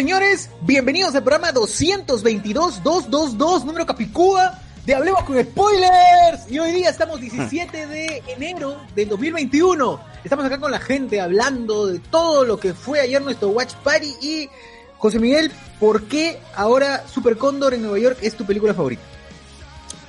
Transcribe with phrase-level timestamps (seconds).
[0.00, 6.50] Señores, bienvenidos al programa 222-222, número Capicúa, de Hablemos con Spoilers.
[6.50, 10.00] Y hoy día estamos 17 de enero del 2021.
[10.24, 14.14] Estamos acá con la gente hablando de todo lo que fue ayer nuestro Watch Party.
[14.22, 14.48] Y
[14.96, 19.02] José Miguel, ¿por qué ahora Super Cóndor en Nueva York es tu película favorita?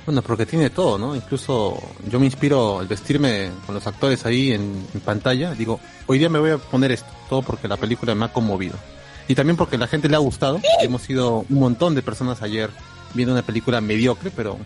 [0.06, 1.14] Bueno, porque tiene todo, ¿no?
[1.14, 5.52] Incluso yo me inspiro al vestirme con los actores ahí en, en pantalla.
[5.52, 8.78] Digo, hoy día me voy a poner esto, todo porque la película me ha conmovido.
[9.28, 10.60] Y también porque a la gente le ha gustado.
[10.82, 12.70] Hemos sido un montón de personas ayer
[13.14, 14.58] viendo una película mediocre, pero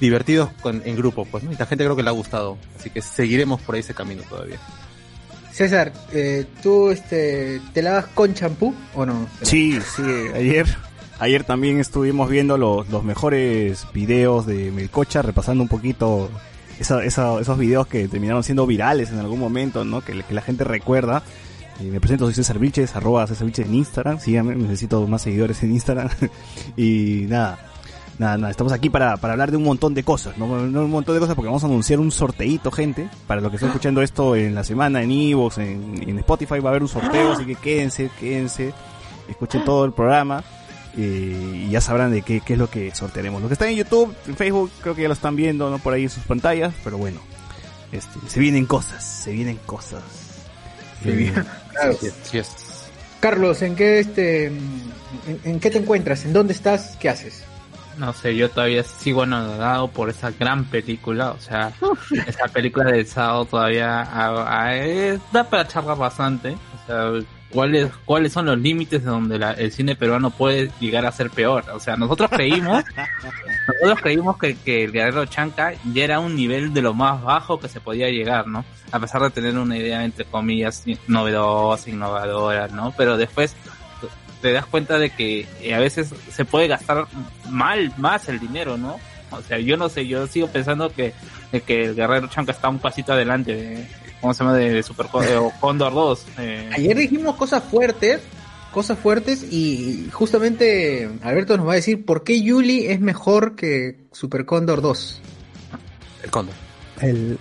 [0.00, 1.52] divertidos con, en grupo, pues, ¿no?
[1.52, 2.58] Y la gente creo que le ha gustado.
[2.78, 4.58] Así que seguiremos por ese camino todavía.
[5.52, 9.26] César, eh, ¿tú este, te lavas con champú o no?
[9.40, 10.02] Sí, sí,
[10.34, 10.66] ayer,
[11.18, 16.28] ayer también estuvimos viendo los, los mejores videos de Melcocha, repasando un poquito
[16.78, 20.02] esa- esa- esos videos que terminaron siendo virales en algún momento, ¿no?
[20.02, 21.22] Que, que la gente recuerda.
[21.80, 25.62] Y me presento, soy César Vilches, arroba César Vilches en Instagram, síganme, necesito más seguidores
[25.62, 26.08] en Instagram.
[26.76, 27.58] y nada,
[28.18, 30.46] nada, nada, estamos aquí para, para hablar de un montón de cosas, ¿no?
[30.46, 33.70] Un montón de cosas porque vamos a anunciar un sorteito, gente, para los que están
[33.70, 37.32] escuchando esto en la semana, en Evox, en, en Spotify va a haber un sorteo,
[37.32, 38.72] así que quédense, quédense,
[39.28, 40.42] escuchen todo el programa
[40.96, 43.42] eh, y ya sabrán de qué, qué es lo que sortearemos.
[43.42, 45.78] Los que están en YouTube, en Facebook, creo que ya lo están viendo, ¿no?
[45.78, 47.20] Por ahí en sus pantallas, pero bueno,
[47.92, 50.25] este, se vienen cosas, se vienen cosas.
[51.04, 51.32] Eh,
[51.72, 51.92] Claro.
[52.00, 52.48] Sí, sí es.
[53.20, 54.92] Carlos, ¿en qué, este, en,
[55.44, 56.24] en qué te encuentras?
[56.24, 56.96] ¿En dónde estás?
[57.00, 57.44] ¿Qué haces?
[57.98, 61.72] No sé, yo todavía sigo enamorado por esa gran película, o sea,
[62.26, 67.90] esa película del sábado todavía a- a- es- da para charlar bastante, o sea, cuáles
[68.04, 71.64] cuáles son los límites de donde la- el cine peruano puede llegar a ser peor,
[71.72, 72.84] o sea, nosotros creímos,
[73.68, 77.58] nosotros creímos que, que el Guerrero Chanca ya era un nivel de lo más bajo
[77.60, 78.64] que se podía llegar, ¿no?
[78.92, 82.92] A pesar de tener una idea entre comillas novedosa, innovadora, ¿no?
[82.96, 83.54] Pero después
[84.42, 87.06] te das cuenta de que eh, a veces se puede gastar
[87.50, 88.98] mal más el dinero, ¿no?
[89.30, 91.12] O sea, yo no sé, yo sigo pensando que,
[91.66, 93.86] que el Guerrero Chanca está un pasito adelante de,
[94.26, 94.56] ¿cómo se llama?
[94.56, 96.26] De Super eh, o Condor 2.
[96.38, 96.70] eh.
[96.74, 98.20] Ayer dijimos cosas fuertes,
[98.72, 104.08] cosas fuertes y justamente Alberto nos va a decir por qué Yuli es mejor que
[104.10, 105.20] Super Condor 2.
[106.24, 106.54] El cóndor.
[107.00, 107.38] El...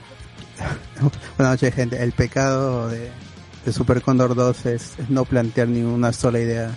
[1.38, 2.02] Buenas noches, gente.
[2.04, 3.10] El pecado de,
[3.66, 6.70] de Super Condor 2 es, es no plantear ni una sola idea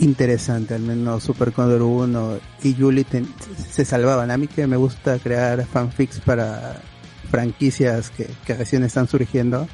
[0.00, 0.74] interesante.
[0.74, 3.32] Al menos Super Condor 1 y Julie ten-
[3.70, 4.30] se salvaban.
[4.32, 6.82] A mí que me gusta crear fanfics para
[7.30, 9.68] franquicias que, que recién están surgiendo.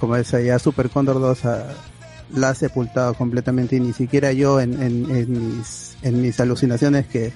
[0.00, 1.68] Como esa ya Super Condor 2 ha-
[2.34, 7.06] la ha sepultado completamente y ni siquiera yo en, en, en mis, en mis alucinaciones
[7.06, 7.32] que,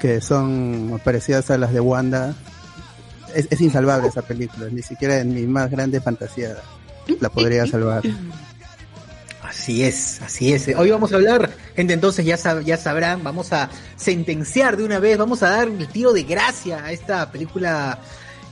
[0.00, 2.34] que son parecidas a las de Wanda
[3.34, 6.56] es, es insalvable esa película, ni siquiera en mi más grande fantasía
[7.20, 8.02] la podría salvar.
[9.42, 10.68] Así es, así es.
[10.76, 14.98] Hoy vamos a hablar, gente, entonces ya, sab- ya sabrán, vamos a sentenciar de una
[14.98, 17.98] vez, vamos a dar el tiro de gracia a esta película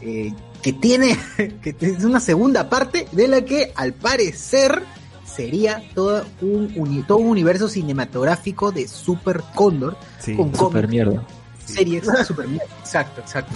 [0.01, 1.19] eh, que tiene,
[1.63, 4.83] que es una segunda parte de la que al parecer
[5.25, 11.23] sería todo un, todo un universo cinematográfico de Super Condor Sí, con Super cómics, mierda.
[11.65, 12.67] series, super mierda.
[12.81, 13.53] Exacto, exacto.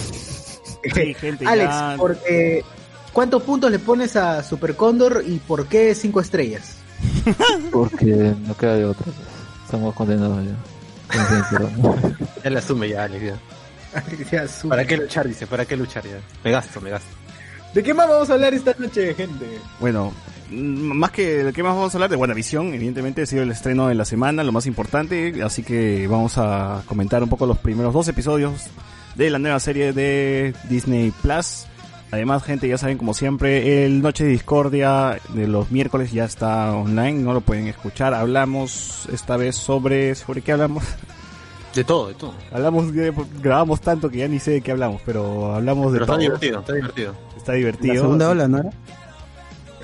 [0.94, 2.64] Sí, gente, Alex, ya- porque,
[3.12, 6.76] ¿cuántos puntos le pones a Super Condor y por qué cinco estrellas?
[7.72, 9.06] Porque no queda de otra.
[9.64, 10.54] Estamos condenados ya.
[12.44, 13.24] Ya le asume ya, Alex.
[13.24, 13.38] ya.
[14.30, 15.26] Ya, ¿Para qué luchar?
[15.26, 16.20] Dice, ¿para qué luchar ya?
[16.44, 17.08] Me gasto, me gasto.
[17.74, 19.46] ¿De qué más vamos a hablar esta noche, gente?
[19.78, 20.12] Bueno,
[20.50, 23.50] mm, más que de qué más vamos a hablar de WandaVision, evidentemente ha sido el
[23.50, 27.58] estreno de la semana, lo más importante, así que vamos a comentar un poco los
[27.58, 28.66] primeros dos episodios
[29.14, 31.66] de la nueva serie de Disney Plus.
[32.12, 36.72] Además, gente, ya saben, como siempre, el Noche de Discordia de los miércoles ya está
[36.72, 38.14] online, no lo pueden escuchar.
[38.14, 40.16] Hablamos esta vez sobre...
[40.16, 40.82] ¿Sobre qué hablamos?
[41.74, 42.32] De todo, de todo.
[42.52, 46.06] Hablamos, ya- grabamos tanto que ya ni sé de qué hablamos, pero hablamos de Pero
[46.06, 46.16] todo.
[46.16, 47.14] está divertido, está divertido.
[47.36, 47.94] Está La divertido.
[48.02, 48.70] segunda ola, ¿no era?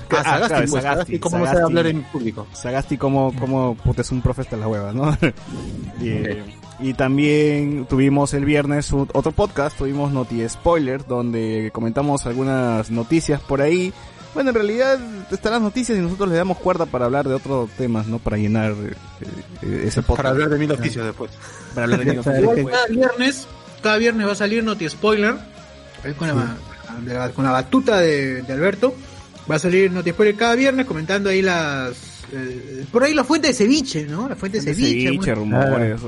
[0.09, 1.55] Ah, Sagasti, claro, pues, Sagasti, Sagasti, ¿cómo no Sagasti.
[1.57, 2.47] sabe hablar en público?
[2.53, 5.11] Sagasti como, como puta es un profe hasta la hueva, ¿no?
[6.01, 6.43] y, eh,
[6.79, 13.41] y también tuvimos el viernes un- otro podcast, tuvimos Noti Spoiler, donde comentamos algunas noticias
[13.41, 13.93] por ahí.
[14.33, 14.99] Bueno, en realidad
[15.31, 18.19] están las noticias y nosotros le damos cuerda para hablar de otros temas, ¿no?
[18.19, 18.93] Para llenar eh,
[19.63, 20.17] eh, ese podcast.
[20.17, 21.31] Para hablar de mil noticias después.
[21.73, 22.39] Para hablar de mil noticias.
[22.41, 23.47] Igual cada viernes,
[23.81, 25.35] cada viernes va a salir Noti Spoiler.
[26.03, 26.55] ahí Con la,
[27.03, 28.93] de la- con la batuta de, de Alberto.
[29.49, 31.93] Va a salir Noti Spoiler cada viernes comentando ahí las.
[32.33, 34.27] eh, por ahí la fuente de ceviche, ¿no?
[34.29, 35.05] La fuente de ceviche.
[35.07, 35.99] ceviche, rumores,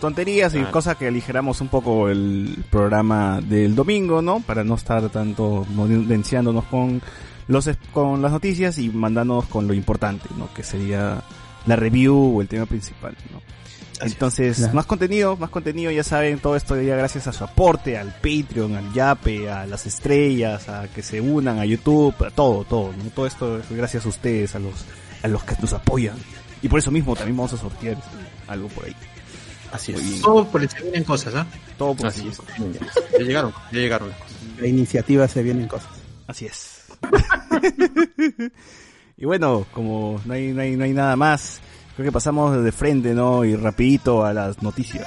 [0.00, 4.40] tonterías y cosas que aligeramos un poco el programa del domingo, ¿no?
[4.40, 5.66] Para no estar tanto
[6.06, 7.00] denciándonos con
[7.48, 10.52] los es- con las noticias y mandándonos con lo importante, ¿no?
[10.54, 11.22] Que sería
[11.66, 13.40] la review o el tema principal, ¿no?
[14.02, 14.74] Entonces, Claro.
[14.74, 18.74] más contenido, más contenido, ya saben, todo esto ya gracias a su aporte, al Patreon,
[18.76, 23.10] al Yape, a las estrellas, a que se unan a YouTube, a todo, todo, ¿no?
[23.10, 24.86] Todo esto es gracias a ustedes, a los,
[25.22, 26.16] a los que nos apoyan.
[26.62, 27.98] Y por eso mismo también vamos a sortear
[28.48, 28.96] algo por ahí.
[29.72, 30.02] Así es.
[30.02, 30.22] bien.
[30.22, 31.46] Todo por el se vienen cosas, ¿ah?
[31.78, 32.40] Todo por Así es.
[33.12, 34.36] Ya llegaron, ya llegaron las cosas.
[34.58, 35.90] La iniciativa se vienen cosas.
[36.26, 36.82] Así es.
[39.16, 41.60] y bueno, como no hay, no hay, no hay nada más,
[41.96, 43.44] creo que pasamos de frente, ¿no?
[43.44, 45.06] Y rapidito a las noticias.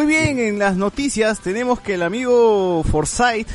[0.00, 3.46] Muy bien, en las noticias tenemos que el amigo Forsyth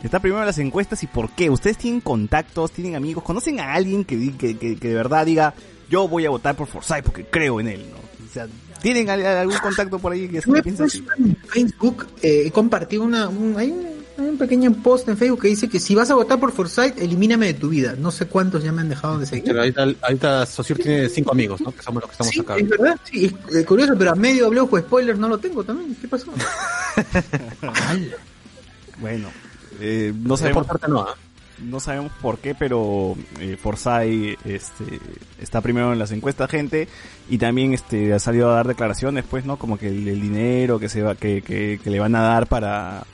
[0.00, 1.50] está primero en las encuestas y por qué.
[1.50, 5.52] ¿Ustedes tienen contactos, tienen amigos, conocen a alguien que, que, que- que de verdad diga
[5.90, 7.84] yo voy a votar por Forsyth porque creo en él?
[7.90, 7.96] ¿no?
[7.96, 8.46] O sea,
[8.80, 11.04] ¿tienen al- algún contacto por ahí que, así?
[11.18, 13.89] en Facebook, eh, he compartido una, un, hay, un, hay
[14.28, 17.46] un pequeño post en Facebook que dice que si vas a votar por Forsyth, elimíname
[17.46, 17.94] de tu vida.
[17.98, 19.44] No sé cuántos ya me han dejado de seguir.
[19.44, 21.72] Pero ahorita, ahorita Sociur tiene cinco amigos, ¿no?
[21.72, 22.56] Que somos los que estamos Sí, acá.
[22.56, 25.64] es verdad, sí, es eh, curioso, pero a medio habló con spoilers no lo tengo
[25.64, 25.96] también.
[26.00, 26.32] ¿Qué pasó?
[29.00, 29.28] Bueno,
[29.80, 31.14] eh, no sabemos por no, ¿ah?
[31.64, 35.00] no sabemos por qué, pero eh, Forsyth este,
[35.40, 36.88] está primero en las encuestas, gente,
[37.28, 39.58] y también este ha salido a dar declaraciones, pues, ¿no?
[39.58, 42.46] Como que el, el dinero que se va, que, que, que le van a dar
[42.46, 43.04] para,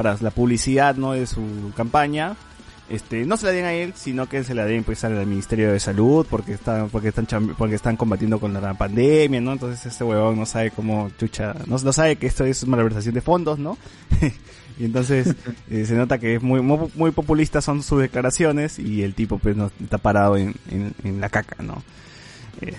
[0.00, 1.12] para la publicidad, ¿no?
[1.12, 1.42] De su
[1.76, 2.34] campaña,
[2.88, 5.70] este, no se la den a él, sino que se la den pues al Ministerio
[5.70, 7.26] de Salud, porque están, porque están
[7.58, 9.52] porque están combatiendo con la pandemia, ¿no?
[9.52, 13.20] Entonces este huevón no sabe cómo chucha, no, no sabe que esto es malversación de
[13.20, 13.76] fondos, ¿no?
[14.78, 15.36] y entonces
[15.70, 19.36] eh, se nota que es muy, muy, muy populista son sus declaraciones y el tipo
[19.36, 21.82] pues no está parado en, en, en la caca, ¿no?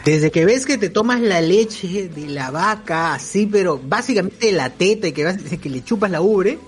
[0.05, 4.51] Desde que ves que te tomas la leche de la vaca, así, pero básicamente de
[4.51, 6.59] la teta y que, vas, que le chupas la ubre,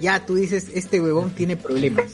[0.00, 2.06] ya tú dices, este huevón tiene problemas.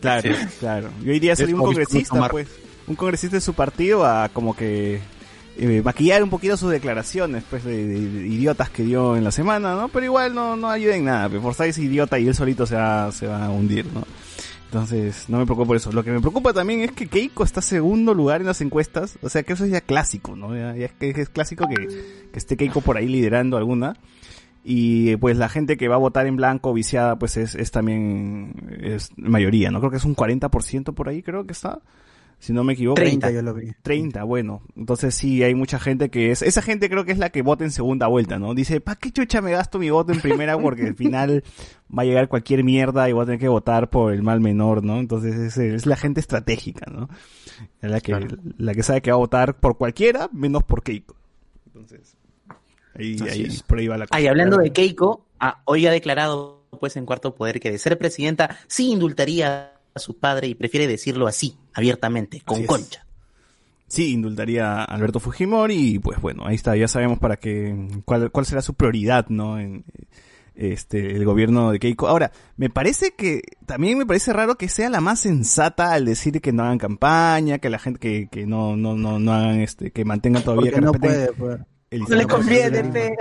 [0.00, 0.30] Claro,
[0.60, 0.90] claro.
[1.04, 2.48] Y hoy día salió un congresista, pues,
[2.86, 5.00] un congresista de su partido a como que
[5.58, 9.30] eh, maquillar un poquito sus declaraciones, pues, de, de- de idiotas que dio en la
[9.32, 9.88] semana, ¿no?
[9.88, 12.76] Pero igual no, no ayuda en nada, pues, Forsyth es idiota y él solito se
[12.76, 14.02] va, se va a hundir, ¿no?
[14.66, 15.90] Entonces, no me preocupo por eso.
[15.90, 19.18] Lo que me preocupa también es que Keiko está segundo lugar en las encuestas.
[19.20, 20.54] O sea, que eso es ya clásico, ¿no?
[20.56, 21.88] Ya, ya es, que es clásico que,
[22.32, 23.96] que esté Keiko por ahí liderando alguna.
[24.62, 28.78] Y pues la gente que va a votar en blanco viciada, pues es, es también,
[28.82, 29.80] es mayoría, ¿no?
[29.80, 31.80] Creo que es un 40% por ahí, creo que está.
[32.40, 32.94] Si no me equivoco.
[32.94, 33.72] 30 yo lo vi.
[33.82, 34.62] 30, bueno.
[34.74, 36.40] Entonces sí, hay mucha gente que es...
[36.40, 38.54] Esa gente creo que es la que vota en segunda vuelta, ¿no?
[38.54, 40.58] Dice, ¿pa' qué chucha me gasto mi voto en primera?
[40.58, 41.44] Porque al final
[41.96, 44.82] va a llegar cualquier mierda y voy a tener que votar por el mal menor,
[44.82, 45.00] ¿no?
[45.00, 47.10] Entonces es, es la gente estratégica, ¿no?
[47.82, 48.26] Es la que,
[48.56, 51.16] la que sabe que va a votar por cualquiera, menos por Keiko.
[51.66, 52.16] Entonces,
[53.00, 53.62] ahí, ahí, es.
[53.62, 54.16] por ahí va la cosa.
[54.16, 57.78] Ah, y hablando de Keiko, ah, hoy ha declarado pues en cuarto poder que de
[57.78, 62.68] ser presidenta sí indultaría a su padre y prefiere decirlo así, abiertamente, con Así es.
[62.68, 63.06] concha.
[63.88, 68.30] Sí, indultaría a Alberto Fujimori y pues bueno, ahí está, ya sabemos para qué, cuál,
[68.30, 69.58] cuál será su prioridad, ¿no?
[69.58, 69.84] En
[70.54, 72.06] este, el gobierno de Keiko.
[72.06, 76.40] Ahora, me parece que, también me parece raro que sea la más sensata al decir
[76.40, 79.90] que no hagan campaña, que la gente, que, que no, no, no, no hagan este,
[79.90, 81.66] que mantengan todavía, Porque que no respeten puede, pues.
[81.90, 83.16] No le conviene, pe.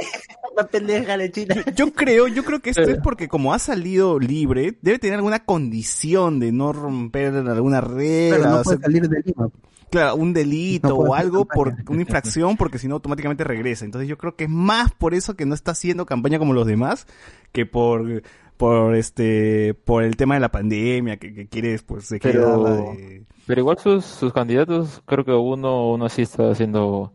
[0.55, 1.55] La pendeja lechina.
[1.75, 5.39] Yo creo, yo creo que esto es porque como ha salido libre, debe tener alguna
[5.45, 8.37] condición de no romper alguna regla.
[8.37, 9.49] Pero no o sea, puede salir de Lima.
[9.89, 13.85] Claro, un delito No o algo por una infracción porque si no automáticamente regresa.
[13.85, 16.67] Entonces yo creo que es más por eso que no está haciendo campaña como los
[16.67, 17.07] demás
[17.51, 18.21] que por
[18.57, 22.63] por este por el tema de la pandemia que, que quiere pues se quiere Pero-
[22.65, 27.13] de- Pero igual sus, sus candidatos, creo que uno, uno sí está haciendo,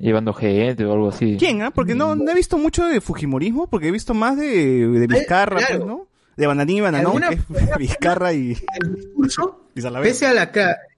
[0.00, 1.36] llevando gente o algo así.
[1.38, 1.70] ¿Quién, ah?
[1.70, 5.58] Porque no, no he visto mucho de Fujimorismo porque he visto más de, de Vizcarra,
[5.58, 5.76] claro.
[5.76, 6.06] pues, ¿no?
[6.36, 10.50] De Bananín y Bananón, que es Vizcarra y, El discurso, y pese a la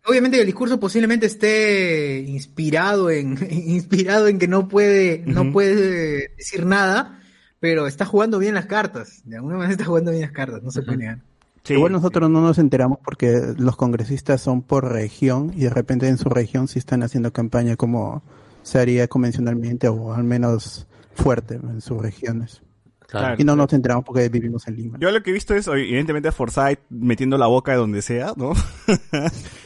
[0.06, 6.64] obviamente el discurso posiblemente esté inspirado en inspirado en que no puede no puede decir
[6.64, 7.20] nada,
[7.58, 9.22] pero está jugando bien las cartas.
[9.24, 11.18] De alguna manera está jugando bien las cartas, no se puede negar.
[11.64, 11.94] Sí, Igual sí.
[11.94, 16.28] nosotros no nos enteramos porque los congresistas son por región y de repente en su
[16.28, 18.22] región sí están haciendo campaña como
[18.62, 22.62] se haría convencionalmente o al menos fuerte en sus regiones.
[23.06, 23.36] Claro.
[23.38, 24.98] Y no nos enteramos porque vivimos en Lima.
[24.98, 28.32] Yo lo que he visto es, evidentemente, a Forsyth metiendo la boca de donde sea,
[28.36, 28.52] ¿no?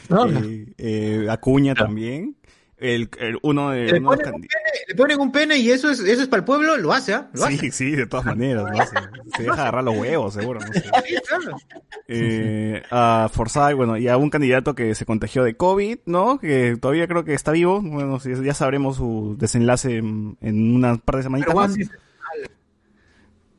[0.09, 2.36] Eh, eh, Acuña también.
[2.79, 4.51] El, el- uno de Le uno ponen, un pene,
[4.89, 7.31] le ponen un pene y eso es eso es para el pueblo, lo hace, ¿ah?
[7.33, 7.57] Lo hace.
[7.57, 8.77] Sí, sí, de todas maneras, ¿no?
[8.87, 10.83] Se, se deja agarrar los huevos, seguro, no sé.
[11.07, 11.57] Sí, claro.
[12.09, 16.39] Eh, a Forsyth, bueno, y a un candidato que se contagió de COVID, ¿no?
[16.39, 17.81] Que todavía creo que está vivo.
[17.81, 21.91] Bueno, sí, ya sabremos su desenlace en, en unas par de semanitas Pero.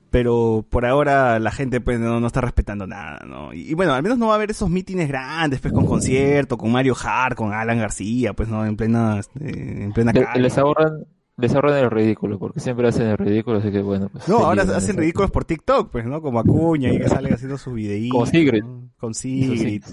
[0.09, 3.53] Pero por ahora la gente pues no, no está respetando nada, ¿no?
[3.53, 6.57] Y, y bueno, al menos no va a haber esos mítines grandes, pues con concierto,
[6.57, 10.39] con Mario Hart, con Alan García, pues no, en plena, este, en plena Le- calle.
[10.41, 11.03] les ahorran,
[11.35, 14.27] les ahorran el ridículo, porque siempre hacen el ridículo, así que bueno, pues.
[14.29, 16.21] No, ahora hacen ridículos por TikTok, pues, ¿no?
[16.21, 18.11] Como Acuña y que salen haciendo sus videitos.
[18.13, 18.63] Como Sigrid.
[18.63, 18.89] ¿no?
[18.97, 19.83] Con Sigrid.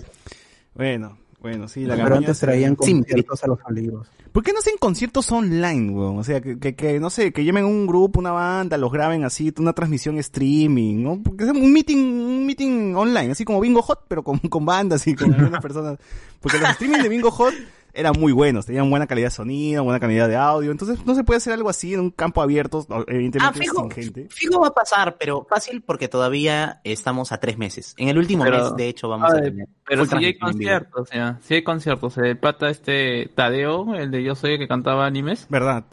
[0.75, 4.09] Bueno, bueno, sí, la Pero antes traían Sí, conciertos a los olivos.
[4.35, 6.19] ¿Por qué no hacen conciertos online, weón?
[6.19, 9.23] O sea, que, que, que, no sé, que llamen un grupo, una banda, los graben
[9.23, 11.23] así, una transmisión streaming, ¿no?
[11.23, 15.07] Porque es un meeting, un meeting online, así como Bingo Hot, pero con, con bandas
[15.07, 16.01] y con algunas personas.
[16.41, 17.55] Porque los streaming de Bingo Hot
[17.95, 21.25] eran muy buenos, tenían buena calidad de sonido, buena calidad de audio, entonces no se
[21.25, 24.27] puede hacer algo así en un campo abierto, Ah, evidentemente fijo, sin gente.
[24.31, 27.95] fijo va a pasar, pero fácil porque todavía estamos a tres meses.
[27.99, 29.69] En el último Pero- mes, de hecho, vamos a tener.
[29.87, 31.39] Pero si hay conciertos, ya.
[31.43, 32.19] Si hay conciertos.
[32.19, 35.85] El pata este Tadeo, el de Yo Soy el que cantaba animes, ¿Verdad?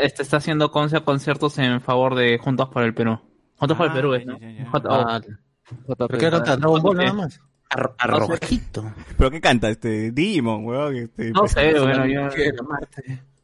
[0.00, 3.18] Este está haciendo conciertos en favor de Juntos por el Perú.
[3.56, 4.24] Juntos por el Ah, Perú, ya, ¿eh?
[4.26, 4.38] ¿no?
[4.38, 4.70] ya, ya.
[4.70, 5.20] J- Ah,
[5.86, 6.56] oh, ¿Pero qué canta?
[6.56, 7.40] Dragon Ball nada más.
[7.70, 8.32] A, a No sé.
[8.32, 8.92] rojito.
[9.16, 9.70] ¿Pero qué canta?
[9.70, 10.96] Este, Digimon, weón.
[10.96, 12.28] Este, No sé, bueno, yo...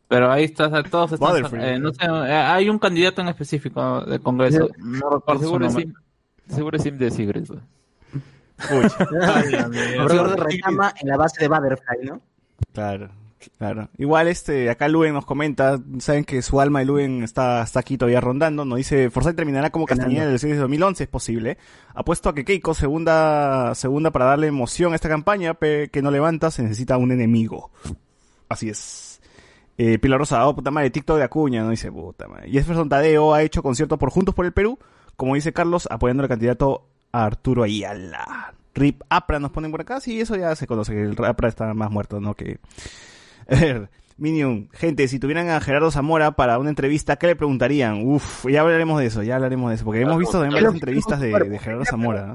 [0.09, 1.61] Pero ahí está, todos están...
[1.61, 4.69] Eh, no sé, eh, hay un candidato en específico del Congreso.
[4.79, 5.95] No recuerdo su Seguro es nombre.
[6.49, 7.51] Sim, seguro es Sim de Sigrid.
[8.57, 9.05] Pucha.
[10.37, 12.21] Recama en la base de Butterfly, ¿no?
[12.73, 13.11] Claro,
[13.59, 13.89] claro.
[13.99, 17.97] Igual este, acá Luen nos comenta, saben que su alma de Luen está, está aquí
[17.99, 21.59] todavía rondando, nos dice, Forsyth terminará como Castañeda en el elecciones de 2011, es posible.
[21.95, 26.11] Apuesto a que Keiko, segunda, segunda para darle emoción a esta campaña, pe- que no
[26.11, 27.71] levanta, se necesita un enemigo.
[28.49, 29.21] Así es.
[29.79, 32.51] Eh, Pilar Rosa, oh, puta madre, TikTok de Acuña, no dice puta madre.
[32.51, 34.79] Jefferson Tadeo ha hecho concierto por Juntos por el Perú,
[35.17, 38.55] como dice Carlos, apoyando al candidato Arturo Ayala.
[38.75, 41.73] Rip Apra nos ponen por acá, sí, eso ya se conoce, que el Apra está
[41.75, 42.35] más muerto, ¿no?
[42.35, 42.59] Que...
[43.49, 48.07] A ver, Minion, gente, si tuvieran a Gerardo Zamora para una entrevista, ¿qué le preguntarían?
[48.07, 51.21] Uf, ya hablaremos de eso, ya hablaremos de eso, porque hemos visto también varias entrevistas
[51.21, 52.35] de, de Gerardo Zamora, ¿no?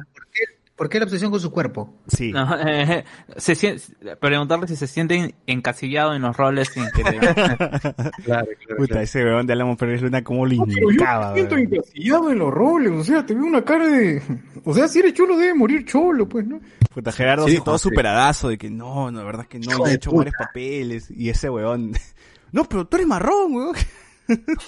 [0.76, 1.94] ¿Por qué la obsesión con su cuerpo?
[2.08, 2.32] Sí.
[2.32, 3.04] No, eh,
[3.38, 3.80] se sien-
[4.20, 7.04] preguntarle si se sienten encasillados en los roles en que
[8.24, 8.48] Claro,
[8.78, 11.60] Puta, ese weón de Alamo Pérez Luna como le indicaba, weón.
[11.60, 14.22] encasillado en los roles, o sea, te veo una cara de...
[14.66, 16.60] O sea, si eres chulo debe morir cholo, pues, ¿no?
[16.94, 19.78] Puta, Gerardo Sí, sí, todo superadazo de que no, no, la verdad es que no,
[19.78, 20.20] yo he hecho puta.
[20.32, 21.12] varios papeles.
[21.12, 21.92] Y ese weón,
[22.52, 23.76] no, pero tú eres marrón, weón.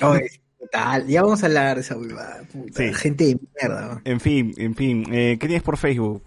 [0.01, 2.93] No, es total, ya vamos a hablar de esa huevada, puta, Sí.
[2.93, 3.93] gente de mierda.
[3.95, 4.01] ¿no?
[4.05, 6.23] En fin, en fin, eh, ¿qué tienes por Facebook?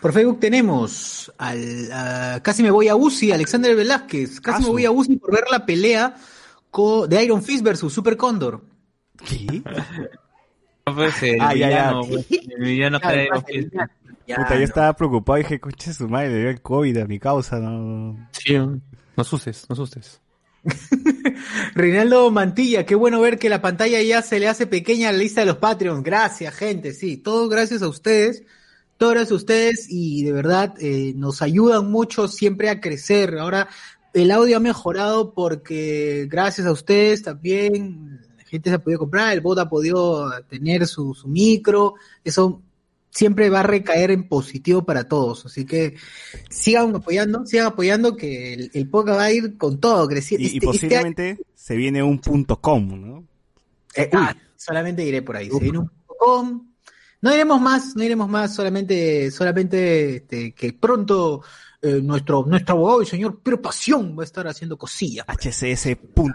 [0.00, 4.84] Por Facebook tenemos al, a- casi me voy a UCI, Alexander Velázquez, casi me voy
[4.84, 6.16] a UCI por ver la pelea
[7.08, 8.60] de Iron Fist versus Super Condor.
[9.24, 9.62] ¿Qué?
[10.84, 11.92] pues, el Ah, ya, ya.
[12.06, 12.98] pues, el villano.
[14.26, 14.64] Ya, Puta, yo no.
[14.64, 18.28] estaba preocupado y dije, coche su madre, le dio el COVID a mi causa, no.
[18.32, 18.80] Sí, no
[19.16, 20.20] asustes, no asustes.
[21.74, 25.18] Reinaldo Mantilla, qué bueno ver que la pantalla ya se le hace pequeña a la
[25.18, 26.02] lista de los Patreons.
[26.02, 28.42] Gracias, gente, sí, todo gracias a ustedes.
[28.98, 33.36] Todo gracias a ustedes y de verdad eh, nos ayudan mucho siempre a crecer.
[33.38, 33.68] Ahora
[34.14, 39.34] el audio ha mejorado porque gracias a ustedes también la gente se ha podido comprar,
[39.34, 41.96] el bot ha podido tener su, su micro.
[42.24, 42.62] Eso
[43.16, 45.46] siempre va a recaer en positivo para todos.
[45.46, 45.96] Así que
[46.50, 50.42] sigan apoyando, sigan apoyando que el, el podcast va a ir con todo creciendo.
[50.46, 53.24] Y, y Este- este posiblemente se viene un punto com, ¿no?
[53.94, 55.48] eh, ah, solamente diré por ahí.
[55.50, 56.70] Se viene un com.
[57.22, 61.42] No iremos más, no iremos más, solamente, solamente este, que pronto
[61.80, 65.24] eh, nuestro, nuestro abogado y señor Pero Pasión va a estar haciendo cosillas.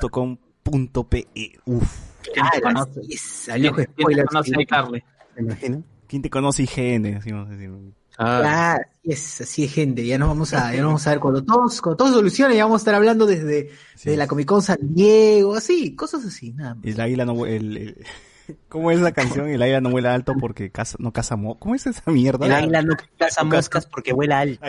[0.02, 1.28] hcs.com.pe.
[1.66, 1.98] Uf.
[2.34, 5.04] Claro, ¿Quién te conoce a Carly?
[5.36, 5.84] ¿Me imagino?
[6.12, 7.16] ¿Quién te conoce IGN?
[7.16, 7.72] Así vamos a decir.
[8.18, 10.06] Ah, así es, así es, gente.
[10.06, 12.56] Ya nos vamos a, ya nos vamos a ver cuando todos, cuando todo se solucione,
[12.58, 14.10] ya vamos a estar hablando desde, Sí.
[14.10, 16.84] de la Comic Con San Diego, así, cosas así, nada más.
[16.86, 17.46] El águila no.
[17.46, 18.06] El, el-
[18.68, 19.48] ¿Cómo es la canción?
[19.48, 21.58] El águila no vuela alto porque caza, no caza mo.
[21.58, 22.46] ¿Cómo es esa mierda?
[22.46, 24.60] El águila no caza moscas porque vuela alto.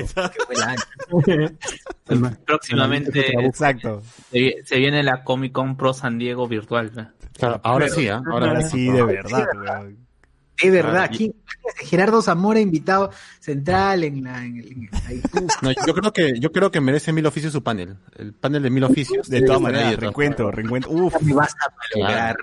[2.46, 4.02] Próximamente Exacto.
[4.30, 6.92] se, vi- se viene la Comic Con Pro San Diego virtual.
[6.94, 7.10] ¿no?
[7.32, 8.22] claro, ahora sí, ¿ah?
[8.30, 8.88] ahora Ahora sí.
[8.88, 9.38] verdad.
[9.38, 9.84] De verdad,
[10.70, 11.34] Claro, y- ¿quién-
[11.76, 16.12] Gerardo Zamora invitado central en la, en el, en el- ahí, uf, No, yo creo
[16.12, 17.96] que yo creo que merece mil oficios su panel.
[18.16, 19.28] El panel de mil oficios.
[19.28, 20.90] De todas maneras, reencuentro, reencuentro.
[20.92, 22.36] Uf, ya me vas a malograr.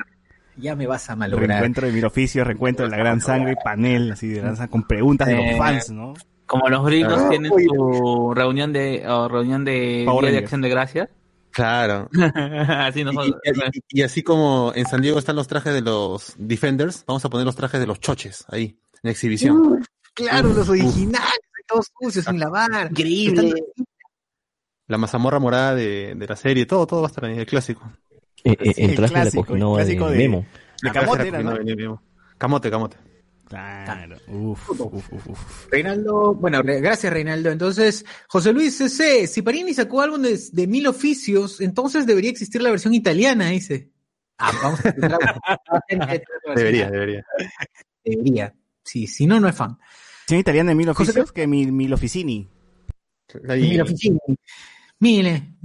[0.58, 1.48] Ya me vas a malograr.
[1.48, 4.84] reencuentro de mil oficios, reencuentro de la gran sangre, panel, así de gran sangre, con
[4.88, 6.14] preguntas de los Eh, fans, ¿no?
[6.46, 10.38] Como los gringos Ah, tienen su reunión de o reunión de Power Día de.
[10.40, 11.10] Acción de Gracias.
[11.52, 12.10] Claro.
[12.68, 13.36] Así Y, nosotros.
[13.44, 17.24] y- y- y así como en San Diego están los trajes de los Defenders, vamos
[17.26, 19.84] a poner los trajes de los choches ahí, en exhibición.
[20.14, 22.88] Claro, los originales, todos sucios sin lavar.
[22.92, 23.48] Increíble.
[23.50, 23.86] Están-
[24.88, 27.92] La mazamorra morada de, de la serie, todo, todo va a estar ahí, el clásico.
[28.44, 30.46] Eh, eh, El el traje de la clásico, clásico de de- Memo.
[30.82, 31.60] De camote era ¿no?
[31.60, 31.96] bien, bien.
[32.38, 32.98] Camote, camote.
[33.50, 34.16] Claro.
[34.28, 35.68] Uf, uf, uf, uf.
[35.72, 37.50] Reinaldo, bueno, re- gracias Reinaldo.
[37.50, 42.62] Entonces, José Luis CC, si Parini sacó álbum de, de mil oficios, entonces debería existir
[42.62, 43.90] la versión italiana, dice.
[44.38, 45.44] Ah, vamos a intentar-
[46.56, 47.26] Debería, debería.
[48.06, 48.56] Debería.
[48.84, 49.78] Sí, si no, no es fan.
[50.28, 51.32] ¿Tiene italiana de mil José- oficios?
[51.32, 52.48] que mil, mil oficini.
[53.44, 54.20] Mil oficini.
[55.00, 55.56] Mille.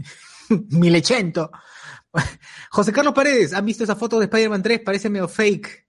[0.71, 1.51] Milechento.
[2.71, 4.81] José Carlos Paredes, ¿han visto esa foto de Spider-Man 3?
[4.81, 5.84] Parece medio fake.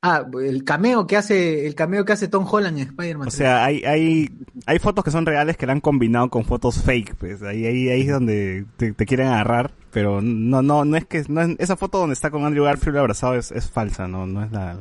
[0.00, 3.34] Ah, el cameo que hace, el cameo que hace Tom Holland en Spider-Man O 3.
[3.34, 4.30] sea, hay, hay,
[4.64, 7.88] hay fotos que son reales que la han combinado con fotos fake, pues ahí, ahí,
[7.88, 11.56] ahí es donde te, te quieren agarrar, pero no, no, no es que, no es-
[11.58, 14.78] esa foto donde está con Andrew Garfield abrazado es, es falsa, no, no es la,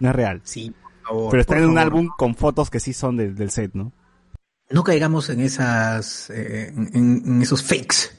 [0.00, 0.40] no es real.
[0.42, 1.30] Sí, por favor.
[1.30, 1.92] Pero está por en un favor.
[1.92, 3.92] álbum con fotos que sí son del- del set, ¿no?
[4.70, 8.10] No caigamos en esas, eh, en, en esos fakes.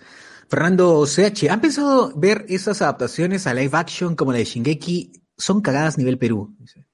[0.50, 5.12] Fernando CH, ¿han pensado ver esas adaptaciones a live action como la de Shingeki?
[5.40, 6.54] Son cagadas nivel Perú.
[6.60, 6.86] dice.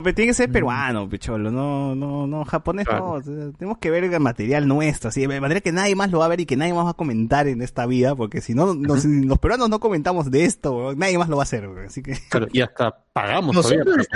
[0.00, 3.04] Pero tiene que ser peruano, picholo, no, no, no, japonés Claro.
[3.04, 3.12] no.
[3.14, 6.20] o sea, Tenemos que ver el material nuestro, así, de manera que nadie más lo
[6.20, 8.54] va a ver y que nadie más va a comentar en esta vida, porque si
[8.54, 11.68] no, no- si los peruanos no comentamos de esto, nadie más lo va a hacer,
[11.84, 12.16] así que.
[12.28, 14.06] Claro, y hasta pagamos todavía Nosotros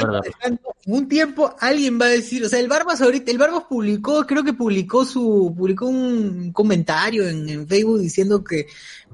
[0.44, 4.24] en un tiempo alguien va a decir, o sea, el Barbas ahorita, el Barbas publicó,
[4.24, 8.66] creo que publicó su, publicó un comentario en, en Facebook diciendo que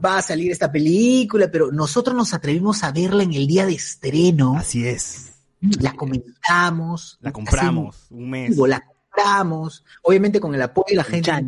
[0.05, 3.73] va a salir esta película, pero nosotros nos atrevimos a verla en el día de
[3.73, 5.28] estreno, Así es.
[5.61, 8.57] La comentamos, La compramos un mes.
[8.57, 11.43] la compramos, obviamente con el apoyo de la gente, la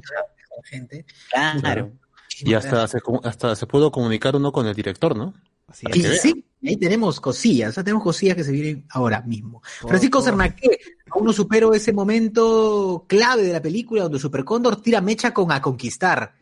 [0.65, 1.05] gente.
[1.31, 1.93] Claro.
[2.41, 5.35] Y hasta se, hasta se pudo comunicar uno con el director, ¿no?
[5.69, 6.21] Así es.
[6.21, 9.63] sí, ahí tenemos cosillas, o sea, tenemos cosillas que se vienen ahora mismo.
[9.63, 10.21] Francisco.
[10.21, 15.33] Cernaque, aún no supero ese momento clave de la película donde Super Cóndor tira mecha
[15.33, 16.35] con A Conquistar.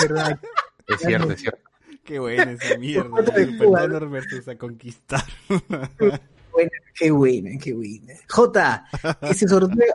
[0.00, 0.38] ¿Verdad?
[0.86, 1.70] Es cierto, es cierto.
[2.04, 3.08] Qué buena esa mierda.
[3.08, 3.80] Foto de Super Cuba.
[3.80, 5.24] Condor versus a conquistar.
[5.48, 8.14] Buena, qué buena, qué buena.
[8.28, 8.86] J,
[9.22, 9.94] ese sorteo.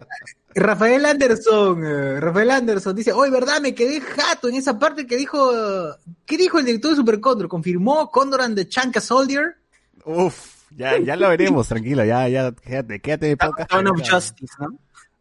[0.55, 5.15] Rafael Anderson, eh, Rafael Anderson dice, hoy verdad, me quedé jato en esa parte que
[5.15, 5.93] dijo, eh,
[6.25, 7.47] ¿qué dijo el director de Super Condor?
[7.47, 9.55] ¿Confirmó Condor and the Chanka Soldier?
[10.03, 13.71] Uf, ya, ya lo veremos, tranquilo, ya, ya, quédate, quédate de podcast.
[13.71, 14.77] Dawn of ahorita, Justice, ¿no?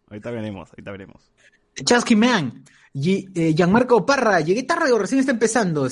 [0.08, 1.30] ahorita veremos, ahorita veremos.
[1.84, 5.86] Chasky Man, y, eh, Gianmarco Parra, llegué tarde o recién está empezando.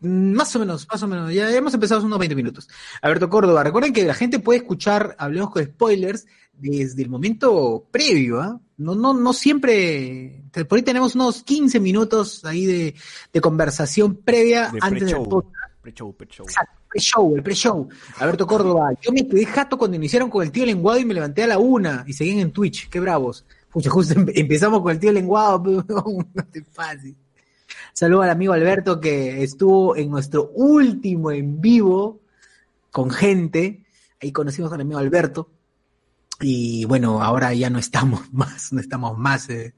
[0.00, 1.32] Más o menos, más o menos.
[1.32, 2.68] Ya hemos empezado hace unos 20 minutos.
[3.02, 8.40] Alberto Córdoba, recuerden que la gente puede escuchar, hablemos con spoilers, desde el momento previo,
[8.40, 8.60] ¿ah?
[8.76, 10.42] No, no, no siempre.
[10.68, 12.94] Por ahí tenemos unos 15 minutos ahí de,
[13.32, 15.74] de conversación previa De antes del pre-show, podcast.
[15.82, 16.46] pre-show, pre-show.
[16.46, 17.88] Exacto, pre-show, el pre-show.
[18.18, 21.42] Alberto Córdoba, yo me quedé jato cuando iniciaron con el tío lenguado y me levanté
[21.42, 22.88] a la una y seguían en Twitch.
[22.88, 23.44] Qué bravos.
[23.70, 25.84] Pucha, justo em- empezamos con el tío lenguado, pero
[26.34, 27.14] no te pases.
[27.92, 32.20] Saludo al amigo Alberto que estuvo en nuestro último en vivo
[32.90, 33.84] con gente.
[34.22, 35.48] Ahí conocimos al amigo Alberto.
[36.40, 39.74] Y bueno, ahora ya no estamos más, no estamos más eh,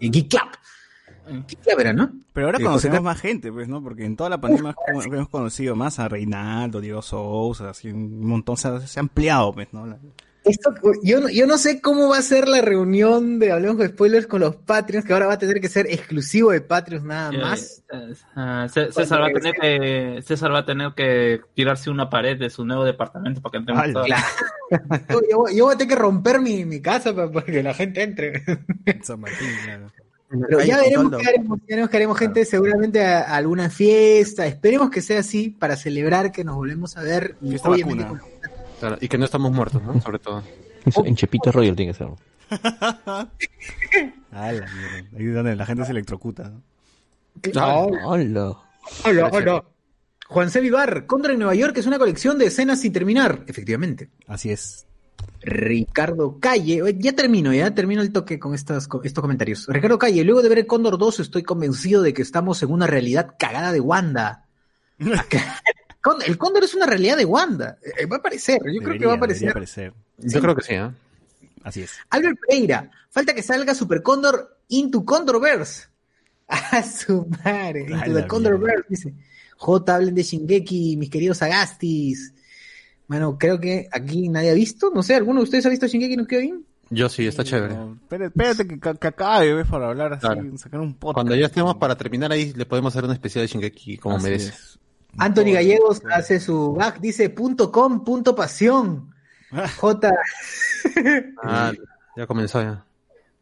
[0.00, 1.44] en Geek Club.
[1.48, 2.12] Geek Club era, ¿no?
[2.32, 3.82] Pero ahora Sí, conocemos José- más gente, pues, ¿no?
[3.82, 8.24] Porque en toda la pandemia hemos- hemos conocido más a Reinaldo, Diego Sousa, así un
[8.26, 9.86] montón, se ha, se ha ampliado, pues, ¿no?
[9.86, 9.98] La-
[10.44, 13.88] Esto, yo, no- yo no sé cómo va a ser la reunión de Hablemos con
[13.88, 17.30] Spoilers con los Patreons, que ahora va a tener que ser exclusivo de Patreons nada
[17.34, 17.82] Eh, más.
[17.90, 22.10] eh, ah, Cé- César va a tener que César va a tener que tirarse una
[22.10, 24.06] pared de su nuevo departamento para que entremos todos.
[25.08, 27.62] Yo, yo voy- yo voy a tener que romper mi, mi casa para, para que
[27.62, 28.42] la gente entre.
[29.02, 29.90] San Martín, claro.
[30.48, 34.46] Pero ya veremos qué haremos, ya veremos qué haremos, gente, seguramente a, a alguna fiesta.
[34.46, 37.36] Esperemos que sea así para celebrar que nos volvemos a ver.
[37.40, 38.08] Y obviamente vacuna.
[38.08, 38.34] con-
[38.84, 39.98] Claro, y que no estamos muertos, ¿no?
[40.02, 40.42] Sobre todo.
[40.84, 42.08] Eso En Chepito Royal tiene que ser.
[44.30, 45.08] Ah, la mierda.
[45.16, 46.62] Ahí es donde la gente se electrocuta, ¿no?
[47.56, 48.06] Ah, Hola.
[49.04, 49.64] hola, hola.
[50.28, 50.60] Juan C.
[50.60, 53.44] Vivar, Contra en Nueva York es una colección de escenas sin terminar.
[53.46, 54.10] Efectivamente.
[54.26, 54.86] Así es.
[55.40, 59.66] Ricardo Calle, ya termino, ya termino el toque con estas, con estos comentarios.
[59.68, 62.86] Ricardo Calle, luego de ver el Cóndor 2 estoy convencido de que estamos en una
[62.86, 64.44] realidad cagada de Wanda.
[65.18, 65.62] Acá-
[66.26, 67.78] El Cóndor es una realidad de Wanda.
[67.98, 69.50] Eh, va a aparecer, yo creo que va a aparecer.
[69.50, 69.92] aparecer.
[70.18, 70.90] Yo creo que sí, ¿eh?
[71.62, 71.92] Así es.
[72.10, 75.84] Albert Pereira, falta que salga Super Cóndor into Condorverse.
[76.48, 79.14] A su madre, into the Condorverse, dice.
[79.56, 82.34] J, hablen de Shingeki, mis queridos Agastis.
[83.08, 86.16] Bueno, creo que aquí nadie ha visto, no sé, ¿alguno de ustedes ha visto Shingeki
[86.16, 86.66] no Kyojin?
[86.90, 87.74] Yo sí, está chévere.
[87.74, 89.66] No, espérate, espérate que, que- que acabe, ¿ves?
[89.66, 90.58] Para hablar así, Claro.
[90.58, 91.14] sacar un podcast.
[91.14, 94.24] Cuando ya estemos para terminar ahí, le podemos hacer una especial de Shingeki como Así
[94.24, 94.48] merece.
[94.50, 94.78] es.
[95.18, 99.14] Anthony Gallegos hace su back, dice punto com, punto pasión.
[99.80, 100.12] J,
[101.42, 101.72] Ah,
[102.16, 102.84] ya comenzó ya.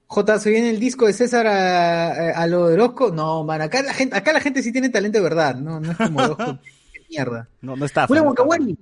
[0.07, 3.11] J, ¿se viene el disco de César a, a lo de Orozco?
[3.11, 5.91] No, man, acá la gente, acá la gente sí tiene talento de verdad, no, no
[5.93, 6.59] es como Orozco.
[6.93, 7.49] Qué mierda.
[7.63, 8.07] No, no está.
[8.07, 8.79] Fulano Wakawari.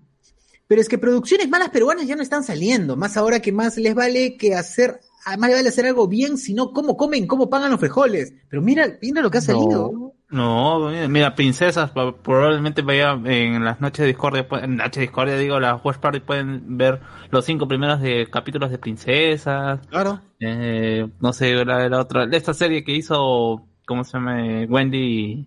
[0.66, 3.94] Pero es que producciones malas peruanas ya no están saliendo, más ahora que más les
[3.94, 7.70] vale que hacer, ah, más les vale hacer algo bien, sino cómo comen, cómo pagan
[7.70, 8.34] los frijoles.
[8.48, 10.14] Pero mira, mira lo que ha salido.
[10.30, 15.36] No, mira, princesas probablemente vaya en las noches de discordia, pu- en noches de discordia
[15.36, 17.00] digo, las watch party pueden ver
[17.32, 20.20] los cinco primeros de capítulos de princesas, Claro.
[20.38, 24.36] eh, no sé, la, la otra, esta serie que hizo, ¿cómo se llama?
[24.68, 25.46] Wendy y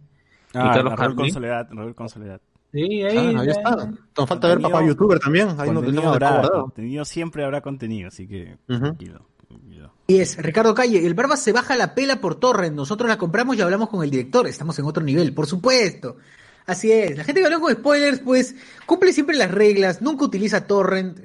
[0.53, 1.15] Ah, Carlos Raúl Carlín.
[1.17, 1.95] con Soledad, Raúl.
[2.73, 3.89] Sí, ahí, Ah, ahí está.
[4.17, 5.47] Nos falta ver papá youtuber también.
[5.49, 6.11] Ahí no Contenido tenemos
[6.63, 8.79] contenido siempre habrá contenido, así que Ujú.
[8.81, 9.25] tranquilo.
[10.07, 13.55] Y es, Ricardo Calle, el Barba se baja la pela por torrent, nosotros la compramos
[13.57, 16.17] y hablamos con el director, estamos en otro nivel, por supuesto.
[16.65, 20.65] Así es, la gente que habla con spoilers, pues, cumple siempre las reglas, nunca utiliza
[20.65, 21.19] torrent.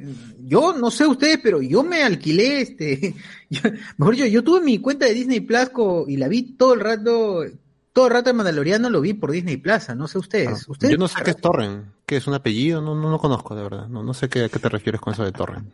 [0.44, 3.14] Yo no sé ustedes, pero yo me alquilé, este,
[3.50, 3.60] yo-
[3.98, 5.70] mejor yo, yo tuve mi cuenta de Disney Plus
[6.08, 7.44] y la vi todo el rato,
[7.92, 10.48] todo el rato el Mandaloriano lo vi por Disney Plus, no sé ustedes.
[10.48, 10.92] Ah, ¿Ustedes?
[10.92, 11.86] Yo no sé qué es Torrent.
[12.06, 12.80] ¿Qué es un apellido?
[12.80, 13.86] No, no, no conozco, de verdad.
[13.88, 15.68] No, no sé qué, a qué te refieres con eso de Torrent.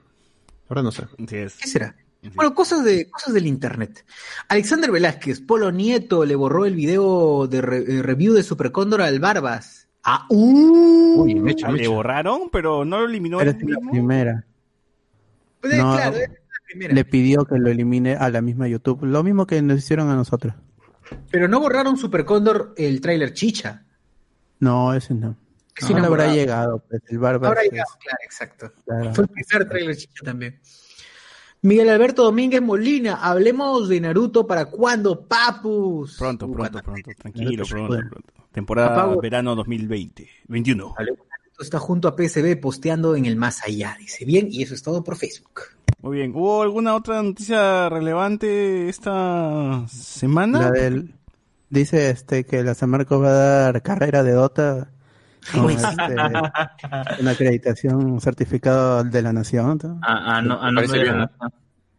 [0.69, 1.05] Ahora no sé.
[1.31, 1.55] Es.
[1.55, 1.95] ¿Qué será?
[2.35, 4.05] Bueno, cosas de cosas del internet.
[4.49, 9.03] Alexander Velázquez, Polo Nieto le borró el video de re- eh, review de Super Cóndor
[9.03, 9.89] al Barbas.
[10.05, 11.23] Ah, uh.
[11.23, 14.45] Uy, mecha, Ah, Le borraron, pero no lo eliminó Pero es la primera.
[15.61, 15.95] Pues, eh, No.
[15.95, 16.95] claro, es la primera.
[16.95, 19.05] Le pidió que lo elimine a la misma YouTube.
[19.05, 20.55] Lo mismo que nos hicieron a nosotros.
[21.31, 23.85] Pero no borraron Super Cóndor el tráiler chicha.
[24.61, 25.37] No, ese no.
[25.91, 27.49] No le habrá llegado, pues, el Barba.
[27.49, 28.73] Ahora es- llegado, claro, exacto.
[28.85, 29.15] claro.
[29.15, 30.61] Fue el primer tráiler chicha también.
[31.65, 36.17] Miguel Alberto Domínguez Molina, hablemos de Naruto para cuándo, papus.
[36.19, 37.11] Pronto, pronto, pronto.
[37.19, 38.33] Tranquilo, pronto, pronto.
[38.53, 39.19] Temporada Apago.
[39.19, 40.29] verano 2020.
[40.49, 40.95] 21.
[40.99, 44.83] Naruto está junto a PSB posteando en el más allá, dice bien, y eso es
[44.83, 45.63] todo por Facebook.
[46.03, 46.33] Muy bien.
[46.37, 50.65] ¿Hubo alguna otra noticia relevante esta semana?
[50.65, 51.15] La del,
[51.71, 54.91] dice este que la San Marcos va a dar carrera de Dota
[55.53, 59.79] Con este, una acreditación, un certificado de la nación.
[59.83, 60.01] ¿no?
[60.03, 61.31] Ah, ah, no, ah, Me parece bien.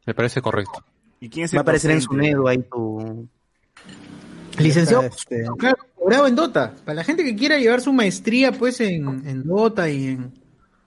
[0.05, 0.85] Me correcto.
[1.19, 3.27] ¿Y quién es Va a aparecer en su nedo ahí tu...
[4.57, 6.73] Licenciado, Este, claro, cobrado en Dota.
[6.85, 10.33] Para la gente que quiera llevar su maestría, pues, en, en Dota y en,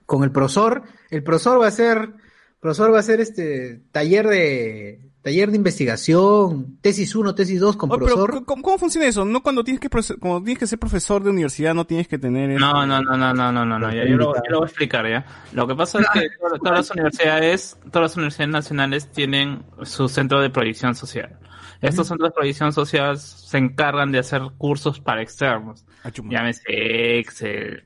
[0.07, 2.15] con el profesor, el profesor va a ser,
[2.61, 7.91] profesor va a ser este taller de, taller de investigación, tesis 1, tesis 2 con
[7.91, 8.45] Oye, pero, profesor.
[8.45, 9.25] ¿cómo, cómo funciona eso?
[9.25, 9.89] No cuando tienes que
[10.19, 13.17] cuando tienes que ser profesor de universidad no tienes que tener este- No, no, no,
[13.17, 15.27] no, no, no, no, no, ya, yo, lo, yo lo voy a explicar ya.
[15.53, 20.09] Lo que pasa es que todas, todas las universidades, todas las universidades nacionales tienen su
[20.09, 21.39] centro de proyección social.
[21.81, 25.85] Estos centros de proyección social se encargan de hacer cursos para externos.
[26.03, 26.11] Ah.
[26.29, 27.85] Llámese Excel,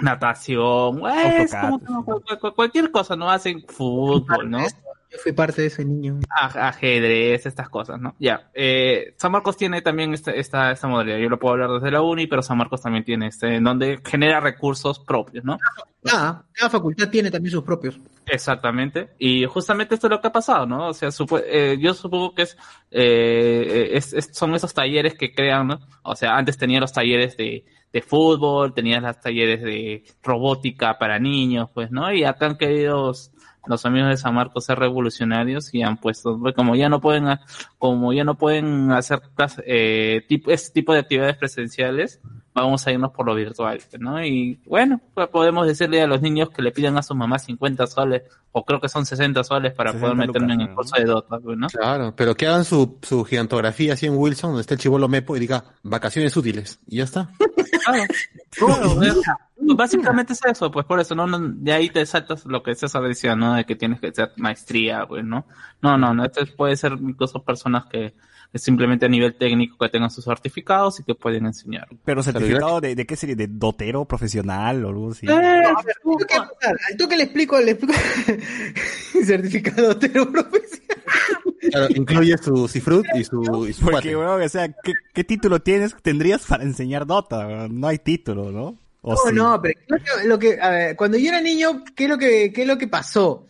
[0.00, 3.30] natación, pues, como- cualquier cosa, ¿no?
[3.30, 4.58] Hacen fútbol, ¿no?
[5.14, 6.18] Yo fui parte de ese niño.
[6.28, 8.14] aj- ajedrez, estas cosas, ¿no?
[8.18, 8.50] Ya.
[8.52, 11.18] Eh, San Marcos tiene también esta, esta, esta modalidad.
[11.18, 14.00] Yo lo puedo hablar desde la uni, pero San Marcos también tiene este, en donde
[14.04, 15.56] genera recursos propios, ¿no?
[16.02, 17.98] Cada, cada facultad tiene también sus propios.
[18.26, 19.10] Exactamente.
[19.18, 20.88] Y justamente esto es lo que ha pasado, ¿no?
[20.88, 22.56] O sea, supo- eh, yo supongo que es,
[22.90, 25.78] eh, es- es- son esos talleres que crean, ¿no?
[26.02, 31.18] O sea, antes tenía los talleres de, de fútbol, tenías los talleres de robótica para
[31.18, 32.12] niños, pues, ¿no?
[32.12, 33.12] Y acá han querido
[33.66, 37.28] los amigos de San Marcos ser revolucionarios y han puesto, pues, como ya no pueden,
[37.28, 37.40] ha-
[37.78, 39.22] como ya no pueden hacer
[39.66, 42.20] eh, tipo, este tipo de actividades presenciales,
[42.54, 44.24] vamos a irnos por lo virtual, ¿no?
[44.24, 47.86] Y bueno, pues podemos decirle a los niños que le pidan a su mamá 50
[47.88, 51.04] soles, o creo que son 60 soles para 60 poder meterme en el curso de
[51.04, 51.66] Dota, pues, ¿no?
[51.68, 55.36] Claro, pero que hagan su, su gigantografía así en Wilson, donde está el chivolo Mepo,
[55.36, 56.78] y diga vacaciones útiles.
[56.86, 57.28] Y ya está.
[57.84, 58.04] Claro.
[59.20, 61.26] Sea, básicamente es eso, pues por eso, ¿no?
[61.26, 63.54] no de ahí te saltas lo que César decía, ¿no?
[63.54, 65.46] De que tienes que hacer maestría, pues, ¿no?
[65.82, 68.14] No, no, no, esto es- puede ser incluso personas que,
[68.54, 71.88] que simplemente a nivel técnico que tengan sus certificados y que pueden enseñar.
[72.04, 75.26] Pero certificado de, de qué serie, de dotero profesional o algo así.
[75.26, 76.76] Eh, No, a ver, ¿tú qué pasar?
[76.88, 77.94] Al toque le explico, le explico.
[79.24, 80.98] Certificado tero profesional.
[81.68, 85.60] Claro, incluye su cifrut y su, y su Porque, weón, o sea, ¿qué, qué título
[85.60, 87.66] tienes, tendrías para enseñar Dota?
[87.68, 88.78] No hay título, ¿no?
[89.00, 89.34] ¿O No, sí?
[89.34, 92.18] no, pero lo que, lo que- a ver, cuando yo era niño, ¿qué es lo
[92.18, 93.46] que, qué es lo que pasó?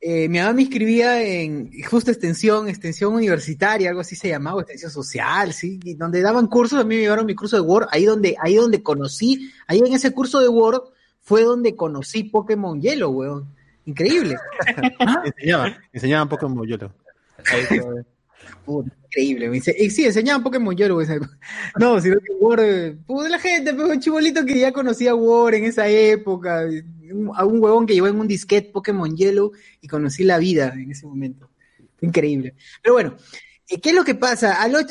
[0.00, 4.92] Eh, mi mamá me inscribía en justo extensión, extensión universitaria, algo así se llamaba, extensión
[4.92, 8.04] social, sí, y donde daban cursos, a mí me llevaron mi curso de Word, ahí
[8.04, 10.82] donde, ahí donde conocí, ahí en ese curso de Word
[11.20, 13.58] fue donde conocí Pokémon Yellow, weón.
[13.88, 14.36] Increíble.
[15.24, 16.92] Enseñaban, enseñaban Pokémon Yolo.
[18.64, 19.48] Puta, increíble.
[19.48, 21.02] me dice, sí, enseñaban Pokémon Yellow.
[21.78, 25.64] No, sino que Word, puta, la gente, pero un chibolito que ya conocía Word en
[25.64, 26.64] esa época,
[27.36, 30.90] a un huevón que llevó en un disquete Pokémon Yellow y conocí la vida en
[30.90, 31.50] ese momento.
[31.98, 32.54] Fue increíble.
[32.82, 33.16] Pero bueno,
[33.68, 34.62] eh, ¿qué es lo que pasa?
[34.62, 34.82] A, lo- a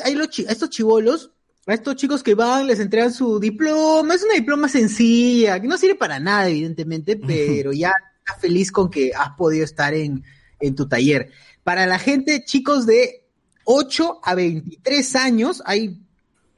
[0.48, 1.32] estos chivolos,
[1.66, 5.76] a estos chicos que van, les entregan su diploma, es una diploma sencilla, que no
[5.78, 10.22] sirve para nada, evidentemente, pero ya estás feliz con que has podido estar en,
[10.60, 11.30] en tu taller.
[11.64, 13.24] Para la gente, chicos de
[13.64, 16.00] 8 a 23 años, hay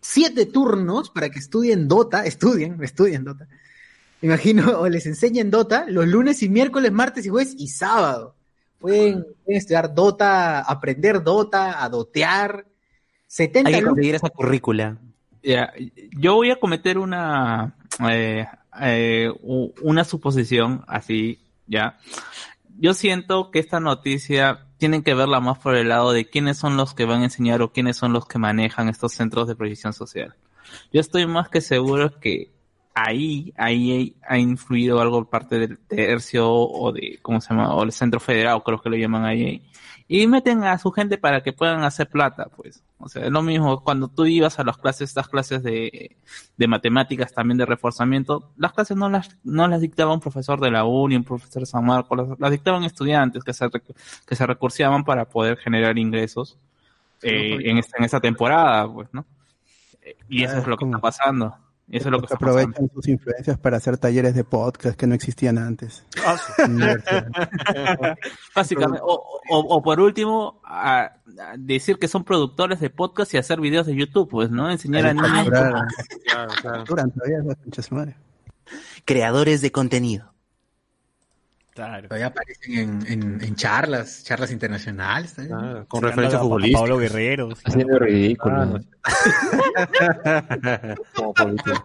[0.00, 3.48] siete turnos para que estudien Dota, estudien, estudien Dota.
[4.22, 8.34] Imagino, o les enseñen Dota los lunes y miércoles, martes y jueves y sábado.
[8.78, 12.66] Pueden, pueden estudiar Dota, aprender Dota, a dotear.
[13.26, 14.98] 70 Hay que conseguir esa currícula.
[15.42, 15.72] Ya,
[16.18, 17.74] yo voy a cometer una
[18.08, 18.46] eh,
[18.80, 21.98] eh, una suposición así, ya.
[22.78, 26.76] Yo siento que esta noticia tienen que verla más por el lado de quiénes son
[26.76, 29.92] los que van a enseñar o quiénes son los que manejan estos centros de proyección
[29.92, 30.34] social.
[30.92, 32.50] Yo estoy más que seguro que
[32.94, 37.74] ahí, ahí ha influido algo parte del tercio o de, ¿cómo se llama?
[37.74, 39.62] O el centro federal, creo que lo llaman ahí.
[40.08, 42.82] Y meten a su gente para que puedan hacer plata, pues.
[42.98, 46.16] O sea, es lo mismo cuando tú ibas a las clases, estas clases de,
[46.56, 50.72] de matemáticas también de reforzamiento, las clases no las, no las dictaba un profesor de
[50.72, 54.46] la uni, un profesor de San Marcos, las, las dictaban estudiantes que se, que se
[55.06, 56.58] para poder generar ingresos
[57.22, 59.24] eh, en, esta, en esta temporada, pues, ¿no?
[60.02, 61.56] Eh, Y eso Ah, es lo que está pasando.
[61.90, 62.60] Eso es lo que está pasando.
[62.60, 66.04] aprovechan sus influencias para hacer talleres de podcast que no existían antes.
[66.24, 66.38] Ah.
[68.54, 73.38] Básicamente, o, o, o por último, a, a decir que son productores de podcast y
[73.38, 74.70] hacer videos de YouTube, pues, ¿no?
[74.70, 75.48] Enseñar a niños.
[75.48, 76.84] Claro, claro.
[79.04, 80.32] Creadores de contenido.
[81.74, 82.08] Claro.
[82.08, 85.38] Todavía aparecen en, en, en charlas, charlas internacionales.
[85.38, 85.46] ¿eh?
[85.46, 86.80] Claro, con referencia a- futbolística.
[86.80, 87.48] Pablo Guerrero.
[87.64, 88.56] Haciendo ridículo.
[88.60, 88.80] Ah, ¿no?
[91.14, 91.84] Como político.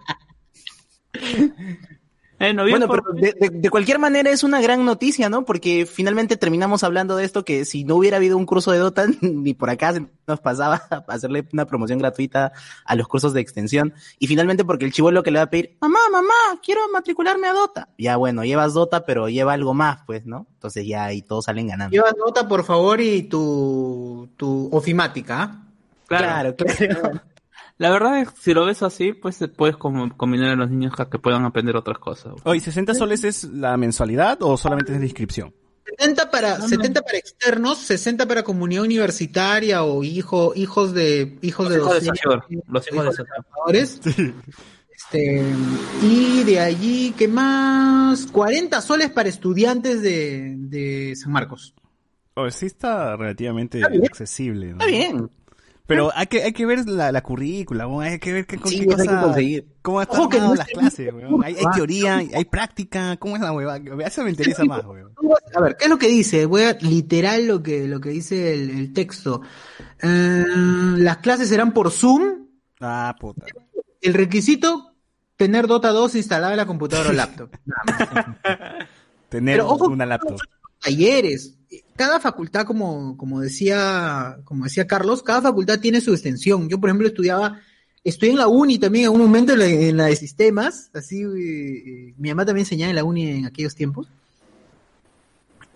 [2.53, 5.45] Bueno, pero de, de- de cualquier manera es una gran noticia, ¿no?
[5.45, 9.05] Porque finalmente terminamos hablando de esto que si no hubiera habido un curso de Dota,
[9.21, 12.51] ni por acá se nos pasaba a hacerle una promoción gratuita
[12.85, 13.93] a los cursos de extensión.
[14.19, 17.53] Y finalmente porque el chivolo que le va a pedir, mamá, mamá, quiero matricularme a
[17.53, 17.89] Dota.
[17.97, 20.47] Ya bueno, llevas Dota, pero lleva algo más, pues, ¿no?
[20.53, 21.91] Entonces ya ahí todos salen ganando.
[21.93, 25.41] Lleva nota, por favor, y tu, tu ofimática.
[25.41, 25.61] ¿ah?
[26.07, 27.21] Claro, claro.
[27.77, 30.69] La verdad es que si lo ves así, pues se puedes como combinar a los
[30.69, 32.33] niños a que puedan aprender otras cosas.
[32.43, 35.53] Oye, ¿60 soles es la mensualidad o solamente es la inscripción?
[35.85, 41.77] 70 para, 70 para externos, 60 para comunidad universitaria o hijo, hijos de hijos de
[41.77, 43.27] Los hijos de docentes, Sacior, los hijos de Sacior.
[43.27, 44.01] trabajadores.
[44.95, 45.43] Este,
[46.01, 48.25] y de allí, ¿qué más?
[48.27, 51.75] 40 soles para estudiantes de, de San Marcos.
[52.35, 54.67] Oye, sí está relativamente Está accesible.
[54.67, 54.73] ¿no?
[54.73, 55.29] Está bien.
[55.87, 58.85] Pero hay que, hay que ver la, la currícula, weón, hay que ver qué, Sí,
[58.87, 59.67] qué hay que cosa, conseguir.
[59.83, 61.43] cómo están Ojo que no las clases, weón.
[61.43, 63.77] Hay, hay teoría, hay práctica, ¿cómo es la hueva?
[63.77, 65.11] Eso me interesa más, weón.
[65.53, 66.45] A ver, ¿qué es lo que dice?
[66.47, 69.41] Voy a literal lo que, lo que dice el, el texto.
[70.01, 70.43] Eh,
[70.97, 72.47] las clases serán por Zoom.
[72.81, 73.45] Ah, puta.
[74.01, 74.95] El requisito,
[75.35, 77.49] tener Dota 2 instalada en la computadora o laptop.
[79.29, 80.39] Tener Pero ojo, una laptop.
[80.79, 81.54] talleres.
[81.95, 86.67] Cada facultad, como, como decía, como decía Carlos, cada facultad tiene su extensión.
[86.69, 87.59] Yo, por ejemplo, estudiaba,
[88.03, 92.29] estudié en la uni también en un momento en la, de sistemas, así, eh, mi
[92.29, 94.07] mamá también enseñaba en la uni en aquellos tiempos.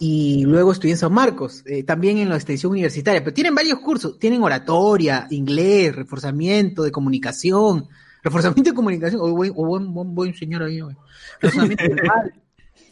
[0.02, 3.80] Y luego estudié en San Marcos, eh, también en la extensión universitaria, pero tienen varios
[3.80, 7.88] cursos, tienen oratoria, inglés, reforzamiento de comunicación,
[8.23, 10.95] reforzamiento de comunicación, o voy, o buen, buen, buen güey.
[11.41, 12.48] reforzamiento verbal, Oye, ¿y será-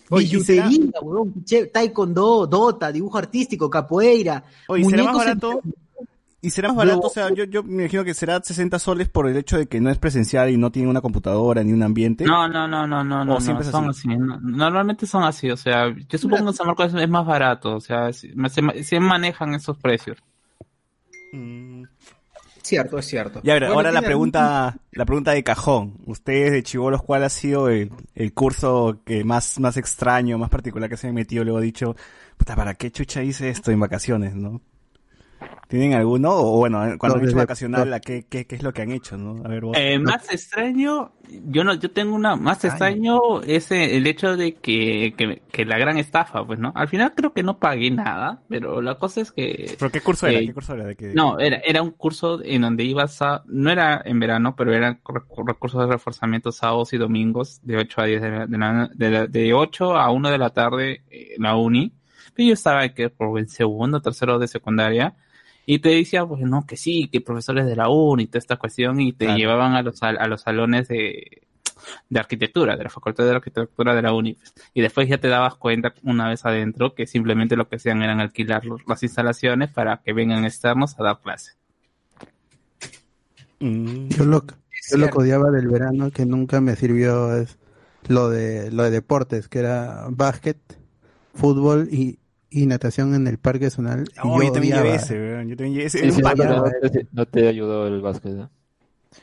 [0.09, 5.61] billutería, huevón, che, taekwondo, dota, dibujo artístico, capoeira, Oye, ¿será más barato?
[5.63, 5.73] en-
[6.39, 7.07] ¿Y será más barato?
[7.07, 9.81] O sea, yo, yo me imagino que será 60 soles por el hecho de que
[9.81, 12.25] no es presencial y no tiene una computadora ni un ambiente.
[12.25, 14.07] No, no, no, no, no, ¿O no, siempre no, es son así?
[14.07, 14.17] así.
[14.17, 17.25] no- normalmente son así, o sea, yo supongo que en San Marcos es, es más
[17.25, 18.33] barato, o sea, se,
[18.83, 20.19] se manejan esos precios.
[22.67, 23.39] Cierto, es cierto.
[23.43, 25.99] Ya, pero Bueno, ahora la pregunta, la pregunta de cajón.
[26.05, 30.89] Ustedes de chivolos, ¿cuál ha sido el, el curso que más, más extraño, más particular
[30.89, 31.45] que se han metido?
[31.45, 31.95] Luego dicho,
[32.35, 34.61] puta, ¿para qué chucha hice esto en vacaciones, no?
[35.67, 36.31] ¿Tienen alguno?
[36.33, 38.91] O bueno, cuando No, han hecho vacacional, ¿a qué, qué, qué es lo que han
[38.91, 39.43] hecho, no?
[39.45, 39.75] A ver, vos.
[39.77, 41.11] Eh, más extraño,
[41.49, 45.65] yo no, yo tengo una, más extraño es eh, el hecho de que, que, que
[45.65, 46.71] la gran estafa, pues, ¿no?
[46.73, 49.75] Al final creo que no pagué nada, pero la cosa es que...
[49.77, 50.39] ¿Pero qué curso era?
[50.39, 50.85] eh, ¿Qué curso era?
[50.85, 51.13] ¿De qué?
[51.13, 55.01] No, era, era un curso en donde ibas a, no era en verano, pero eran
[55.03, 58.89] recur- recursos de reforzamiento sábados y domingos de 8 a 10 de, la- de, la-
[58.93, 61.91] de, la- de 8 a 1 de la tarde eh, en la uni.
[62.33, 65.15] Pero yo estaba que por el segundo, tercero de secundaria
[65.67, 68.55] y te decía, pues no, que sí, que profesores de la uni y toda esta
[68.55, 69.37] cuestión y te Claro.
[69.37, 71.41] llevaban a los, sal- a los salones de,
[72.09, 74.37] de arquitectura, de la facultad de arquitectura de la uni.
[74.73, 78.21] Y después ya te dabas cuenta una vez adentro que simplemente lo que hacían eran
[78.21, 81.51] alquilar los- las instalaciones para que vengan externos a dar clase.
[83.59, 84.09] Mm.
[84.09, 84.43] Yo lo,
[84.91, 87.57] yo lo que odiaba del verano que nunca me sirvió es
[88.07, 90.57] lo de lo de deportes, que era básquet,
[91.33, 92.19] fútbol y,
[92.49, 94.05] y natación en el Parque Nacional.
[94.15, 95.47] Y Oh, yo también llevé odiaba- ese, weón.
[95.49, 95.97] Yo también llevé ese.
[95.99, 96.71] Sí, era sí, un no, no,
[97.11, 98.49] no te- no ayudó el básquet, ¿no?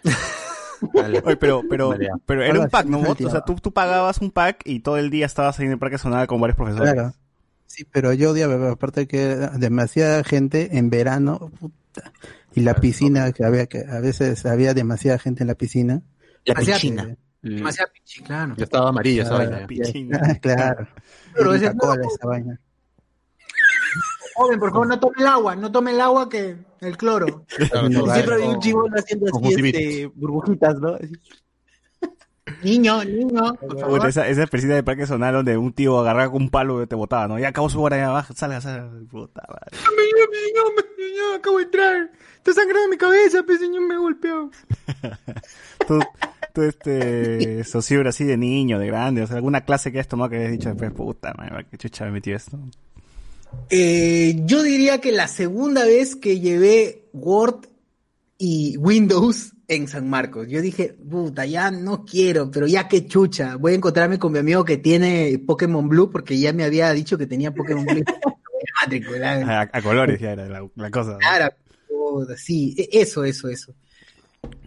[0.95, 2.09] Oye, pero, pero, Vale.
[2.27, 3.01] pero era un pack, ¿no?
[3.01, 5.79] O sea, tú, tú pagabas un pack y todo el día estabas ahí en el
[5.79, 6.93] Parque Nacional con varios profesores.
[6.93, 7.15] Claro.
[7.67, 12.13] Sí, pero yo odiaba, aparte que era demasiada gente en verano, puta.
[12.55, 16.03] y la piscina, que había que, a veces había demasiada gente en la piscina.
[16.45, 17.17] La Demasiada- piscina.
[17.41, 18.55] Demasiado pinche, claro.
[18.57, 19.61] Ya estaba amarilla esa vaina.
[19.61, 19.67] ya.
[19.67, 20.35] Pichina.
[20.41, 20.89] Claro.
[21.35, 21.73] Pero esa
[22.25, 22.61] vaina.
[24.35, 27.45] Joven, por favor, no tome el agua, no tome el agua que el cloro.
[27.71, 27.89] Claro.
[27.89, 30.95] Siempre había un chivo haciendo así, este, burbujitas, ¿no?
[30.95, 31.13] Así.
[32.63, 34.07] Niño, niño, por favor.
[34.07, 37.39] esa, de Parque Nacional donde un tío agarraba con un palo y te botaba, ¿no?
[37.39, 38.91] Ya acabó su hora, ya baja, salga, salga.
[39.11, 39.77] Puta madre.
[39.77, 42.11] Señor, señor, señor, acabo de entrar.
[42.37, 44.51] Está sangrando mi cabeza, pues señor me golpeó.
[45.89, 46.01] Tú,
[46.55, 50.31] tú este, socio así de niño, de grande, o sea, alguna clase que has tomado
[50.31, 52.59] que hayas dicho después, puta madre, qué chucha me metí esto.
[53.71, 57.67] Eh, yo diría que la segunda vez que llevé Word
[58.39, 63.57] y Windows en San Marcos, yo dije, puta, ya no quiero, pero ya que chucha,
[63.57, 67.17] voy a encontrarme con mi amigo que tiene Pokémon Blue, porque ya me había dicho
[67.17, 68.05] que tenía Pokémon Blue.
[69.47, 71.13] A, a colores ya era la, la cosa.
[71.13, 71.19] ¿no?
[71.19, 71.55] Claro,
[71.89, 73.75] puta, sí, e- eso, eso, eso.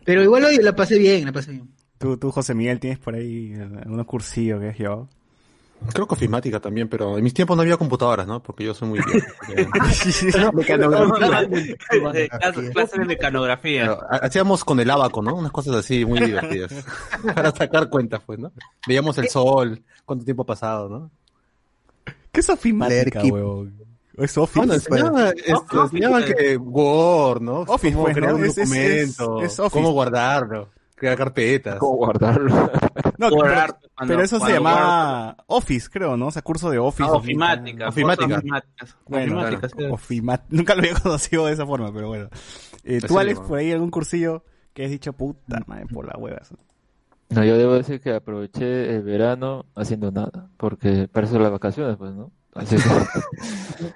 [0.03, 1.69] Pero igual hoy la pasé bien, la pasé bien.
[1.97, 5.09] Tú, tú, José Miguel, tienes por ahí algunos cursillos que has llevado.
[5.93, 8.41] Creo que ofimática también, pero en mis tiempos no había computadoras, ¿no?
[8.41, 9.27] Porque yo soy muy viejo.
[9.55, 10.31] Eh, clase-
[12.73, 13.81] Clase de mecanografía.
[13.83, 15.35] Pero hacíamos con el abaco, ¿no?
[15.35, 16.73] Unas cosas así muy divertidas.
[17.35, 18.51] Para sacar cuentas, pues, ¿no?
[18.87, 21.11] Veíamos el sol, cuánto tiempo ha pasado, ¿no?
[22.31, 23.73] ¿Qué es ofimática, huevón?
[24.17, 24.59] ¿Es Office?
[24.59, 27.59] Bueno, enseñaba, esto, enseñaban que Word, ¿no?
[27.61, 28.39] Office, cómo pues, crear ¿no?
[28.39, 29.73] un Es- es- documento, es- es Office.
[29.73, 31.77] cómo guardarlo, crear carpetas.
[31.79, 32.69] ¿Cómo guardarlo?
[33.19, 33.77] No, pero, cuando-
[34.13, 36.27] pero eso se llamaba Office, creo, ¿no?
[36.27, 37.09] O sea, curso de Office.
[37.09, 37.87] Ah, ofimática.
[37.89, 38.41] Ofimática.
[39.07, 39.67] Bueno, Ofimática.
[39.89, 42.29] Ofimat- Nunca lo había conocido de esa forma, pero bueno.
[42.83, 44.43] Eh, ¿Tú, Alex, por ahí algún cursillo
[44.73, 46.53] que has dicho, puta madre, por las huevas?
[47.29, 51.97] No, yo debo decir que aproveché el verano haciendo nada, porque para eso las vacaciones,
[51.97, 52.31] pues, ¿no?
[52.53, 52.83] Así que,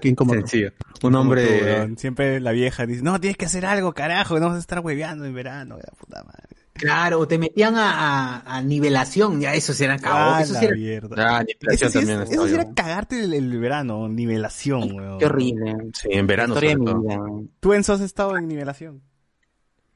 [0.00, 0.72] Sencillo.
[1.02, 1.94] Un Como tú, hombre...
[1.96, 5.24] Siempre la vieja dice, no, tienes que hacer algo, carajo, no vas a estar hueveando
[5.24, 6.48] en verano, la puta madre.
[6.72, 10.34] Claro, o te metían a, a, a nivelación, ya eso era cagado.
[10.36, 11.38] Ah, eso la era mierda.
[11.38, 15.18] Ah, Eso es- era cagarte el, el verano, nivelación, weón.
[15.18, 15.76] Qué horrible.
[15.92, 17.44] Sí, en verano sobre todo.
[17.60, 19.02] ¿Tú, Enzo, has estado en nivelación?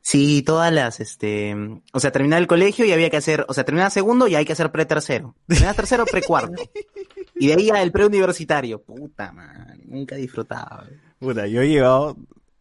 [0.03, 1.57] Sí, todas las, este,
[1.95, 4.45] o sea, terminar el colegio y había que hacer, o sea, terminar segundo y hay
[4.45, 5.35] que hacer pre-tercero.
[5.47, 6.63] Terminar tercero, pre-cuarto.
[7.45, 8.83] Y de ahí al pre-universitario.
[8.83, 10.85] Puta madre, nunca disfrutaba.
[11.19, 12.17] Puta, yo he llevado,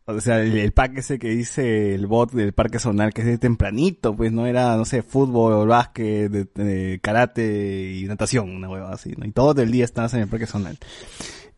[0.05, 3.27] o sea, el, el pack ese que dice el bot del parque zonal, que es
[3.27, 8.69] de tempranito, pues no era, no sé, fútbol, básquet, de, de karate y natación, una
[8.69, 9.25] hueva así, ¿no?
[9.25, 10.77] Y todo el día estabas en el parque zonal.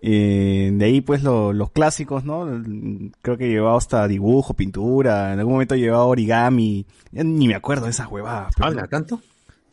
[0.07, 2.45] Eh, de ahí pues lo- los clásicos, ¿no?
[3.21, 7.47] Creo que he llevado hasta dibujo, pintura, en algún momento he llevado origami, ya ni
[7.47, 8.53] me acuerdo de esas huevadas.
[8.55, 9.19] pero- ¿Habla tanto?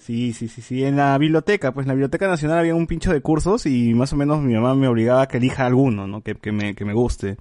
[0.04, 0.84] Sí, sí, sí, sí.
[0.84, 4.12] En la biblioteca, pues en la Biblioteca Nacional había un pincho de cursos y más
[4.12, 6.22] o menos mi mamá me obligaba a que elija alguno, ¿no?
[6.22, 7.36] Que, que me, que me guste.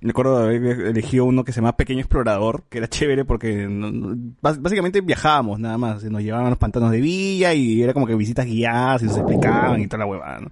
[0.00, 3.68] Me acuerdo de haber elegido uno que se llama Pequeño Explorador, que era chévere porque
[3.68, 6.02] no- no- bás- básicamente viajábamos nada más.
[6.02, 9.16] Nos llevaban a los pantanos de Villa y era como que visitas guiadas y nos
[9.18, 10.48] explicaban y toda la huevada, ¿no?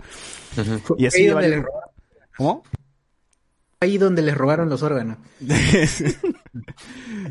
[0.96, 2.62] Y así de donde varios- les, ¿Cómo?
[3.80, 5.18] Ahí donde les robaron los órganos.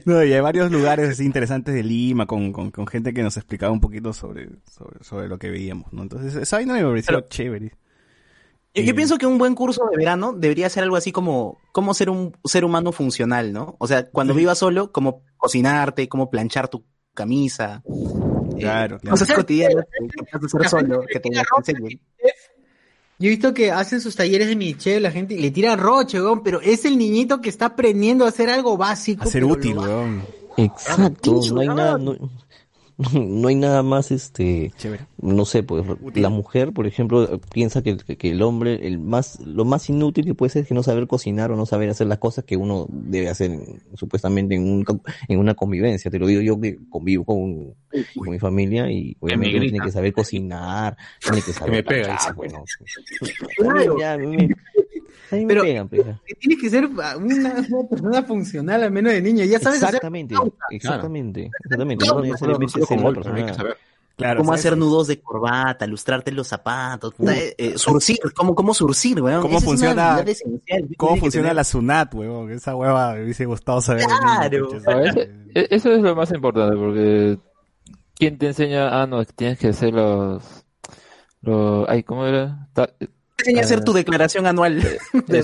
[0.05, 3.37] no, y hay varios lugares así interesantes de Lima con, con, con gente que nos
[3.37, 6.03] explicaba un poquito sobre, sobre, sobre lo que veíamos, ¿no?
[6.03, 7.73] Entonces, esa vaina me pareció chévere.
[8.73, 11.57] Yo, yo Eh, pienso que un buen curso de verano debería ser algo así como
[11.71, 13.75] cómo ser un ser humano funcional, ¿no?
[13.79, 17.81] O sea, cuando vivas solo, cómo cocinarte, cómo planchar tu camisa.
[17.85, 19.11] eh, Claro, claro.
[19.11, 21.99] Cosas cotidianas que que puedas hacer solo, que te enseñen.
[23.19, 26.43] Yo he visto que hacen sus talleres de Michelle, la gente le tira roche, weón,
[26.43, 29.23] pero es el niñito que está aprendiendo a hacer algo básico.
[29.23, 30.23] A ser útil, weón.
[30.57, 32.15] Exacto, no hay nada, no,
[33.13, 35.05] no hay nada más, este, Chévere.
[35.21, 35.85] no sé, pues
[36.15, 40.33] la mujer, por ejemplo, piensa que, que- el hombre, el más, lo más inútil que
[40.33, 42.87] puede ser es que no saber cocinar o no saber hacer las cosas que uno
[42.89, 44.85] debe hacer en- supuestamente en, un,
[45.27, 46.09] en una convivencia.
[46.09, 47.73] Te lo digo yo que convivo con,
[48.15, 52.63] con mi familia y obviamente tiene que saber cocinar, tiene que saber me pega, bueno.
[53.55, 53.99] Claro.
[53.99, 54.49] Ya, me
[55.29, 55.89] Pero- pegan,
[56.39, 59.43] Tienes que ser una, una persona funcional al menos de niño.
[59.45, 60.35] Ya sabes hacer Exactamente,
[60.71, 62.05] exactamente, exactamente.
[62.05, 62.47] Claro, No ser
[63.01, 63.77] golpes, hay que persona saber.
[64.15, 64.61] Claro, cómo ¿sabes?
[64.61, 69.43] hacer nudos de corbata, lustrarte los zapatos, eh, eh, surcir, cómo, cómo surcir, weón.
[69.43, 70.25] ¿Cómo Esa funciona-
[70.97, 72.49] ¿Cómo funciona la SUNAT, huevón?
[72.51, 74.05] Esa hueva me hubiese gustado saber.
[74.05, 74.69] Claro.
[74.87, 77.37] No, ese- e- eso es lo más importante, porque
[78.15, 79.01] ¿quién te enseña?
[79.03, 80.41] Ah, no, tienes que hacer los...
[81.41, 82.69] los ay, ¿cómo era?
[82.73, 82.89] Ta-
[83.39, 84.81] Enseña a hacer tu declaración anual
[85.27, 85.43] de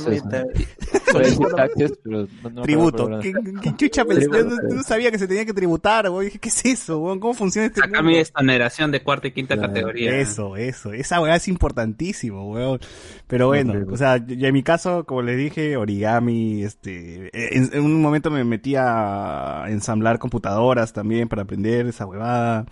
[1.13, 3.19] no me Tributo.
[3.19, 4.27] ¿Qué, chucha pensé?
[4.31, 6.09] Yo no, sabía que se tenía que tributar.
[6.21, 7.19] Dije, ¿qué es eso, weón?
[7.19, 8.01] ¿Cómo funciona este mundo?
[8.01, 9.71] mi exoneración de cuarta y quinta Claro.
[9.71, 10.17] categoría.
[10.17, 10.91] Eso, eso.
[10.91, 12.79] Esa weá es importantísimo, weón.
[13.27, 17.81] Pero bueno, o sea, yo en mi caso, como les dije, origami, este, en, en
[17.83, 22.65] un momento me metí a ensamblar computadoras también para aprender esa huevada.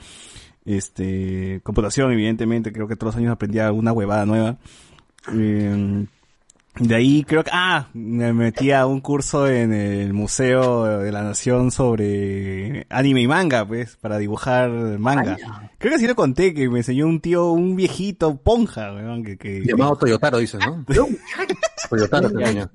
[0.65, 4.57] Este, computación, evidentemente, creo que todos los años aprendía alguna huevada nueva.
[5.34, 6.05] Eh,
[6.80, 11.22] de ahí creo que, ah, me metí a un curso en el Museo de la
[11.22, 15.38] Nación sobre anime y manga, pues, para dibujar manga.
[15.78, 19.38] Creo que sí lo conté, que me enseñó un tío, un viejito ponja, weón, que,
[19.38, 19.63] que...
[19.65, 20.86] Llamado Toyotaro, dices, ¿no?
[21.89, 22.72] Toyotaro te enseñó.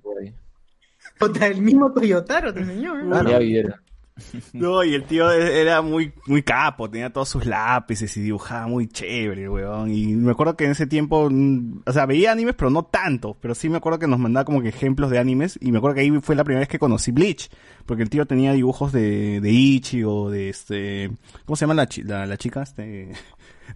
[1.40, 3.30] El mismo Toyotaro te enseñó, ¿eh?
[3.30, 3.80] Ya viera.
[4.53, 8.87] No, y el tío era muy, muy capo, tenía todos sus lápices y dibujaba muy
[8.89, 9.93] chévere, weón.
[9.93, 13.37] Y me acuerdo que en ese tiempo, mm, o sea, veía animes, pero no tanto.
[13.41, 15.59] Pero sí me acuerdo que nos mandaba como que ejemplos de animes.
[15.61, 17.51] Y me acuerdo que ahí fue la primera vez que conocí Bleach.
[17.85, 21.11] Porque el tío tenía dibujos de, de Ichi o de este,
[21.45, 22.62] ¿cómo se llama la, la, la chica?
[22.62, 23.12] Este,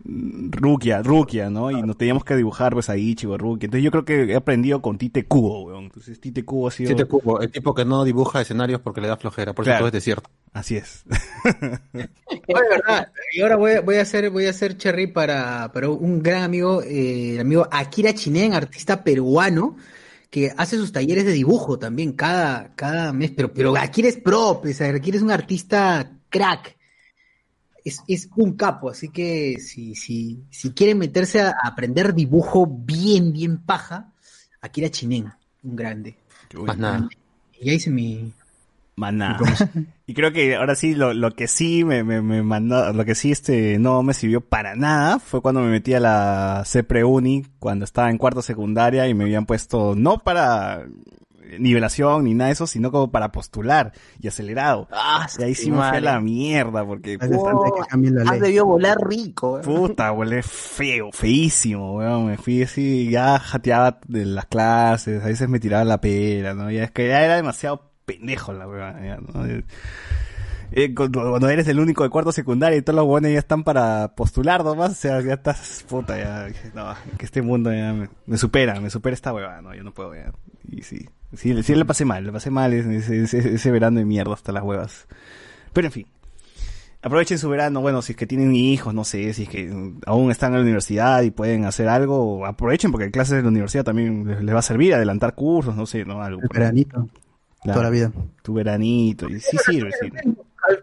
[0.04, 1.70] Rukia, Rukia, ¿no?
[1.70, 3.66] Y nos teníamos que dibujar pues ahí, chivo, Rukia.
[3.66, 5.84] Entonces yo creo que he aprendido con Tite Kubo, weón.
[5.84, 6.90] Entonces Tite Kubo ha sido...
[6.90, 9.80] Tite Kubo, el tipo que no dibuja escenarios porque le da flojera, por eso Claro.
[9.80, 10.30] todo es desierto.
[10.52, 11.04] Así es.
[12.48, 13.12] Verdad.
[13.34, 16.42] Y ahora voy, a- voy a hacer, voy a hacer cherry para, para un gran
[16.42, 19.76] amigo, eh, el amigo Akira Chinen, artista peruano,
[20.30, 24.60] que hace sus talleres de dibujo también cada, cada mes, pero, pero Akira es pro,
[24.62, 26.76] pues, Akira es un artista crack.
[27.84, 33.32] Es, es un capo, así que si, si, si quieren meterse a, aprender dibujo bien,
[33.32, 34.12] bien paja,
[34.60, 36.16] Akira Chinen, un grande.
[36.54, 37.08] Más nada.
[37.58, 38.32] Y ya hice mi,
[39.00, 39.38] Maná.
[40.06, 43.14] Y creo que ahora sí, lo, lo que sí me, me, me mandó, lo que
[43.14, 47.84] sí este no me sirvió para nada fue cuando me metí a la CEPRE-UNI, cuando
[47.84, 50.84] estaba en cuarto secundaria y me habían puesto, no para
[51.58, 54.88] nivelación ni nada de eso, sino como para postular y acelerado.
[54.92, 58.66] Ah, y ahí sí me fui a la mierda, porque Es bastante que Has debido
[58.66, 59.58] volar rico.
[59.58, 59.62] eh.
[59.62, 62.26] Puta, huele feo, feísimo, weón.
[62.26, 66.70] Me fui así, ya jateaba de las clases, a veces me tiraba la pera, ¿no?
[66.70, 69.46] Ya es que ya era demasiado pendejo la weón, ya, ¿no?
[69.46, 69.64] Eh,
[70.72, 73.64] eh, cuando, cuando eres el único de cuarto secundario y todos los buenos ya están
[73.64, 78.08] para postular nomás, o sea, ya estás, puta, ya, no, que este mundo ya me,
[78.26, 80.30] me supera, me supera esta huevada, no, yo no puedo ya.
[80.70, 84.04] Y sí, sí, sí le pasé mal, le pasé mal ese, ese, ese verano de
[84.04, 85.06] mierda hasta las huevas.
[85.72, 86.06] Pero en fin.
[87.02, 89.72] Aprovechen su verano, bueno, si es que tienen hijos, no sé, si es que
[90.04, 93.84] aún están en la universidad y pueden hacer algo, aprovechen porque clases de la universidad
[93.84, 96.22] también les, les va a servir, adelantar cursos, no sé, ¿no?
[96.22, 96.42] Algo.
[96.42, 97.08] El veranito.
[97.62, 97.78] Claro.
[97.78, 98.12] Toda la vida.
[98.42, 100.10] Tu veranito, y sí sirve, sí.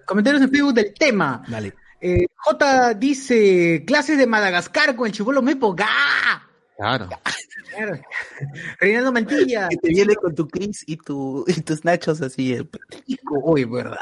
[0.05, 1.43] Comentarios en Facebook del tema.
[1.47, 1.73] Dale.
[2.01, 5.75] Eh, J dice, clases de Madagascar con el chivolo Mepo.
[5.75, 6.46] ¡Gah!
[6.77, 7.09] Claro.
[7.75, 7.99] Claro.
[8.79, 9.67] Reinaldo Mantilla.
[9.67, 12.53] Que te viene con tu Chris y, tu, y tus nachos así.
[12.53, 12.67] eh.
[13.43, 13.97] Uy, verdad.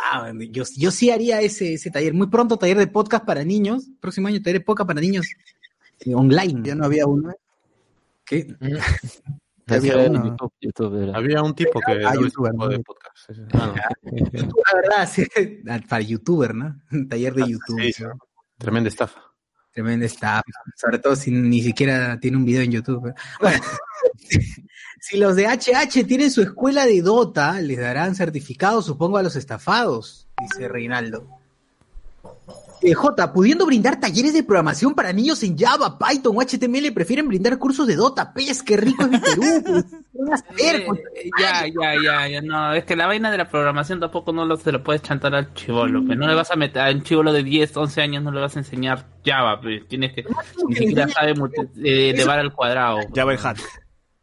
[0.51, 2.13] Yo, yo sí haría ese, ese taller.
[2.13, 3.85] Muy pronto taller de podcast para niños.
[3.99, 5.25] Próximo año taller de podcast para niños
[6.01, 6.61] eh, online.
[6.63, 7.31] Ya no había uno.
[7.31, 7.35] ¿eh?
[8.25, 8.55] ¿Qué?
[9.67, 10.25] Había Había uno.
[10.25, 11.17] YouTube, YouTube era.
[11.17, 12.69] Había un tipo que Ah, youtuber, tipo ¿no?
[12.69, 13.17] de podcast.
[13.27, 13.41] Sí, sí.
[13.53, 13.73] Ah,
[14.03, 14.13] no.
[14.13, 15.23] La verdad, sí.
[15.89, 16.81] Para youtuber, ¿no?
[17.09, 17.81] Taller de YouTube.
[17.81, 18.03] Sí, sí.
[18.59, 19.19] Tremenda estafa.
[19.75, 20.43] Tremenda estafa.
[20.77, 23.13] Sobre todo si ni siquiera tiene un video en YouTube.
[23.41, 23.61] Bueno,
[25.01, 29.35] si los de HH tienen su escuela de Dota, les darán certificado, supongo, a los
[29.35, 31.34] estafados, dice Reinaldo.
[32.85, 37.27] Eh, J, pudiendo brindar talleres de programación para niños en Java, Python o HTML, prefieren
[37.27, 38.31] brindar cursos de Dota.
[38.33, 39.41] Pez, qué rico es mi Perú.
[40.13, 40.43] pues.
[40.59, 40.85] Eh,
[41.39, 44.55] ya, ya, ya, ya, no, es que la vaina de la programación tampoco no lo,
[44.57, 47.33] se lo puedes chantar al chivolo, pues no le vas a meter a un chivolo
[47.33, 50.23] de 10, 11 años, no le vas a enseñar Java, pues tienes que,
[50.67, 52.97] ni siquiera sabe multi- eh, elevar al cuadrado.
[52.97, 53.09] pues.
[53.13, 53.57] Ya va el hat.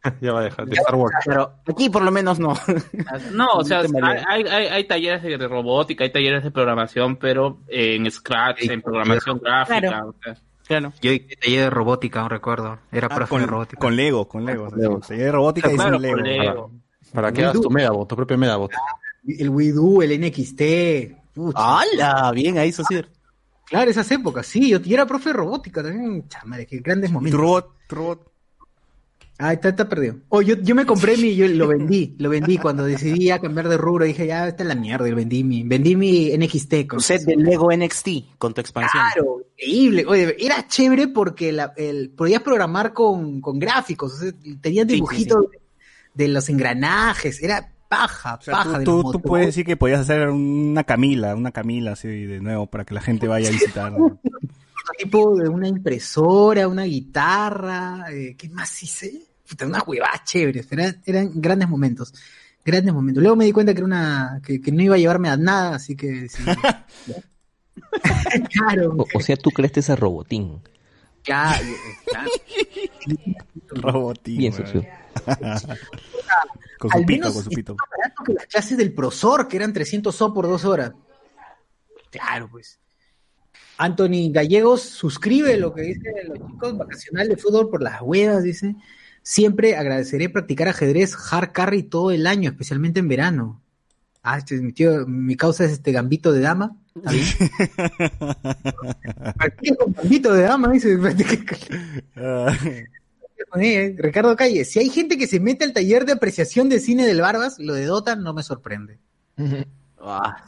[0.20, 1.14] Ya va a dejar de Star Wars.
[1.24, 2.54] Pero aquí por lo menos no.
[3.32, 8.10] No, o sea, No hay, hay, talleres de robótica, hay talleres de programación, pero en
[8.10, 10.08] Scratch, en programación gráfica, Claro.
[10.10, 10.92] o sea, Claro.
[11.02, 12.78] Yo hice taller de robótica, aún recuerdo.
[12.92, 13.80] Era Ah, profe de con, robótica.
[13.80, 14.68] con Lego, con Lego.
[14.74, 15.02] Lego.
[15.02, 16.16] Sí, de robótica y claro, sin Lego.
[16.18, 16.70] Lego.
[17.12, 18.70] Para que hagas tu Medabot, tu propio Medabot.
[19.26, 20.62] El Widoo, el NXT.
[21.34, 21.58] Pucha.
[21.80, 22.30] ¡Hala!
[22.32, 23.00] Bien, ahí eso sí.
[23.66, 24.70] Claro, esas épocas, sí.
[24.70, 26.28] Yo, yo era profe de robótica también.
[26.28, 27.40] Chamare, qué grandes Tu momentos.
[27.40, 28.31] robot, tu robot.
[29.44, 30.18] Ah, está, está perdido.
[30.28, 33.68] Oh, yo, yo me compré mi, yo lo vendí, lo vendí cuando decidí ya cambiar
[33.68, 34.04] de rubro.
[34.04, 35.08] Dije, ya, esta es la mierda.
[35.08, 36.86] Y vendí mi, vendí mi NXT.
[36.86, 39.02] Con Un set de Lego NXT con tu expansión.
[39.12, 40.04] Claro, increíble.
[40.06, 44.12] Oye, era chévere porque la, el, podías programar con, con gráficos.
[44.12, 45.46] O sea, Sí, sí, dibujitos
[46.14, 47.42] De, los engranajes.
[47.42, 48.72] Era paja, O sea, paja.
[48.72, 52.40] tú, de tú- tú puedes decir que podías hacer una Camila, una Camila así de
[52.40, 53.92] nuevo para que la gente vaya a visitar.
[54.98, 59.22] tipo de una impresora, una guitarra, eh, ¿qué más hice?
[59.52, 62.14] Puta, unas huevadas chéveres, pero eran, eran grandes momentos,
[62.64, 63.22] grandes momentos.
[63.22, 65.74] Luego me di cuenta que era una, que, que no iba a llevarme a nada,
[65.76, 66.56] así que decidí-
[68.50, 70.60] claro, O, o sea, tú creaste ese robotín.
[71.22, 71.64] claro,
[72.06, 72.30] claro.
[73.70, 74.38] Robotín.
[74.38, 74.86] Bien, socio.
[76.78, 77.74] con su Al pito, menos con su pito.
[77.74, 80.92] más barato que las clases del profesor, que eran 300 so por dos horas.
[82.10, 82.78] Claro, pues.
[83.78, 88.74] Anthony Gallegos suscribe lo que dicen los chicos vacacional de fútbol por las huevas, dice.
[89.22, 93.60] Siempre agradeceré practicar ajedrez hard carry todo el año, especialmente en verano.
[94.22, 96.76] Ah, este es mi tío, mi causa es este gambito de dama.
[99.36, 100.98] Practique con gambito de dama, dice.
[102.16, 102.56] Ah,
[103.60, 107.06] Eh, Ricardo Calle, si hay gente que se mete al taller de apreciación de cine
[107.06, 108.98] del Barbas, lo de Dota no me sorprende.
[110.00, 110.46] Ah,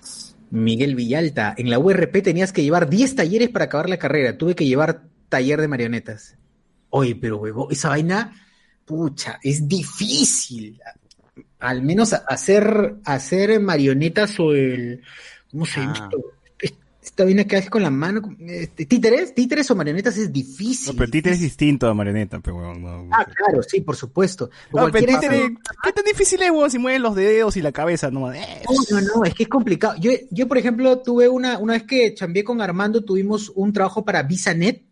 [0.50, 4.38] Miguel Villalta, en la URP tenías que llevar 10 talleres para acabar la carrera.
[4.38, 6.36] Tuve que llevar taller de marionetas.
[6.90, 8.32] Oye, pero huevo, esa vaina,
[8.84, 10.80] pucha, es difícil.
[11.60, 15.02] Al menos hacer, hacer marionetas o el.
[15.50, 16.10] ¿Cómo se llama?
[16.12, 16.16] Ah.
[17.02, 18.22] Esta vaina que haces con la mano.
[18.40, 19.34] este, ¿Títeres?
[19.34, 20.88] ¿Títeres o marionetas es difícil?
[20.88, 23.08] No, pero títere es distinto a marioneta, pero weón, no.
[23.12, 24.46] Ah, claro, sí, por supuesto.
[24.46, 26.70] No, pero Cualquiera- títere, ¿qué tan difícil es, weón?
[26.70, 28.32] Si mueven los dedos y la cabeza, no.
[28.32, 28.40] Eh,
[28.90, 29.94] No, no, no, es que es complicado.
[30.00, 34.02] Yo, yo por ejemplo, tuve una, una vez que chambeé con Armando, tuvimos un trabajo
[34.04, 34.82] para VisaNet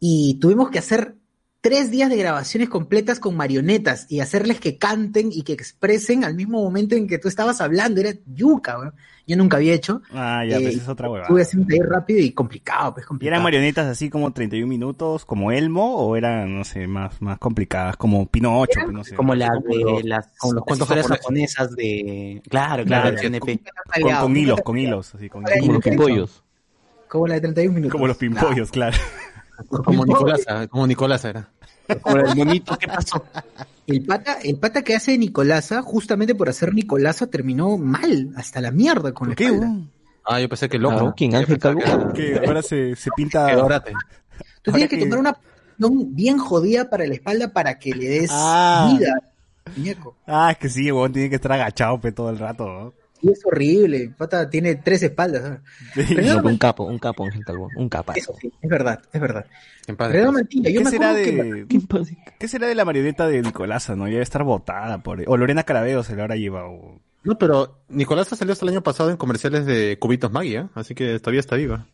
[0.00, 1.14] y tuvimos que hacer
[1.60, 6.34] tres días de grabaciones completas con marionetas y hacerles que canten y que expresen al
[6.34, 8.00] mismo momento en que tú estabas hablando.
[8.00, 8.94] Era yuca, weón.
[9.26, 10.02] Yo nunca había hecho.
[10.12, 11.24] Ah, ya, Eh, pues es otra huevada.
[11.26, 13.34] Estuve haciendo ahí rápido y complicado, pues ¿Y complicado.
[13.34, 17.96] eran marionetas así como 31 minutos, como Elmo, o eran, no sé, más, más complicadas,
[17.96, 19.14] como Pinocho, pues, no sé.
[19.14, 21.18] Como las Como de los- las, como los las cuentos japoneses.
[21.56, 22.42] japonesas de...
[22.48, 23.16] Claro, Claro.
[23.20, 26.42] Con, con hilos, con hilos, así, con Como los pimpollos.
[27.06, 27.92] Como la de 31 minutos.
[27.92, 28.96] Como los pimpollos, claro.
[29.84, 31.50] Como Nicolasa, como Nicolasa era.
[32.02, 33.24] Como el monito, ¿qué pasó?
[33.86, 38.70] El pata, el pata que hace Nicolasa, justamente por hacer Nicolasa, terminó mal, hasta la
[38.70, 39.50] mierda con la ¿Qué?
[40.24, 41.08] Ah, yo pensé que loco.
[41.08, 41.34] Ah, ¿Quién?
[41.34, 41.80] Ángel Calvo.
[42.14, 43.46] Que ahora se, se pinta...
[43.48, 43.92] Que dorate.
[44.62, 48.30] Tú tienes que tomar una posición bien jodida para la espalda para que le des
[48.32, 48.92] Ah.
[48.92, 49.14] vida,
[49.76, 50.16] muñeco.
[50.26, 52.94] Ah, es que sí, weón, tiene que estar agachado pues, todo el rato, ¿no?
[53.22, 54.12] Y es horrible.
[54.16, 55.60] Pata tiene tres espaldas.
[56.24, 57.68] No, un capo, un capo, Ángel Calvo.
[57.76, 58.18] Un capazo.
[58.18, 59.44] Eso sí, es verdad, es verdad.
[59.86, 59.96] Yo
[60.62, 61.32] ¿Qué me será, que
[61.66, 61.66] de,
[62.38, 64.06] ¿Qué será de la marioneta de Nicolasa, no?
[64.06, 65.22] Ya debe estar botada por...
[65.26, 67.00] O Lorena Carabeo se la habrá llevado.
[67.24, 70.66] No, pero Nicolasa salió hasta el año pasado en comerciales de Cubitos Maggie, ¿eh?
[70.74, 71.86] así que todavía está viva.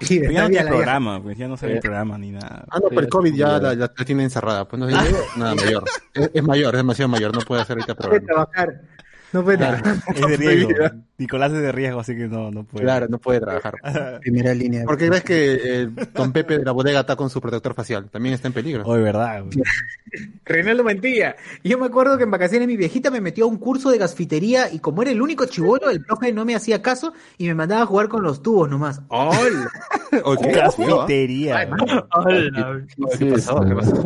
[0.00, 2.64] Sí, Pero ya no tiene programa, pues ya no sale el programa ni nada.
[2.70, 4.68] Ah, no, pero el COVID ya la, la- la tiene encerrada.
[4.68, 5.04] Pues no Ah.
[5.36, 5.84] nada mayor.
[6.14, 8.24] Es, es mayor, es demasiado mayor, no puede hacer ahorita programa.
[8.26, 8.82] trabajar.
[9.32, 9.82] No puede Claro.
[9.82, 10.14] trabajar.
[10.16, 10.70] Es de riesgo.
[11.18, 12.84] Nicolás es de riesgo, así que no, no puede.
[12.84, 13.74] Claro, no puede trabajar.
[14.20, 14.84] Primera línea.
[14.86, 18.08] Porque ves que eh, Don Pepe de la bodega está con su protector facial.
[18.08, 18.84] También está en peligro.
[18.86, 19.44] Oh, de verdad.
[20.44, 21.36] Reinaldo mentía.
[21.64, 24.72] Yo me acuerdo que en vacaciones mi viejita me metió a un curso de gasfitería
[24.72, 27.82] y como era el único chivolo, el profe no me hacía caso y me mandaba
[27.82, 29.02] a jugar con los tubos nomás.
[29.08, 29.68] ¡Hola!
[30.54, 31.68] Gasfitería.
[33.18, 33.60] ¿Qué pasó?
[33.60, 34.02] ¿Qué pasó?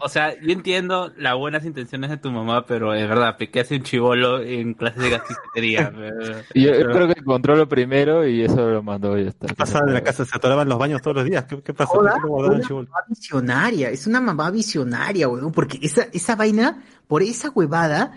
[0.00, 3.76] O sea, yo entiendo las buenas intenciones de tu mamá, pero es verdad, ¿qué hace
[3.76, 5.92] un chivolo en clases de gasfitería?
[6.54, 9.48] Yo creo que encontró lo primero y eso lo mandó y ya está.
[9.48, 10.24] ¿Qué pasaba en la casa?
[10.24, 11.44] ¿Se atoraban los baños todos los días?
[11.46, 11.94] ¿Qué, qué pasó?
[11.94, 16.06] Hola, ¿Por qué no guardaban una mamá visionaria, es una mamá visionaria, weón, porque esa,
[16.12, 18.12] esa vaina, por esa huevada,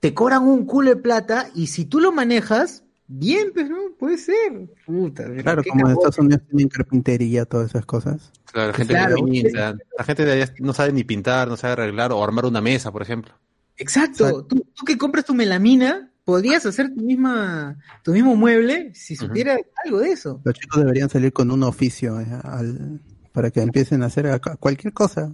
[0.00, 4.18] te cobran un culo de plata y si tú lo manejas, bien, pues no, puede
[4.18, 4.68] ser.
[4.84, 5.92] Puta, pero Claro, como en.
[5.92, 8.32] Estados Unidos tienen carpintería, todas esas cosas.
[8.52, 9.16] Claro, la gente Claro.
[9.16, 9.76] que pinta.
[9.98, 12.90] La gente de allá no sabe ni pintar, no sabe arreglar o armar una mesa,
[12.92, 13.32] por ejemplo.
[13.76, 19.14] Exacto, tú, tú que compras tu melamina, podrías hacer tu misma, tu mismo mueble si
[19.16, 20.40] supieras algo de eso.
[20.44, 23.00] Los chicos deberían salir con un oficio eh, al-
[23.32, 25.30] para que empiecen a hacer acá cualquier cosa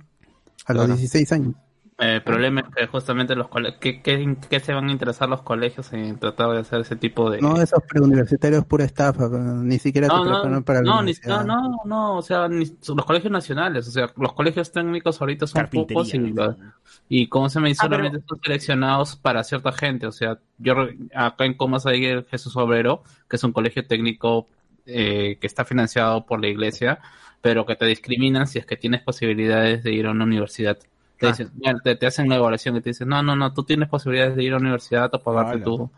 [0.66, 0.96] a los Claro.
[0.96, 1.54] 16 años.
[2.02, 5.42] El problema es que justamente los colegios, ¿qué, qué, qué se van a interesar los
[5.42, 7.40] colegios en tratar de hacer ese tipo de...
[7.40, 11.80] No, esos preuniversitarios pura estafa, ni siquiera No, preparan para la no, ni- no, no,
[11.84, 16.02] no, o sea, ni- los colegios nacionales, o sea, los colegios técnicos ahorita son Carpintería,
[16.34, 16.68] pocos
[17.08, 20.12] y, y como se me dice, Ah, pero- solamente son seleccionados para cierta gente, o
[20.12, 24.48] sea, yo re- acá en Comas hay el Jesús Obrero, que es un colegio técnico
[24.86, 26.98] eh, que está financiado por la iglesia,
[27.40, 30.78] pero que te discriminan si es que tienes posibilidades de ir a una universidad.
[31.22, 31.30] Te, Ah.
[31.30, 33.88] dicen, mira, te, te hacen la evaluación y te dicen, no, no, no, tú tienes
[33.88, 35.88] posibilidades de ir a una universidad o pagarte tu,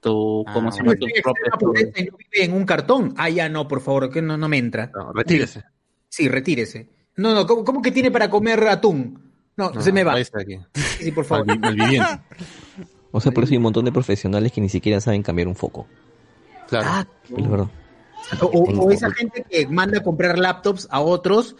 [0.00, 2.44] tu, Ah, como si No no, tu estoy en propio extrema pobreza y no vive
[2.46, 3.14] en un cartón.
[3.18, 4.90] Ah, ya no, por favor, que no, no me entra.
[4.94, 5.62] No, retírese.
[6.08, 6.88] Sí, retírese.
[7.16, 9.30] No, no, ¿cómo, cómo que tiene para comer atún?
[9.56, 10.14] No, No, se me va.
[10.14, 10.58] aquí.
[10.74, 11.44] Sí, sí, por favor.
[13.12, 15.56] O sea, por eso hay un montón de profesionales que ni siquiera saben cambiar un
[15.56, 15.86] foco.
[16.68, 16.86] Claro.
[16.88, 17.06] Ah,
[17.36, 17.66] Es verdad.
[18.40, 21.56] o, o- o esa gente que manda a comprar laptops a otros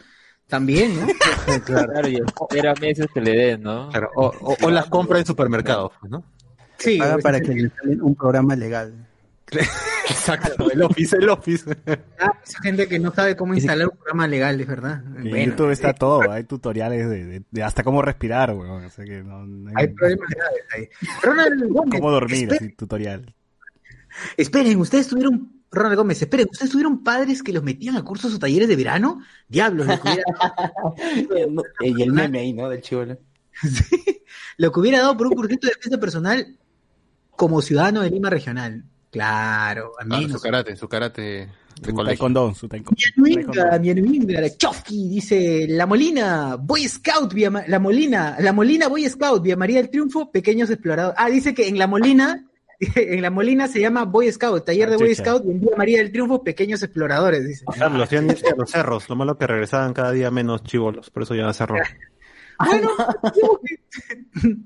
[0.51, 1.07] también, ¿no?
[1.65, 3.89] Claro, y espera meses que le den, ¿no?
[3.91, 6.23] Claro, O, o- o las compra en supermercados, pues, ¿no?
[6.79, 9.07] Sí, Paga para que le instalen un programa legal.
[10.09, 11.77] Exacto, el office, el office.
[12.19, 15.03] Ah, esa gente que no sabe cómo instalar un programa legal, es verdad.
[15.17, 18.85] En Bueno, YouTube está eh, todo, hay tutoriales de, de- de hasta cómo respirar, weón.
[18.85, 20.89] O sea que no, no Hay problemas graves ahí.
[21.23, 22.01] Ronald Gómez.
[22.01, 23.35] cómo dormir, esperen, así, tutorial.
[24.37, 28.39] esperen, ustedes tuvieron, Ronald Gómez, esperen, ustedes tuvieron padres que los metían a cursos o
[28.39, 29.21] talleres de verano.
[29.49, 30.25] Diablos, lo que hubiera,
[31.81, 32.69] y el meme ahí, ¿no?
[32.69, 33.19] Del chivolo.
[34.57, 36.59] lo que hubiera dado por un cursito de defensa personal
[37.31, 38.85] como ciudadano de Lima Regional.
[39.11, 40.33] Claro, Claro, menos.
[40.33, 41.23] su karate, su karate
[41.81, 42.69] de Su taekwondo, su
[44.57, 49.57] Chofki, dice La Molina, Boy Scout, vía Ma- La Molina, La Molina, Boy Scout, vía
[49.57, 51.17] María del Triunfo, Pequeños Exploradores.
[51.19, 52.45] Ah, dice que en La Molina,
[52.97, 55.15] en La Molina se llama Boy Scout, taller de Boy.
[55.15, 57.65] Scout, y en Vía María del Triunfo, Pequeños Exploradores, dice.
[57.67, 61.11] Claro, lo hacían irse a los cerros, lo malo que regresaban cada día menos chivolos,
[61.11, 61.77] por eso ya cerró.
[62.63, 62.91] Bueno,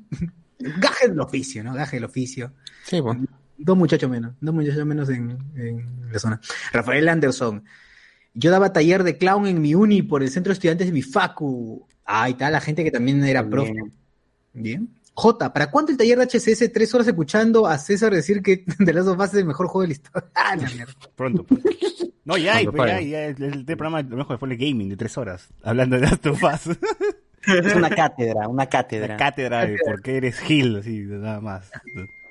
[0.58, 1.74] gaje del oficio, ¿no?
[1.74, 2.52] Gaje del oficio.
[2.82, 3.24] Sí, bueno.
[3.56, 6.40] Dos muchachos menos, dos muchachos menos en, en la zona.
[6.72, 7.62] Rafael Anderson.
[8.32, 11.02] Yo daba taller de clown en mi uni por el centro de estudiantes de mi
[11.02, 11.86] facu.
[12.04, 13.76] Ahí está la gente que también era profe.
[14.52, 14.88] Bien.
[15.14, 16.72] J, ¿para cuánto el taller de HCS?
[16.72, 19.82] Tres horas escuchando a César decir que de las dos fases es el mejor juego
[19.82, 20.30] de la historia.
[20.34, 20.94] Ah, la mierda.
[21.16, 21.44] Pronto.
[21.44, 21.60] pues.
[22.24, 24.96] No, ya hay, pues, ya, ya, el, el programa lo mejor fue el gaming de
[24.96, 26.76] tres horas, hablando de Last of Us.
[27.46, 29.18] Es una cátedra, una cátedra.
[29.18, 31.70] Cátedra de por qué eres Gil, así, nada más.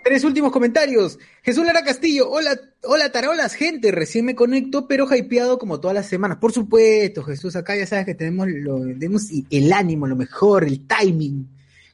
[0.03, 1.19] Tres últimos comentarios.
[1.43, 6.07] Jesús Lara Castillo, hola, hola tarolas, gente, recién me conecto, pero hypeado como todas las
[6.07, 6.37] semanas.
[6.37, 10.87] Por supuesto, Jesús, acá ya sabes que tenemos, lo, tenemos el ánimo, lo mejor, el
[10.87, 11.47] timing.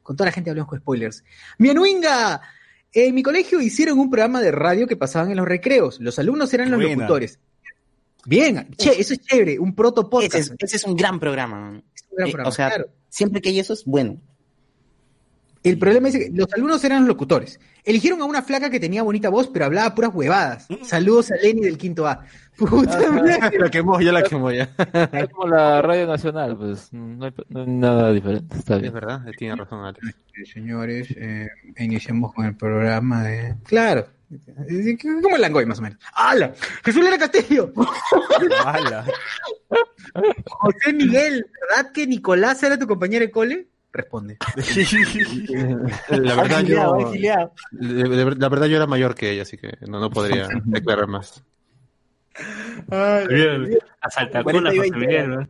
[0.09, 1.23] Con toda la gente hablamos con spoilers.
[1.59, 2.41] Mianuinga,
[2.91, 5.99] en mi colegio hicieron un programa de radio que pasaban en los recreos.
[5.99, 6.95] Los alumnos eran los Buena.
[6.95, 7.37] locutores.
[8.25, 10.33] Bien, che, eso es chévere, un proto podcast.
[10.33, 11.69] Ese es, ese es un gran programa.
[11.69, 11.83] un
[12.17, 12.89] gran Eh, programa, o sea, claro.
[13.07, 14.19] siempre que hay eso es bueno.
[15.63, 17.59] El problema es que los alumnos eran los locutores.
[17.83, 20.67] Eligieron a una flaca que tenía bonita voz, pero hablaba puras huevadas.
[20.83, 22.23] Saludos a Lenny del quinto A.
[22.57, 23.39] Puta madre.
[23.59, 24.69] la quemó, ya la quemó ya.
[25.13, 28.57] Es como la radio nacional, pues no hay, no hay nada diferente.
[28.57, 28.87] Está bien.
[28.87, 30.15] Es verdad, tiene razón Alex.
[30.53, 31.47] Señores, eh,
[31.77, 33.55] iniciamos con el programa de...
[33.65, 34.07] Claro.
[35.21, 35.99] Como el Langoy, más o menos.
[36.13, 36.53] ¡Hala!
[36.83, 37.73] ¡Jesús Lara Castillo!
[38.63, 39.05] ¡Hala!
[40.45, 43.67] José Miguel, ¿verdad que Nicolás era tu compañero de cole?
[43.91, 44.37] Responde.
[46.09, 47.53] La verdad Agiliado, yo, agiliado.
[47.71, 51.43] la verdad yo era mayor que ella, así que no, no podría declarar más.
[54.01, 54.91] Asalta Cuarenta cuna, y José.
[54.91, 55.47] Miguel, ¿no?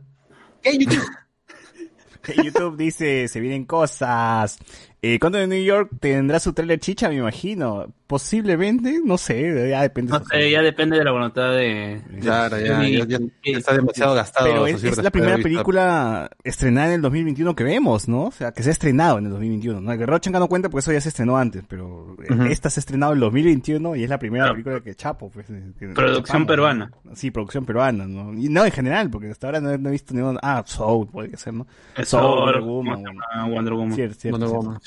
[0.62, 4.58] En YouTube dice, se vienen cosas.
[5.02, 7.86] Eh, ¿Cuándo en New York tendrá su trailer chicha, me imagino?
[8.06, 10.12] Posiblemente, no sé, ya depende.
[10.12, 12.02] No sé, ya depende de la voluntad de...
[12.20, 13.32] Claro, ya, Sí, ya- ya sí.
[13.44, 14.46] está demasiado gastado.
[14.46, 18.24] Pero es, es la de primera película estrenada en el 2021 que vemos, ¿no?
[18.24, 19.80] O sea, que se ha estrenado en el 2021.
[19.80, 19.92] ¿no?
[19.92, 22.44] El Guerrero no cuenta porque eso ya se estrenó antes, pero eh, Ujú.
[22.46, 25.30] esta se ha estrenado en el 2021 y es la primera película que chapo.
[25.30, 26.90] Pues, que- Producción chapamos, peruana.
[27.04, 27.16] ¿no?
[27.16, 28.34] Sí, producción peruana, ¿no?
[28.34, 30.36] Y no, en general, porque hasta ahora no, no he visto ningún...
[30.42, 31.66] Ah, Soul, puede ser, ¿no?
[31.94, 33.54] Soul, Soul, Wonder Woman, Wonder.
[33.54, 33.94] Wonder Woman.
[33.94, 34.66] Cierto, cierto, Wonder cierto.
[34.66, 34.80] Woman.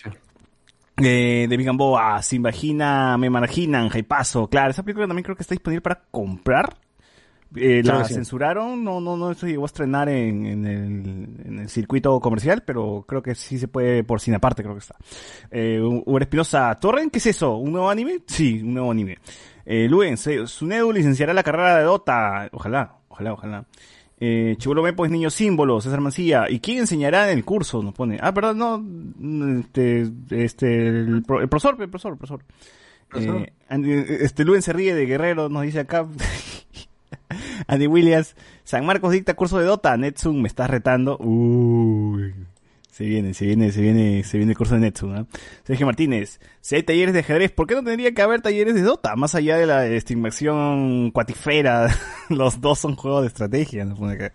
[0.98, 1.70] Eh, de Big
[2.22, 4.48] Sin Vagina, Me Marginan, Jaipazo.
[4.48, 6.78] Claro, esa película también creo que está disponible para comprar.
[7.56, 8.16] Eh, Creo la sí.
[8.16, 12.64] censuraron, no, no, no se llegó a estrenar en, en el, en el circuito comercial,
[12.66, 14.96] pero creo que sí se puede por cine aparte, creo que está.
[15.52, 17.12] Eh, Uber Espinosa, ¿Torren?
[17.12, 17.58] ¿Qué es eso?
[17.58, 18.22] ¿Un nuevo anime?
[18.26, 19.20] Sí, un nuevo anime.
[19.66, 22.50] Eh, Luen, Sunedu licenciará la carrera de Dota.
[22.52, 23.66] Ojalá, ojalá, ojalá.
[24.26, 26.49] Eh, Chibolo Mepo es niño símbolo, César Mancilla.
[26.49, 27.84] ¿Y quién enseñará en el curso?
[27.84, 28.19] Nos pone.
[28.21, 28.57] Ah, perdón,
[29.19, 29.59] no.
[29.59, 32.41] Este, este, el, pro- el profesor, el profesor, el profesor.
[33.15, 36.07] Eh, Andy- este Luen se ríe de Guerrero, nos dice acá.
[37.67, 41.17] Andy Williams, San Marcos dicta curso de Dota, Netsum me estás retando.
[41.17, 42.34] Uy.
[42.94, 45.28] Se viene, se viene, se viene, se viene el curso de Netsum, ¿no?
[45.64, 48.84] Sergio Martínez, si hay talleres de ajedrez, ¿por qué no tendría que haber talleres de
[48.84, 49.16] Dota?
[49.16, 51.88] Más allá de la estigmación cuatifera,
[52.30, 54.32] los dos son juegos de estrategia, acá.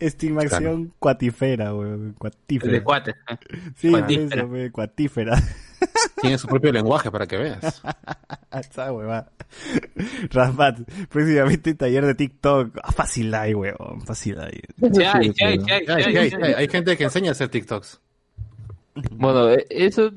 [0.00, 2.72] Estigmación cuatifera, weón, cuatífera.
[2.72, 3.14] De cuates.
[3.28, 3.36] ¿eh?
[3.76, 4.42] Sí, Cuatífera.
[4.42, 5.42] eso, weón, cuatífera.
[6.20, 7.80] Tiene su propio lenguaje para que veas.
[8.52, 9.30] Esa huevada.
[10.30, 12.78] Raspat, próximamente taller de TikTok.
[12.82, 14.60] Ah, fácil hay, weón, fácil hay.
[14.82, 15.20] Hay, Ya,
[16.10, 16.26] ya,
[16.60, 18.00] ya, gente que enseña a hacer TikToks.
[19.12, 20.10] Bueno, eh, eso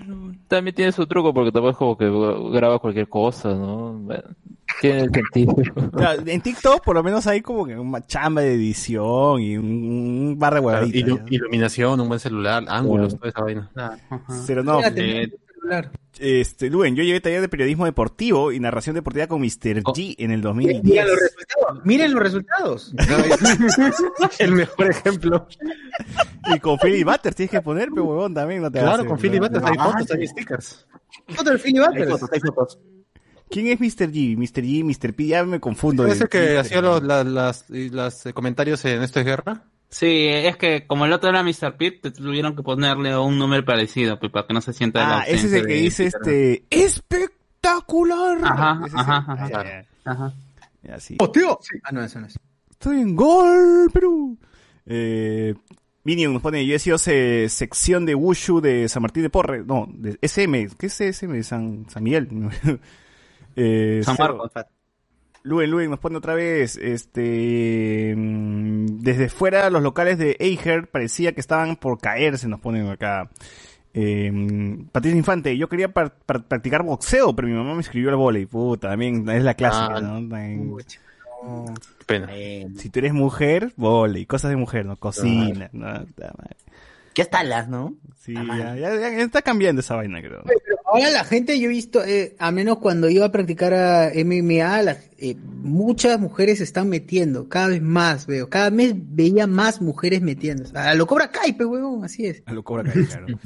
[0.50, 3.94] también tiene su truco porque tampoco es como que graba cualquier cosa, ¿no?
[3.94, 4.24] Bueno,
[4.82, 5.56] tiene sentido.
[5.94, 9.66] Claro, en TikTok por lo menos hay como que una chamba de edición y un,
[9.66, 11.10] un bar de Claro, huevaditas.
[11.10, 13.72] ilu- iluminación, un buen celular, ángulos, toda esa vaina.
[14.46, 15.30] Pero no, Espérate,
[16.20, 19.84] este, Luen, yo llevé taller de periodismo deportivo y narración deportiva con Mr.
[19.84, 21.06] G en el Miren 2010.
[21.08, 21.86] los resultados.
[21.86, 22.94] Miren los resultados.
[24.40, 25.48] El mejor ejemplo.
[26.56, 29.20] Y con Philly Butters tienes que poner, pero huevón, también no te Claro, hace, con
[29.20, 29.40] Philly.
[29.40, 30.88] Butters hay fotos, hay stickers.
[31.30, 32.10] Foto del Philly Hay Butters.
[32.12, 32.80] fotos, hay fotos.
[33.50, 34.12] ¿Quién es Mr.
[34.12, 34.36] G?
[34.38, 34.64] Mr.
[34.64, 35.14] G, Mr.
[35.14, 36.06] P, ya me confundo.
[36.08, 37.26] ¿Es el que hacía los, las,
[37.70, 39.64] las, eh, comentarios en Esto es Guerra?
[39.90, 41.78] Sí, es que como el otro era Mr.
[41.78, 45.20] Pete, te tuvieron que ponerle un número parecido, pues, para que no se sienta la
[45.20, 46.22] Ah, ese es el que dice Peter.
[46.22, 48.38] este espectacular.
[48.44, 49.38] Ajá, es ajá, ajá.
[49.40, 49.86] Ah, ya, ya.
[50.12, 50.34] Ajá.
[50.84, 51.16] Ya, sí.
[51.20, 51.58] Oh, tío.
[51.62, 51.78] Sí.
[51.84, 52.38] Ah, no, eso no es.
[52.72, 54.38] Estoy en gol, Perú.
[54.86, 55.56] Eh,
[56.04, 59.64] Minion nos pone, yo he sido se- sección de Wushu de San Martín de Porre,
[59.66, 61.42] no, de SM, ¿qué es SM?
[61.42, 62.28] San, San Miguel.
[63.56, 64.44] eh, San Cero.
[65.46, 71.34] Luen, Luen nos pone otra vez, este, mm, desde fuera los locales de Eiger parecía
[71.34, 73.30] que estaban por caerse, nos ponen acá.
[73.94, 74.32] Eh,
[74.92, 78.46] Patricia Infante, yo quería par- par- practicar boxeo, pero mi mamá me escribió al volei,
[78.48, 80.14] puta, también es la clásica, Ah, ¿no?
[80.28, 80.74] También-
[82.08, 82.28] pena.
[82.78, 86.08] si tú eres mujer, volei, cosas de mujer, no cocina, no, madre.
[87.14, 87.94] ¿Qué talas, no?
[88.18, 90.42] Sí, ya, ya- ya está cambiando esa vaina, creo.
[90.44, 94.12] Pero ahora la gente, yo he visto, eh, a menos cuando iba a practicar a
[94.14, 99.82] MMA, eh, muchas mujeres se están metiendo, cada vez más veo, cada mes veía más
[99.82, 100.64] mujeres metiendo.
[100.78, 102.44] A lo cobra Caipe, huevón, así es.
[102.46, 103.28] A lo cobra Kai, claro.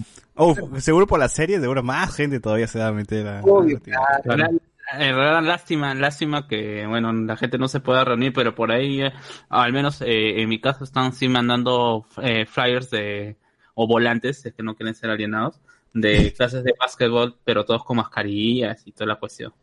[0.41, 3.41] Oh, seguro por la serie, seguro más gente todavía se va a meter a...
[3.41, 8.71] Obvio, En realidad, lástima, lástima que, bueno, la gente no se pueda reunir, pero por
[8.71, 9.11] ahí, eh,
[9.49, 13.35] al menos eh, en mi caso, están sí mandando eh, flyers de,
[13.73, 15.59] o volantes, es que no quieren ser alienados,
[15.93, 19.53] de clases de básquetbol, pero todos con mascarillas y toda la cuestión,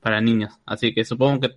[0.00, 0.52] para niños.
[0.66, 1.50] Así que supongo que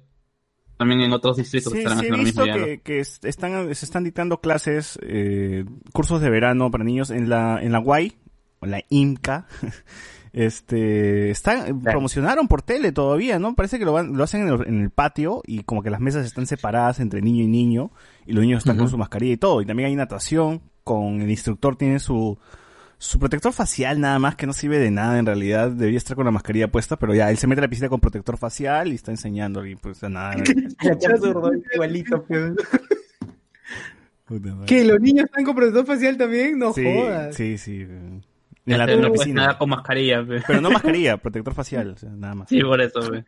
[0.77, 2.59] también en otros distritos Sí, estarán sí, haciendo lo mismo visto ya.
[2.59, 2.65] ¿no?
[2.65, 7.29] que, que es- están, se están dictando clases, eh, cursos de verano para niños en
[7.29, 8.13] la, en la UAI,
[8.59, 9.47] o la IMCA.
[10.33, 13.55] Este, están, promocionaron por tele todavía, ¿no?
[13.55, 15.99] Parece que lo, van- lo hacen en el, en el patio y como que las
[15.99, 17.91] mesas están separadas entre niño y niño
[18.27, 19.61] y los niños están con su mascarilla y todo.
[19.61, 22.37] Y también hay natación, con el instructor tiene su,
[22.99, 26.25] su protector facial nada más que no sirve de nada en realidad, debería estar con
[26.25, 28.95] la mascarilla puesta, pero ya, él se mete a la piscina con protector facial y
[28.95, 30.35] está enseñando y pues nada.
[31.73, 32.53] igualito, pues.
[34.65, 36.59] ¿Que los niños están con protector facial también?
[36.59, 37.35] No sí, jodas.
[37.35, 37.81] Sí, sí.
[37.81, 38.21] En
[38.65, 39.41] la, en piscina.
[39.43, 40.25] nadar con mascarilla.
[40.25, 40.41] pe.
[40.45, 42.49] Pero no mascarilla, protector facial, o sea, nada más.
[42.49, 42.99] Sí, por eso.
[43.09, 43.23] pe.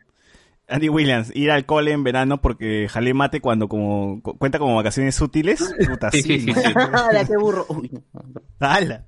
[0.68, 4.76] Andy Williams, ir al cole en verano porque jalé mate cuando como cu- cuenta como
[4.76, 5.74] vacaciones útiles.
[5.88, 6.40] Puta, Sí, sí.
[6.40, 6.72] sí, sí, sí.
[6.76, 7.66] ¡Hala, qué burro!
[8.60, 9.06] ¡Hala!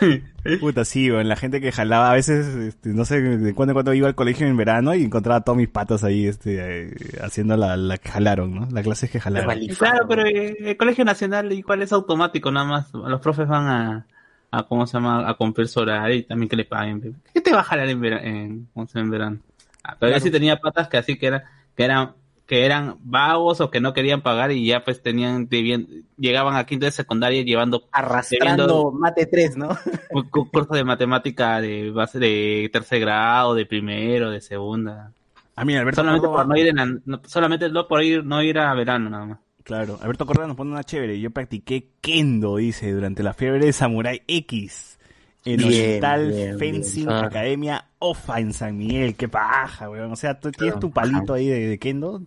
[0.60, 3.74] Puta, sí, weón, la gente que jalaba a veces, este, no sé, de cuando en
[3.74, 6.94] cuando iba al colegio en verano y encontraba a todos mis patas ahí, este, eh,
[7.22, 8.68] haciendo la, la que jalaron, ¿no?
[8.72, 9.48] La clase que jalaron.
[9.78, 12.92] Claro, pero eh, el Colegio Nacional igual es automático, nada más.
[12.92, 14.06] Los profes van a,
[14.50, 15.28] a ¿cómo se llama?
[15.28, 17.16] A cumplir su horario y también que le paguen.
[17.32, 19.38] ¿Qué te va a jalar en, vera- en, en verano?
[19.84, 21.42] Ah, pero yo sí tenía patas que así que eran,
[21.76, 22.12] que eran,
[22.46, 25.86] que eran vagos o que no querían pagar y ya pues tenían, debían-
[26.18, 29.68] llegaban a quinto de secundaria llevando Arrastrando debiendo mate 3, ¿no?
[30.10, 35.12] un cu- curso de matemática de base de tercer grado, de primero, de segunda.
[35.56, 38.24] Ah, mira, Alberto solamente Córdoba- por no ir en la- no- solamente no por ir
[38.24, 39.38] no ir a verano nada más.
[39.62, 41.20] Claro, Alberto Correa nos pone una chévere.
[41.20, 44.98] Yo practiqué kendo, dice, durante la fiebre de Samurai X.
[45.44, 47.16] En Bien, Oriental bien, Fencing bien.
[47.24, 49.14] Academia OFA en San Miguel.
[49.16, 50.12] Qué paja, weón.
[50.12, 52.22] O sea, tú tienes tu palito ahí de, de kendo.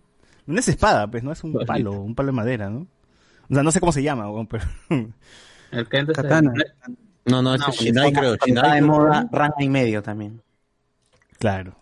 [0.46, 2.86] No es espada, pues, no es un palo, un palo de madera, ¿no?
[3.48, 4.64] O sea, no sé cómo se llama, pero...
[5.70, 6.52] El que antes Katana.
[7.24, 8.34] No, no, ese No, es Shinai, creo.
[8.34, 8.80] está Shinai.
[8.80, 10.40] de moda, ranga y medio también.
[11.38, 11.76] Claro.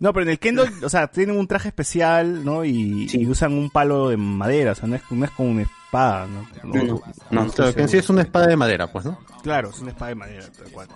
[0.00, 2.64] No, pero en el kendo, o sea, tienen un traje especial, ¿no?
[2.64, 5.62] Y, y usan un palo de madera, o sea, no es, no es como una
[5.62, 6.48] espada, ¿no?
[6.64, 9.20] No, no, no, Claro, que en sí es una espada de madera, pues, ¿no?
[9.44, 10.88] Claro, es una espada de madera, tal cual.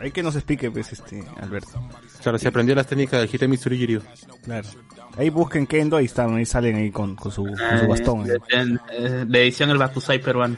[0.00, 1.80] Hay que nos explique, pues, este, Alberto.
[2.20, 4.02] Claro, se aprendió las técnicas del Hitemi Tsurigiryu.
[4.42, 4.68] Claro.
[5.16, 8.20] Ahí busquen kendo, ahí están, ahí salen ahí con, con su, con Ah, su bastón.
[8.22, 8.26] ahí.
[8.28, 10.56] De, de- eh, de edición el Batusai peruano.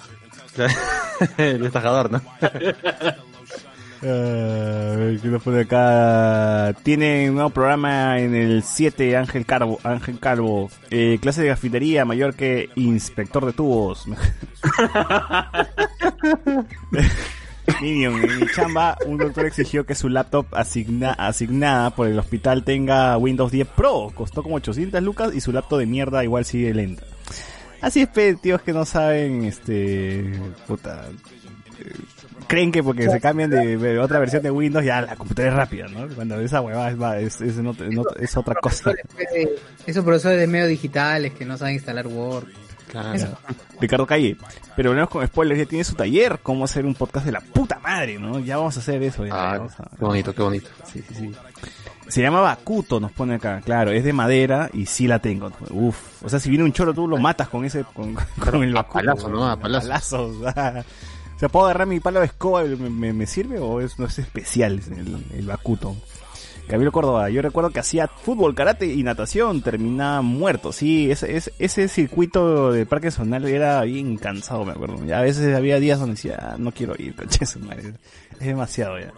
[1.38, 2.20] el destajador, ¿no?
[2.42, 2.50] Ah,
[4.02, 6.72] a ver, ¿qué nos pone acá?
[6.82, 10.70] Tiene un nuevo programa en el 7, Ángel Carbo, Ángel Calvo.
[10.90, 14.06] Eh, clase de gafitería mayor que inspector de tubos.
[17.82, 23.16] En mi chamba, un doctor exigió que su laptop asigna- asignada por el hospital tenga
[23.18, 24.10] Windows 10 Pro.
[24.14, 27.02] Costó como 800 lucas y su laptop de mierda igual sigue lenta.
[27.80, 30.32] Así es, pe, tíos que no saben, este,
[30.66, 31.06] puta,
[31.80, 31.92] eh,
[32.48, 35.86] creen que porque se cambian de, otra versión de Windows ya la computadora es rápida,
[35.86, 36.08] ¿no?
[36.12, 37.54] Cuando esa huevada es, es,
[38.20, 38.92] es otra cosa.
[39.86, 42.46] Esos profesores de medios digitales que no saben instalar Word.
[43.14, 43.38] Eso.
[43.80, 44.36] Ricardo Calle.
[44.76, 47.78] Pero hablamos con spoilers, ya tiene su taller, cómo hacer un podcast de la puta
[47.80, 48.38] madre, ¿no?
[48.40, 49.24] Ya vamos a hacer eso.
[49.26, 50.68] Ya, Ah, vamos a- qué bonito, qué bonito.
[50.92, 51.32] Sí, sí, sí.
[52.08, 53.60] Se llama Bakuto, nos pone acá.
[53.62, 55.52] Claro, es de madera y sí la tengo.
[55.70, 56.22] Uf.
[56.24, 58.94] O sea, si viene un choro, tú lo matas con ese, con, con el Bakuto.
[59.04, 59.46] palazo, ¿no?
[59.48, 59.88] A palazo.
[59.88, 60.36] palazos.
[61.36, 63.96] O sea, ¿puedo agarrar mi palo de escoba y me, me- me sirve o es,
[63.98, 65.94] no es especial el, el Bakuto?
[66.68, 70.70] Gabriel Córdoba, yo recuerdo que hacía fútbol, karate y natación, terminaba muerto.
[70.72, 75.02] Sí, ese, ese, ese circuito de parque zonal era bien cansado, me acuerdo.
[75.06, 77.44] Ya a veces había días donde decía, "Ah, no quiero ir, coche.
[77.44, 79.12] Es demasiado ya.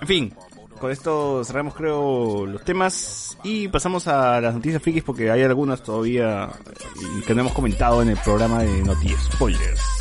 [0.00, 0.34] En fin,
[0.80, 5.82] con esto cerramos creo los temas y pasamos a las noticias frikis porque hay algunas
[5.82, 9.97] todavía eh, que no hemos comentado en el programa de Noticias Spoilers.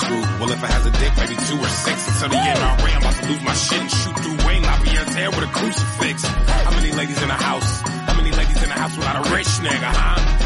[0.00, 0.40] Can a light bulb screw?
[0.40, 2.08] Well, if it has a dick, maybe two or six.
[2.08, 5.30] Until the NRA, I'm about to lose my shit and shoot through Wayne Lapierre's hair
[5.30, 6.22] with a crucifix.
[6.24, 7.80] How many ladies in the house?
[7.80, 10.40] How many ladies in the house without a rich nigga, huh?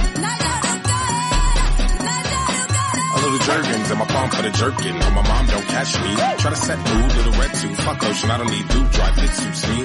[3.08, 4.94] A little jerkins in my palm for the jerkin.
[5.00, 6.14] Hope my mom don't catch me.
[6.38, 7.74] Try to set mood, little red too.
[7.74, 9.82] Fuck ocean, I don't need dude drive, it suits me.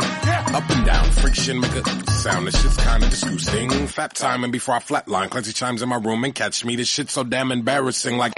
[0.53, 2.47] Up and down, friction make a sound.
[2.47, 3.87] This shit's kinda disgusting.
[3.87, 6.75] Fat time and before I flatline, Clancy chimes in my room and catch me.
[6.75, 8.17] This shit's so damn embarrassing.
[8.17, 8.33] Like.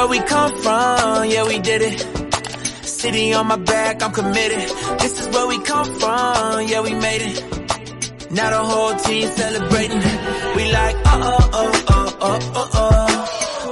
[0.00, 2.00] Where we come from, yeah, we did it.
[2.86, 4.60] City on my back, I'm committed.
[4.98, 8.30] This is where we come from, yeah, we made it.
[8.30, 10.00] Now the whole team celebrating.
[10.56, 12.96] We like, uh oh, oh, oh, oh, oh, oh.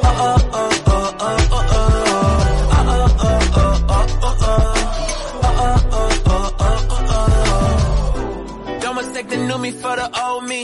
[0.03, 1.87] Uh oh, oh, oh, oh, oh, oh.
[2.77, 4.61] Uh oh, oh, oh, oh, oh, oh.
[5.43, 7.07] Uh oh, oh, oh, oh, oh,
[8.67, 8.79] oh.
[8.83, 10.63] Don't mistake the new me for the old me.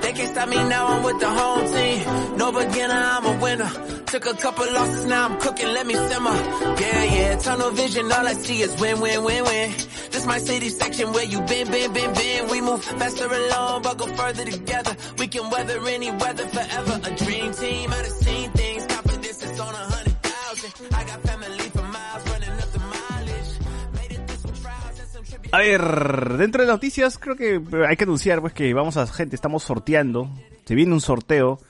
[0.00, 2.36] They can't stop me now, I'm with the home team.
[2.38, 3.70] No beginner, I'm a winner.
[4.10, 6.34] Took a couple losses, now I'm cooking, let me simmer.
[6.80, 9.70] Yeah, yeah, tunnel vision, all I see is win, win, win, win.
[10.10, 12.48] This my city section where you been, been, been, been.
[12.50, 14.96] We move faster alone, but go further together.
[15.16, 17.00] We can weather any weather forever.
[17.04, 18.86] A dream team, I've seen things.
[18.86, 20.72] Confidence is on a hundred thousand.
[20.92, 23.52] I got family for miles, running up the mileage.
[23.94, 25.54] Made it through some trials and some tribulations.
[25.54, 29.36] A ver, dentro de noticias creo que hay que anunciar pues que vamos a gente,
[29.36, 30.28] estamos sorteando,
[30.64, 31.60] se viene un sorteo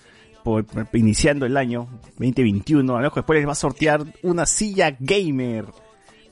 [0.43, 1.86] por, iniciando el año
[2.18, 5.66] 2021, a lo mejor después les va a sortear una silla gamer.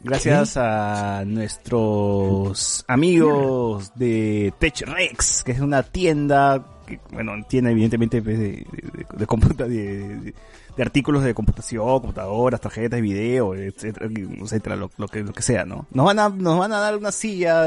[0.02, 8.38] Gracias a nuestros amigos de TechRex, que es una tienda que, bueno, tiene evidentemente pues,
[8.38, 10.34] de, de, de, de computa- de- de-
[10.76, 14.06] de artículos de computación, computadoras, tarjetas de video, etcétera,
[14.40, 15.86] etcétera lo, lo que, lo que sea, ¿no?
[15.90, 17.64] Nos van a, nos van a dar una silla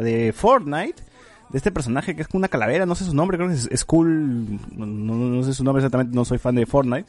[0.00, 0.94] de Fortnite,
[1.50, 4.58] de este personaje que es una calavera, no sé su nombre, creo que es Skull,
[4.76, 7.06] no, no, sé su nombre exactamente, no soy fan de Fortnite.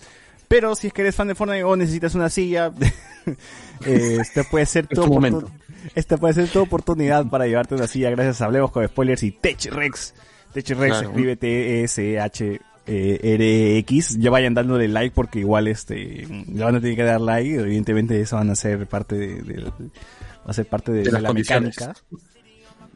[0.48, 2.72] Pero si es que eres fan de Fortnite o necesitas una silla,
[3.86, 5.50] eh, este puede ser tu momento.
[5.96, 9.32] Esta puede ser tu oportunidad para llevarte una silla gracias a Hablemos con Spoilers y
[9.32, 10.14] TechRex.
[10.54, 11.10] TechRex Claro.
[11.10, 16.96] escribe T-E-S-H eh, RX, ya vayan dándole like porque igual este le van a tener
[16.96, 19.72] que dar like, evidentemente eso van a ser parte de, de- va
[20.46, 21.94] a ser parte de, De de las la mecánica.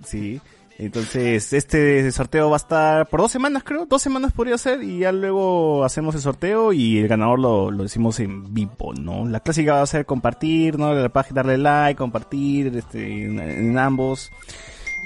[0.06, 0.39] Sí.
[0.82, 3.86] Entonces, este sorteo va a estar por dos semanas, creo.
[3.86, 4.82] Dos semanas podría ser.
[4.82, 9.28] Y ya luego hacemos el sorteo y el ganador lo, lo decimos en vivo, ¿no?
[9.28, 10.92] La clásica va a ser compartir, ¿no?
[10.96, 14.32] La página, darle like, compartir, este, en, en ambos.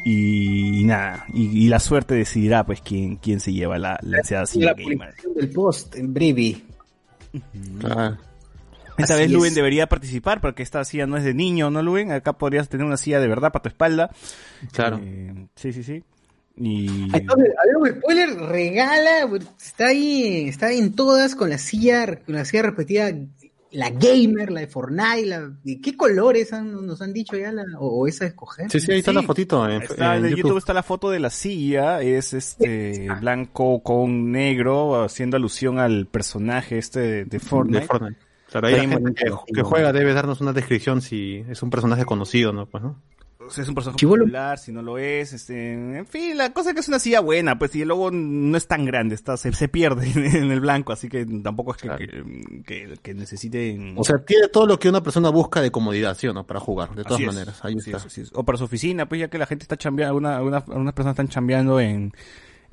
[0.06, 1.26] Y, nada.
[1.34, 4.74] Y, y la suerte decidirá, pues, quién, quién se lleva la, la ansiada silla la
[4.76, 4.98] gamer.
[4.98, 6.64] publicación del post en Brevi.
[8.98, 9.56] Esta Así vez Luven es.
[9.56, 12.12] debería participar porque esta silla no es de niño, ¿no, Luven?
[12.12, 14.10] Acá podrías tener una silla de verdad para tu espalda.
[14.72, 15.00] Claro.
[15.04, 16.04] Eh, sí, sí, sí.
[16.58, 16.88] Y...
[17.14, 17.50] Entonces,
[17.84, 19.30] de spoiler, regala,
[19.62, 23.12] está ahí, está ahí en todas con la silla, con la silla repetida,
[23.72, 27.66] la gamer, la de Fortnite, la, ¿de ¿qué colores han- nos han dicho ya la,
[27.78, 28.72] o, o esa a escoger?
[28.72, 30.44] Sí, sí, ahí está la fotito en, Está, en en YouTube.
[30.44, 30.58] YouTube.
[30.60, 36.78] está la foto de la silla, es este blanco con negro, haciendo alusión al personaje
[36.78, 37.80] este de, de Fortnite.
[37.82, 38.25] De Fortnite.
[38.62, 42.06] Claro, ahí la gente que, que juega debe darnos una descripción si es un personaje
[42.06, 42.66] conocido, ¿no?
[42.68, 43.02] Pues, ¿no?
[43.48, 46.70] O sea, es un personaje popular, si no lo es, este, en fin, la cosa
[46.70, 49.38] es que es una silla buena, pues, y el logo no es tan grande, está,
[49.38, 50.08] se, se pierde
[50.40, 52.24] en el blanco, así que tampoco es que, que,
[52.66, 53.94] que- que necesiten...
[54.00, 56.48] O sea, tiene todo lo que una persona busca de comodidad, ¿sí o no?
[56.48, 57.60] Para jugar, de todas Así es, maneras.
[57.64, 57.98] Ahí así está.
[57.98, 58.32] es, así es.
[58.34, 61.14] O para su oficina, pues ya que la gente está chambeando, alguna- algunas, algunas personas
[61.14, 62.14] están chambeando en,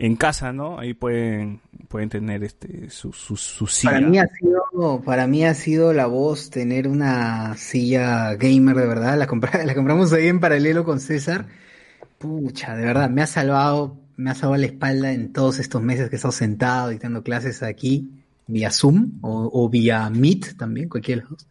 [0.03, 0.81] en casa, ¿no?
[0.81, 3.93] Ahí pueden, pueden tener este, su, su, silla.
[3.93, 8.87] Para mí ha sido, para mí ha sido la voz tener una silla gamer de
[8.87, 9.17] verdad.
[9.17, 11.47] La compramos ahí en paralelo con César.
[12.19, 16.09] Pucha, de verdad, me ha salvado, me ha salvado la espalda en todos estos meses
[16.09, 18.11] que he estado sentado dictando clases aquí,
[18.49, 21.47] vía Zoom o, o vía Meet también, cualquiera de los dos.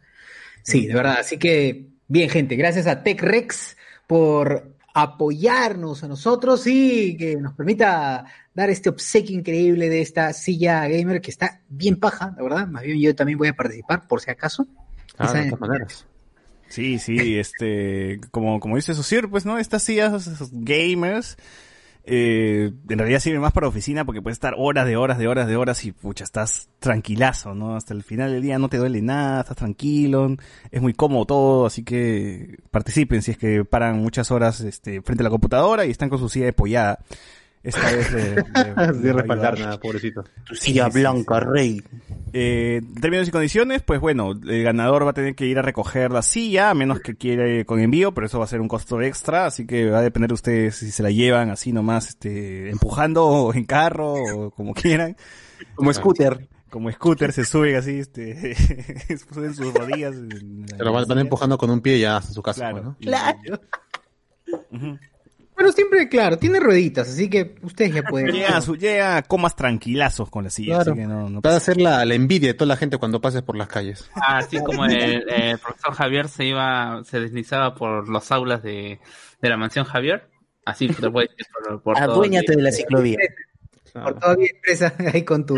[0.62, 1.16] Sí, de verdad.
[1.18, 8.24] Así que, bien, gente, gracias a TechRex por apoyarnos a nosotros y que nos permita
[8.54, 12.66] dar este obsequio increíble de esta silla gamer que está bien paja, la verdad.
[12.66, 14.66] Más bien yo también voy a participar por si acaso.
[15.18, 16.06] Ah, de todas maneras.
[16.68, 19.58] Sí, sí, este, como, como dice Susir, pues, ¿no?
[19.58, 21.36] Estas sillas esos gamers,
[22.04, 25.46] eh, en realidad sirven más para oficina porque puedes estar horas de horas de horas
[25.46, 27.76] de horas y, pucha, estás tranquilazo, ¿no?
[27.76, 30.36] Hasta el final del día no te duele nada, estás tranquilo,
[30.70, 35.22] es muy cómodo todo, así que participen si es que paran muchas horas, este, frente
[35.22, 36.98] a la computadora y están con su silla apoyada.
[37.62, 38.34] Esta vez de,
[39.00, 40.24] de- respaldar nada, pobrecito.
[40.44, 41.82] Tu silla blanca, rey.
[42.34, 46.10] Eh, términos y condiciones, pues bueno, el ganador va a tener que ir a recoger
[46.10, 48.68] la silla, a menos que quiera ir con envío, pero eso va a ser un
[48.68, 52.08] costo extra, así que va a depender de ustedes si se la llevan así nomás,
[52.08, 55.16] este, empujando o en carro o como quieran.
[55.74, 56.48] Como scooter.
[56.70, 58.54] Como scooter se suben así, este,
[59.30, 60.14] suben sus rodillas.
[60.14, 62.60] en la- Se lo van, van empujando con un pie ya hasta su casa.
[62.70, 62.74] Claro.
[62.74, 62.96] pues, ¿no?
[62.98, 63.60] Claro.
[65.54, 68.28] Bueno, siempre, claro, tiene rueditas, así que ustedes ya pueden.
[68.32, 70.92] Llega, a su, llega comas tranquilazos con la silla, Claro.
[70.92, 73.20] así que no, no Va a ser la, la envidia de toda la gente cuando
[73.20, 74.10] pases por las calles.
[74.14, 78.98] Así como el, el profesor Javier se iba, se deslizaba por los aulas de,
[79.40, 80.28] de la mansión Javier,
[80.64, 83.18] así te puedes decir por, por Aduéñate de la ciclovía.
[83.92, 85.54] Por todavía empresa ahí con tu,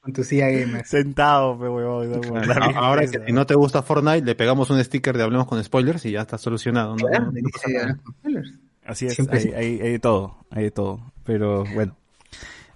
[0.00, 0.84] con tu silla gamer.
[0.86, 4.24] Sentado, pe, huevón, no, por la A- misma Ahora que si no te gusta Fortnite,
[4.26, 6.94] le pegamos un sticker de Hablemos con Spoilers y ya está solucionado.
[6.96, 7.06] ¿no?
[7.06, 7.94] Claro, No.
[8.30, 8.42] ¿no?
[8.86, 11.12] Así es, hay, hay- hay de todo, hay de todo.
[11.24, 11.96] Pero bueno.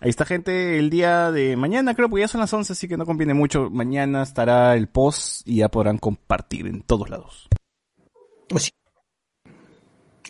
[0.03, 2.97] Ahí está gente el día de mañana, creo, porque ya son las 11, así que
[2.97, 3.69] no conviene mucho.
[3.71, 7.49] Mañana estará el post y ya podrán compartir en todos lados.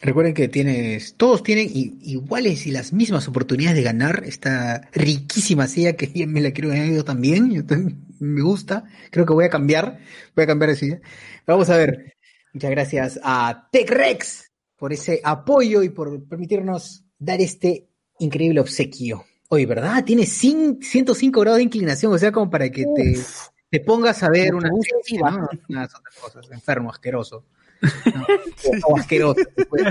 [0.02, 5.94] Recuerden que tienes, todos tienen iguales y las mismas oportunidades de ganar esta riquísima silla
[5.94, 7.50] que me la quiero ganar yo también.
[7.50, 8.84] Yo también- me gusta.
[9.10, 9.98] Creo que voy a cambiar.
[10.34, 11.00] Voy a cambiar de silla.
[11.46, 12.14] Vamos a ver.
[12.54, 14.49] Muchas gracias a TechRex
[14.80, 17.86] por ese apoyo y por permitirnos dar este
[18.18, 19.26] increíble obsequio.
[19.48, 20.02] Oye, ¿verdad?
[20.04, 23.20] Tiene cin- 105 grados de inclinación, o sea, como para que te,
[23.68, 24.70] te pongas a ver una
[25.04, 25.48] serie, ¿no?
[25.68, 26.50] Unas otras cosas.
[26.50, 27.44] Enfermo, asqueroso.
[27.82, 28.26] ¿no?
[28.88, 29.40] O asqueroso.
[29.68, 29.82] pues.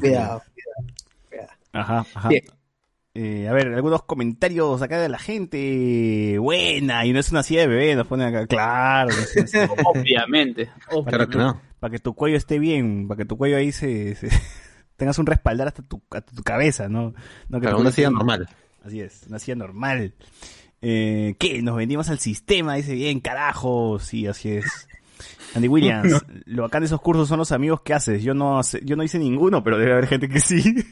[0.00, 0.42] Cuidado,
[1.28, 1.48] cuidado.
[1.72, 2.28] Ajá, ajá.
[2.28, 2.44] Bien.
[3.14, 6.36] Eh, a ver, algunos comentarios acá de la gente.
[6.38, 8.46] Buena, y no es una silla de bebé, nos ponen acá.
[8.46, 9.82] Claro, no es una silla de bebé.
[9.86, 10.70] Obviamente.
[11.06, 11.60] Claro que no.
[11.80, 14.28] Para que tu cuello esté bien, para que tu cuello ahí se, se-
[14.96, 17.14] tengas un respaldar hasta tu, hasta tu cabeza, ¿no?
[17.48, 18.48] no que Claro, tu una silla normal.
[18.84, 20.14] Así es, una silla normal.
[20.82, 21.60] Eh, ¿Qué?
[21.62, 23.98] Nos vendimos al sistema, dice bien, carajo.
[23.98, 24.88] Sí, así es.
[25.54, 28.22] Andy Williams, lo bacán de esos cursos son los amigos que haces.
[28.22, 30.62] Yo no, yo no hice ninguno, pero debe haber gente que sí.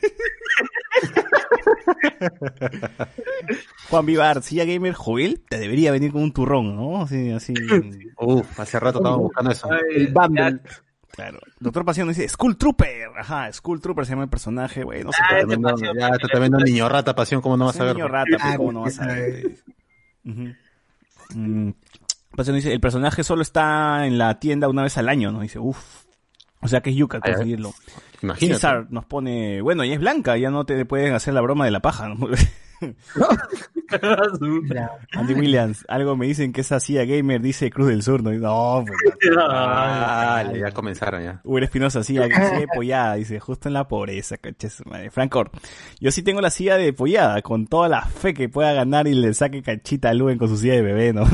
[3.90, 7.02] Juan Vivar, silla gamer Joel, te debería venir con un turrón, ¿no?
[7.02, 7.54] Así, así.
[8.18, 9.68] Uf, hace rato estábamos buscando eso.
[9.94, 10.60] El Bumble.
[11.10, 11.38] Claro.
[11.60, 13.08] Doctor Pasión dice, Skull Trooper.
[13.16, 15.04] Ajá, Skull Trooper se llama el personaje, güey.
[15.04, 15.38] No sé Ah,
[15.96, 17.96] ya está tremendo niño rata, pasión, ¿cómo no vas a un ver?
[17.96, 19.56] niño rata, pero ¿cómo no vas a ver?
[20.24, 20.48] Ujú.
[21.34, 21.70] Mm,
[22.36, 25.40] Pasión dice, el personaje solo está en la tienda una vez al año, ¿no?
[25.40, 26.03] Dice, uff.
[26.64, 27.74] O sea que es yuca conseguirlo.
[28.22, 28.54] Imagínate.
[28.54, 31.70] César nos pone, bueno, ya es blanca, ya no te pueden hacer la broma de
[31.70, 32.26] la paja, ¿no?
[35.12, 38.32] Andy Williams, algo me dicen que esa silla gamer dice Cruz del Sur, ¿no?
[38.32, 38.98] No, pues,
[39.36, 41.40] Dale, ya comenzaron ya.
[41.44, 45.10] Uber Espinosa, silla, silla de pollada, dice, justo en la pobreza, coche su madre.
[45.10, 45.50] Francor,
[46.00, 49.14] yo sí tengo la silla de pollada, con toda la fe que pueda ganar y
[49.14, 51.24] le saque cachita a Luen con su silla de bebé, ¿no?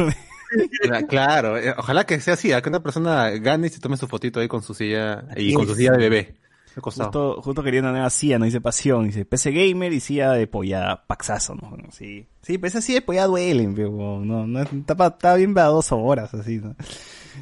[0.82, 3.96] Cla- Claro, eh, ojalá que sea así, a que una persona gane y se tome
[3.96, 6.34] su fotito ahí con su silla y con su silla de bebé.
[6.80, 10.46] Justo, justo quería una nueva silla, no dice pasión, dice PC Gamer y silla de
[10.46, 11.68] pollada, paxazo, ¿no?
[11.70, 13.90] Bueno, sí, sí, pues esas sillas de pollada duelen, pero
[14.24, 16.76] no, no, está, pa- está bien para dos horas, así, ¿no?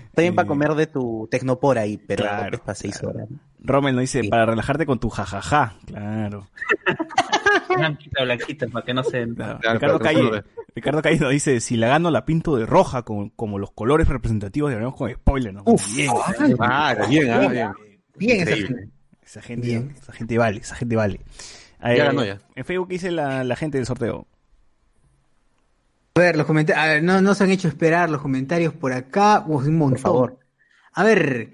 [0.06, 3.28] Está bien para comer de tu tecnopor ahí, pero Claro, es para seis horas.
[3.60, 6.48] Rommel nos dice, para relajarte con tu jajaja, claro.
[7.76, 9.26] Blanquita, blanquita, para que no se...
[9.34, 9.58] Claro.
[9.60, 10.44] Claro, Ricardo no Calle, se
[10.74, 14.08] Ricardo Calle nos dice, si la gano la pinto de roja como, como los colores
[14.08, 15.64] representativos de Hablemos con spoiler, ¿no?
[15.94, 16.10] bien,
[16.60, 17.72] Ah, bien, ah, bien.
[18.16, 18.88] Bien, esa gente.
[19.22, 19.94] esa gente, Bien.
[20.00, 21.20] esa gente vale, esa gente vale.
[21.80, 22.38] Ya Eh, ganó ya.
[22.56, 24.26] En Facebook dice la, la gente del sorteo.
[26.14, 29.76] A ver, los comentarios, no nos han hecho esperar los comentarios por acá, Uf, un
[29.78, 29.94] montón.
[29.94, 30.38] Por favor.
[30.92, 31.50] A ver,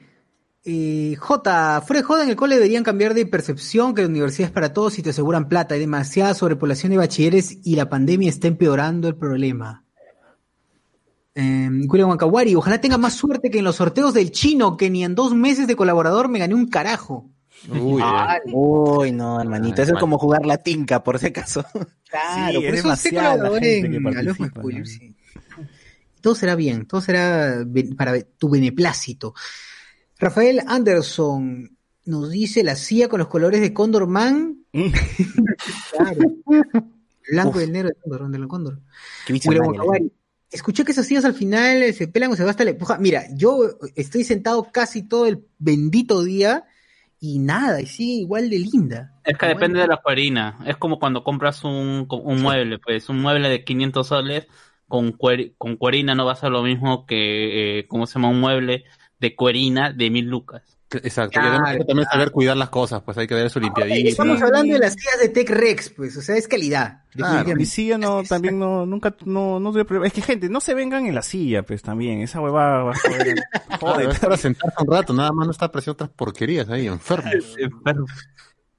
[0.65, 4.49] eh, J, fuera de joda en el cole deberían cambiar de percepción que la universidad
[4.49, 5.75] es para todos y te aseguran plata.
[5.75, 9.85] Hay demasiada sobrepoblación de bachilleres y la pandemia está empeorando el problema.
[11.35, 15.05] Eh, William Wankawari, ojalá tenga más suerte que en los sorteos del chino, que ni
[15.05, 17.29] en dos meses de colaborador me gané un carajo.
[17.69, 19.83] Uy, Ah, Uy, no, hermanito.
[19.83, 21.65] Eso es como jugar la tinca, por si acaso.
[22.15, 25.17] Claro, Sí, por es eso sé demasiada la colaborador gente en.
[26.21, 27.65] Todo será bien, todo será
[27.99, 29.35] para tu beneplácito.
[30.19, 34.59] Rafael Anderson nos dice la CIA con los colores de Condor Man.
[35.97, 36.21] claro.
[37.31, 40.12] Blanco y el negro de Condor, nadie, Wakawari,
[40.51, 42.99] Escuché que esas sillas al final se pelan o se gasta la empuja.
[42.99, 46.65] Mira, yo estoy sentado casi todo el bendito día
[47.19, 49.15] y nada, y sigue igual de linda.
[49.25, 50.59] Es que depende de la cuerina.
[50.67, 54.47] Es como cuando compras un, un mueble, pues un mueble de 500 soles
[54.86, 58.28] con, cuer- con cuerina no va a ser lo mismo que, eh, ¿cómo se llama?
[58.28, 58.85] Un mueble
[59.20, 60.62] de cuerina de mil lucas.
[61.03, 63.59] Exacto, y además hay que también saber cuidar las cosas, pues hay que ver su
[63.59, 64.11] limpiadita.
[64.11, 66.85] Estamos hablando de las sillas de Tech Rex, pues, o sea, es calidad.
[66.85, 67.55] Ah, definitivamente.
[67.57, 70.07] mi silla no, también no, nunca, no, no tuve problema.
[70.07, 72.20] Es que gente, no se vengan en la silla, pues también.
[72.20, 73.43] Esa hueva va a joder.
[73.81, 77.32] Joder, es para sentarse un rato, nada más no está apareciendo otras porquerías ahí, enfermos.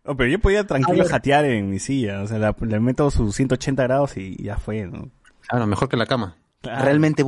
[0.06, 2.22] No, pero yo podía tranquilo jatear en mi silla.
[2.22, 5.10] O sea, la- le meto sus 180 grados y ya fue, ¿no?
[5.48, 6.38] Claro, mejor que la cama.
[6.62, 7.24] Realmente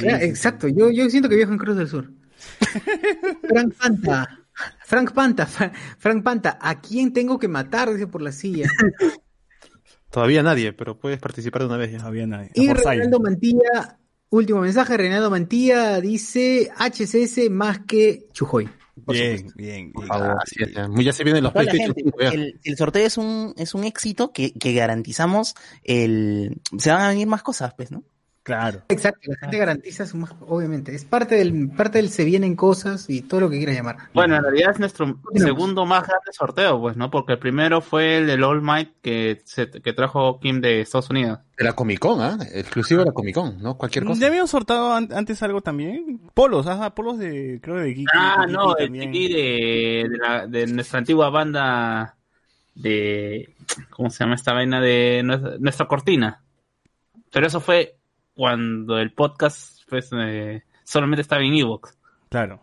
[0.00, 2.10] exacto, yo, yo siento que viajo en Cruz del Sur.
[3.48, 4.44] Frank Panta.
[4.84, 7.92] Frank Panta, Fra- Frank Panta, ¿a quién tengo que matar?
[7.92, 8.68] Dice por la silla.
[10.10, 11.98] Todavía nadie, pero puedes participar de una vez ya.
[11.98, 12.50] Todavía nadie.
[12.54, 13.98] Y Reinaldo Mantilla,
[14.30, 18.68] último mensaje, Reinaldo Mantilla dice HCS más que Chujoy.
[19.04, 20.10] Por Bien, bien, bien.
[20.10, 21.12] Así es, ya.
[21.12, 22.28] Se vienen los PlayStation gente, 5 ya.
[22.30, 25.54] el, el sorteo es un, es un éxito que, que garantizamos
[25.84, 26.60] el...
[26.78, 28.02] Se van a venir más cosas, pues, ¿no?
[28.48, 28.80] Claro.
[28.88, 30.94] Exacto, la gente garantiza su más, obviamente.
[30.94, 33.96] Es parte del, parte del se vienen cosas y todo lo que quiera llamar.
[34.14, 37.10] Bueno, en realidad es nuestro segundo más grande sorteo, pues, ¿no?
[37.10, 41.10] Porque el primero fue el del All Might que, se, que trajo Kim de Estados
[41.10, 41.40] Unidos.
[41.58, 42.38] De la Comic Con, ¿ah?
[42.54, 43.76] Exclusivo de la Comic Con, ¿no?
[43.76, 44.18] Cualquier cosa.
[44.18, 46.18] ¿Ya habían sortado an- antes algo también?
[46.32, 48.06] Polos, ajá, polos de, creo de Geeky.
[48.14, 49.12] Ah, no, también.
[49.12, 52.16] Tiki de, de, la- de nuestra antigua banda
[52.74, 53.54] de...
[53.90, 54.80] ¿Cómo se llama esta vaina?
[54.80, 56.40] De nuestra, nuestra cortina.
[57.30, 57.96] Pero eso fue
[58.38, 61.98] cuando el podcast pues, eh, solamente estaba en Evox.
[62.28, 62.62] Claro.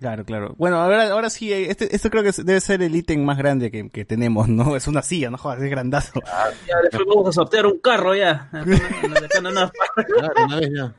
[0.00, 0.56] Claro, claro.
[0.58, 3.70] Bueno, ahora, ahora sí, eh, este, este creo que debe ser el ítem más grande
[3.70, 4.74] que, que tenemos, ¿no?
[4.74, 6.20] Es una silla, no jodas, es grandazo.
[6.66, 8.50] Ya después vamos a sortear un carro ya.
[8.50, 10.92] Claro, una vez ya.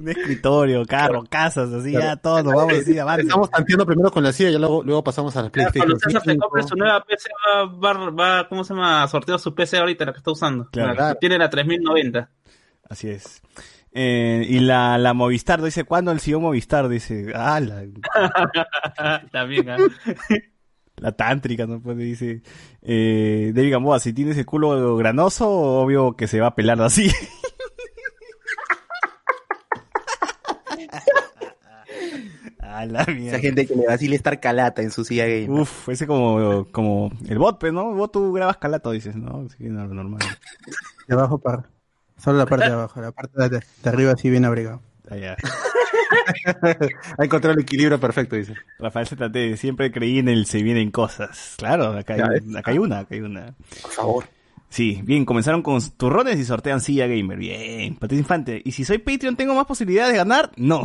[0.00, 2.96] Un escritorio, carro, casas, así ya todos nos vamos así.
[2.96, 5.98] Estamos tanteando primero con la silla y luego, luego pasamos a las Ya, PlayStation Cuando
[6.00, 6.42] César se 5.
[6.46, 9.06] compre su nueva PC, va, va, va, ¿cómo se llama?
[9.08, 10.68] Sorteo su PC ahorita, la que está usando.
[10.70, 10.94] Claro.
[10.94, 12.30] La que Tiene la 3090.
[12.88, 13.42] Así es.
[13.92, 16.88] Eh, y la, la Movistar dice, ¿cuándo el sillón Movistar?
[16.88, 17.84] Dice, ah, la,
[19.32, 19.76] También, ¿ah?
[20.96, 21.80] la tántrica, ¿no?
[21.80, 22.42] Pues dice,
[22.82, 27.10] eh, David Gamboa, si tienes el culo granoso, obvio que se va a pelar así.
[32.78, 33.36] a la mierda.
[33.36, 35.50] Esa gente que le vacila estar calata en su silla gamer.
[35.50, 37.92] Uf, ese como, como el bot, pues, ¿no?
[37.94, 39.48] Vos tú grabas calato, dices, ¿no?
[39.56, 40.20] Sí, no, lo normal.
[41.08, 41.68] De abajo para.
[42.16, 43.48] Solo la parte de abajo, la parte de,
[43.82, 44.82] de arriba sí bien abrigado.
[45.10, 45.36] Allá.
[47.18, 48.54] Ha encontrado el equilibrio perfecto, dice.
[48.78, 51.54] Rafael ZT, siempre creí en el se vienen cosas.
[51.58, 52.56] Claro, acá hay, ves.
[52.56, 53.54] acá hay una, acá hay una.
[53.82, 54.24] Por favor.
[54.68, 57.38] Sí, bien, comenzaron con turrones y sortean silla gamer.
[57.38, 58.62] Bien, Patricia Infante.
[58.64, 60.52] ¿Y si soy Patreon tengo más posibilidades de ganar?
[60.56, 60.84] No.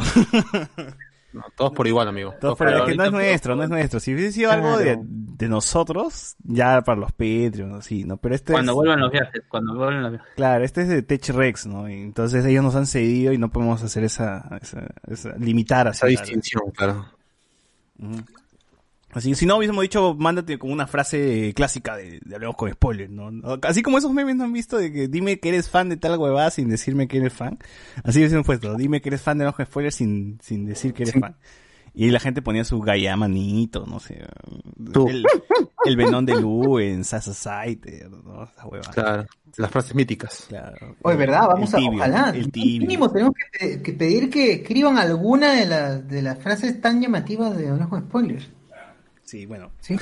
[1.35, 2.33] No, todos por igual, amigo.
[2.39, 3.99] Pero es que no es nuestro, no es nuestro.
[3.99, 8.17] Si hubiese sido algo de, de nosotros, ya para los Patreons, sí, ¿no?
[8.17, 10.29] Pero este Cuando es, vuelvan los viajes, cuando vuelvan los viajes.
[10.35, 11.89] claro, este es de Tech Rex, ¿no?
[11.89, 15.97] Y entonces ellos nos han cedido y no podemos hacer esa, esa, esa- limitar así.
[15.99, 17.05] Esa distinción, claro.
[19.15, 22.69] Así que si no hubiésemos dicho, mándate con una frase clásica de, de hablemos con
[22.69, 23.31] spoilers, ¿no?
[23.63, 26.19] Así como esos memes no han visto de que dime que eres fan de tal
[26.19, 27.57] huevada sin decirme que eres fan.
[28.03, 31.03] Así hubiésemos puesto, dime que eres fan de hablemos con spoilers sin, sin decir que
[31.03, 31.37] eres fan.
[31.97, 34.21] Y la gente ponía su Gaia manito, no sé.
[35.07, 35.25] El,
[35.85, 37.91] el Venom de Lu en Society,
[38.25, 38.43] ¿no?
[38.43, 38.91] Esa hueva.
[38.91, 39.25] Claro.
[39.55, 40.45] Las frases míticas.
[40.49, 40.97] Claro.
[41.03, 41.47] Oye, ¿verdad?
[41.47, 42.29] Vamos El a, tibio, ojalá.
[42.35, 42.81] El tibio.
[42.81, 47.55] Mínimo tenemos que, que pedir que escriban alguna de las, de las frases tan llamativas
[47.55, 48.49] de Hablamos con Spoilers.
[49.35, 49.69] Sí, bueno.
[49.81, 49.97] Sí.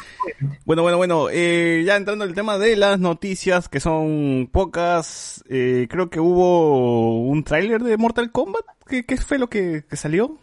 [0.64, 5.44] Bueno, bueno, bueno, eh, ya entrando en el tema de las noticias, que son pocas,
[5.50, 9.98] eh, creo que hubo un tráiler de Mortal Kombat, ¿qué, qué fue lo que, que
[9.98, 10.38] salió?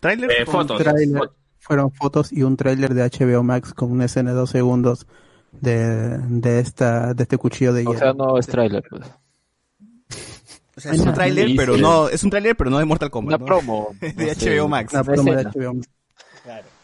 [0.00, 0.30] ¿Tráiler?
[0.30, 0.82] Eh, fotos.
[0.82, 1.20] Tráiler,
[1.58, 5.06] fueron fotos y un tráiler de HBO Max con una escena de dos segundos
[5.52, 7.98] de, de esta de este cuchillo de O hierro.
[7.98, 9.02] sea, no es tráiler, pues.
[10.78, 13.38] O sea, es un tráiler, pero no, es un tráiler, pero no de Mortal Kombat.
[13.38, 13.44] Una ¿no?
[13.44, 13.88] promo.
[14.00, 14.94] de no sé, HBO Max.
[14.94, 15.44] Una promo de.
[15.44, 15.90] HBO Max.
[16.42, 16.79] Claro.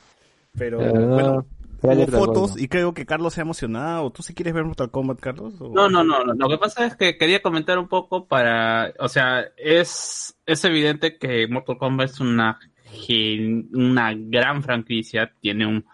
[0.58, 1.46] Pero, no, bueno,
[1.82, 4.10] hubo fotos y creo que Carlos se ha emocionado.
[4.10, 5.54] ¿Tú si quieres ver Mortal Kombat, Carlos?
[5.60, 6.34] o- No, no, no, no.
[6.34, 11.18] Lo que pasa es que quería comentar un poco para, o sea, es, es evidente
[11.18, 15.84] que Mortal Kombat es una, gen- una gran franquicia, tiene un,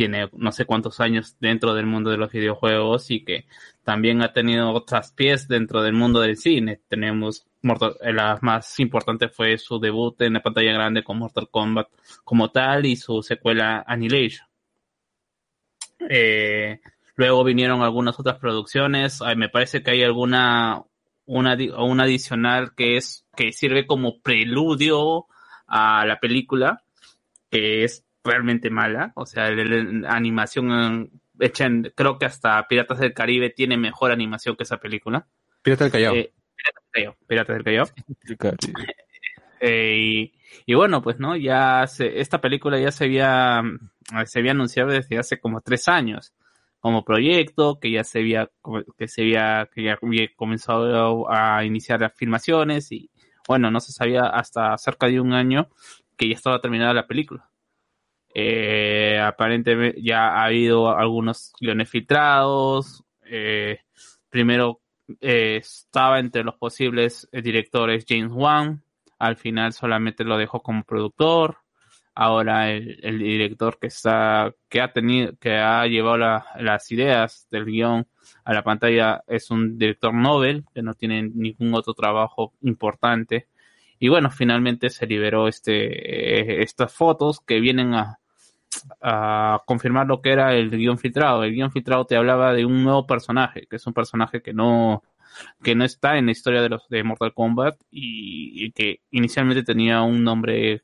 [0.00, 3.44] tiene no sé cuántos años dentro del mundo de los videojuegos y que
[3.84, 6.80] también ha tenido otras pies dentro del mundo del cine.
[6.88, 11.88] Tenemos eh, la más importante fue su debut en la pantalla grande con Mortal Kombat
[12.24, 14.48] como tal y su secuela Annihilation.
[16.08, 16.80] Eh,
[17.16, 19.20] luego vinieron algunas otras producciones.
[19.36, 20.82] Me parece que hay alguna
[21.26, 25.26] una adicional que es que sirve como preludio
[25.66, 26.84] a la película,
[27.50, 29.12] que es realmente mala.
[29.14, 34.12] O sea, la, animación eh, hecha en, creo que hasta Piratas del Caribe tiene mejor
[34.12, 35.26] animación que esa película.
[35.62, 36.14] Pirata del Callao.
[36.14, 37.16] Eh, Piratas del Callao.
[37.26, 37.86] Piratas del Callao.
[39.62, 40.32] Eh, y,
[40.64, 43.62] y bueno, pues no, ya se, esta película ya se había,
[44.24, 46.32] se había anunciado desde hace como tres años
[46.80, 48.50] como proyecto, que ya se había,
[48.96, 53.10] que se había, que ya había comenzado a iniciar las filmaciones y
[53.46, 55.68] bueno, no se sabía hasta cerca de un año
[56.16, 57.50] que ya estaba terminada la película.
[58.34, 63.04] Eh, aparentemente ya ha habido algunos guiones filtrados.
[63.24, 63.78] Eh,
[64.28, 64.80] primero
[65.20, 68.82] eh, estaba entre los posibles eh, directores James Wan.
[69.18, 71.58] Al final solamente lo dejó como productor.
[72.14, 77.64] Ahora el, director que está, que ha tenido, que ha llevado la- las ideas del
[77.64, 78.06] guion
[78.44, 83.48] a la pantalla es un director Nobel, que no tiene ningún otro trabajo importante.
[83.98, 88.19] Y bueno, finalmente se liberó este, eh, estas fotos que vienen a,
[89.00, 91.44] a confirmar lo que era el guion filtrado.
[91.44, 95.02] El guion filtrado te hablaba de un nuevo personaje, que es un personaje que no,
[95.62, 100.02] que no está en la historia de los de Mortal Kombat y, que inicialmente tenía
[100.02, 100.82] un nombre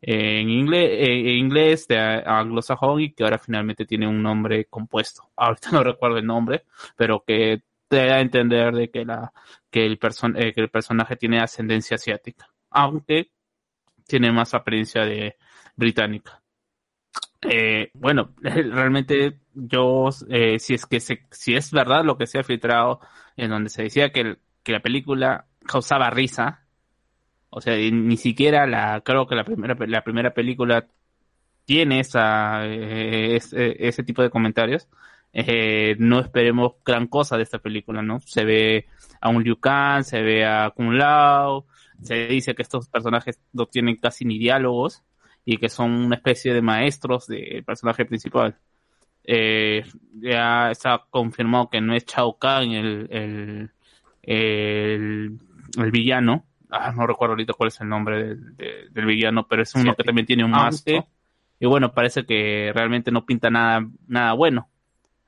[0.00, 5.30] eh, en inglés, en inglés de anglosajón y que ahora finalmente tiene un nombre compuesto.
[5.36, 6.64] Ahorita no recuerdo el nombre,
[6.96, 9.32] pero que te da a entender de que la
[9.70, 13.30] que el person eh, que el personaje tiene ascendencia asiática, aunque
[14.06, 15.36] tiene más apariencia de
[15.76, 16.42] británica.
[17.42, 22.38] Eh, bueno, realmente yo, eh, si es que se, si es verdad lo que se
[22.38, 23.00] ha filtrado,
[23.36, 26.66] en donde se decía que, que la película causaba risa,
[27.50, 30.86] o sea, ni siquiera la, creo que la primera, la primera película
[31.64, 34.88] tiene esa, eh, ese, ese tipo de comentarios.
[35.32, 38.20] Eh, no esperemos gran cosa de esta película, ¿no?
[38.20, 38.86] Se ve
[39.20, 41.66] a un Liu Kang, se ve a Kung Lao,
[42.02, 45.04] se dice que estos personajes no tienen casi ni diálogos
[45.50, 48.54] y que son una especie de maestros del personaje principal.
[49.24, 49.82] Eh,
[50.20, 53.70] ya está confirmado que no es Chao Kahn el, el,
[54.22, 55.38] el,
[55.78, 56.44] el villano.
[56.70, 59.94] Ah, no recuerdo ahorita cuál es el nombre del, de- del villano, pero es uno
[59.94, 61.02] que también tiene un mástil.
[61.58, 64.68] Y bueno, parece que realmente no pinta nada, nada bueno.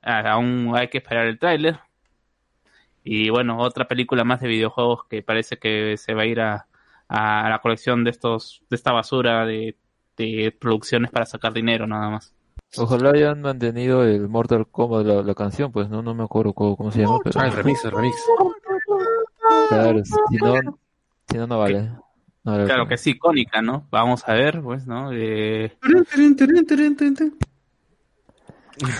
[0.03, 1.79] Ah, aún hay que esperar el tráiler.
[3.03, 6.67] Y bueno, otra película más de videojuegos que parece que se va a ir a,
[7.07, 9.75] a la colección de estos, de esta basura de,
[10.17, 12.33] de producciones para sacar dinero nada más.
[12.77, 16.77] Ojalá hayan mantenido el Mortal Kombat, la, la canción, pues no, no me acuerdo cómo,
[16.77, 18.15] cómo se llama, pero Ah, el remix, el remix.
[19.69, 20.79] claro, si no,
[21.29, 21.81] si no, no vale.
[22.43, 23.87] No vale la Claro que sí, icónica, ¿no?
[23.91, 25.11] Vamos a ver, pues, ¿no?
[25.13, 25.73] Eh,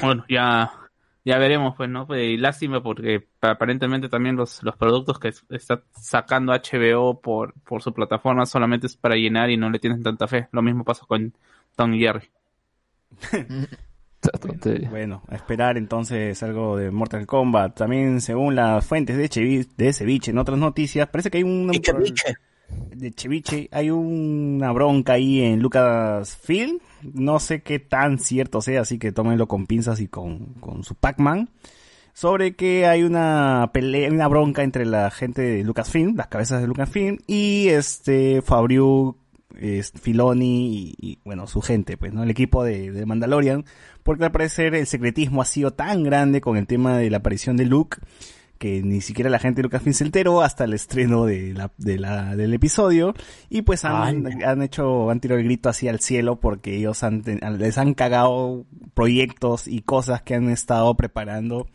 [0.02, 0.72] bueno, ya,
[1.24, 2.08] ya veremos, pues, ¿no?
[2.08, 7.82] Pues, y lástima porque aparentemente también los, los productos que está sacando HBO por, por
[7.82, 10.48] su plataforma solamente es para llenar y no le tienen tanta fe.
[10.52, 11.34] Lo mismo pasa con
[11.76, 12.30] Tom y Jerry.
[14.92, 17.76] Bueno, a esperar entonces algo de Mortal Kombat.
[17.76, 21.72] También, según las fuentes de, Chevi- de Ceviche, en otras noticias, parece que hay un...
[22.96, 26.78] De Ceviche, hay una bronca ahí en Lucasfilm.
[27.14, 30.96] No sé qué tan cierto sea, así que tómenlo con pinzas y con, con su
[30.96, 31.50] Pac-Man.
[32.14, 36.68] Sobre que hay una pelea, una bronca entre la gente de Lucasfilm, las cabezas de
[36.68, 39.16] Lucasfilm, y este Fabriu,
[40.02, 42.24] Filoni y, y, bueno, su gente, pues, ¿no?
[42.24, 43.66] El equipo de, de Mandalorian.
[44.04, 47.58] Porque al parecer el secretismo ha sido tan grande con el tema de la aparición
[47.58, 47.98] de Luke
[48.62, 51.98] que ni siquiera la gente de Lucasfilm se enteró hasta el estreno de la, de
[51.98, 53.16] la, del episodio
[53.50, 57.24] y pues han, han hecho, han tirado el grito así al cielo porque ellos han,
[57.58, 61.68] les han cagado proyectos y cosas que han estado preparando.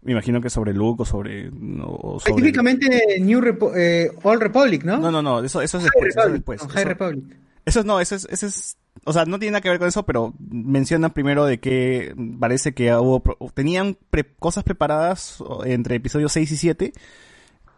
[0.00, 1.84] Me imagino que sobre Luke o sobre, no,
[2.18, 4.98] sobre- Específicamente New Repo- eh, All Republic, ¿no?
[4.98, 6.08] No, no, no, eso, eso es High después.
[6.08, 6.62] Eso es Republic, después.
[6.62, 7.36] no, High Eso- Republic.
[7.66, 10.04] eso no, eso es, eso es, o sea, no tiene nada que ver con eso,
[10.04, 13.22] pero mencionan primero de que parece que hubo,
[13.54, 16.92] tenían pre- cosas preparadas entre episodios 6 y 7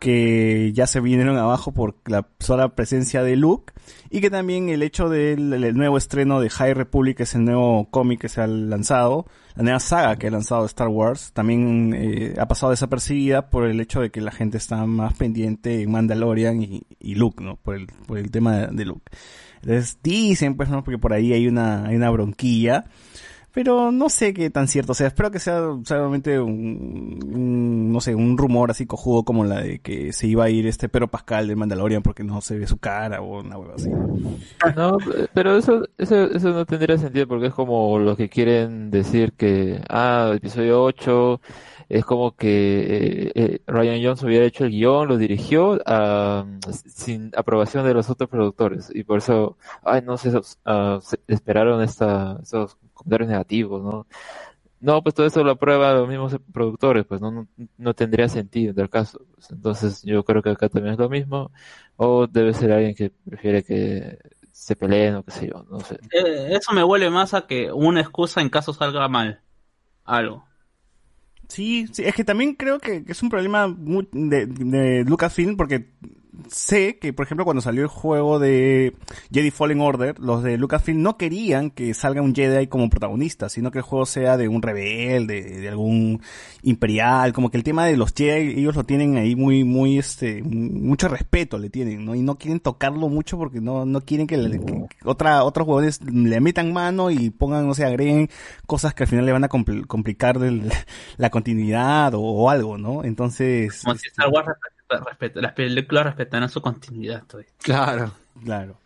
[0.00, 3.72] que ya se vinieron abajo por la sola presencia de Luke
[4.10, 7.44] y que también el hecho del el nuevo estreno de High Republic, que es el
[7.46, 9.26] nuevo cómic que se ha lanzado,
[9.56, 13.80] la nueva saga que ha lanzado Star Wars, también eh, ha pasado desapercibida por el
[13.80, 17.56] hecho de que la gente está más pendiente en Mandalorian y, y Luke, ¿no?
[17.56, 19.10] Por el, por el tema de Luke.
[19.64, 20.84] Entonces dicen, pues, ¿no?
[20.84, 22.84] Porque por ahí hay una, hay una bronquilla.
[23.52, 25.06] Pero no sé qué tan cierto sea.
[25.06, 30.12] Espero que sea solamente un, no sé, un rumor así cojudo como la de que
[30.12, 33.22] se iba a ir este Pero Pascal de Mandalorian porque no se ve su cara
[33.22, 33.90] o una hueva así.
[34.74, 34.98] No,
[35.34, 39.80] pero eso, eso, eso no tendría sentido porque es como los que quieren decir que,
[39.88, 41.40] ah, episodio 8
[41.88, 46.44] es como que eh, eh, Ryan Johnson hubiera hecho el guion, lo dirigió ah,
[46.86, 50.32] sin aprobación de los otros productores y por eso, ay, no sé,
[50.64, 54.06] ah, se- esperaron esta, esos comentarios negativos, ¿no?
[54.80, 57.48] No, pues todo eso lo aprueban los mismos productores, pues no,
[57.78, 59.20] no, tendría sentido en tal caso.
[59.34, 61.50] Pues, Entonces yo creo que acá también es lo mismo.
[61.96, 64.18] O debe ser alguien que prefiere que
[64.52, 65.98] se peleen o qué sé yo, no sé.
[66.12, 69.40] Eh, eso me huele más a que una excusa en caso salga mal.
[70.04, 70.46] Algo.
[71.54, 73.72] Sí, sí, es que también creo que, es un problema
[74.10, 75.86] de, de Lucasfilm porque
[76.48, 78.94] sé que, por ejemplo, cuando salió el juego de
[79.32, 83.70] Jedi Fallen Order, los de Lucasfilm no querían que salga un Jedi como protagonista, sino
[83.70, 86.20] que el juego sea de un rebelde, de algún
[86.62, 90.42] imperial, como que el tema de los Jedi ellos lo tienen ahí muy, muy, este,
[90.42, 92.14] mucho respeto le tienen, ¿no?
[92.14, 96.00] Y no quieren tocarlo mucho porque no, no quieren que, le- que otra, otros jugadores
[96.02, 98.28] le metan mano y pongan, no sé, agreguen
[98.66, 100.70] cosas que al final le van a compl- complicar del-
[101.16, 103.04] la continuidad o, o algo, ¿no?
[103.04, 104.46] Entonces, Como si Star Wars
[105.34, 107.22] las películas respetarán su continuidad.
[107.26, 107.50] todavía.
[107.62, 108.12] Claro.
[108.42, 108.76] Claro.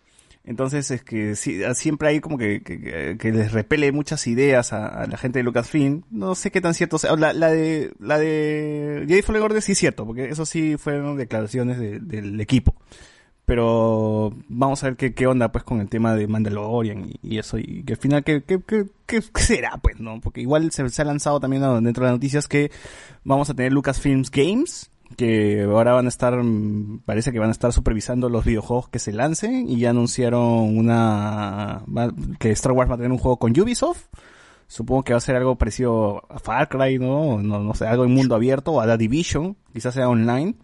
[0.45, 4.87] Entonces es que sí, siempre hay como que, que, que les repele muchas ideas a,
[4.87, 6.05] a la gente de Lucasfilm.
[6.11, 7.15] No sé qué tan cierto sea.
[7.17, 11.19] La, la de la de Jedi Fallen Order sí es cierto, porque eso sí fueron
[11.19, 12.75] declaraciones de- del equipo.
[13.45, 17.39] Pero vamos a ver qué, qué onda pues con el tema de Mandalorian y, y
[17.39, 17.59] eso.
[17.59, 19.99] Y que al final, ¿qué, qué, qué, qué- qué será pues?
[20.01, 22.71] no Porque igual se, se ha lanzado también dentro de las noticias que
[23.25, 27.53] vamos a tener Lucasfilms Games que ahora van a estar, mm, parece que van a
[27.53, 31.83] estar supervisando los videojuegos que se lancen y ya anunciaron una,
[32.39, 34.05] que Star Wars va a tener un juego con Ubisoft.
[34.67, 37.41] Supongo que va a ser algo parecido a Far Cry, ¿no?
[37.43, 40.55] No, no sé, algo en mundo abierto, o a The Division, quizás sea online.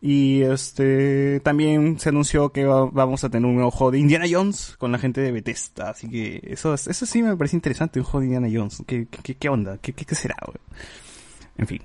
[0.00, 4.76] Y este, también se anunció que va- vamos a tener un juego de Indiana Jones
[4.78, 5.90] con la gente de Bethesda.
[5.90, 8.82] Así que eso, es- eso sí me parece interesante, un juego de Indiana Jones.
[8.86, 9.78] ¿Qué, qué, qué onda?
[9.78, 10.36] ¿Qué, qué, será?
[11.56, 11.80] En fin.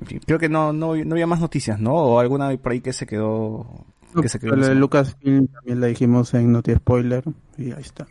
[0.00, 1.94] En fin, creo que no, no, no había más noticias, ¿no?
[1.94, 3.86] O alguna por ahí que se quedó.
[4.20, 7.24] Que se quedó Lo de Lucasfilm también la dijimos en Noti Spoiler
[7.56, 8.06] y ahí está.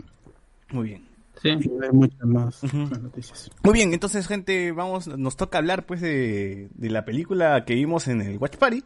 [0.72, 1.08] Muy bien.
[1.42, 1.50] Sí.
[1.50, 3.52] Hay muchas más, más noticias.
[3.64, 8.08] Muy bien, entonces, gente, vamos, nos toca hablar, pues, de, de la película que vimos
[8.08, 8.84] en el Watch Party.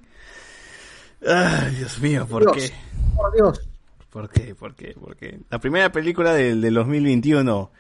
[1.26, 2.76] Ay, Dios mío, ¿por Dios, qué?
[3.15, 3.69] Por Dios.
[4.10, 4.56] ¿Por qué?
[4.56, 4.94] ¿Por qué?
[4.94, 5.40] ¿Por qué?
[5.49, 7.72] La primera película del, del 2021,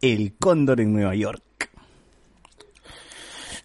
[0.00, 1.42] El Cóndor en Nueva York.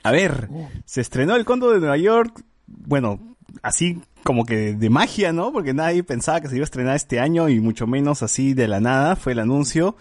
[0.03, 0.49] A ver,
[0.85, 5.51] se estrenó El Cóndor de Nueva York, bueno, así como que de magia, ¿no?
[5.51, 8.67] Porque nadie pensaba que se iba a estrenar este año y mucho menos así de
[8.67, 9.95] la nada fue el anuncio.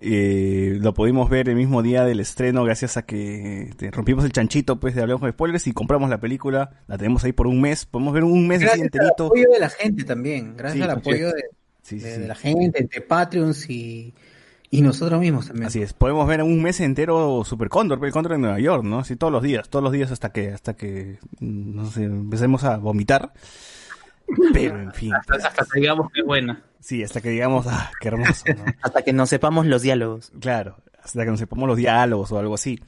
[0.00, 4.32] Eh, lo pudimos ver el mismo día del estreno gracias a que te rompimos el
[4.32, 6.70] chanchito pues de Hablemos con Spoilers y compramos la película.
[6.86, 7.84] La tenemos ahí por un mes.
[7.86, 9.26] Podemos ver un mes así Gracias al enterito.
[9.26, 10.56] apoyo de la gente también.
[10.56, 11.42] Gracias Sí, al apoyo de,
[11.82, 12.20] Sí, sí, de- sí.
[12.20, 14.12] de la gente, entre Patreons y,
[14.70, 15.66] y nosotros mismos también.
[15.66, 18.98] Así es, podemos ver un mes entero Super Cóndor, el Cóndor en Nueva York, ¿no?
[18.98, 22.64] Así todos los días, todos los días hasta que, hasta que, mm, no sé, empecemos
[22.64, 23.32] a vomitar.
[24.52, 25.14] Pero en fin.
[25.14, 26.62] Hasta, hasta que digamos que buena.
[26.80, 28.64] Sí, hasta que digamos, ah, qué hermoso, ¿no?
[28.82, 30.30] Hasta que no sepamos los diálogos.
[30.38, 32.78] Claro, hasta que nos sepamos los diálogos o algo así.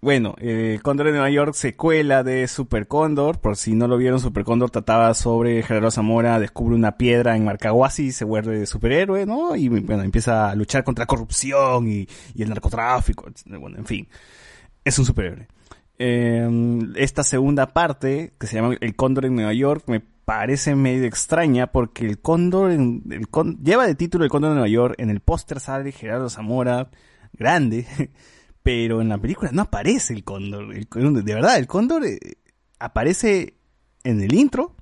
[0.00, 3.40] Bueno, eh, Cóndor de Nueva York, secuela de Super Cóndor.
[3.40, 7.44] Por si no lo vieron, Super Cóndor trataba sobre Gerardo Zamora, descubre una piedra en
[7.44, 9.56] Marcahuasi se vuelve superhéroe, ¿no?
[9.56, 12.06] Y bueno, empieza a luchar contra la corrupción y,
[12.36, 13.26] el narcotráfico.
[13.46, 14.08] Bueno, en fin,
[14.84, 15.48] es un superhéroe.
[15.98, 16.48] Eh,
[16.94, 21.72] esta segunda parte, que se llama El Cóndor en Nueva York, me parece medio extraña
[21.72, 25.10] porque el Cóndor, en- el Cón- lleva de título El Cóndor en Nueva York, en
[25.10, 26.88] el póster sale Gerardo Zamora,
[27.32, 27.84] grande,
[28.68, 30.74] pero en la película no aparece el Cóndor.
[30.74, 32.18] El de verdad, el Cóndor eh,
[32.78, 33.54] aparece
[34.04, 34.76] en el intro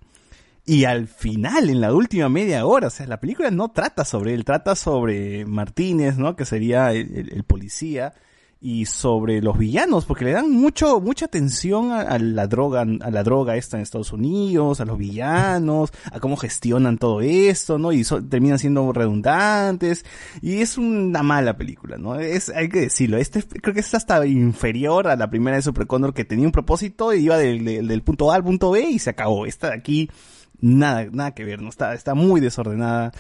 [0.65, 4.35] y al final, en la última media hora, o sea, la película no trata sobre
[4.35, 6.35] él, trata sobre Martínez, ¿no?
[6.35, 8.13] Que sería el policía
[8.61, 13.23] y sobre los villanos, porque le dan mucho, mucha atención a, la droga, a la
[13.23, 17.93] droga esta en Estados Unidos, a los villanos, a cómo gestionan todo esto, ¿no?
[17.93, 20.05] Y terminan siendo redundantes,
[20.41, 22.19] y es una mala película, ¿no?
[22.19, 25.87] Es, hay que decirlo, este creo que es hasta inferior a la primera de Super
[25.87, 29.11] Condor que tenía un propósito y iba del punto A al punto B y se
[29.11, 29.47] acabó.
[29.47, 30.11] Esta de aquí,
[30.61, 31.69] nada, nada que ver, ¿no?
[31.69, 33.13] Está, está muy desordenada,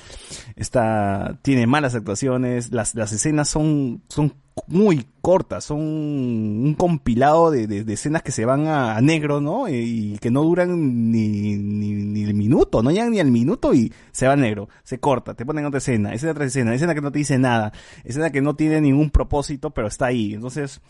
[0.57, 4.35] está, tiene malas actuaciones, las, las escenas son, son
[4.69, 9.69] muy cortas, son un compilado de, de- escenas que se van a, a negro, ¿no?
[9.69, 13.93] Y que no duran ni, ni, ni el minuto, no llegan ni al minuto y
[14.13, 17.03] se va a negro, se corta, te ponen otra escena, escena otra escena, escena que
[17.03, 17.73] no te dice nada,
[18.05, 20.35] escena que no tiene ningún propósito, pero está ahí.
[20.35, 20.81] Entonces,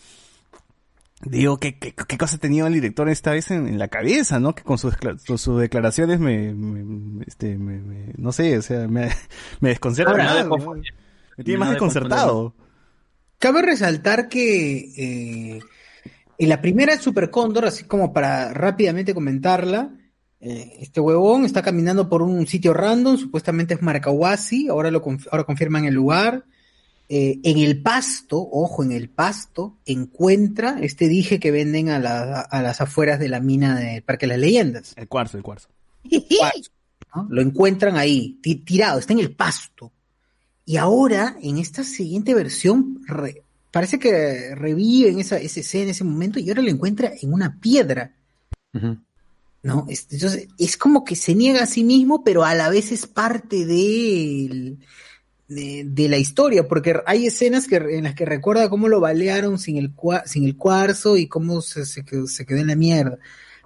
[1.23, 4.55] digo, ¿qué, qué, qué cosa tenía el director esta vez en, en la cabeza, ¿no?
[4.55, 8.87] Que con sus, con sus declaraciones me, me- este, me- me- no sé, o sea,
[8.89, 9.09] me,
[9.61, 10.51] me desconcerta Ahora, más, no ¿no?
[10.51, 10.93] confundir.
[11.37, 12.55] Me tiene más de desconcertado.
[13.39, 14.77] Cabe resaltar que
[15.57, 15.61] eh,
[16.39, 19.91] en la primera Super Cóndor, así como para rápidamente comentarla,
[20.41, 25.45] eh, este huevón está caminando por un sitio random, supuestamente es Marcahuasi, ahora lo ahora
[25.45, 26.45] confirman el lugar.
[27.09, 32.41] Eh, en el pasto, ojo, en el pasto, encuentra este dije que venden a, la-
[32.41, 34.95] a las afueras de la mina del Parque de las Leyendas.
[34.97, 35.69] El cuarzo, el cuarzo.
[37.15, 37.27] ¿no?
[37.31, 39.93] Lo encuentran ahí, ti- tirado, está en el pasto.
[40.65, 46.03] Y ahora, en esta siguiente versión, re- parece que reviven esa, esa escena, en ese
[46.05, 48.13] momento, y ahora lo encuentra en una piedra.
[49.63, 49.87] ¿no?
[49.89, 53.07] Es- Entonces, es como que se niega a sí mismo, pero a la vez es
[53.07, 54.77] parte de,
[55.49, 59.59] de, de la historia, porque hay escenas que, en las que recuerda cómo lo balearon
[59.59, 59.93] sin el,
[60.25, 63.19] sin el cuarzo y cómo se, se quedó, se quedó en la mierda.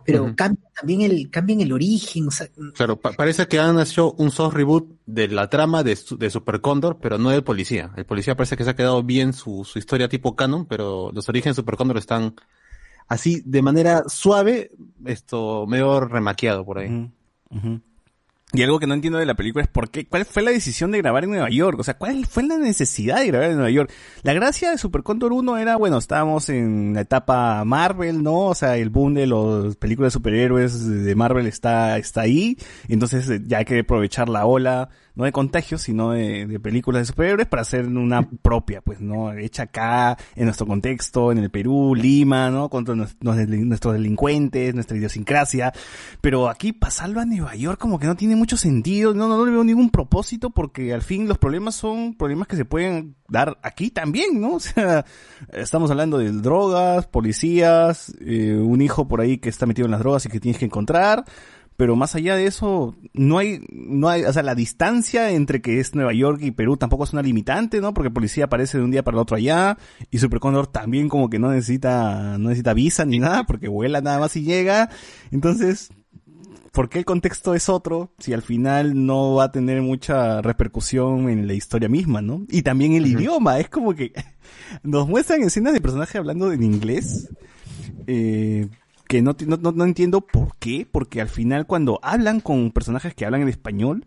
[0.05, 0.35] Pero Ujú.
[0.35, 4.31] cambia también el, cambian el origen, o sea, Claro, pa- parece que han hecho un
[4.31, 7.93] soft reboot de la trama de, su- de Super Cóndor, pero no del policía.
[7.97, 11.29] El policía parece que se ha quedado bien su, su historia tipo canon, pero los
[11.29, 12.35] orígenes de Super Cóndor están
[13.09, 14.73] así de manera suave,
[15.05, 17.11] esto medio remaqueado por ahí.
[18.53, 20.91] Y algo que no entiendo de la película es por qué, cuál fue la decisión
[20.91, 23.71] de grabar en Nueva York, o sea, cuál fue la necesidad de grabar en Nueva
[23.71, 23.93] York.
[24.23, 28.47] La gracia de Super Condor 1 era, bueno, estábamos en la etapa Marvel, ¿no?
[28.47, 32.57] O sea, el boom de las películas de superhéroes de Marvel está, está ahí,
[32.89, 34.89] entonces eh, ya hay que aprovechar la ola,
[35.21, 39.33] no de contagios, sino de, películas de superhéroes para hacer una propia, pues, ¿no?
[39.35, 42.71] Hecha acá, en nuestro contexto, en el Perú, Lima, ¿no?
[42.71, 45.75] Contra nues- nuestros delincuentes, nuestra idiosincrasia.
[46.23, 49.45] Pero aquí pasarlo a Nueva York como que no tiene mucho sentido, no, no, no
[49.45, 53.59] le veo ningún propósito porque al fin los problemas son problemas que se pueden dar
[53.63, 54.55] aquí también, ¿no?
[54.61, 55.05] O sea,
[55.53, 60.01] estamos hablando de drogas, policías, eh, un hijo por ahí que está metido en las
[60.01, 61.25] drogas y que tienes que encontrar.
[61.81, 65.81] Pero más allá de eso, no hay, no hay, o sea, la distancia entre que
[65.81, 67.95] es Nueva York y Perú tampoco es una limitante, ¿no?
[67.95, 69.79] Porque policía aparece de un día para el otro allá,
[70.11, 74.03] y Super Condor también como que no necesita, no necesita visa ni nada, porque vuela
[74.03, 74.91] nada más y llega.
[75.31, 75.89] Entonces,
[76.71, 81.31] ¿por qué el contexto es otro si al final no va a tener mucha repercusión
[81.31, 82.45] en la historia misma, ¿no?
[82.51, 84.13] Y también el idioma, es como que
[84.83, 87.31] nos muestran escenas de personajes hablando en inglés,
[88.07, 88.69] eh,
[89.11, 93.13] que no, no, no, no entiendo por qué, porque al final cuando hablan con personajes
[93.13, 94.07] que hablan en español,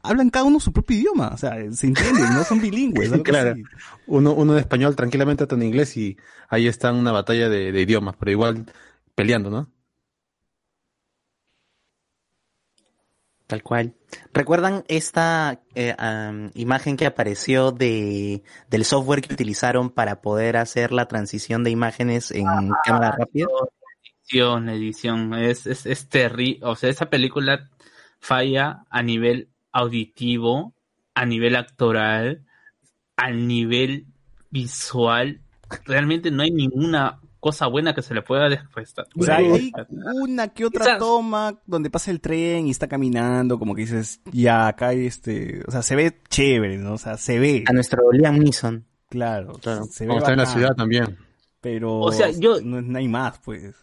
[0.00, 3.10] hablan cada uno su propio idioma, o sea, se entienden, no son bilingües.
[3.24, 3.50] claro.
[3.50, 3.64] así.
[4.06, 6.16] Uno, uno en español tranquilamente, otro en inglés y
[6.48, 8.66] ahí está una batalla de, de idiomas, pero igual
[9.16, 9.72] peleando, ¿no?
[13.48, 13.96] Tal cual.
[14.32, 15.96] ¿Recuerdan esta eh,
[16.54, 22.30] imagen que apareció de del software que utilizaron para poder hacer la transición de imágenes
[22.30, 22.46] en
[22.84, 23.48] cámara rápida?
[24.30, 27.70] Edición, edición, es, es, es terrible, o sea, esa película
[28.20, 30.74] falla a nivel auditivo,
[31.14, 32.44] a nivel actoral,
[33.16, 34.04] a nivel
[34.50, 35.40] visual,
[35.86, 39.06] realmente no hay ninguna cosa buena que se le pueda despuestar.
[39.18, 39.72] O sea, hay
[40.22, 44.68] una que otra toma donde pasa el tren y está caminando, como que dices, ya
[44.68, 46.92] acá hay este, o sea, se ve chévere, ¿no?
[46.94, 47.64] O sea, se ve.
[47.66, 48.84] A nuestro Liam Neeson.
[49.08, 49.84] Claro, Claro.
[49.86, 51.16] se ve Como está en la ciudad también.
[51.62, 53.74] Pero O sea, yo- no, no hay más, pues.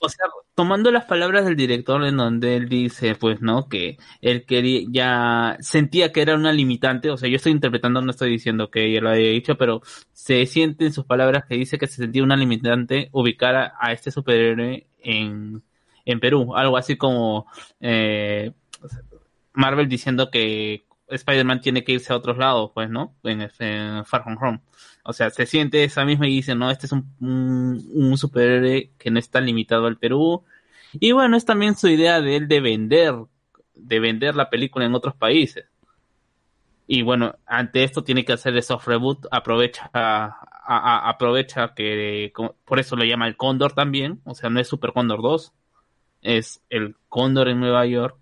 [0.00, 3.68] O sea, tomando las palabras del director en donde él dice, pues, ¿no?
[3.68, 8.10] Que él quería, ya sentía que era una limitante, o sea, yo estoy interpretando, no
[8.10, 11.78] estoy diciendo que ella lo haya dicho, pero se siente en sus palabras que dice
[11.78, 15.62] que se sentía una limitante ubicar a, este superhéroe en,
[16.04, 17.46] en Perú, algo así como
[17.80, 18.52] eh,
[19.52, 23.16] Marvel diciendo que Spider-Man tiene que irse a otros lados, pues, ¿no?
[23.24, 24.60] En, en Far From Home.
[25.08, 29.10] O sea, se siente esa misma y dice, no, este es un, un, superhéroe que
[29.10, 30.44] no está limitado al Perú.
[31.00, 33.14] Y bueno, es también su idea de él de vender,
[33.74, 35.64] de vender la película en otros países.
[36.86, 42.30] Y bueno, ante esto tiene que hacer el soft reboot, aprovecha, a- aprovecha que,
[42.66, 45.54] por eso lo llama el Cóndor también, o sea, no es Super Cóndor 2,
[46.20, 48.18] es el Cóndor en Nueva York.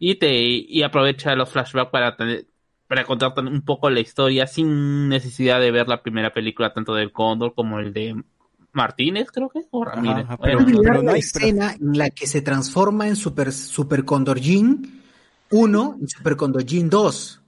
[0.00, 2.46] Y te, y aprovecha los flashbacks para tener,
[2.88, 7.12] para contarte un poco la historia sin necesidad de ver la primera película tanto del
[7.12, 8.14] Cóndor como el de
[8.72, 10.24] Martínez, creo que, o Ramírez.
[10.24, 15.02] ajá, Bueno, Pero, no hay- escena en la que se transforma en Super, Super Condorjin
[15.50, 17.40] 1 y Super Condorjin 2.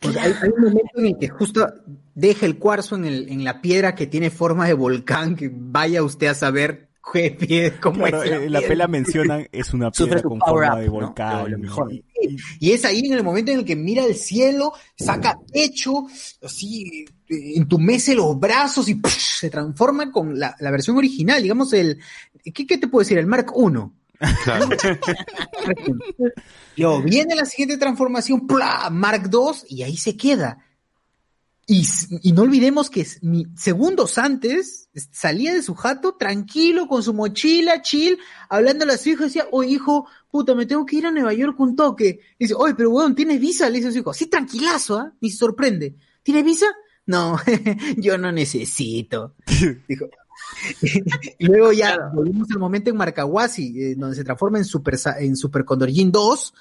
[0.00, 1.66] Pues hay, hay un momento en el que justo
[2.14, 6.02] deja el cuarzo en, el, en la piedra que tiene forma de volcán, que vaya
[6.02, 10.22] usted a saber qué pie, cómo Claro, es eh, la pela mencionan es una piedra
[10.22, 10.92] con forma up, de ¿no?
[10.92, 11.50] volcán.
[11.50, 11.92] Lo mejor.
[11.92, 12.04] y-
[12.60, 16.06] Y es ahí en el momento en el que mira el cielo, saca pecho,
[16.42, 19.38] así, eh, entumece los brazos y ¡push!
[19.40, 21.98] se transforma con la, la versión original, digamos el,
[22.44, 23.18] ¿qué, qué te puedo decir?
[23.18, 23.92] El Mark 1.
[26.76, 28.88] Luego viene la siguiente transformación, ¡plá!
[28.90, 30.58] Mark 2, y ahí se queda.
[31.72, 31.86] Y,
[32.20, 33.06] y no olvidemos que
[33.56, 38.18] segundos antes salía de su jato tranquilo con su mochila, chill,
[38.50, 41.58] hablándole a su hijo, decía, oye hijo, puta, me tengo que ir a Nueva York
[41.58, 42.20] un toque.
[42.38, 43.70] dice, oye, pero weón, ¿tienes visa?
[43.70, 45.14] Le dice a su hijo, sí, tranquilazo, ¿ah?
[45.18, 45.96] Y se sorprende.
[46.22, 46.66] ¿Tienes visa?
[47.06, 47.38] no,
[47.96, 49.34] yo no necesito.
[49.88, 50.10] Dijo.
[51.38, 55.36] y luego ya volvimos al momento en Marcahuasi, eh, donde se transforma en Super, en
[55.36, 56.54] Super Condor Jin 2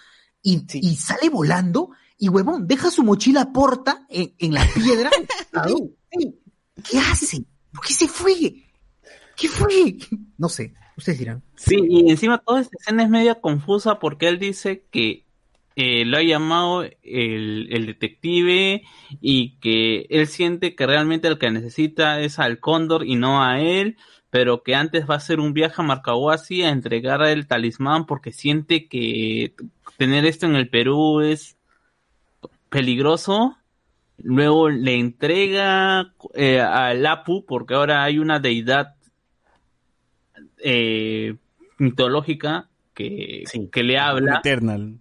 [0.44, 1.90] y, y sale volando
[2.22, 5.10] y huevón, deja su mochila porta en, en la piedra.
[6.88, 7.44] ¿Qué hace?
[7.74, 8.36] ¿Por qué se fue?
[9.36, 9.98] ¿Qué fue?
[10.38, 11.42] No sé, ustedes dirán.
[11.56, 15.26] Sí, y encima toda esta escena es media confusa porque él dice que
[15.76, 18.84] eh, lo ha llamado el, el detective
[19.20, 23.60] y que él siente que realmente el que necesita es al cóndor y no a
[23.60, 23.98] él,
[24.30, 28.32] pero que antes va a hacer un viaje a Marcahuasi a entregar el talismán porque
[28.32, 29.56] siente que
[29.98, 31.58] tener esto en el Perú es
[32.72, 33.58] peligroso.
[34.18, 38.96] Luego le entrega eh, al Apu porque ahora hay una deidad
[40.64, 41.36] eh,
[41.78, 44.96] mitológica que, que le habla Eternal.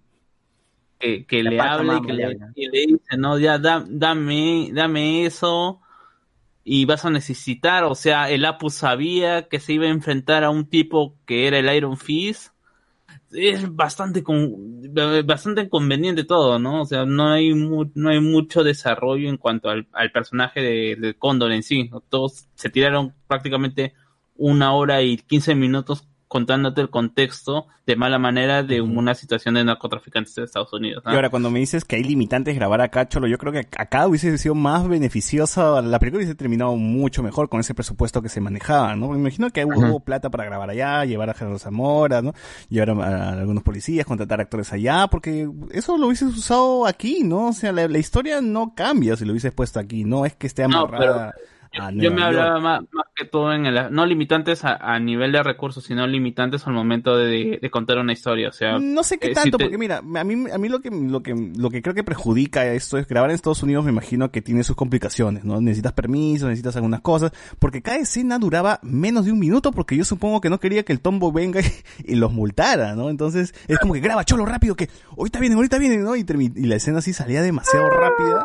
[0.99, 2.51] que, le habla y que le le, habla.
[2.55, 5.81] y le dice, no, ya da- dame, dame eso
[6.63, 10.51] y vas a necesitar, o sea, el Apu sabía que se iba a enfrentar a
[10.51, 12.50] un tipo que era el Iron Fist.
[13.33, 14.81] Es bastante con,
[15.25, 16.81] bastante inconveniente todo, ¿no?
[16.81, 20.95] O sea, no hay mu- no hay mucho desarrollo en cuanto al, al personaje de,
[20.99, 21.89] de Cóndor en sí.
[22.09, 23.93] Todos se tiraron prácticamente
[24.35, 29.65] una hora y 15 minutos contándote el contexto de mala manera de una situación de
[29.65, 31.03] narcotraficantes de Estados Unidos.
[31.05, 31.11] ¿no?
[31.11, 34.07] Y ahora, cuando me dices que hay limitantes grabar acá, Cholo, yo creo que acá
[34.07, 38.39] hubiese sido más beneficiosa, la película hubiese terminado mucho mejor con ese presupuesto que se
[38.39, 39.09] manejaba, ¿no?
[39.09, 42.33] Me imagino que hubo plata para grabar allá, llevar a Gerardo Zamora, ¿no?
[42.69, 47.49] Llevar a, a algunos policías, contratar actores allá, porque eso lo hubieses usado aquí, ¿no?
[47.49, 50.47] O sea, la, la historia no cambia si lo hubieses puesto aquí, no es que
[50.47, 51.35] esté No, amarrada
[51.79, 52.21] a Yo me York.
[52.21, 56.05] hablaba más, más que todo en el, no limitantes a, a nivel de recursos, sino
[56.07, 58.49] limitantes al momento de, de contar una historia.
[58.49, 60.69] O sea, No sé qué eh, si tanto, te- porque mira, a mí, a mí
[60.69, 63.85] lo que, lo que, lo que creo que perjudica esto es grabar en Estados Unidos,
[63.85, 65.61] me imagino que tiene sus complicaciones, ¿no?
[65.61, 70.03] Necesitas permiso, necesitas algunas cosas, porque cada escena duraba menos de un minuto, porque yo
[70.03, 73.09] supongo que no quería que el tombo venga y, y los multara, ¿no?
[73.09, 76.15] Entonces, es como que graba cholo rápido, que ahorita vienen, ahorita vienen, ¿no?
[76.15, 76.25] Y,
[76.55, 78.43] y la escena así salía demasiado rápida.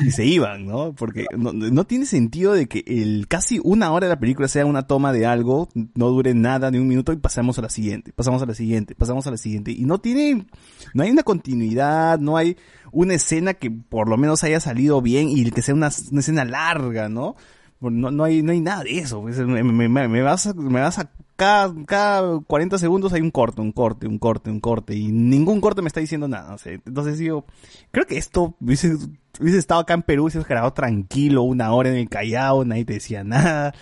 [0.00, 0.94] Y, se iban, ¿no?
[0.94, 4.66] Porque no, no tiene sentido de que el casi una hora de la película sea
[4.66, 8.12] una toma de algo, no dure nada ni un minuto y pasamos a la siguiente,
[8.12, 9.72] pasamos a la siguiente, pasamos a la siguiente.
[9.72, 10.46] Y no tiene,
[10.94, 12.56] no hay una continuidad, no hay
[12.92, 16.44] una escena que por lo menos haya salido bien y que sea una, una escena
[16.44, 17.36] larga, ¿no?
[17.80, 19.20] No, no hay, no hay nada de eso.
[19.22, 23.30] pues, Me, me- me- vas a, me vas a cada, cada 40 segundos hay un
[23.30, 26.54] corte, un corte, un corte, un corte, y ningún corte me está diciendo nada.
[26.54, 27.44] o sea, entonces digo,
[27.92, 28.96] creo que esto hubiese,
[29.40, 32.94] hubiese estado acá en Perú, hubiese grabado tranquilo, una hora en el Callao, nadie te
[32.94, 33.72] decía nada,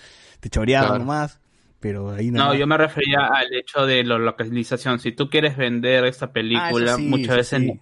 [0.41, 1.05] te choreaban Claro.
[1.05, 1.41] nomás,
[1.81, 2.57] pero ahí No, nada.
[2.57, 4.99] yo me refería al hecho de la localización.
[4.99, 7.81] Si tú quieres vender esta película, Ah, sí, muchas veces sí.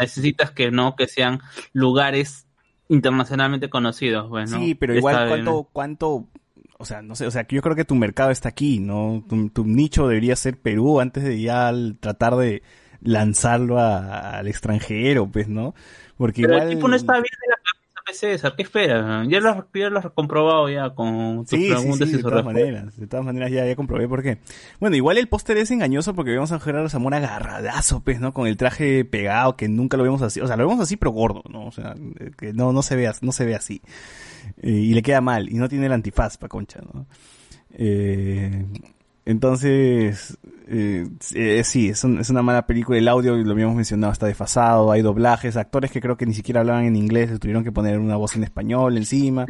[0.00, 1.38] necesitas que no, que sean
[1.72, 2.48] lugares
[2.92, 4.58] internacionalmente conocidos, pues, ¿no?
[4.58, 5.44] Sí, pero igual bien.
[5.44, 6.26] cuánto, cuánto,
[6.78, 9.24] o sea, no sé, o sea, que yo creo que tu mercado está aquí, ¿no?
[9.28, 12.62] Tu, tu nicho debería ser Perú antes de ya al- tratar de
[13.00, 15.74] lanzarlo a- al extranjero, pues, ¿no?
[16.16, 16.68] Porque Pero igual...
[16.68, 17.56] el tipo no está bien de la
[18.12, 18.54] César.
[18.56, 19.26] ¿Qué esperas?
[19.28, 22.22] Ya lo, ya lo has comprobado ya con tus Sí, sí, preguntas sí, y de
[22.22, 24.38] todas maneras, de todas maneras ya, ya comprobé por qué.
[24.80, 28.32] Bueno, igual el póster es engañoso porque vemos a Gerardo Zamora agarradazo, pues, ¿no?
[28.32, 31.10] Con el traje pegado, que nunca lo vemos así, o sea, lo vemos así pero
[31.12, 31.66] gordo, ¿no?
[31.66, 33.82] O sea, eh, que no, no se ve, no se ve así.
[34.62, 37.06] Eh, y le queda mal, y no tiene el antifaz pa' concha, ¿no?
[37.74, 38.66] Eh,
[39.24, 40.38] entonces,
[40.68, 42.98] eh, eh, sí, es, un- es una mala película.
[42.98, 44.90] El audio, lo habíamos mencionado, está desfasado.
[44.92, 48.16] Hay doblajes, actores que creo que ni siquiera hablaban en inglés, tuvieron que poner una
[48.16, 49.46] voz en español encima.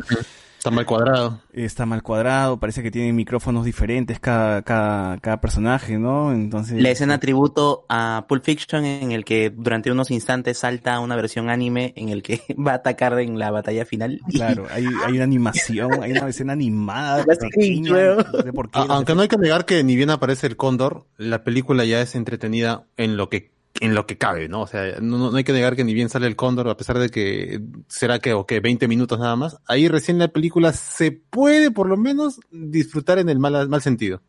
[0.63, 1.41] Está mal cuadrado.
[1.53, 6.33] Está mal cuadrado, parece que tienen micrófonos diferentes cada, cada, cada personaje, ¿no?
[6.33, 6.81] Entonces.
[6.81, 11.51] La escena tributo a Pulp Fiction en el que durante unos instantes salta una versión
[11.51, 14.21] anime en el que va a atacar en la batalla final.
[14.31, 17.25] Claro, hay, hay una animación, hay una escena animada.
[17.33, 21.07] No sé por qué, aunque no hay que negar que ni bien aparece el cóndor,
[21.17, 23.52] la película ya es entretenida en lo que
[23.83, 24.63] en lo que cabe, ¿no?
[24.63, 26.77] O sea, no, no- no hay que negar que ni bien sale el cóndor, a
[26.77, 30.73] pesar de que será que, o que 20 minutos nada más, ahí recién la película
[30.73, 34.23] se puede por lo menos disfrutar en el mal, mal sentido.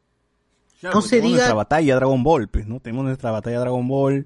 [0.82, 2.80] Claro, porque tenemos nuestra batalla Dragon Ball, pues, ¿no?
[2.80, 4.26] Tenemos nuestra batalla Dragon Ball.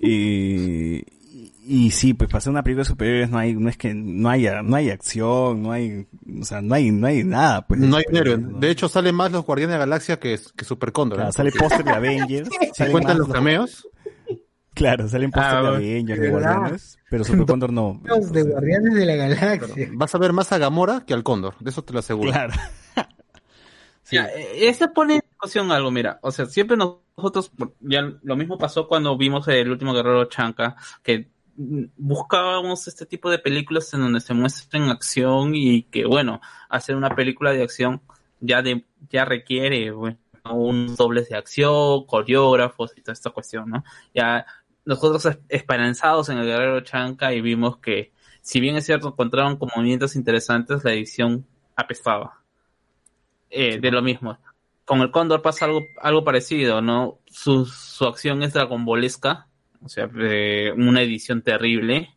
[0.00, 1.02] y,
[1.66, 4.28] y sí, pues para hacer una película de superhéroes no hay, no es que no
[4.28, 6.06] hay, no hay acción, no hay,
[6.40, 7.80] o sea, no hay, no hay nada, pues.
[7.80, 8.36] No hay héroe.
[8.58, 11.16] De hecho, salen más los Guardianes de la Galaxia que, que Super Cóndor.
[11.18, 11.32] Claro, ¿eh?
[11.32, 12.48] sale póster de Avengers.
[12.74, 13.88] ¿Se cuentan los cameos?
[14.74, 15.68] Claro, salen póster Ah, de.
[15.76, 16.30] Avengers, de.
[16.30, 18.00] Guardianes, pero Super Cóndor no.
[18.04, 19.88] Los de Guardianes de la Galaxia.
[19.92, 22.30] Vas a ver más a Gamora que al cóndor, de eso te lo aseguro.
[22.32, 22.52] Claro.
[24.10, 28.58] Ya, eh, ese pone en discusión algo, mira, o sea, siempre nosotros, ya lo mismo
[28.58, 34.20] pasó cuando vimos el último guerrero Chanca, que buscábamos este tipo de películas en donde
[34.20, 38.02] se muestren acción y que bueno, hacer una película de acción
[38.40, 40.18] ya de ya requiere bueno,
[40.52, 43.84] unos dobles de acción, coreógrafos y toda esta cuestión, ¿no?
[44.14, 44.44] Ya
[44.84, 48.12] nosotros es- esperanzados en el Guerrero Chanca y vimos que
[48.42, 51.46] si bien es cierto encontraron como movimientos interesantes, la edición
[51.76, 52.40] apestaba.
[53.50, 54.38] Eh, de lo mismo.
[54.84, 57.18] Con el Cóndor pasa algo, algo parecido, ¿no?
[57.26, 59.46] Su, su acción es dragonbolesca,
[59.82, 62.10] o sea, eh, una edición terrible.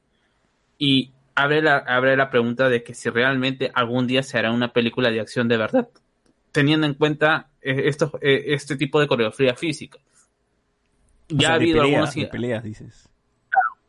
[0.77, 4.73] Y abre la, abre la pregunta de que si realmente algún día se hará una
[4.73, 5.88] película de acción de verdad,
[6.52, 9.99] teniendo en cuenta eh, esto, eh, este tipo de coreografía física.
[11.30, 13.10] Ya sea, ha habido pelea, algunos de peleas, dices.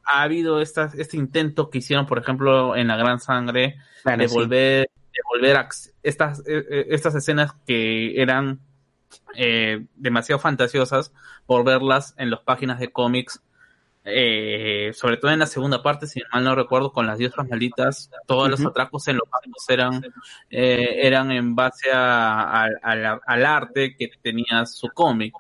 [0.05, 4.29] ha habido estas, este intento que hicieron, por ejemplo, en La Gran Sangre, Claro, de
[4.29, 4.35] sí.
[4.35, 5.69] volver, de volver a
[6.03, 8.61] estas, eh, eh, estas escenas que eran
[9.35, 11.13] eh, demasiado fantasiosas,
[11.47, 13.43] volverlas en las páginas de cómics,
[14.05, 18.11] eh, sobre todo en la segunda parte, si mal no recuerdo, con las diosas malditas,
[18.27, 20.03] todos los atracos en los bancos eran,
[20.51, 25.35] eh, eran en base a- a- a la- al arte que tenía su cómic.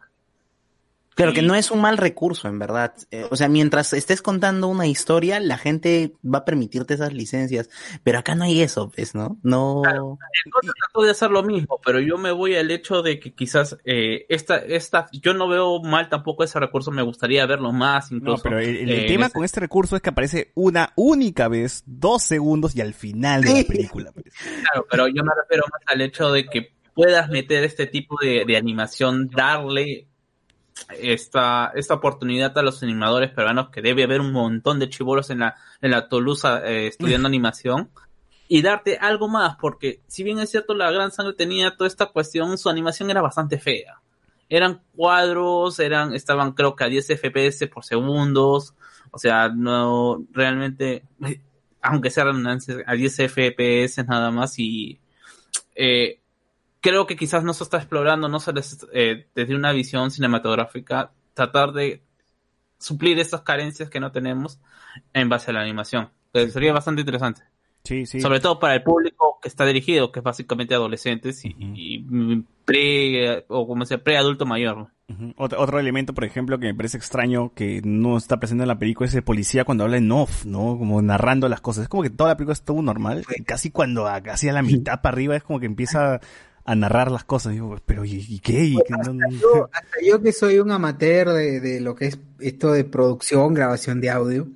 [1.18, 2.94] Claro que no es un mal recurso, en verdad.
[3.10, 7.68] Eh, o sea, mientras estés contando una historia, la gente va a permitirte esas licencias.
[8.04, 9.36] Pero acá no hay eso, pues, ¿no?
[9.42, 9.82] No.
[9.84, 13.34] El Contra trató de hacer lo mismo, pero yo me voy al hecho de que
[13.34, 18.12] quizás eh, esta, esta, yo no veo mal tampoco ese recurso, me gustaría verlo más
[18.12, 18.44] No, incluso.
[18.44, 22.22] pero el, el eh, tema con este recurso es que aparece una única vez, dos
[22.22, 24.12] segundos y al final de la película.
[24.12, 24.32] pues.
[24.62, 28.44] Claro, pero yo me refiero más al hecho de que puedas meter este tipo de,
[28.44, 30.07] de animación, darle
[31.00, 35.40] esta, esta oportunidad a los animadores peruanos, que debe haber un montón de chibolos en
[35.40, 37.90] la, en la Tolusa eh, estudiando animación,
[38.48, 42.06] y darte algo más, porque si bien es cierto, la Gran Sangre tenía toda esta
[42.06, 44.00] cuestión, su animación era bastante fea.
[44.48, 48.74] Eran cuadros, eran, estaban creo que a 10 FPS por segundos,
[49.10, 51.04] o sea, no, realmente,
[51.82, 54.98] aunque sea redundancia, a 10 FPS nada más y
[55.74, 56.20] eh,
[56.88, 61.12] creo que quizás no se está explorando, no se les, eh, desde una visión cinematográfica,
[61.34, 62.02] tratar de
[62.78, 64.58] suplir estas carencias que no tenemos
[65.12, 66.10] en base a la animación.
[66.32, 67.42] Sería bastante interesante.
[67.84, 68.20] Sí, sí.
[68.20, 73.44] Sobre todo para el público que está dirigido, que es básicamente adolescentes y, y, pre,
[73.48, 74.88] o como se preadulto mayor.
[75.36, 78.78] Otro, otro elemento, por ejemplo, que me parece extraño que no está presente en la
[78.78, 80.76] película es el policía cuando habla en off, ¿no?
[80.76, 81.84] Como narrando las cosas.
[81.84, 83.24] Es como que toda la película es todo normal.
[83.46, 86.20] Casi cuando a, casi a la mitad para arriba es como que empieza
[86.70, 87.52] a narrar las cosas.
[87.52, 88.64] Digo, pero ¿y, y qué?
[88.64, 88.94] ¿Y qué?
[89.04, 92.72] No- no- Yo, hasta yo que soy un amateur de, de lo que es esto
[92.72, 94.48] de producción, grabación de audio,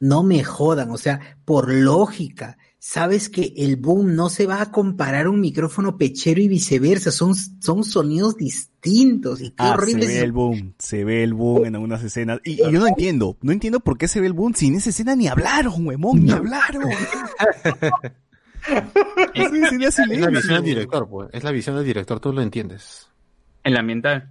[0.00, 4.72] no me jodan, o sea, por lógica, sabes que el boom no se va a
[4.72, 9.74] comparar a un micrófono pechero y viceversa, son, son sonidos distintos y qué Ah, se
[9.74, 12.40] horrible ve es el boom, se ve el boom en algunas escenas.
[12.44, 14.74] Y, y yo no entiendo, no entiendo por qué se ve el boom si en
[14.74, 16.82] esa escena ni hablaron, huevón, ni hablaron.
[19.34, 21.28] Es la visión del director, pues.
[21.32, 23.08] Es la visión del director, tú lo entiendes.
[23.64, 24.30] El ambiental.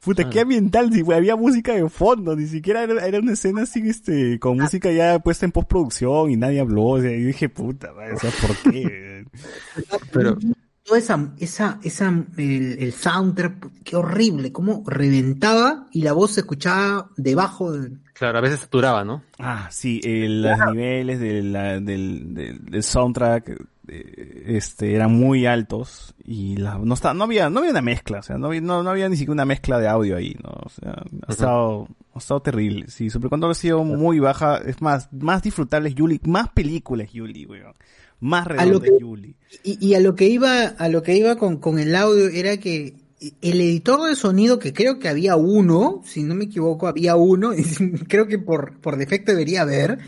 [0.00, 3.80] Puta, qué ambiental, si había música de fondo, ni siquiera era, era una escena así,
[3.88, 7.92] este, con música ya puesta en postproducción y nadie habló, o sea, yo dije, puta,
[7.92, 9.24] o sea, ¿por qué?
[10.12, 10.36] Pero,
[10.86, 16.40] toda esa, esa, esa, el, el soundtrack, qué horrible, cómo reventaba y la voz se
[16.40, 17.98] escuchaba debajo del...
[18.12, 19.22] claro, a veces saturaba, ¿no?
[19.38, 23.48] Ah, sí, eh, los niveles de la- del, del, del soundtrack
[23.88, 28.18] eh, este, eran muy altos y la, no, está, no, había, no había una mezcla,
[28.20, 30.50] o sea, no había, no, no había ni siquiera una mezcla de audio ahí, ¿no?
[30.50, 32.86] O sea, ha estado, ha estado terrible.
[32.88, 37.12] Sí, Super Condor ha sido muy baja, es más, más disfrutable es Yuli, más películas
[37.12, 37.74] Yuli, weón.
[38.20, 39.36] Más redonda Yuli.
[39.62, 42.56] Y, y a lo que iba, a lo que iba con, con el audio era
[42.58, 42.94] que
[43.40, 47.52] el editor de sonido, que creo que había uno, si no me equivoco, había uno,
[47.56, 47.62] y
[48.08, 49.98] creo que por, por defecto debería haber,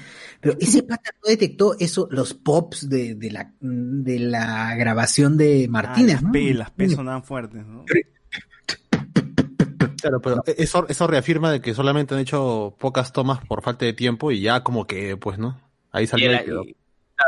[0.41, 5.67] pero ese pata no detectó eso, los pops de, de la, de la grabación de
[5.69, 6.33] Martínez, Ah, las ¿no?
[6.33, 7.85] P, las P sonaban fuertes, ¿no?
[10.01, 13.93] Claro, pero eso, eso reafirma de que solamente han hecho pocas tomas por falta de
[13.95, 15.61] tiempo y ya como que, pues, ¿no?
[15.91, 16.77] Ahí salió Y era- y-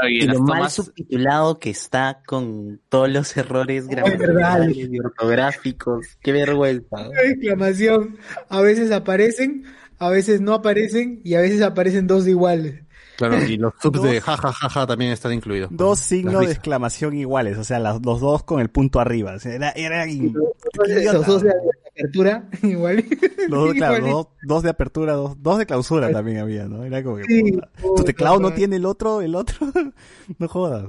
[0.09, 6.07] y lo mal subtitulado que está con todos los errores gramaticales y ortográficos.
[6.23, 7.09] Qué vergüenza.
[7.25, 8.17] exclamación,
[8.49, 9.65] a veces aparecen,
[9.99, 12.83] a veces no aparecen, y a veces aparecen dos iguales.
[13.17, 15.69] Claro, y los subs de ja, ja, ja, ja también están incluidos.
[15.73, 19.35] Dos signos de exclamación iguales, o sea, las- los dos con el punto arriba.
[19.35, 21.53] O sea, era, era Eso, o sea,
[22.01, 23.05] apertura, igual.
[23.49, 26.85] Dos, claro, dos, dos de apertura, dos, dos de clausura también había, ¿no?
[26.85, 27.59] Era como que, Sí,
[27.97, 29.67] tu teclado no tiene el otro, el otro,
[30.39, 30.85] no jodas.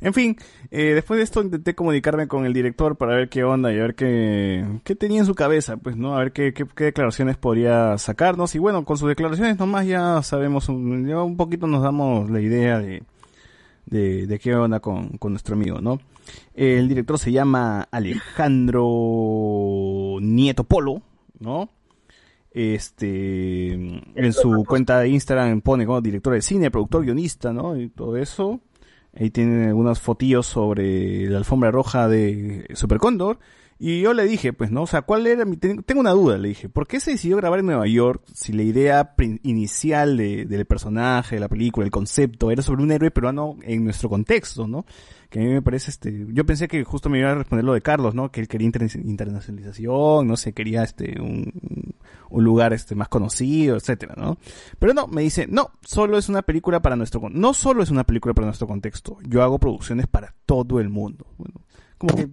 [0.00, 0.36] En fin,
[0.70, 3.82] eh, después de esto intenté comunicarme con el director para ver qué onda y a
[3.82, 6.16] ver qué, qué tenía en su cabeza, pues, ¿no?
[6.16, 8.54] A ver qué, qué, qué declaraciones podría sacarnos.
[8.54, 12.40] Y bueno, con sus declaraciones nomás ya sabemos, un, ya un poquito nos damos la
[12.40, 13.02] idea de,
[13.86, 16.00] de, de qué onda con, con nuestro amigo, ¿no?
[16.54, 18.84] El director se llama Alejandro
[20.20, 21.02] Nieto Polo,
[21.38, 21.70] ¿no?
[22.50, 27.76] Este, en su cuenta de Instagram pone como director de cine, productor, guionista, ¿no?
[27.76, 28.60] Y todo eso.
[29.14, 33.38] Ahí tiene algunas fotillos sobre la alfombra roja de Super Cóndor.
[33.78, 34.82] Y yo le dije, pues, ¿no?
[34.82, 35.58] O sea, ¿cuál era mi...
[35.58, 36.68] ten- Tengo una duda, le dije.
[36.70, 41.36] ¿Por qué se decidió grabar en Nueva York si la idea inicial de- del personaje,
[41.36, 44.86] de la película, el concepto, era sobre un héroe peruano en nuestro contexto, ¿no?
[45.28, 46.26] Que a mí me parece, este...
[46.32, 48.30] Yo pensé que justo me iba a responder lo de Carlos, ¿no?
[48.30, 51.52] Que él quería inter- internacionalización, no sé, quería, este, un,
[52.30, 54.38] un lugar, este, más conocido, etcétera, ¿no?
[54.78, 57.20] Pero no, me dice, no, solo es una película para nuestro...
[57.30, 59.18] No solo es una película para nuestro contexto.
[59.28, 61.26] Yo hago producciones para todo el mundo.
[61.36, 61.60] Bueno,
[61.98, 62.28] como que...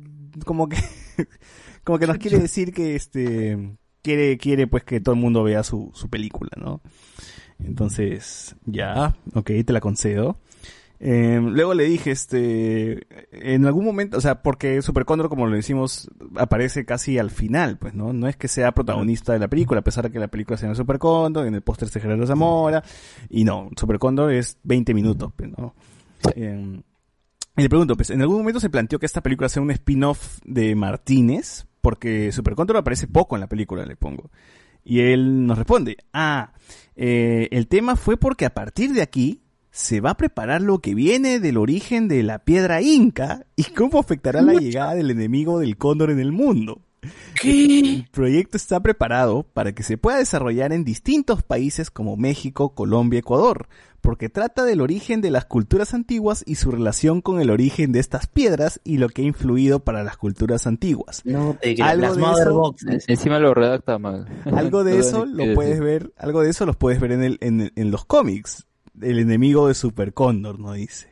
[0.45, 0.77] Como que...
[1.83, 5.63] como que nos quiere decir que este quiere quiere pues que todo el mundo vea
[5.63, 6.81] su, su película no
[7.63, 10.37] entonces ya ok te la concedo.
[11.05, 15.55] Eh, luego le dije este en algún momento o sea porque Super Cóndor como lo
[15.55, 19.81] decimos aparece casi al final pues no no es que sea protagonista de la película
[19.81, 22.25] a pesar de que la película se llama Super Cóndor en el póster se Gerardo
[22.25, 22.83] Zamora
[23.29, 25.75] y no Super Cóndor es 20 minutos pues, no
[26.35, 26.81] Eh,
[27.55, 30.39] y le pregunto, pues, ¿en algún momento se planteó que esta película sea un spin-off
[30.43, 31.67] de Martínez?
[31.81, 34.31] Porque Super Control aparece poco en la película, le pongo.
[34.83, 36.53] Y él nos responde, ah,
[36.95, 40.93] eh, el tema fue porque a partir de aquí se va a preparar lo que
[40.93, 45.77] viene del origen de la piedra inca y cómo afectará la llegada del enemigo del
[45.77, 46.81] cóndor en el mundo.
[47.43, 53.19] El proyecto está preparado para que se pueda desarrollar en distintos países como México, Colombia,
[53.19, 53.67] Ecuador,
[54.03, 57.99] porque trata del origen de las culturas antiguas y su relación con el origen de
[57.99, 61.21] estas piedras y lo que ha influido para las culturas antiguas.
[61.25, 63.05] No te Algo las de Mother eso- Boxes.
[63.07, 64.27] Encima lo redacta mal.
[64.53, 67.71] Algo de eso lo puedes ver, algo de eso los puedes ver en el, en,
[67.75, 68.67] en los cómics.
[69.01, 70.73] El enemigo de Super Cóndor, ¿no?
[70.73, 71.07] Dice.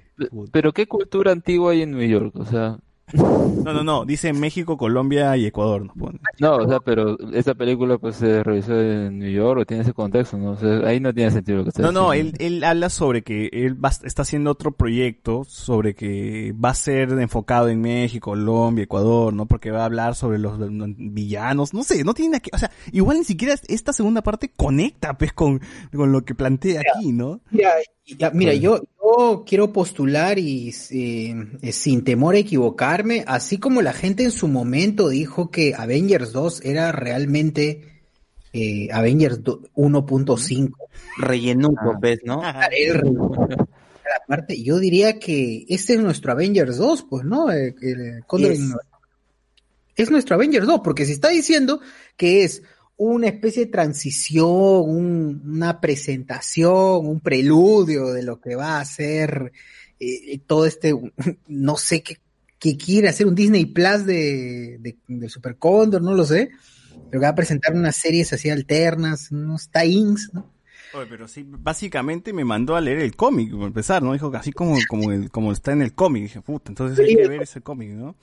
[0.51, 2.35] Pero ¿qué cultura antigua hay en New York?
[2.35, 2.77] O sea,
[3.13, 6.19] No, no, no, dice México, Colombia y Ecuador, nos pone.
[6.39, 9.93] no, o sea, pero esta película pues se realizó en New York o tiene ese
[9.93, 10.51] contexto, ¿no?
[10.51, 13.21] O sea, ahí no tiene sentido lo que está No, no, él, él habla sobre
[13.21, 18.31] que él va, está haciendo otro proyecto sobre que va a ser enfocado en México,
[18.31, 19.45] Colombia, Ecuador, ¿no?
[19.45, 20.57] Porque va a hablar sobre los
[20.97, 24.49] villanos, no sé, no tiene nada que, o sea, igual ni siquiera esta segunda parte
[24.55, 25.59] conecta, pues, con,
[25.93, 27.41] con lo que plantea aquí, ¿no?
[27.51, 27.71] Mira,
[28.05, 33.81] ya, mira, yo, yo quiero postular y eh, eh, sin temor a equivocarme, así como
[33.81, 38.01] la gente en su momento dijo que Avengers 2 era realmente
[38.53, 40.71] eh, Avengers do- 1.5.
[41.17, 42.41] Rellenuto, ¿ves, no?
[44.03, 47.49] La parte, yo diría que este es nuestro Avengers 2, pues, ¿no?
[47.51, 48.73] El en-
[49.95, 50.09] es.
[50.11, 51.79] Nuestro Avengers 2, porque si está diciendo
[52.17, 52.63] que es
[53.03, 59.51] una especie de transición, un- una presentación, un preludio de lo que va a ser
[59.99, 60.93] eh, todo este,
[61.47, 62.17] no sé qué,
[62.59, 66.51] qué quiere hacer un Disney Plus de, de, de Super Cóndor, no lo sé,
[67.09, 70.45] pero que va a presentar unas series así alternas, unos tie-ins, ¿no?
[70.93, 74.13] Oye, pero sí, básicamente me mandó a leer el cómic, por empezar, ¿no?
[74.13, 76.23] Dijo que así como, como, el- como está en el cómic.
[76.23, 78.15] Dije, puta, entonces hay que ver ese cómic, ¿no?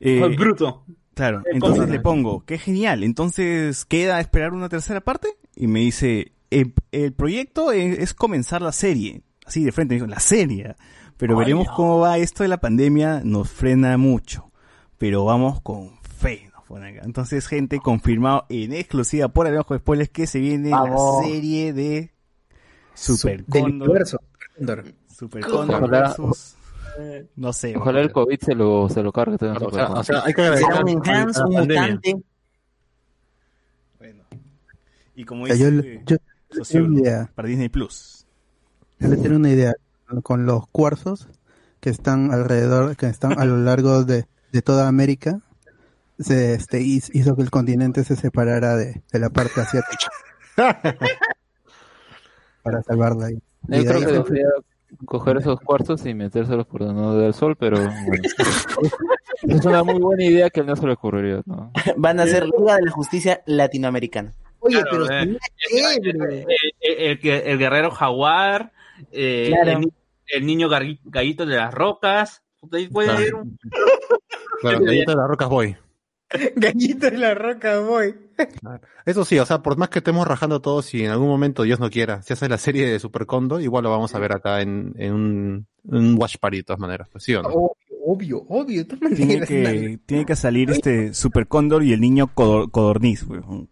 [0.00, 0.84] Eh, bruto.
[1.18, 6.32] Claro, entonces le pongo, qué genial, entonces queda esperar una tercera parte y me dice,
[6.50, 10.76] el, el proyecto es, es comenzar la serie, así de frente, me dijo, la serie,
[11.16, 11.74] pero Ay, veremos no.
[11.74, 14.50] cómo va esto de la pandemia, nos frena mucho,
[14.96, 17.00] pero vamos con fe, nos pone acá.
[17.04, 21.22] Entonces, gente, confirmado en exclusiva por Abajo de Spoilers que se viene Vamos.
[21.24, 22.12] la serie de
[22.94, 24.20] Super Del universo.
[26.18, 26.54] Versus-
[27.36, 27.76] No sé.
[27.76, 29.38] Ojalá el COVID se lo, se lo cargue.
[29.38, 31.50] todo en O sea, Super o sea, hay que Será agradecer un a- enhance, un
[31.52, 32.14] mutante.
[35.14, 35.70] Y como dice yo,
[36.06, 36.16] yo-
[36.50, 37.30] sociólogo, una idea.
[37.34, 38.26] para Disney Plus.
[39.00, 39.74] Yo le tengo una idea
[40.22, 41.28] con los cuarzos
[41.80, 45.40] que están alrededor, que están a lo largo de, de toda América.
[46.18, 50.08] Se este, hiz- hizo que el continente se separara de, de la parte asiática
[52.62, 53.42] para salvarla ahí.
[53.68, 54.46] Yo creo que debería
[55.06, 58.22] coger esos cuartos y metérselos por donde del sol, pero bueno.
[59.42, 61.72] es una muy buena idea que no se le ocurriría, ¿no?
[61.96, 64.32] Van a ser Liga de la Justicia Latinoamericana.
[64.60, 65.38] Oye, Claro, pero eh.
[65.56, 66.46] sería chévere.
[66.80, 68.72] El, el, que- el guerrero jaguar,
[69.12, 69.70] eh, Claro.
[69.70, 69.92] el, ni-
[70.34, 70.68] el niño
[71.04, 72.42] gallito de las rocas.
[72.68, 73.12] Puede Claro.
[73.12, 73.58] haber un-
[74.60, 75.76] Claro, galleta de las rocas voy.
[76.56, 78.14] Gallito de la roca, boy.
[79.04, 81.80] Eso sí, o sea, por más que estemos rajando todos, si en algún momento, Dios
[81.80, 84.60] no quiera, se hace la serie de Super Condo, igual lo vamos a ver acá
[84.60, 87.48] en, en un, un watch party de todas maneras, ¿sí o no?
[87.48, 88.84] Obvio, obvio, obvio.
[88.84, 93.68] De Tiene que, tiene que salir este Super Cóndor y el niño codor- codorniz, weón.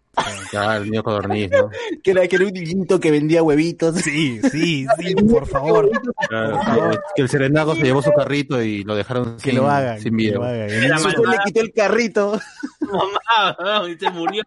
[0.51, 1.69] Ya, el niño codorniz, ¿no?
[2.03, 3.97] Que era, que era un niñito que vendía huevitos.
[3.97, 5.91] Sí, sí, sí, por favor.
[6.29, 6.59] Claro,
[6.91, 10.01] que- que el serenago se llevó su carrito y lo dejaron Que sin, lo hagan,
[10.01, 10.39] sin que video.
[10.41, 10.99] lo hagan.
[11.01, 12.41] Su le quitó el carrito.
[12.81, 14.43] Mamá, y se murió.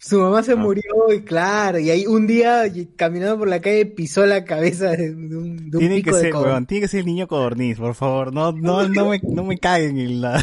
[0.00, 0.42] Su mamá Ah.
[0.44, 2.64] se murió y claro, y ahí un día
[2.96, 6.22] caminando por la calle pisó la cabeza de, un, de un Tiene que pico de
[6.22, 6.52] ser, codorniz.
[6.52, 8.32] weón, tiene que ser el niño codorniz, por favor.
[8.32, 10.34] No, no, no me, no me caguen en la,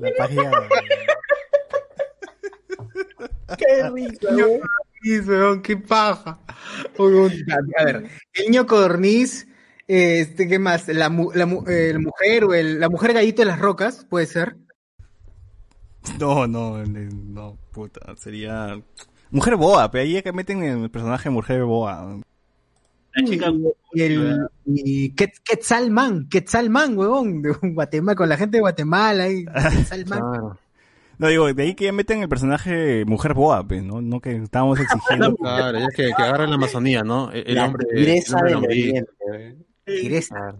[0.00, 0.50] la página.
[3.58, 4.60] Qué risa, weón.
[5.02, 6.38] Sí, weón, qué paja.
[6.98, 7.32] Weón,
[7.78, 8.04] A ver,
[8.34, 9.46] el niño codorniz,
[9.86, 10.88] este, ¿qué más?
[10.88, 14.06] La, mu- la, mu- eh, la mujer o el, la mujer gallito de las rocas,
[14.08, 14.56] puede ser.
[16.20, 18.80] No, no, no, puta, sería...
[19.30, 22.20] Mujer boa, pero ahí es que meten el personaje Mujer boa.
[23.14, 23.52] La chica.
[23.92, 29.44] Y el y Quet- Quetzalman, Quetzalman, huevón, de Guatemala, con la gente de Guatemala, y
[29.72, 30.18] Quetzalman.
[30.20, 30.58] Claro.
[31.16, 34.00] No, digo, de ahí que ya meten el personaje Mujer boa, pues, ¿no?
[34.02, 35.34] No que estábamos exigiendo.
[35.40, 37.30] Claro, ya que, que agarren la Amazonía, ¿no?
[37.32, 37.86] El, el La hombre.
[37.94, 39.64] tigresa el hombre del oriente, weón.
[39.84, 40.34] Tigresa.
[40.36, 40.58] Claro.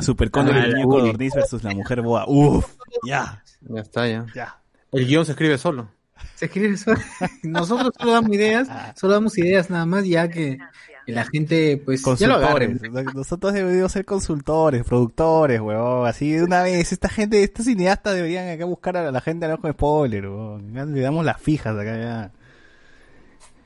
[0.00, 2.24] Super Cóndor y Ah, el niño codorniz versus la Mujer boa.
[2.28, 2.66] Uf,
[3.06, 4.26] ya, Ya está, ya.
[4.34, 4.58] ya.
[4.92, 5.90] El guion se escribe solo.
[6.34, 6.92] Se escribe eso.
[7.42, 10.58] Nosotros solo damos ideas, solo damos ideas nada más, ya que
[11.06, 12.78] la gente, pues, ya lo agarren.
[12.78, 13.14] Consultores.
[13.14, 16.06] Nosotros deberíamos ser consultores, productores, huevón.
[16.06, 19.52] Así de una vez, esta gente, estos cineastas deberían acá buscar a la gente al
[19.52, 20.94] ojo de spoiler, huevón.
[20.94, 22.32] Le damos las fijas acá ya.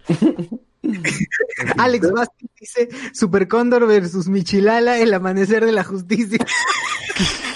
[1.78, 6.38] Alex Vázquez dice Super Cóndor versus Michilala, el amanecer de la justicia.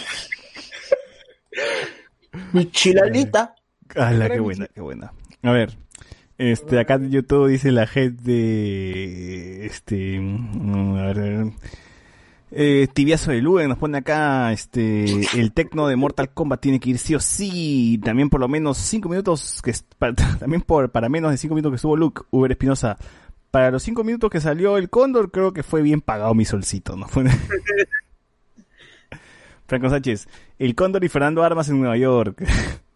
[2.57, 3.55] Mi chilalita.
[3.95, 5.13] ¡Hala, qué buena, qué buena!
[5.43, 5.77] A ver,
[6.39, 11.47] este, acá en YouTube dice la gente, este, mm, a ver,
[12.51, 15.05] eh, Tibiazo de Luen nos pone acá, este,
[15.39, 18.77] el tecno de Mortal Kombat tiene que ir sí o sí, también por lo menos
[18.79, 22.23] cinco minutos, que, es- pa- también por, para menos de cinco minutos que estuvo Luke,
[22.31, 22.97] Uber Espinosa,
[23.53, 26.97] para los cinco minutos que salió el Cóndor, creo que fue bien pagado mi solcito,
[26.97, 27.07] ¿no?
[29.67, 30.29] Franco Sánchez,
[30.59, 32.43] el Cóndor y Fernando Armas en Nueva York.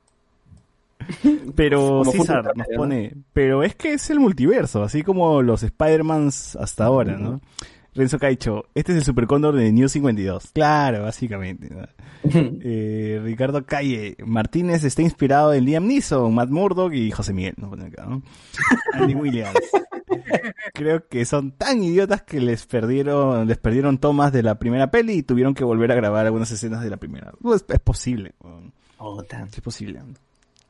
[1.56, 2.76] Pero César nos ¿no?
[2.76, 7.40] pone, pero es que es el multiverso, así como los Spider-Mans hasta ahora, ¿no?
[7.94, 10.50] Renzo Caicho, este es el Super Cóndor de New 52.
[10.52, 11.70] Claro, básicamente.
[11.70, 11.86] ¿no?
[12.62, 17.72] Eh, Ricardo Calle, Martínez está inspirado en Liam Neeson, Matt Murdock y José Miguel, ¿no?
[18.92, 19.54] Andy Williams.
[20.74, 25.14] Creo que son tan idiotas que les perdieron, les perdieron tomas de la primera peli
[25.14, 27.32] y tuvieron que volver a grabar algunas escenas de la primera.
[27.40, 28.34] Pues, es posible.
[28.40, 28.72] weón.
[29.50, 30.02] Es posible.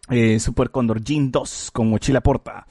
[0.09, 2.67] Eh, Super Condor Jean 2 con mochila porta.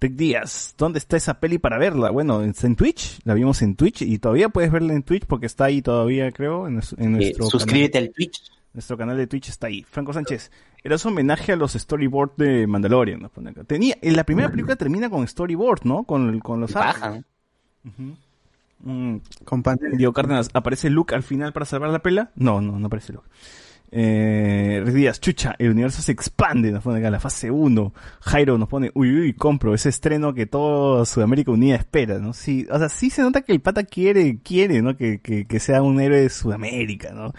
[0.00, 2.10] Rick Díaz, ¿dónde está esa peli para verla?
[2.10, 5.44] Bueno, está en Twitch, la vimos en Twitch y todavía puedes verla en Twitch porque
[5.46, 8.08] está ahí todavía, creo, en, nues- en Eh, nuestro suscríbete canal.
[8.08, 8.50] al Twitch.
[8.72, 9.82] Nuestro canal de Twitch está ahí.
[9.82, 10.50] Franco Sánchez,
[10.84, 13.20] era su homenaje a los storyboards de Mandalorian.
[13.20, 13.64] nos pone acá.
[13.64, 16.04] Tenía, en la primera película termina con storyboard, ¿no?
[16.04, 17.24] Con, con los Paja, arcos.
[17.84, 18.16] Ujú.
[18.82, 19.96] Mm, Con pantalla.
[19.96, 22.30] Diego Cárdenas, ¿aparece Luke al final para salvar la pela?
[22.36, 23.28] No, no, no aparece Luke.
[23.92, 27.92] Eh, Díaz, chucha, el universo se expande, nos pone acá la fase 1.
[28.20, 32.32] Jairo nos pone, uy, uy, compro ese estreno que toda Sudamérica Unida espera, ¿no?
[32.32, 34.96] Sí, o sea, sí se nota que el pata quiere, quiere, ¿no?
[34.96, 37.32] Que, que, que sea un héroe de Sudamérica, ¿no?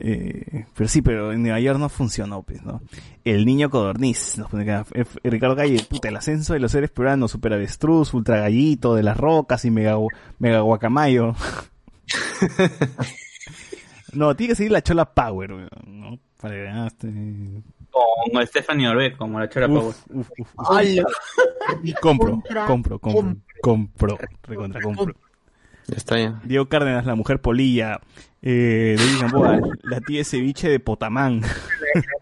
[0.00, 2.80] Eh, pero sí, pero en Nueva York no funcionó, pues, ¿no?
[3.24, 4.86] El niño codorniz, nos pone acá,
[5.24, 9.16] Ricardo Calle, puta, el ascenso de los seres peruanos, super avestruz, ultra gallito, de las
[9.16, 9.96] rocas y mega,
[10.38, 11.34] mega guacamayo.
[14.12, 16.18] no, tiene que seguir la chola power, weón, ¿no?
[16.40, 17.12] Para que este,
[18.32, 19.82] Con Stephanie Orbe, como la chora Power.
[19.84, 20.48] uf, uf, uf.
[22.00, 25.14] Compro, compro, compro, compro, recontra compro.
[25.94, 26.40] Está ya.
[26.44, 28.00] Diego Cárdenas, la mujer polilla,
[28.42, 31.42] eh, David Gamboa, la tía ceviche de Potamán.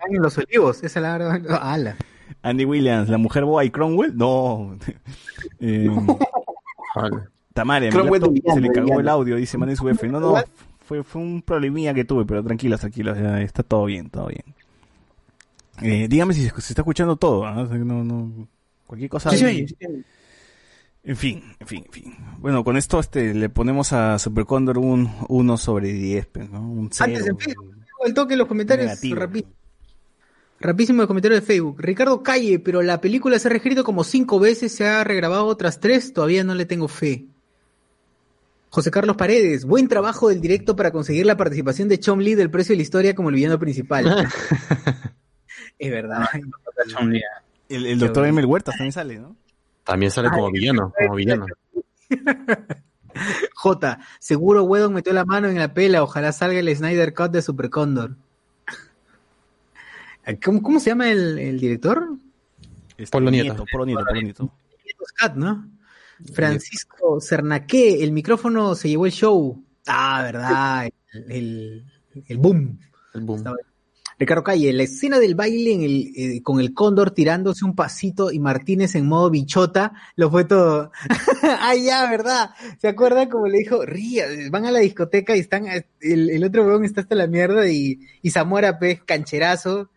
[0.08, 1.58] En los olivos, esa la verdad.
[1.60, 1.96] ala.
[2.42, 4.78] Andy Williams, la mujer boa y Cromwell, no.
[5.60, 5.88] Eh,
[8.30, 10.06] villano, se le cagó el audio, dice Man en su F.
[10.08, 10.34] No, no,
[10.86, 14.44] fue, fue un problemilla que tuve, pero tranquilos, tranquilos, ya está todo bien, todo bien.
[15.82, 17.64] Eh, dígame si se, se está escuchando todo, ¿ah?
[17.70, 18.48] No, no,
[18.86, 19.30] cualquier cosa.
[19.30, 19.68] Sí, sí, ahí.
[19.68, 19.76] sí.
[21.04, 22.16] En fin, en fin, en fin.
[22.38, 26.60] Bueno, con esto este le ponemos a Super Condor un 1 sobre 10, pues, ¿no?
[26.68, 27.04] Un 0.
[27.12, 28.86] Antes en Facebook, el toque en los comentarios.
[28.86, 29.16] Negativo.
[29.16, 29.44] rapi-
[30.58, 31.76] Rapidísimo el comentario de Facebook.
[31.80, 35.80] Ricardo Calle, pero la película se ha reescrito como cinco veces, se ha regrabado otras
[35.80, 37.26] tres, todavía no le tengo fe.
[38.70, 42.50] José Carlos Paredes, buen trabajo del directo para conseguir la participación de Chom Lee del
[42.50, 44.28] precio de la historia como el villano principal.
[45.78, 46.26] Es verdad.
[47.68, 49.36] El, el doctor Emel Huertas también sale, ¿no?
[49.84, 51.46] También sale como villano, como villano.
[53.54, 57.42] J, seguro Wedon metió la mano en la pela, ojalá salga el Snyder Cut de
[57.42, 58.16] Super Cóndor.
[60.44, 62.16] ¿Cómo, cómo se llama el, el director?
[63.10, 63.54] Polo Nieto.
[63.54, 64.52] Nieto, Polo Nieto, Polo Nieto.
[65.06, 65.68] Scott, ¿no?
[66.32, 69.64] Francisco Cernaque, el micrófono se llevó el show.
[69.86, 71.84] Ah, verdad, el, el,
[72.26, 72.78] el boom.
[73.14, 73.44] El boom.
[74.18, 78.32] Ricardo Calle, la escena del baile en el, eh, con el cóndor tirándose un pasito
[78.32, 80.90] y Martínez en modo bichota, lo fue todo.
[81.42, 82.50] ah, ya, ¿verdad?
[82.80, 83.84] ¿Se acuerdan como le dijo?
[83.84, 85.66] Ría, van a la discoteca y están,
[86.00, 89.90] el, el otro weón está hasta la mierda y, y Zamora, pues, cancherazo,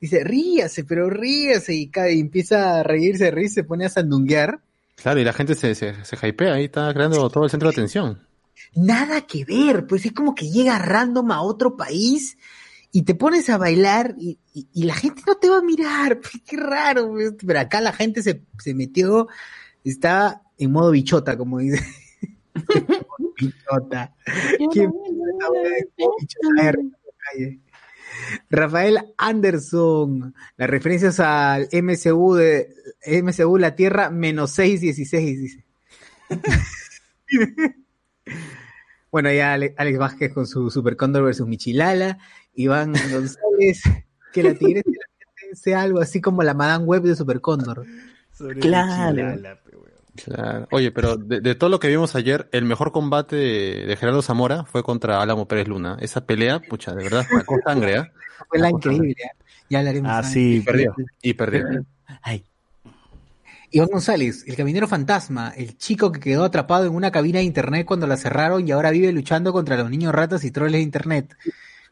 [0.00, 4.60] dice, ríase, pero ríase, y, y empieza a reírse, reír, se pone a sandunguear.
[4.96, 7.72] Claro, y la gente se, se, se hypea, ahí está creando todo el centro de
[7.74, 8.26] atención.
[8.74, 12.38] nada que ver, pues es como que llega random a otro país
[12.92, 16.20] y te pones a bailar y, y- y la gente no te va a mirar,
[16.22, 17.34] pues, qué raro, pues.
[17.44, 19.28] pero acá la gente se, se metió,
[19.82, 21.84] está en modo bichota, como dice.
[23.36, 24.14] bichota.
[24.72, 25.88] ¿Quién puso esa hueá de
[26.20, 26.78] bichota?
[28.48, 32.68] Rafael Anderson, las referencias al MCU de
[33.06, 35.64] MCU La Tierra menos 616, dice.
[39.10, 42.18] Bueno, ya Ale- Alex Vázquez con su Super Cóndor versus Michilala,
[42.54, 43.82] Iván González,
[44.32, 44.90] que la tigresa
[45.52, 47.86] sea algo así como la Madame Web de Super Cóndor.
[48.60, 49.36] Claro.
[50.16, 50.66] Claro.
[50.72, 54.20] Oye, pero de, de todo lo que vimos ayer, el mejor combate de, de Gerardo
[54.22, 55.96] Zamora fue contra Álamo Pérez Luna.
[56.00, 58.12] Esa pelea, pucha, de verdad, sacó sangre, ¿ah?
[58.48, 59.30] Fue la increíble, ¿eh?
[59.70, 60.10] ya hablaremos.
[60.12, 60.56] Ah, sí.
[60.56, 60.94] Y perdió.
[61.22, 61.84] Y perdió.
[62.22, 62.44] Ay.
[63.74, 67.84] Iván González, el caminero fantasma, el chico que quedó atrapado en una cabina de internet
[67.84, 71.36] cuando la cerraron y ahora vive luchando contra los niños ratas y troles de internet.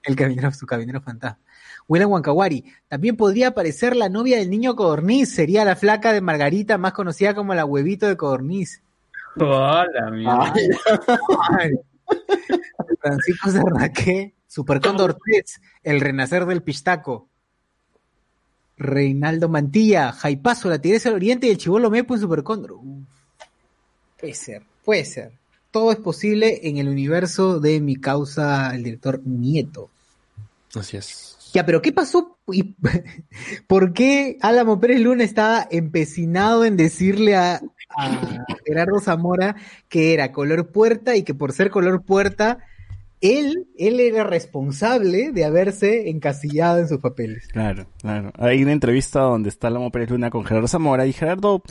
[0.05, 1.41] El caminero, su caminero fantasma.
[1.89, 6.79] William Wankawari, también podría aparecer la novia del niño Codorniz, sería la flaca de Margarita,
[6.79, 8.81] más conocida como la huevito de Codorniz.
[9.41, 10.55] Hola.
[11.59, 11.73] Ay.
[13.01, 17.29] Francisco Cernaque, Super Cóndor 3, El Renacer del Pistaco.
[18.77, 22.73] Reinaldo Mantilla, Jaipazo, la Tigresa del Oriente y el Chivolo Mepo en Super Cóndor.
[22.73, 23.07] Uf.
[24.21, 25.33] Puede ser, puede ser.
[25.73, 29.91] Todo es posible en el universo de mi causa, el director Nieto.
[30.75, 31.37] Así es.
[31.53, 32.39] Ya, pero ¿qué pasó?
[32.47, 32.75] ¿Y
[33.67, 37.61] ¿Por qué Álamo Pérez Luna estaba empecinado en decirle a,
[37.97, 39.57] a Gerardo Zamora
[39.89, 42.59] que era color puerta y que por ser color puerta,
[43.23, 47.49] él, él era responsable de haberse encasillado en sus papeles?
[47.49, 48.33] Claro, claro.
[48.37, 51.63] Hay una entrevista donde está Lamo Pérez Luna con Gerardo Zamora y Gerardo,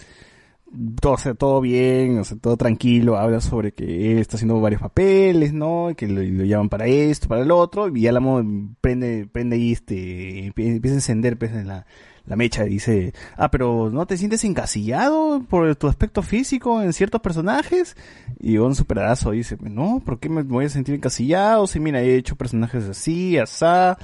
[1.04, 4.82] o sea, todo bien, o sea, todo tranquilo, habla sobre que él está haciendo varios
[4.82, 5.92] papeles, ¿no?
[5.92, 8.42] Y que lo, llaman para esto, para el otro, y Álamo
[8.80, 11.86] prende, prende ahí este, empie- empieza a encender pues, en la,
[12.26, 17.22] la mecha dice, ah, pero ¿no te sientes encasillado por tu aspecto físico en ciertos
[17.22, 17.96] personajes?
[18.40, 21.68] Y un superadazo dice, no, ¿por qué me voy a sentir encasillado?
[21.68, 23.98] Si mira, he hecho personajes así, asá.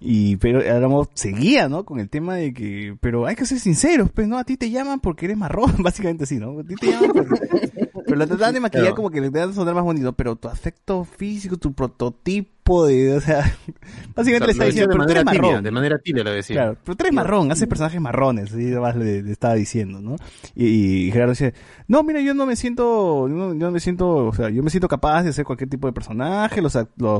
[0.00, 1.84] Y pero Álamo seguía, ¿no?
[1.84, 4.38] Con el tema de que, pero hay que ser sinceros, pues, ¿no?
[4.38, 6.60] A ti te llaman porque eres marrón, básicamente así, ¿no?
[6.60, 7.88] A ti te llaman porque...
[8.08, 11.04] Pero lo tratan de maquillar como que le de sonar más bonito, pero tu afecto
[11.04, 13.40] físico, tu prototipo de, o sea,
[14.14, 15.64] básicamente le está Lo decía diciendo, de pero tú manera tibia, marrón.
[15.64, 16.56] de manera tibia lo decía.
[16.56, 20.16] Claro, pero tú eres marrón, haces personajes marrones, así además le, le estaba diciendo, ¿no?
[20.54, 20.66] Y,
[21.06, 21.54] y Gerardo dice,
[21.86, 24.62] no, mira, yo no me siento, yo no, yo no me siento, o sea, yo
[24.62, 26.76] me siento capaz de hacer cualquier tipo de personaje, los,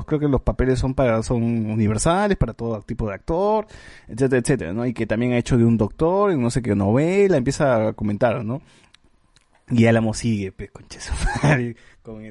[0.06, 3.66] creo que los papeles son para, son universales para todo tipo de actor,
[4.08, 4.86] etcétera, etcétera, ¿no?
[4.86, 7.92] Y que también ha hecho de un doctor en no sé qué novela, empieza a
[7.94, 8.60] comentar, ¿no?
[9.70, 10.70] Y Álamo sigue, pues,
[11.42, 12.22] madre, con,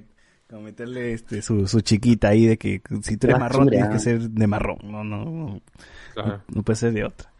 [0.49, 3.99] con meterle este, su, su chiquita ahí de que si tú eres marrón tienes que
[3.99, 5.61] ser de marrón, no, no, no,
[6.13, 6.41] Claro.
[6.53, 7.31] no puede ser de otra.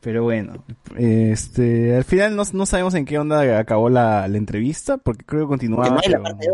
[0.00, 0.64] Pero bueno,
[0.96, 5.42] este, al final no, no sabemos en qué onda acabó la, la entrevista, porque creo
[5.42, 5.88] que continuaba.
[5.88, 6.46] No hay la parte.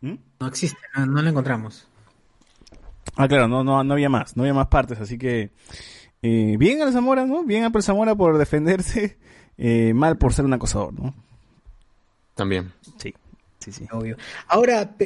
[0.00, 0.14] ¿Mm?
[0.40, 1.88] No existe, no, no lo encontramos.
[3.16, 5.50] Ah, claro, no, no, no había más, no había más partes, así que
[6.22, 7.44] eh, bien a la Zamora, ¿no?
[7.44, 9.18] Bien a por Zamora por defenderse,
[9.58, 11.14] eh, mal por ser un acosador, ¿no?
[12.34, 12.72] También.
[12.96, 13.14] Sí,
[13.62, 13.90] sí, sí.
[13.90, 14.16] Obvio.
[14.48, 14.96] Ahora,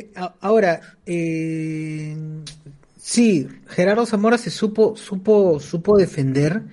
[0.40, 2.16] ahora, eh,
[2.96, 6.64] sí, Gerardo Zamora se supo, supo, supo defender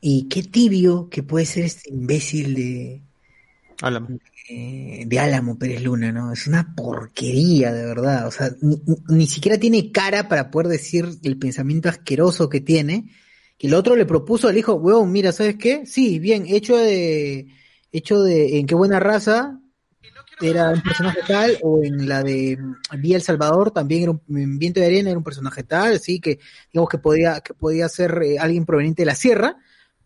[0.00, 3.02] y qué tibio que puede ser este imbécil de,
[3.82, 4.10] Álamo.
[4.48, 6.32] eh, de Álamo Pérez Luna, ¿no?
[6.32, 8.26] Es una porquería, de verdad.
[8.26, 12.60] O sea, ni, ni- ni siquiera tiene cara para poder decir el pensamiento asqueroso que
[12.60, 13.10] tiene.
[13.58, 15.86] Que el otro le propuso, le dijo, weón, mira, ¿sabes qué?
[15.86, 17.46] Sí, bien, hecho de,
[17.92, 19.60] hecho de, en qué buena raza.
[20.40, 24.20] Era un personaje tal, o en la de mm, Vía El Salvador también era un
[24.38, 26.38] en Viento de Arena era un personaje tal, así que
[26.72, 29.56] digamos que podía, que podía ser eh, alguien proveniente de la sierra,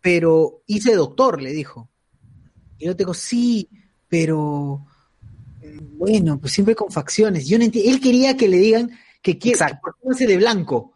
[0.01, 1.89] pero hice doctor, le dijo.
[2.77, 3.69] Y yo te digo, sí,
[4.07, 4.85] pero
[5.61, 7.47] mm, bueno, pues siempre con facciones.
[7.47, 8.91] Yo no él quería que le digan
[9.21, 9.59] que quiere
[10.17, 10.93] que de blanco.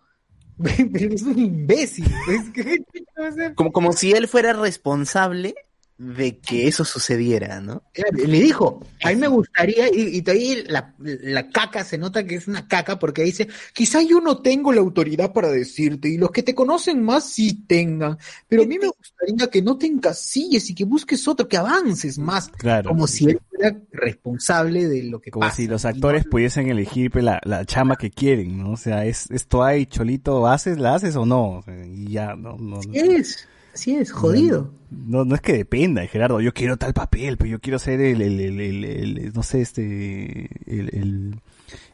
[0.57, 2.05] Pero es un imbécil.
[2.29, 2.83] Es que-
[3.55, 5.53] Como, como si él fuera responsable
[5.97, 7.81] de que eso sucediera, ¿no?
[8.11, 12.35] Le dijo, a mí me gustaría, y, y todavía la, la caca se nota que
[12.35, 16.31] es una caca porque dice, quizá yo no tengo la autoridad para decirte, y los
[16.31, 18.17] que te conocen más sí tengan,
[18.49, 22.17] pero a mí me gustaría que no te encasilles y que busques otro, que avances
[22.19, 22.89] más, Claro.
[22.89, 25.55] como si él fuera responsable de lo que Como pasa.
[25.55, 28.71] si los actores pudiesen elegir pues, la, la chamba que quieren, ¿no?
[28.71, 31.59] O sea, es, esto hay, Cholito, ¿haces, la haces o no?
[31.59, 32.79] O sea, y ya, no, no.
[32.91, 34.71] Es, así es, jodido.
[34.89, 37.99] No, no es que dependa, de Gerardo, yo quiero tal papel, pero yo quiero ser
[38.01, 38.85] el, el, el, el-
[39.19, 41.31] el- no sé, este, el, el-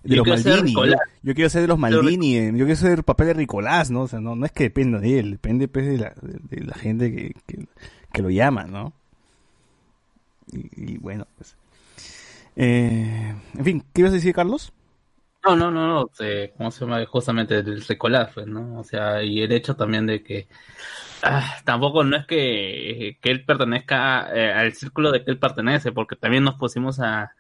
[0.04, 1.02] de Yo los quiero ser Maldini, yo, Ricolás.
[1.24, 4.02] yo quiero ser de los Maldini, eh, yo quiero ser el papel de Ricolás, ¿no?
[4.04, 6.66] O sea, no, no es que dependa de él, depende pues de la, de, de
[6.66, 7.66] la gente que, que,
[8.14, 8.94] que lo llama, ¿no?
[10.52, 11.56] Y, y bueno, pues.
[12.56, 14.74] Eh, en fin, ¿qué ibas a decir, Carlos?
[15.44, 17.04] No, no, no, no, eh, ¿cómo se llama?
[17.06, 18.80] Justamente del recolás, pues, ¿no?
[18.80, 20.48] O sea, y el hecho también de que
[21.24, 25.92] ah, tampoco no es que, que él pertenezca eh, al círculo de que él pertenece,
[25.92, 27.32] porque también nos pusimos a,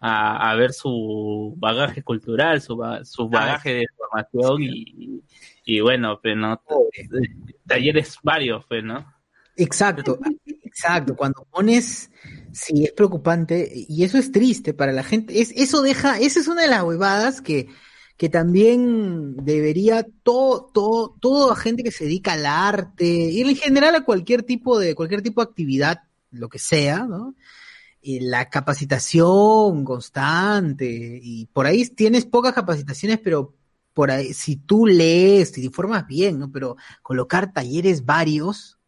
[0.00, 5.22] a, a ver su bagaje cultural, su, su bagaje de formación y,
[5.64, 6.62] y bueno, pues, ¿no?
[7.66, 9.20] Talleres varios, pues, ¿no?
[9.56, 10.18] Exacto,
[10.64, 11.14] exacto.
[11.14, 12.10] Cuando pones,
[12.52, 15.40] sí, es preocupante y eso es triste para la gente.
[15.40, 17.68] Es, eso deja, esa es una de las huevadas que,
[18.20, 23.94] que también debería todo, todo, toda gente que se dedica al arte y en general
[23.94, 27.34] a cualquier tipo de, cualquier tipo de actividad, lo que sea, ¿no?
[28.02, 33.54] Y la capacitación constante y por ahí tienes pocas capacitaciones, pero
[33.94, 36.52] por ahí, si tú lees, te informas bien, ¿no?
[36.52, 38.78] Pero colocar talleres varios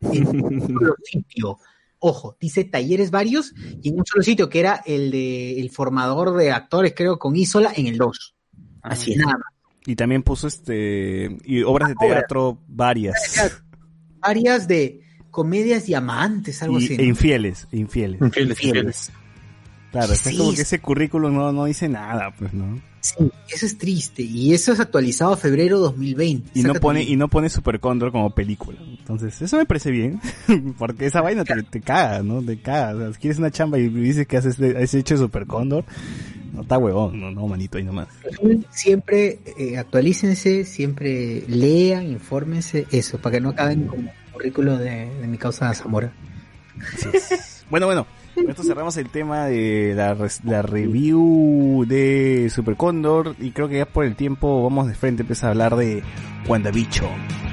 [0.00, 1.58] en un solo sitio.
[2.00, 6.36] Ojo, dice talleres varios y en un solo sitio, que era el de el formador
[6.36, 8.34] de actores, creo, con Isola en el 2.
[8.82, 9.46] Así es nada más.
[9.86, 13.16] Y también puso este, y obras de teatro varias.
[14.20, 15.00] Varias de
[15.30, 16.94] comedias y amantes, algo Y- así.
[16.98, 18.20] e infieles, infieles.
[18.20, 19.12] Infieles, infieles.
[19.90, 22.80] Claro, es Sí, como que ese currículum no, no dice nada, pues, ¿no?
[23.02, 23.16] Sí,
[23.52, 24.22] eso es triste.
[24.22, 26.50] Y eso es actualizado a febrero 2020.
[26.54, 28.78] Y no pone, y no pone Super Condor como película.
[28.80, 30.20] Entonces, eso me parece bien.
[30.78, 32.40] Porque esa vaina te, te caga, ¿no?
[32.40, 32.94] Te caga.
[32.94, 35.84] O sea, si quieres una chamba y dices que haces, has hecho Super Condor,
[36.52, 38.06] no está huevón, no, no, manito, ahí nomás.
[38.70, 45.26] Siempre eh, actualícense, siempre lean, infórmense, eso, para que no acaben como currículo de, de
[45.26, 46.12] mi causa Zamora.
[47.68, 53.68] Bueno, bueno, con esto cerramos el tema de la, review de Super Condor y creo
[53.68, 56.02] que ya por el tiempo vamos de frente empezar a hablar de
[56.48, 57.51] WandaVision.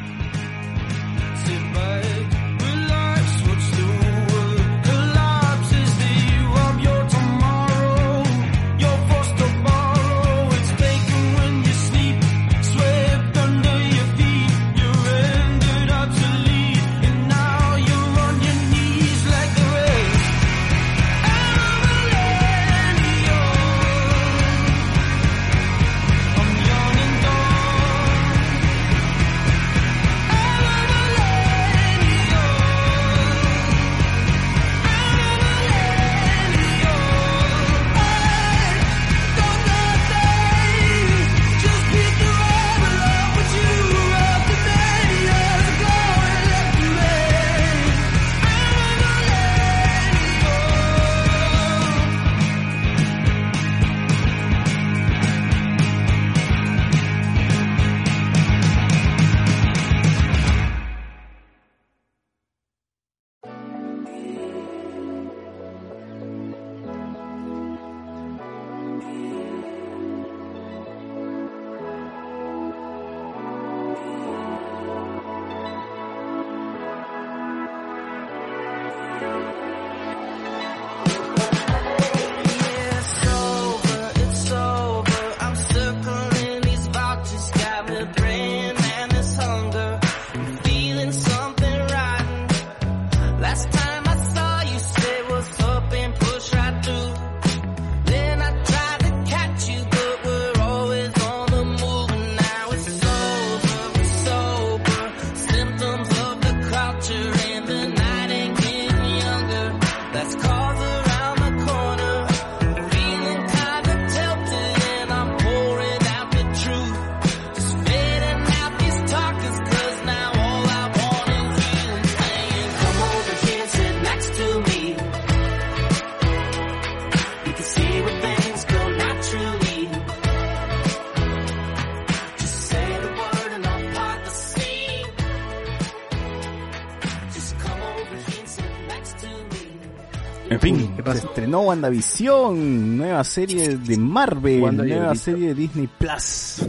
[141.50, 146.62] Estrenó WandaVision, nueva serie de Marvel, Wanda nueva serie de Disney Plus.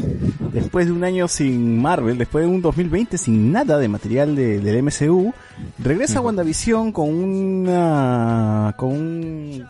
[0.55, 4.59] Después de un año sin Marvel, después de un 2020 sin nada de material de-
[4.59, 5.35] del MCU,
[5.78, 9.66] regresa WandaVision con una, con un,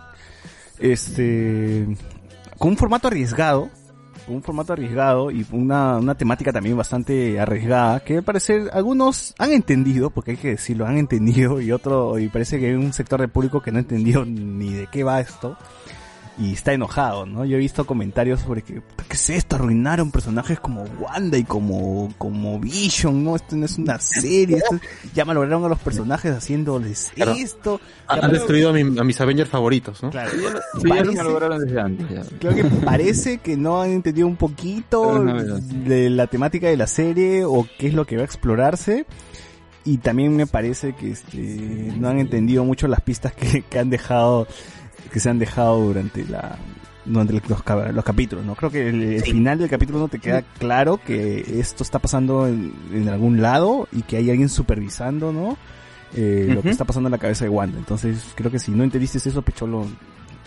[0.79, 1.89] este,
[2.57, 3.69] con un formato arriesgado,
[4.29, 9.53] un formato arriesgado y una, una temática también bastante arriesgada, que al parecer algunos han
[9.53, 13.21] entendido, porque hay que decirlo, han entendido, y otro, y parece que hay un sector
[13.21, 15.57] del público que no entendió ni de qué va esto,
[16.39, 17.45] y está enojado, ¿no?
[17.45, 19.57] Yo he visto comentarios sobre que, "Puta, ¿qué es esto?
[19.57, 23.37] Arruinaron personajes como Wanda y como, como Vision, ¿no?
[23.37, 27.33] Esto no es una serie, esto es- ya malograron a los personajes haciéndoles Claro.
[27.33, 27.81] esto.
[28.09, 30.11] Han destruido a, mi- a mis Avengers favoritos, ¿no?
[30.11, 30.31] Claro.
[30.31, 32.09] Sí, ya lo Parece- lograron desde antes.
[32.09, 32.23] ya.
[32.39, 37.45] Creo que parece que no han entendido un poquito de la temática de la serie
[37.45, 39.05] o qué es lo que va a explorarse.
[39.83, 41.39] Y también me parece que este,
[41.99, 44.47] no han entendido mucho las pistas que, que han dejado,
[45.13, 46.57] que se han dejado durante la
[47.05, 48.55] durante los, ca- los capítulos, ¿no?
[48.55, 52.47] Creo que el, el final del capítulo no te queda claro que esto está pasando
[52.47, 55.57] en, en algún lado y que hay alguien supervisando, ¿no?
[56.15, 57.79] Eh, Lo que está pasando en la cabeza de Wanda.
[57.79, 59.87] Entonces, creo que si no entendiste eso, Pecholo,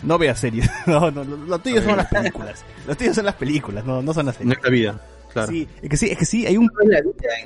[0.02, 0.70] no veas series.
[0.86, 2.64] no, no, lo, lo tuyo son las películas.
[2.86, 4.46] Lo tuyo son las películas, no, no son las series.
[4.48, 5.00] Nuestra vida,
[5.32, 5.50] claro.
[5.50, 6.70] Sí, es que sí, es que sí, hay un,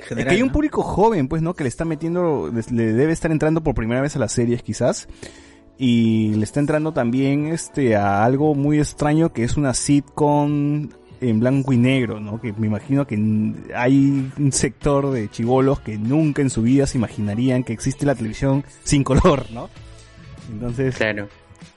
[0.09, 1.53] es que hay un público joven, pues, ¿no?
[1.55, 5.07] Que le está metiendo, le debe estar entrando por primera vez a las series, quizás.
[5.81, 10.89] Y le está entrando también, este, a algo muy extraño que es una sitcom
[11.21, 12.39] en blanco y negro, ¿no?
[12.41, 13.15] Que me imagino que
[13.75, 18.15] hay un sector de chivolos que nunca en su vida se imaginarían que existe la
[18.15, 19.69] televisión sin color, ¿no?
[20.51, 21.29] Entonces, Claro.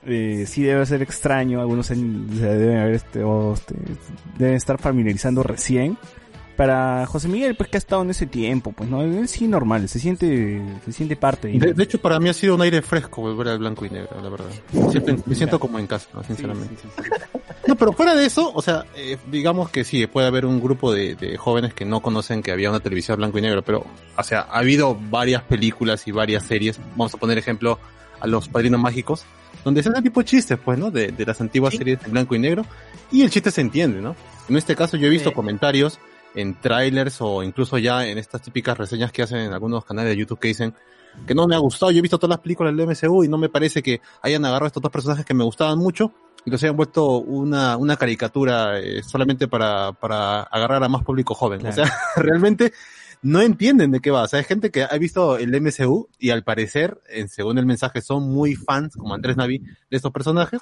[0.05, 3.77] eh, sí debe ser extraño, algunos se deben haber este, o, este,
[4.37, 5.97] deben estar familiarizando recién.
[6.57, 9.89] Para José Miguel, pues que ha estado en ese tiempo, pues no, él sí normal,
[9.89, 11.49] se siente, se siente parte.
[11.49, 14.21] De, de hecho, para mí ha sido un aire fresco volver al blanco y negro,
[14.23, 14.51] la verdad.
[14.91, 16.75] Siempre- me siento como en casa, sinceramente.
[17.67, 20.93] No, pero fuera de eso, o sea, eh, digamos que sí, puede haber un grupo
[20.93, 24.23] de, de jóvenes que no conocen que había una televisión blanco y negro, pero, o
[24.23, 26.79] sea, ha habido varias películas y varias series.
[26.97, 27.79] Vamos a poner ejemplo
[28.21, 29.25] a los Padrinos Mágicos,
[29.65, 30.91] donde se hacen tipo chistes, pues, ¿no?
[30.91, 32.67] De, de las antiguas series en blanco y negro,
[33.11, 34.15] y el chiste se entiende, ¿no?
[34.49, 35.35] En este caso yo he visto Sí.
[35.35, 35.99] comentarios
[36.35, 40.17] en trailers o incluso ya en estas típicas reseñas que hacen en algunos canales de
[40.17, 40.75] YouTube que dicen
[41.27, 43.39] que no me ha gustado, yo he visto todas las películas del MCU y no
[43.39, 46.13] me parece que hayan agarrado estos dos personajes que me gustaban mucho
[46.45, 51.35] y los hayan vuelto una, una caricatura eh, solamente para, para agarrar a más público
[51.35, 51.61] joven.
[51.61, 51.83] Claro.
[51.83, 52.73] O sea, realmente
[53.23, 54.23] no entienden de qué va.
[54.23, 58.01] O sea, hay gente que ha visto el MCU y al parecer, según el mensaje,
[58.01, 60.61] son muy fans, como Andrés Navi, de estos personajes,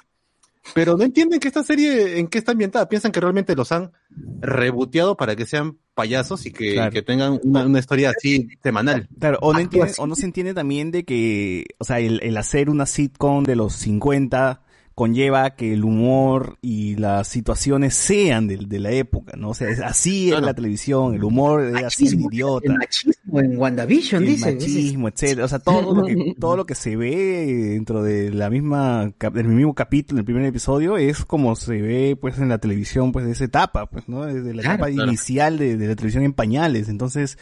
[0.73, 2.87] pero no entienden que esta serie en qué está ambientada.
[2.89, 3.91] Piensan que realmente los han
[4.39, 6.91] reboteado para que sean payasos y que, Claro.
[6.91, 9.09] que tengan una, una historia así semanal.
[9.19, 12.37] Claro, o no, entiende, o no se entiende también de que, o sea, el, el
[12.37, 14.61] hacer una sitcom de los 50
[14.95, 19.49] conlleva que el humor y las situaciones sean de, de la época, ¿no?
[19.49, 20.45] O sea, es así es Claro.
[20.47, 22.71] la televisión, el humor es así de Machismo, idiota.
[22.71, 24.53] El machismo en WandaVision, el dice.
[24.53, 28.49] machismo, etcétera, o sea, todo lo que todo lo que se ve dentro de la
[28.49, 32.57] misma cap- del mismo capítulo, el primer episodio es como se ve pues en la
[32.57, 34.25] televisión pues de esa etapa, pues, ¿no?
[34.25, 35.07] Desde la Claro, etapa claro.
[35.09, 37.37] inicial de, de la televisión en pañales, entonces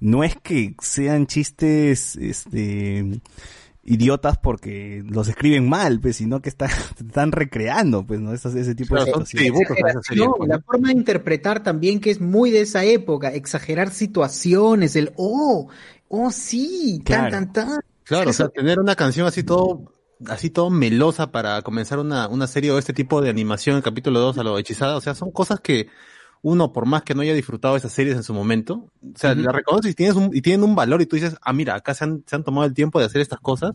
[0.00, 3.20] no es que sean chistes este
[3.90, 8.32] idiotas porque los escriben mal, pues, sino que están, están recreando, pues, ¿no?
[8.32, 9.66] Esas- ese tipo Claro, de son situaciones.
[9.66, 10.24] tributos a esa serie.
[10.24, 14.96] No, pues, la forma de interpretar también que es muy de esa época, exagerar situaciones,
[14.96, 15.68] el oh,
[16.08, 17.30] oh sí, Claro.
[17.30, 17.80] tan, tan, tan.
[18.04, 19.92] Claro, o sea, tener una canción así todo,
[20.26, 24.18] así todo melosa para comenzar una, una serie o este tipo de animación en capítulo
[24.20, 25.86] 2 a lo hechizada, o sea, son cosas que
[26.42, 29.42] uno, por más que no haya disfrutado esas series en su momento, o sea, Ujú.
[29.42, 31.92] la reconoces y tienes un, y tienen un valor y tú dices, ah, mira, acá
[31.94, 33.74] se han, se han tomado el tiempo de hacer estas cosas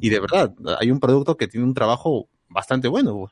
[0.00, 3.30] y de verdad, hay un producto que tiene un trabajo bastante bueno.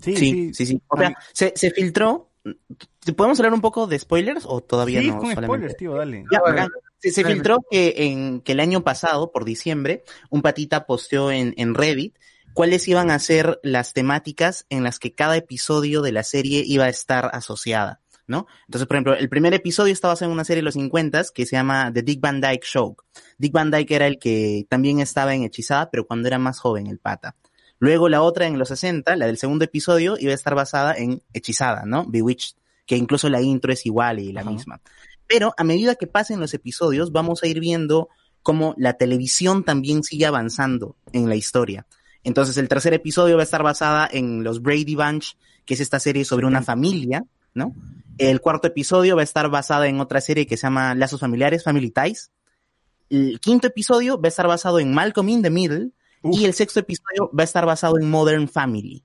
[0.00, 0.80] Sí, Sí, sí, sí.
[0.88, 2.30] O sea, se, se filtró.
[3.16, 5.18] ¿Podemos hablar un poco de spoilers o todavía Sí, no?
[5.18, 6.24] con Solamente- spoilers, tío, dale.
[6.30, 6.68] Ya, Bueno, bacán.
[6.98, 11.54] se, se filtró que, en, que el año pasado, por diciembre, un patita posteó en,
[11.56, 12.14] en Reddit
[12.56, 16.86] cuáles iban a ser las temáticas en las que cada episodio de la serie iba
[16.86, 18.46] a estar asociada, ¿no?
[18.66, 21.44] Entonces, por ejemplo, el primer episodio está basado en una serie de los 50 que
[21.44, 22.96] se llama The Dick Van Dyke Show.
[23.36, 26.86] Dick Van Dyke era el que también estaba en Hechizada, pero cuando era más joven,
[26.86, 27.36] el pata.
[27.78, 31.22] Luego la otra en los 60, la del segundo episodio, iba a estar basada en
[31.34, 32.06] Hechizada, ¿no?
[32.08, 32.56] Bewitched,
[32.86, 34.50] que incluso la intro es igual y la Ajá.
[34.50, 34.80] misma.
[35.26, 38.08] Pero a medida que pasen los episodios, vamos a ir viendo
[38.42, 41.86] cómo la televisión también sigue avanzando en la historia.
[42.24, 46.00] Entonces, el tercer episodio va a estar basada en los Brady Bunch, que es esta
[46.00, 47.24] serie sobre una familia,
[47.54, 47.74] ¿no?
[48.18, 51.62] El cuarto episodio va a estar basada en otra serie que se llama Lazos Familiares,
[51.64, 52.30] Family Ties.
[53.10, 55.90] El quinto episodio va a estar basado en Malcolm in the Middle.
[56.24, 59.04] y el sexto episodio va a estar basado en Modern Family.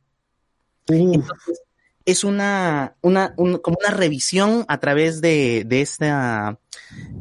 [0.88, 1.62] Entonces,
[2.06, 6.58] es una, una un- como una revisión a través de, de esta,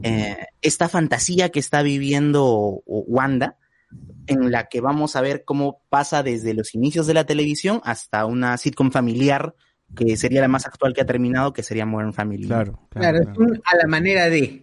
[0.02, 3.56] eh, esta fantasía que está viviendo Wanda,
[4.26, 8.24] en la que vamos a ver cómo pasa desde los inicios de la televisión hasta
[8.26, 9.54] una sitcom familiar
[9.94, 12.46] que sería la más actual que ha terminado, que sería Modern Family.
[12.46, 14.62] Claro, Claro, es un- a la manera de.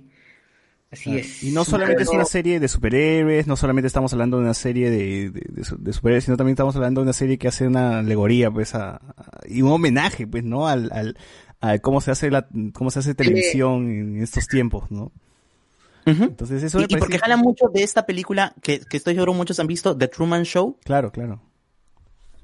[0.90, 1.44] Así es.
[1.44, 4.90] Y no solamente es una serie de superhéroes, no solamente estamos hablando de una serie
[4.90, 7.68] de, de, de su- de superhéroes, sino también estamos hablando de una serie que hace
[7.68, 9.02] una alegoría, pues, a, a-
[9.50, 10.66] y un homenaje, pues, ¿no?
[10.70, 11.18] Al, al,
[11.60, 15.12] a cómo se hace la, cómo se hace televisión en estos tiempos, ¿no?
[16.08, 19.14] Entonces eso Y, me y porque parece- jala mucho de esta película que, que estoy
[19.16, 21.42] seguro muchos han visto, The Truman Show, Claro, claro.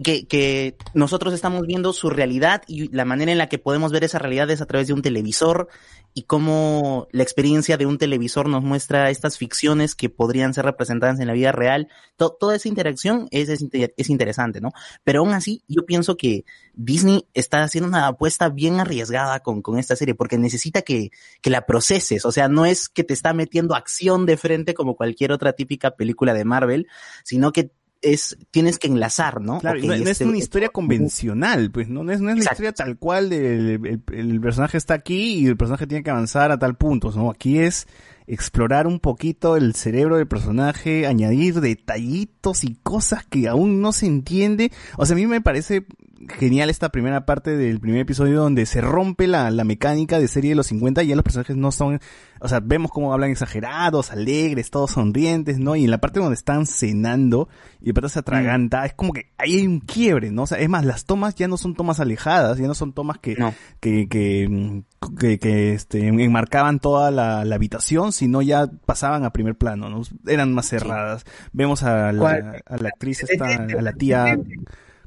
[0.02, 4.04] Que, que nosotros estamos viendo su realidad y la manera en la que podemos ver
[4.04, 5.68] esa realidad es a través de un televisor
[6.16, 11.20] y cómo la experiencia de un televisor nos muestra estas ficciones que podrían ser representadas
[11.20, 11.88] en la vida real.
[12.18, 14.72] To- toda esa interacción es, es, es interesante, ¿no?
[15.04, 19.80] Pero aún así, yo pienso que Disney está haciendo una apuesta bien arriesgada con, con
[19.80, 21.10] esta serie porque necesita que,
[21.42, 22.26] que la proceses.
[22.26, 25.92] O sea, no es que te está metiendo acción de frente como cualquier otra típica
[25.92, 26.88] película de Marvel,
[27.24, 27.72] sino que
[28.04, 29.60] es, tienes que enlazar, ¿no?
[29.60, 32.44] Claro, no, no es este- una historia convencional, pues no, no es, no es la
[32.44, 36.52] historia tal cual del el, el personaje está aquí y el personaje tiene que avanzar
[36.52, 37.32] a tal punto, ¿no?
[37.32, 37.88] Aquí es
[38.28, 44.06] explorar un poquito el cerebro del personaje, añadir detallitos y cosas que aún no se
[44.06, 44.72] entiende.
[44.98, 45.86] O sea, a mí me parece
[46.30, 50.52] genial esta primera parte del primer episodio donde se rompe la, la mecánica de serie
[50.52, 52.00] de los 50 y ya los personajes no son,
[52.40, 55.76] o sea, vemos cómo hablan exagerados, alegres, todos sonrientes, ¿no?
[55.76, 57.50] Y en la parte donde están cenando
[57.82, 60.44] y de pronto se atraganta, es como que ahí hay un quiebre, ¿no?
[60.44, 63.18] O sea, es más, las tomas ya no son tomas alejadas, ya no son tomas
[63.20, 63.36] que,
[63.80, 64.84] que, que,
[65.20, 70.02] que, que, este, enmarcaban toda la, la habitación, sino ya pasaban a primer plano, ¿no?
[70.28, 71.26] Eran más cerradas.
[71.52, 74.38] Vemos a la, a la actriz esta, a la tía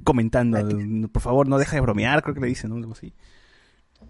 [0.07, 0.59] comentando,
[1.13, 2.77] por favor, no deja de bromear, creo que le dice, ¿no?
[2.77, 3.13] Algo así.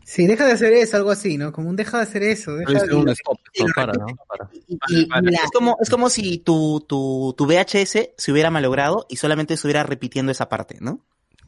[0.05, 1.53] Sí, deja de hacer eso, algo así, ¿no?
[1.53, 2.55] Como un deja de hacer eso.
[2.55, 2.95] Deja Dice de...
[2.95, 4.07] un stop, stop, para, ¿no?
[4.29, 4.49] Para.
[4.55, 9.17] Y- y es como, es como si tu, tu, tu VHS se hubiera malogrado y
[9.17, 11.01] solamente estuviera repitiendo esa parte, ¿no?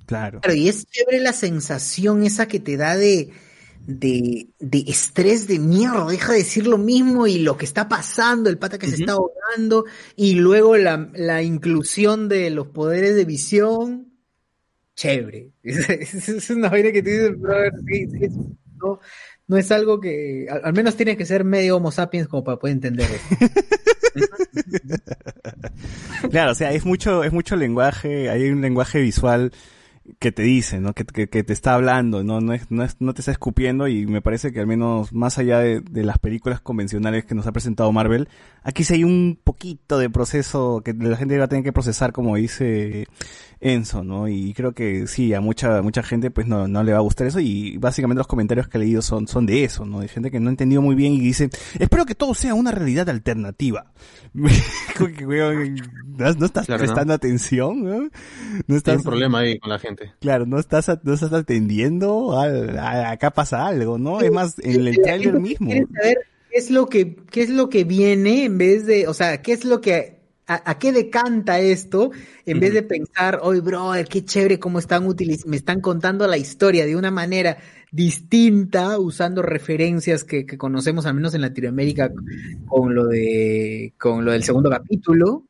[0.07, 0.41] Claro.
[0.41, 3.31] Claro, y es chévere la sensación esa que te da de,
[3.87, 8.51] de, de estrés de mierda, deja de decir lo mismo y lo que está pasando,
[8.51, 9.85] el pata que se está ahogando,
[10.17, 14.08] y luego la, la inclusión de los poderes de visión,
[14.99, 15.53] chévere.
[15.63, 18.09] Es, una vaina que tú dices, brother, sí,
[18.83, 19.01] no,
[19.47, 22.75] no es algo que, al, menos tiene que ser medio homo sapiens como para poder
[22.75, 23.53] entender eso.
[26.31, 29.53] Claro, o sea, es mucho, es mucho lenguaje, hay un lenguaje visual
[30.19, 30.93] que te dice, ¿no?
[30.93, 32.41] Que, te está hablando, ¿no?
[32.41, 35.39] No, es, no, es, no te está escupiendo y me parece que al menos más
[35.39, 38.29] allá de las películas convencionales que nos ha presentado Marvel,
[38.63, 42.13] aquí sí hay un poquito de proceso que la gente va a tener que procesar,
[42.13, 43.07] como dice
[43.61, 44.29] Enzo, ¿no?
[44.29, 47.27] Y creo que sí, a mucha, mucha gente pues no, no le va a gustar
[47.27, 50.01] eso y básicamente los comentarios que he leído son, son de eso, ¿no?
[50.01, 52.71] De gente que no ha entendido muy bien y dice, espero que todo sea una
[52.71, 53.93] realidad alternativa.
[54.33, 54.49] ¿No,
[56.39, 56.87] no estás Claro, ¿no?
[56.87, 57.99] prestando atención, ¿no?
[58.01, 58.09] No
[58.69, 60.13] Hay estás, un problema ahí con la gente.
[60.21, 62.47] Claro, no estás, no estás atendiendo, a-
[62.81, 64.21] a- acá pasa algo, ¿no?
[64.21, 65.71] Es más, en el trailer mismo.
[65.71, 66.19] saber
[66.59, 69.65] es lo que, qué es lo que viene en vez de, o sea, qué es
[69.65, 72.11] lo que, a, a qué decanta esto,
[72.47, 76.37] en vez de pensar, oye, brother, qué chévere cómo están utiliz me están contando la
[76.37, 77.59] historia de una manera
[77.91, 82.13] distinta, usando referencias que, que conocemos al menos en Latinoamérica
[82.67, 85.45] con lo de, con lo del segundo capítulo.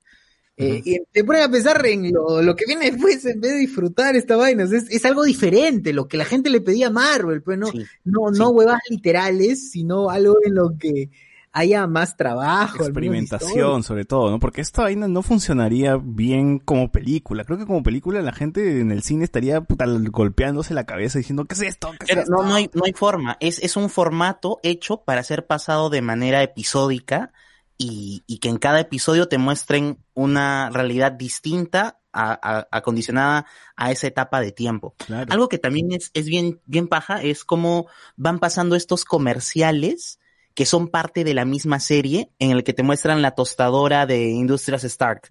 [0.61, 3.59] Eh, y te ponen a pensar en lo, lo que viene después en vez de
[3.59, 4.65] disfrutar esta vaina.
[4.65, 7.69] Es, es algo diferente, lo que la gente le pedía a Marvel, pues no,
[8.05, 11.11] no, no huevas literales, sino algo en lo que
[11.53, 12.85] haya más trabajo.
[12.85, 14.41] Experimentación, sobre todo, ¿no?
[14.41, 17.45] Porque esta vaina no funcionaría bien como película.
[17.45, 21.45] Creo que como película la gente en el cine estaría puta, golpeándose la cabeza diciendo,
[21.45, 21.91] ¿qué es esto?
[21.99, 22.33] ¿Qué es Pero esto?
[22.33, 23.37] no, no hay, no hay forma.
[23.41, 27.33] Es, es un formato hecho para ser pasado de manera episódica
[27.79, 33.47] y, y que en cada episodio te muestren una realidad distinta a- a- acondicionada
[33.77, 34.95] a esa etapa de tiempo.
[35.33, 37.87] Algo que también es, es bien, bien paja es cómo
[38.17, 40.19] van pasando estos comerciales
[40.55, 44.25] que son parte de la misma serie en el que te muestran la tostadora de
[44.31, 45.31] Industrias Stark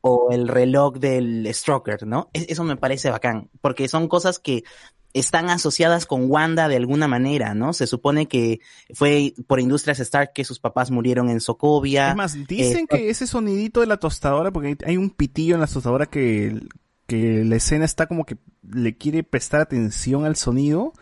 [0.00, 2.30] o el reloj del Stroker, ¿no?
[2.32, 4.62] Es- Eso me parece bacán, porque son cosas que
[5.14, 7.72] están asociadas con Wanda de alguna manera, ¿no?
[7.72, 8.60] Se supone que
[8.92, 12.10] fue por Industrias Stark que sus papás murieron en Sokovia.
[12.10, 15.60] Es más, dicen Eh, que ese sonidito de la tostadora, porque hay- un pitillo en
[15.62, 16.60] la tostadora que,
[17.06, 18.36] que la escena está como que
[18.68, 20.92] le quiere prestar atención al sonido.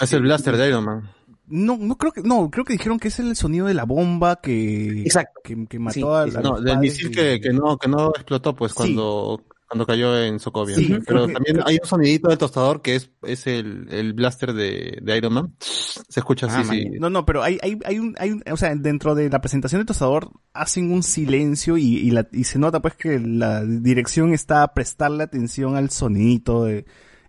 [0.00, 1.10] Es el blaster de Iron Man.
[1.46, 4.36] No, no creo que, no, creo que dijeron que es el sonido de la bomba
[4.40, 5.04] que,
[5.44, 7.76] que, que mató Sí, a, a no, los del padres misil y- que, que no
[7.76, 8.76] que no explotó pues Sí.
[8.76, 9.42] cuando
[9.72, 10.76] cuando cayó en Sokovia.
[10.76, 14.98] Sí, Pero también hay un sonidito del tostador que es, es el, el blaster de,
[15.02, 15.56] de Iron Man.
[15.60, 16.84] Se escucha Ah, así, sí.
[16.90, 16.98] man.
[17.00, 19.80] No, no, pero hay, hay, hay un, hay un, o sea, dentro de la presentación
[19.80, 24.34] de Tostador hacen un silencio y, y, la, y se nota pues que la dirección
[24.34, 26.84] está a prestarle atención al sonidito de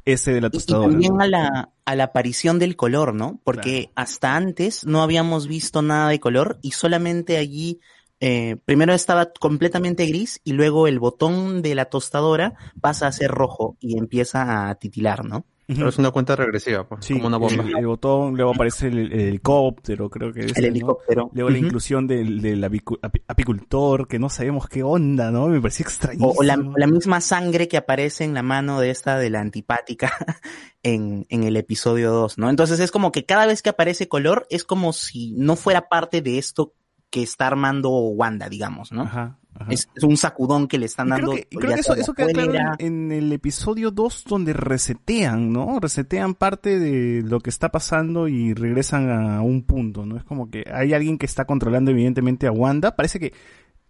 [0.05, 0.89] ese de la Y tostadora.
[0.89, 1.21] también ¿no?
[1.21, 3.39] a la, a la aparición del color, ¿no?
[3.45, 7.79] Porque hasta antes no habíamos visto nada de color y solamente allí,
[8.25, 13.29] eh, primero estaba completamente gris y luego el botón de la tostadora pasa a ser
[13.31, 15.45] rojo y empieza a titilar, ¿no?
[15.65, 17.63] Pero es una cuenta regresiva, pues, Sí, como una bomba.
[17.63, 20.57] El, el botón, luego aparece el, el helicóptero, creo que es.
[20.57, 20.67] El ¿no?
[20.69, 21.31] helicóptero.
[21.33, 25.47] Luego la inclusión del, del apicu- api- apicultor, que no sabemos qué onda, ¿no?
[25.47, 26.31] Me parecía extrañísimo.
[26.31, 29.29] O, o la, o la misma sangre que aparece en la mano de esta de
[29.29, 30.11] la antipática
[30.83, 32.49] en, en el episodio 2, ¿no?
[32.49, 36.21] Entonces es como que cada vez que aparece color es como si no fuera parte
[36.21, 36.73] de esto
[37.13, 39.37] que está armando Wanda, digamos, ¿no?
[39.69, 41.33] Es, es un sacudón que le están dando.
[41.33, 45.53] creo que, y creo que eso, queda claro en, en el episodio 2 donde resetean,
[45.53, 45.79] ¿no?
[45.79, 50.17] Resetean parte de lo que está pasando y regresan a un punto, ¿no?
[50.17, 52.95] Es como que hay alguien que está controlando evidentemente a Wanda.
[52.95, 53.31] Parece que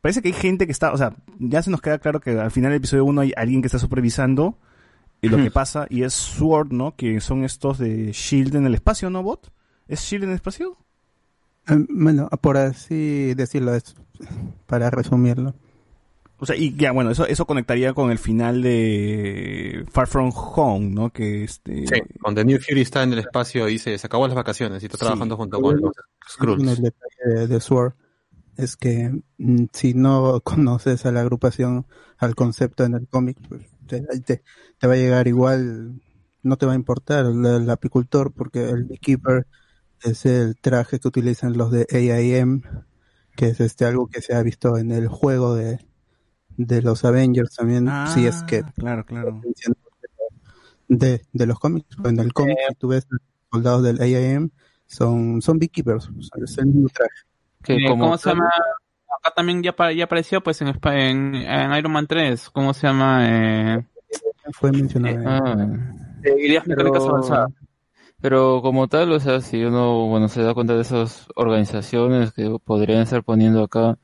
[0.02, 2.52] parece que hay gente que está, o sea, ya se nos queda claro que al
[2.52, 4.60] final del episodio 1 hay alguien que está supervisando
[5.22, 6.98] y lo que pasa y es Sword, ¿no?
[6.98, 9.54] Que son estos de Shield en el espacio, ¿no, Bot?
[9.88, 10.78] ¿Es Shield en el espacio?
[11.68, 13.96] Eh, Bueno, por así decirlo, es
[14.68, 15.54] para resumirlo.
[16.40, 20.90] O sea, y ya, bueno, eso, eso conectaría con el final de Far From Home,
[20.90, 21.10] ¿no?
[21.12, 21.88] Que este...
[21.88, 24.88] Sí, donde New Fury está en el espacio y se, se acabó las vacaciones y
[24.88, 25.02] está Sí.
[25.06, 26.82] trabajando junto con los En el Skrulls.
[26.82, 27.94] detalle de, de Sword
[28.58, 31.86] es que mm, si no conoces a la agrupación,
[32.18, 34.44] al concepto en el cómic, pues te, te-
[34.80, 36.02] te va a llegar igual,
[36.42, 39.48] no te va a importar el, el apicultor porque el beekeeper
[40.04, 42.62] es el traje que utilizan los de AIM,
[43.36, 45.80] que es este algo que se ha visto en el juego de,
[46.58, 49.42] de los Avengers también, si es que Ah, claro, claro.
[50.88, 51.88] de, de los cómics.
[52.04, 52.66] En el cómic, Eh.
[52.70, 53.08] si tú ves
[53.52, 54.50] soldados del AIM,
[54.86, 57.12] son, son beekeepers, o sea, es el mismo traje.
[57.68, 58.50] Eh, ¿Cómo se llama?
[59.20, 62.50] Acá también ya, ya apareció pues en, en, en Iron Man 3.
[62.50, 63.22] ¿Cómo se llama?
[63.78, 63.86] Eh,
[64.52, 65.16] Fue mencionado.
[65.16, 65.96] en- Ah.
[66.24, 67.52] eh, ideas mecánicas avanzadas.
[68.24, 72.58] Pero como tal, o sea, si uno, bueno, se da cuenta de esas organizaciones que
[72.66, 74.00] podrían estar poniendo acá,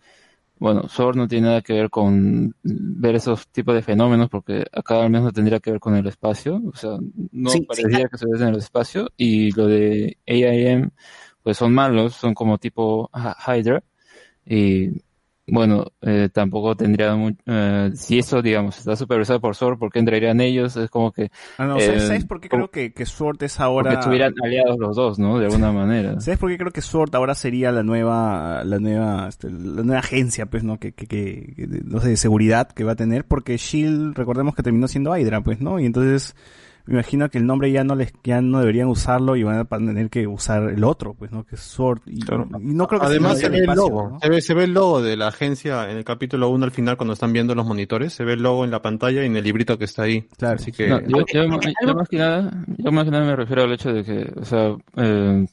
[0.59, 5.01] bueno, SWORD no tiene nada que ver con ver esos tipos de fenómenos, porque acá
[5.03, 6.97] al menos no tendría que ver con el espacio, o sea,
[7.31, 10.91] no Sí, sí, parecería que se en el espacio, y lo de AIM,
[11.43, 13.83] pues son malos, son como tipo Hy- Hydra,
[14.45, 14.91] y
[15.51, 19.99] bueno, eh, tampoco tendría mu- eh, si eso, digamos, está supervisado por SWORD, ¿por qué
[19.99, 20.75] entrarían ellos?
[20.77, 21.31] Es como que...
[21.57, 23.89] Ah, no, ¿sabes, eh, ¿sabes por qué creo que, que Sword es ahora...
[23.91, 25.39] porque estuvieran aliados los dos, ¿no?
[25.39, 26.19] De alguna manera.
[26.21, 29.99] ¿Sabes por qué creo que Sword ahora sería la nueva, la nueva, este, la nueva
[29.99, 30.79] agencia, pues, ¿no?
[30.79, 34.55] Que, que, que, que no sé, de seguridad que va a tener, porque Shield, recordemos
[34.55, 35.79] que terminó siendo Hydra, pues, ¿no?
[35.79, 36.35] Y entonces,
[36.89, 39.65] me imagino que el nombre ya no les, ya no deberían usarlo y van a
[39.65, 41.43] tener que usar el otro, pues, ¿no?
[41.45, 42.01] Que es Sword.
[42.07, 44.19] Y, y no creo que Además se ve el el espacio, logo, ¿no?
[44.19, 46.97] se, ve, se ve el logo de la agencia en el capítulo 1 al final
[46.97, 49.43] cuando están viendo los monitores, se ve el logo en la pantalla y en el
[49.43, 50.27] librito que está ahí.
[50.37, 50.55] Claro.
[50.55, 51.47] Así que No, yo, yo-
[51.85, 54.43] yo más que nada, yo más que nada me refiero al hecho de que, o
[54.45, 55.45] sea, eh,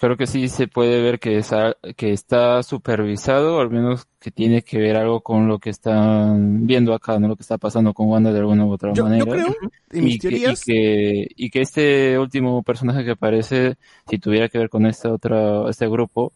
[0.00, 4.62] creo que sí se puede ver que, esa, que está supervisado, al menos que tiene
[4.62, 7.28] que ver algo con lo que están viendo acá, ¿no?
[7.28, 9.32] Lo que está pasando con Wanda de alguna u otra Yo- yo manera.
[9.32, 9.46] creo,
[9.92, 13.76] en mis y, que, y, teorías- que, y que este último personaje que aparece,
[14.08, 16.32] si tuviera que ver con esta otra, este grupo,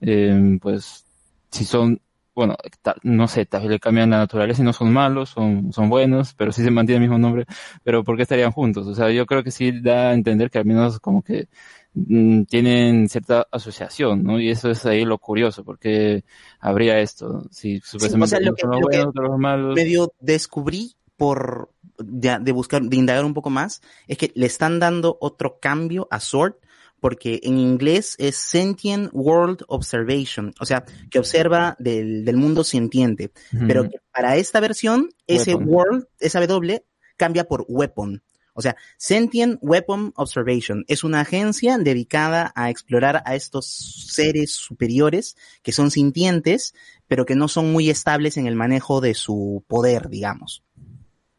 [0.00, 1.04] eh, pues,
[1.50, 2.00] si son
[2.34, 2.56] bueno,
[3.02, 6.32] no sé, tal vez le cambian la naturaleza y no son malos, son, son buenos,
[6.32, 7.44] pero sí se mantiene el mismo nombre,
[7.84, 8.86] pero ¿por qué estarían juntos?
[8.86, 11.48] O sea, yo creo que sí da a entender que al menos como que
[11.94, 14.40] mm, tienen cierta asociación, ¿no?
[14.40, 16.24] Y eso es ahí lo curioso, porque
[16.60, 19.74] habría esto, si Sí, o supuestamente sea, lo que, lo que malos.
[19.74, 24.78] medio descubrí por de, de buscar, de indagar un poco más, es que le están
[24.78, 26.54] dando otro cambio a Sword,
[27.00, 33.32] porque en inglés es Sentient World Observation, o sea, que observa del, del mundo sintiente,
[33.66, 35.68] pero que para esta versión, ese Weapon.
[35.68, 36.84] World, esa W,
[37.16, 38.22] cambia por Weapon.
[38.54, 45.36] O sea, Sentient Weapon Observation es una agencia dedicada a explorar a estos seres superiores
[45.62, 46.74] que son sintientes,
[47.08, 50.62] pero que no son muy estables en el manejo de su poder, digamos.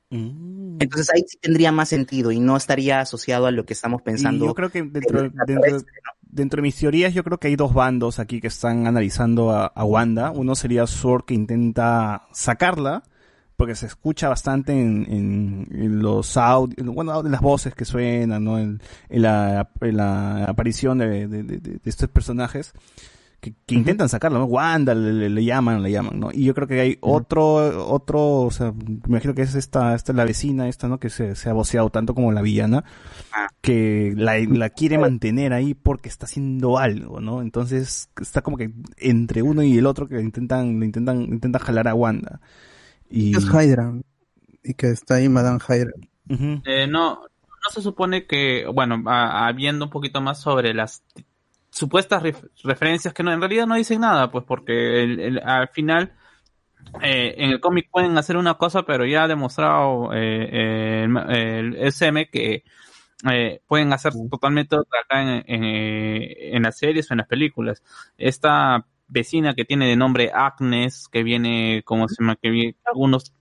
[0.09, 4.45] Entonces ahí sí tendría más sentido y no estaría asociado a lo que estamos pensando.
[4.45, 5.77] Y yo creo que dentro, dentro,
[6.21, 9.65] dentro de mis teorías, yo creo que hay dos bandos aquí que están analizando a,
[9.65, 10.29] a Wanda.
[10.29, 13.03] Uno sería Sword que intenta sacarla
[13.57, 18.43] porque se escucha bastante en, en, en los audios, bueno, en las voces que suenan,
[18.43, 18.57] ¿no?
[18.59, 19.69] En, en la,
[20.47, 22.73] aparición de, de, de, de estos personajes
[23.39, 24.45] que, que intentan sacarlo, ¿no?
[24.45, 26.29] Wanda le, le- le llaman, le llaman, ¿no?
[26.31, 30.13] Y yo creo que hay otro, otro, o sea, me imagino que es esta, esta
[30.13, 30.97] es la vecina esta, ¿no?
[30.99, 32.85] Que se, se ha voceado tanto como la villana,
[33.61, 37.41] que la, la quiere mantener ahí porque está haciendo algo, ¿no?
[37.41, 41.87] Entonces está como que entre uno y el otro que intentan, le intentan, intentan jalar
[41.87, 42.41] a Wanda.
[43.15, 43.93] Y Es Hydra.
[44.63, 45.91] Y que está ahí Madame Hydra.
[46.65, 51.03] Eh, no, no se supone que, bueno, a- habiendo un poquito más sobre las
[51.69, 55.67] supuestas ref- referencias que no, en realidad no dicen nada, pues porque el- el- al
[55.69, 56.13] final
[57.01, 61.75] eh, en el cómic pueden hacer una cosa, pero ya ha demostrado eh, el, el
[61.87, 62.63] SM que
[63.31, 65.63] eh, pueden hacer totalmente otra acá en, en,
[66.55, 67.81] en las series o en las películas.
[68.17, 73.33] Esta vecina que tiene de nombre Agnes, que viene, como se llama, que viene- algunos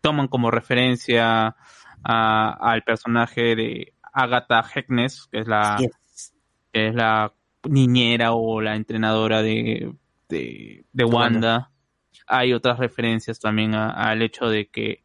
[0.00, 1.54] toman como referencia
[2.02, 5.76] a- al personaje de Agatha Harkness, que es la,
[6.72, 7.32] que es la
[7.68, 9.92] niñera o la entrenadora de,
[10.28, 11.70] de, de Wanda.
[12.26, 15.02] Hay otras referencias también al hecho de que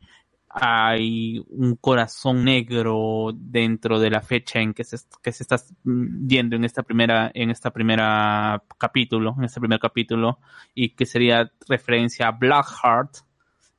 [0.56, 6.56] hay un corazón negro dentro de la fecha en que se, que se está yendo
[6.56, 10.40] en esta primera en esta primera capítulo en este primer capítulo
[10.76, 13.18] y que sería referencia a Blackheart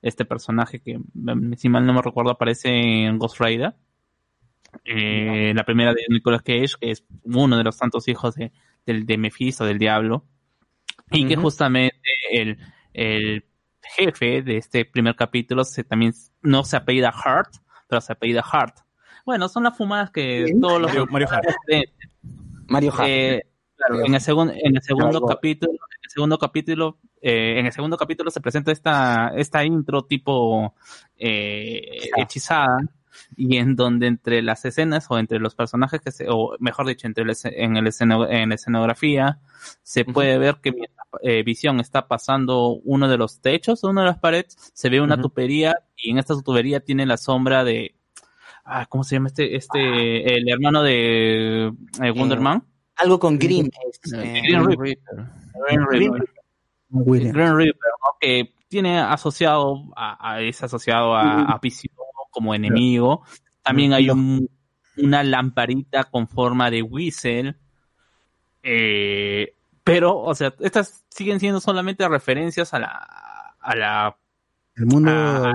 [0.02, 3.74] este personaje que mm, si mal no me recuerdo aparece en Ghost Rider.
[4.84, 8.50] Eh, la primera de Nicolas Cage que es uno de los tantos hijos de,
[8.84, 10.24] del de Mephisto del diablo
[11.12, 11.94] y que justamente
[12.32, 12.58] el,
[12.92, 13.44] el
[13.84, 16.12] jefe de este primer capítulo se también
[16.44, 17.54] no se apellida Hart,
[17.88, 18.76] pero se apellida Hart.
[19.26, 21.44] Bueno, son las fumadas que todos los Mario- Mario Hart.
[22.68, 23.08] Mario Hart.
[23.08, 23.42] Eh,
[23.76, 25.26] claro, en el segundo en el segundo Algo.
[25.26, 30.04] capítulo, en el segundo capítulo, eh, en el segundo capítulo se presenta esta esta intro
[30.04, 30.74] tipo
[31.16, 32.78] eh, hechizada
[33.36, 37.06] y en donde entre las escenas o entre los personajes que se, o mejor dicho,
[37.06, 39.38] entre el en el esceno- en la escenografía
[39.82, 44.06] se puede ver que mientras eh, Visión está pasando uno de los techos, uno de
[44.08, 47.94] las paredes, se ve una tubería y en esta tubería tiene la sombra de
[48.64, 51.66] ah, ¿cómo se llama este este el hermano de
[52.02, 52.64] eh, Wonder Man?
[52.96, 53.66] Algo con Green.
[54.14, 54.96] eh, Green Reaper.
[55.68, 56.24] Green Reaper.
[56.90, 57.32] William.
[57.32, 58.16] Green Reaper, ¿no?
[58.20, 61.92] que tiene asociado a, a- es asociado a, a Visión
[62.34, 63.22] como enemigo.
[63.62, 64.50] También hay un,
[64.98, 67.54] una lamparita con forma de whistle.
[68.62, 74.16] Eh, pero, o sea, estas siguen siendo solamente referencias a la a la
[74.76, 75.10] El mundo.
[75.10, 75.54] a- al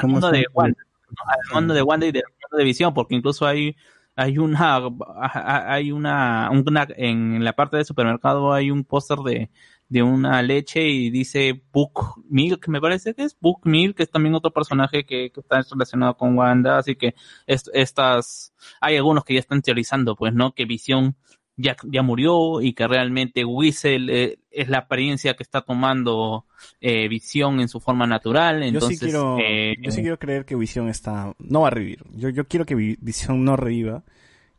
[0.00, 0.46] ¿cómo mundo de?
[0.54, 0.78] Wanda,
[1.10, 1.16] ¿no?
[1.30, 3.76] al mundo de Wanda y del mundo de Visión, porque incluso hay
[4.16, 4.80] hay una
[5.20, 9.50] hay una, una en la parte del supermercado hay un póster de
[9.88, 14.10] de una leche y dice Book Milk, me parece que es Book Milk, que es
[14.10, 17.14] también otro personaje que, que está relacionado con Wanda, así que
[17.46, 20.52] est- estas, hay algunos que ya están teorizando, pues, ¿no?
[20.52, 21.16] Que Visión
[21.56, 26.44] ya, ya murió y que realmente Whistle eh, es la apariencia que está tomando
[26.80, 30.44] eh, Visión en su forma natural, entonces, yo sí quiero, eh, yo sí quiero creer
[30.44, 32.04] que Visión está, no va a revivir.
[32.12, 34.04] Yo, yo quiero que Vi- Visión no reviva.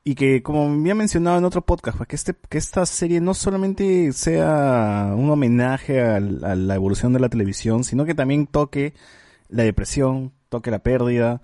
[0.03, 3.19] Y que, como me ha mencionado en otro podcast, pues que este, que esta serie
[3.19, 8.93] no solamente sea un homenaje a la evolución de la televisión, sino que también toque
[9.49, 11.41] la depresión, toque la pérdida,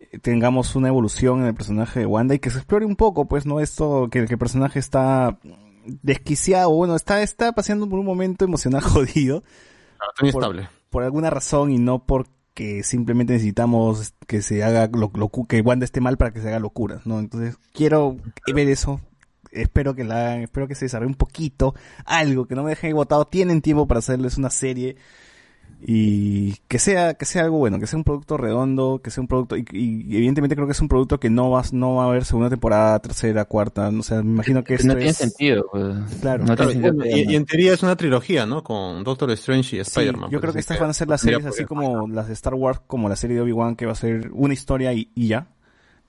[0.00, 3.28] eh, tengamos una evolución en el personaje de Wanda y que se explore un poco,
[3.28, 5.38] pues, no esto, que, que el personaje está
[5.84, 9.42] desquiciado, bueno, está, está pasando por un momento emocional jodido.
[9.92, 10.68] Está inestable.
[10.90, 12.04] Por alguna razón y no
[12.58, 15.12] porque simplemente necesitamos que se haga lo,
[15.46, 17.20] que Wanda esté mal para que se haga locura, ¿no?
[17.20, 18.16] Entonces, quiero
[18.52, 19.00] ver eso.
[19.52, 23.26] Espero que la espero que se desarrolle un poquito, algo, que no me dejen botado.
[23.26, 24.96] Tienen tiempo para hacerles una serie
[25.80, 29.28] y que sea que sea algo bueno, que sea un producto redondo, que sea un
[29.28, 32.06] producto y, y evidentemente creo que es un producto que no va no va a
[32.08, 35.66] haber segunda temporada, tercera, cuarta, no sé, me imagino que esto no tiene es sentido,
[35.70, 35.84] pues.
[36.20, 36.44] Claro.
[36.44, 38.64] No Claro, tiene sentido y, en teoría es una trilogía, ¿no?
[38.64, 40.30] Con Doctor Strange y Sí, Spider-Man.
[40.30, 42.54] yo pues, creo que estas van a ser las series así como las de Star
[42.54, 45.48] Wars, como la serie de Obi-Wan, que va a ser una historia y, y ya.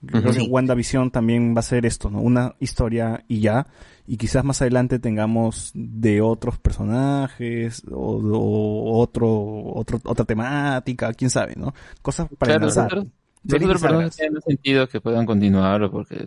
[0.06, 0.32] Creo Ujú.
[0.32, 2.22] que WandaVision también va a ser esto, ¿no?
[2.22, 3.68] Una historia y ya.
[4.12, 9.30] Y quizás más adelante tengamos de otros personajes o, o otro,
[9.76, 11.74] otro, otra temática, quién sabe, ¿no?
[12.02, 13.06] Cosas para Claro, nosotros
[13.44, 14.16] no largas.
[14.18, 16.18] tiene sentido que puedan continuar porque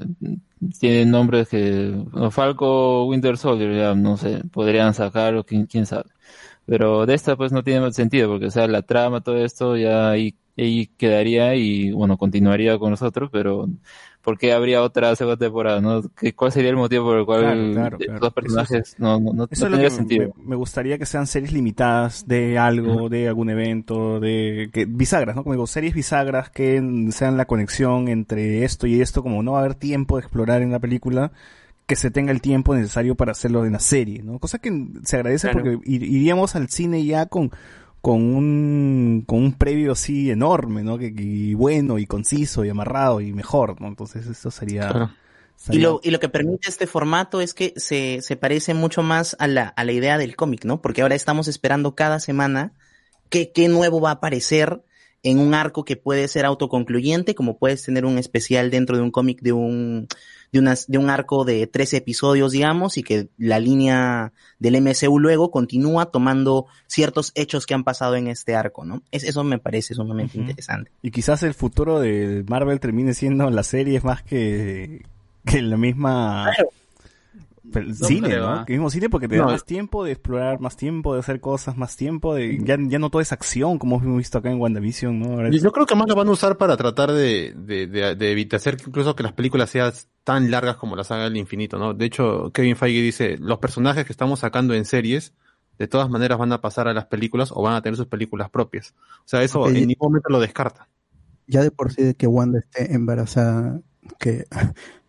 [0.81, 1.95] tienen nombres que
[2.31, 6.11] Falco Winter Soldier ya no sé podrían sacarlo quién, quién sabe
[6.67, 9.77] pero de esta pues no tiene más sentido porque o sea la trama todo esto
[9.77, 13.69] ya ahí, ahí quedaría y bueno continuaría con nosotros pero
[14.23, 15.81] ¿por qué habría otra segunda temporada?
[15.81, 16.03] ¿no?
[16.17, 18.21] ¿Qué- ¿Cuál sería el motivo por el cual Claro, claro, claro.
[18.21, 20.33] los personajes no, no, no, Eso tendría sentido?
[20.37, 25.37] me, me gustaría que sean series limitadas de algo, de algún evento, de que bisagras,
[25.37, 25.43] ¿no?
[25.43, 29.59] Como digo, series bisagras que sean la conexión entre esto y esto, como no va
[29.59, 31.33] a haber tiempo de explorar en la película,
[31.87, 34.39] que se tenga el tiempo necesario para hacerlo en la serie, ¿no?
[34.39, 34.71] Cosa que
[35.05, 37.51] se agradece porque ir- iríamos al cine ya con
[38.03, 40.99] con un con un previo así enorme, ¿no?
[40.99, 43.89] Que, y bueno y conciso y amarrado y mejor, ¿no?
[43.89, 45.17] Entonces eso sería
[45.71, 49.03] Y sería- lo, y lo que permite este formato es que se, se parece mucho
[49.03, 50.83] más a la, a la idea del cómic, ¿no?
[50.83, 52.75] Porque ahora estamos esperando cada semana
[53.31, 54.83] qué, qué nuevo va a aparecer
[55.25, 59.13] en un arco que puede ser autoconcluyente, como puedes tener un especial dentro de un
[59.13, 60.09] cómic de un,
[60.53, 65.19] de, unas, de un arco de 13 episodios, digamos, y que la línea del MCU
[65.19, 69.03] luego continúa tomando ciertos hechos que han pasado en este arco, ¿no?
[69.11, 70.93] Es, eso me parece sumamente interesante.
[71.03, 75.07] Y quizás el futuro de Marvel termine siendo las series más que,
[75.45, 76.53] que la misma
[77.73, 78.53] pero el No cine, creo, ¿no?
[78.53, 78.65] ¿ah?
[78.67, 81.21] Que el mismo cine porque te No, da más tiempo de explorar, más tiempo de
[81.21, 84.51] hacer cosas, más tiempo de ya, ya no toda esa acción como hemos visto acá
[84.51, 85.33] en WandaVision, ¿no?
[85.33, 87.87] Ahora Y es- yo creo que más lo van a usar para tratar de, de,
[87.87, 89.93] de, de evitar hacer que incluso que las películas sean
[90.25, 91.95] tan largas como la saga del infinito, ¿no?
[91.95, 95.35] De hecho, Kevin Feige dice, los personajes que estamos sacando en series,
[95.79, 98.51] de todas maneras van a pasar a las películas o van a tener sus películas
[98.51, 98.95] propias.
[99.21, 100.89] O sea, eso en ningún momento lo descarta.
[101.49, 103.81] Ya de por sí de que Wanda esté embarazada,
[104.19, 104.45] que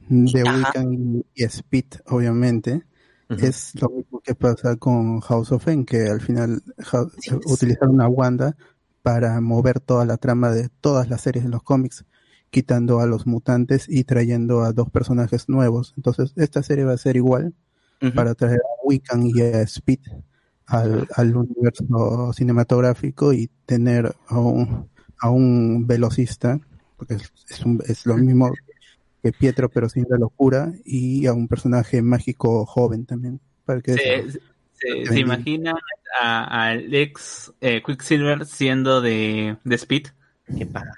[0.10, 0.54] de Ajá.
[0.58, 2.84] Wiccan y Speed, obviamente,
[3.30, 6.62] es lo mismo que pasa con House of M, que al final
[7.46, 8.56] utilizaron a Wanda
[9.02, 12.06] para mover toda la trama de todas las series de los cómics,
[12.52, 15.94] quitando a los mutantes y trayendo a dos personajes nuevos.
[15.98, 17.54] Entonces, esta serie va a ser igual
[18.14, 20.00] para traer a Wiccan y a Speed
[20.68, 26.60] al, al universo cinematográfico y tener a un, a un velocista,
[26.98, 28.52] porque es, es un- es lo mismo
[29.24, 33.40] que Pietro, pero sin la locura, y a un personaje mágico joven también.
[33.66, 34.32] Para que Se,
[34.74, 35.76] se, se imaginan
[36.22, 40.08] a- al ex eh, Quicksilver siendo de, de Speed.
[40.58, 40.92] Qué paja.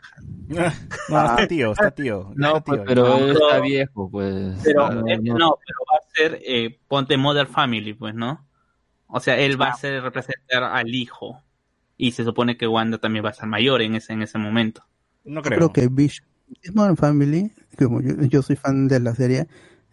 [1.07, 2.31] No, está tío, está tío.
[2.35, 2.85] No, pues, tío.
[2.87, 4.57] pero No, está viejo, pues.
[4.63, 5.37] Pero No, eh, no.
[5.37, 8.45] no, pero va a ser eh, ponte Mother Family, pues, ¿no?
[9.07, 11.41] O sea, él va a ser representar al hijo.
[11.97, 14.83] Y se supone que Wanda también va a ser mayor en ese, en ese momento.
[15.23, 16.27] No Yo creo que Vision
[16.73, 19.47] Modern Family, como yo, yo soy fan de la serie,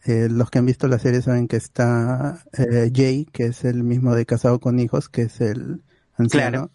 [0.04, 3.84] eh, los que han visto la serie saben que está eh, Jay, que es el
[3.84, 5.84] mismo de Casado con Hijos, que es el
[6.16, 6.68] anciano.
[6.68, 6.70] Claro.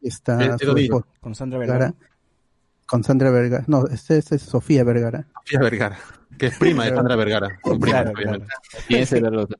[0.00, 0.56] Y está
[1.20, 1.94] Con Sandra Vergara.
[2.86, 3.64] Con Sandra Vergara.
[3.66, 5.26] No, este, este es Sofía Vergara.
[5.40, 5.98] Sofía Vergara,
[6.38, 7.58] que es prima de Sandra Vergara.
[7.64, 8.46] Son primas, Claro, obviamente.
[8.86, 9.58] ¿Quién será el otro?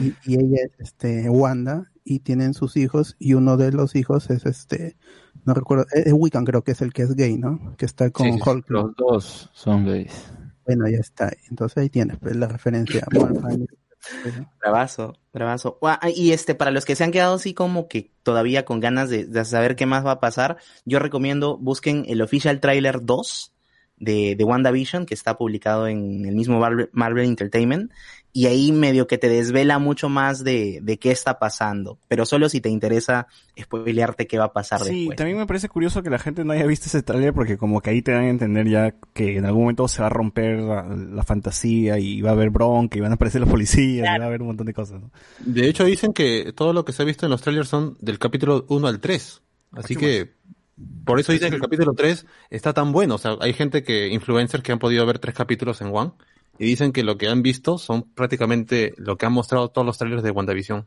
[0.00, 4.30] Y, y ella es este, Wanda, y tienen sus hijos, y uno de los hijos
[4.30, 4.96] es este,
[5.44, 7.74] no recuerdo, es Wiccan creo que es el que es gay, ¿no?
[7.76, 8.70] Que está con Sí, Hulk.
[8.70, 10.32] Los dos son gays.
[10.66, 11.32] Bueno, ya está.
[11.50, 13.66] Entonces ahí tienes pues, la referencia Family.
[14.60, 15.78] Bravazo, bravazo.
[16.14, 19.24] Y este, para los que se han quedado así como que todavía con ganas de,
[19.24, 23.54] de saber qué más va a pasar, yo recomiendo busquen el Official Trailer 2
[23.96, 27.92] de, de WandaVision, que está publicado en el mismo Marvel, Marvel Entertainment,
[28.36, 32.48] y ahí medio que te desvela mucho más de, de qué está pasando, pero solo
[32.48, 35.16] si te interesa spoilearte qué va a pasar Sí, después.
[35.16, 37.90] también me parece curioso que la gente no haya visto ese tráiler porque como que
[37.90, 40.82] ahí te dan a entender ya que en algún momento se va a romper la,
[40.82, 44.24] la fantasía y va a haber bronca y van a aparecer los policías y va
[44.24, 45.00] a haber un montón de cosas.
[45.00, 45.12] ¿no?
[45.38, 48.18] De hecho, dicen que todo lo que se ha visto en los trailers son del
[48.18, 49.42] capítulo 1 al 3.
[49.74, 50.32] Así que,
[51.04, 53.14] por eso dicen que el capítulo 3 está tan bueno.
[53.14, 56.10] O sea, hay gente que, influencers que han podido ver tres capítulos en One
[56.58, 59.98] y dicen que lo que han visto son prácticamente lo que han mostrado todos los
[59.98, 60.86] trailers de WandaVision.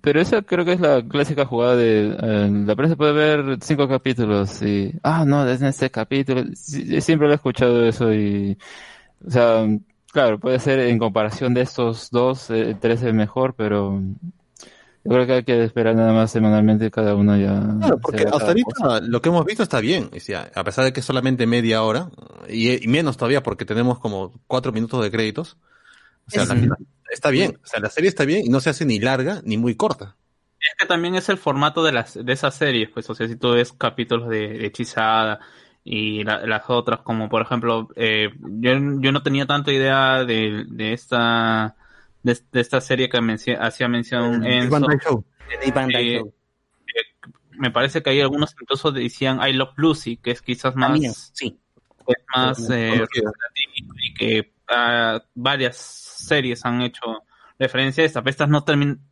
[0.00, 3.88] Pero esa creo que es la clásica jugada de eh, la prensa puede ver cinco
[3.88, 8.56] capítulos y ah no es en este capítulo Sí, siempre lo he escuchado eso y
[9.26, 9.66] o sea
[10.12, 14.00] claro puede ser en comparación de estos dos eh, 13 es mejor pero
[15.04, 18.46] yo creo que hay que esperar nada más semanalmente cada uno ya Claro, porque hasta
[18.48, 20.10] ahorita lo que hemos visto está bien.
[20.14, 22.08] O sea, a pesar de que es solamente media hora,
[22.48, 25.56] y, y menos todavía porque tenemos como cuatro minutos de créditos.
[26.26, 26.66] O sea, Sí.
[26.66, 26.76] la-
[27.10, 27.58] está bien.
[27.62, 30.16] O sea, la serie está bien y no se hace ni larga ni muy corta.
[30.60, 33.34] Es que también es el formato de las de esas series, pues, o sea, si
[33.34, 35.40] tú ves capítulos de, de Hechizada
[35.82, 40.64] y la- las otras, como por ejemplo, eh, yo, yo no tenía tanta idea de,
[40.68, 41.74] de esta
[42.22, 43.18] de, de esta serie que
[43.58, 45.24] hacía mención en Dyke Show.
[47.58, 51.12] me parece que hay algunos incluso decían I Love Lucy, que es quizás más También,
[51.14, 51.58] sí.
[52.06, 53.04] es más eh,
[53.96, 57.24] y que ah, varias series han hecho
[57.58, 58.64] referencia a esta, pero estas no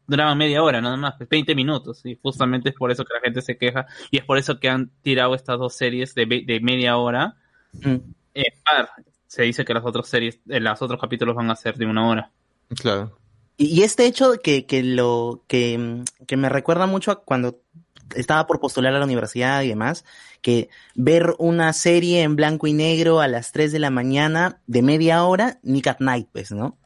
[0.06, 3.20] duraban media hora, nada más, pues, 20 minutos, y justamente es por eso que la
[3.20, 6.60] gente se queja, y es por eso que han tirado estas dos series de, de
[6.60, 7.36] media hora
[7.72, 7.96] Mm.
[8.64, 8.90] par.
[9.26, 12.08] se dice que las otras series, eh, los otros capítulos van a ser de una
[12.08, 12.30] hora.
[12.76, 13.16] Claro.
[13.56, 17.60] Y, y este hecho que, que lo que, que me recuerda mucho a cuando
[18.14, 20.04] estaba por postular a la universidad y demás,
[20.42, 24.82] que ver una serie en blanco y negro a las 3 de la mañana de
[24.82, 26.78] media hora, Nick at Night, pues, ¿no?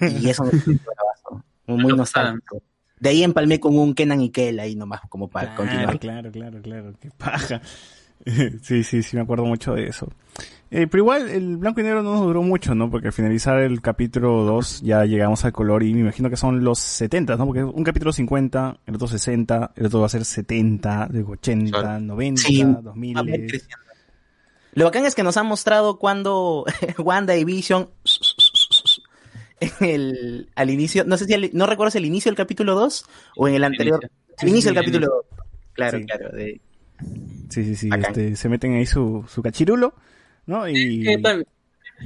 [0.00, 2.62] Y eso me bravazo, muy, muy nostálgico.
[2.98, 5.98] De ahí empalmé con un Kenan y Kel ahí nomás, como para continuar.
[5.98, 7.60] Claro, claro, claro, qué paja.
[8.62, 10.08] sí, sí, sí, me acuerdo mucho de eso.
[10.76, 12.90] Eh, pero igual el blanco y negro no nos duró mucho, ¿no?
[12.90, 16.64] Porque al finalizar el capítulo 2 ya llegamos al color y me imagino que son
[16.64, 17.46] los 70, ¿no?
[17.46, 22.00] Porque un capítulo 50, el otro 60, el otro va a ser 70, luego 80,
[22.00, 23.16] 90, Sí, 2000.
[23.16, 23.76] va a ir creciendo.
[24.72, 26.64] Lo bacán es que nos han mostrado cuando
[26.98, 27.88] Wanda y Vision
[29.60, 32.74] en el, al inicio, no sé si al- no recuerdo si el inicio del capítulo
[32.74, 33.04] 2
[33.36, 34.00] o en el anterior.
[34.02, 34.18] inicio.
[34.42, 35.24] El inicio del capítulo el 2.
[35.74, 36.04] Claro, Sí.
[36.04, 36.28] claro.
[36.36, 36.60] de-
[37.50, 39.94] Sí, sí, sí, este, se meten ahí su, su cachirulo,
[40.46, 40.68] ¿no?
[40.68, 41.04] Y...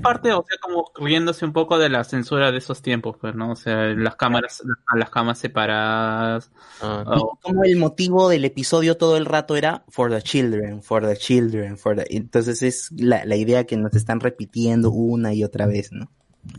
[0.03, 3.53] Parte, o sea, como riéndose un poco de la censura de esos tiempos, pues, ¿no?
[3.53, 4.63] O sea, las cámaras,
[4.95, 6.51] las camas separadas.
[6.83, 11.17] o- como el motivo del episodio todo el rato era for the children, for the
[11.17, 12.05] children, for the...
[12.11, 16.11] Entonces es la, la idea que nos están repitiendo una y otra vez, ¿no?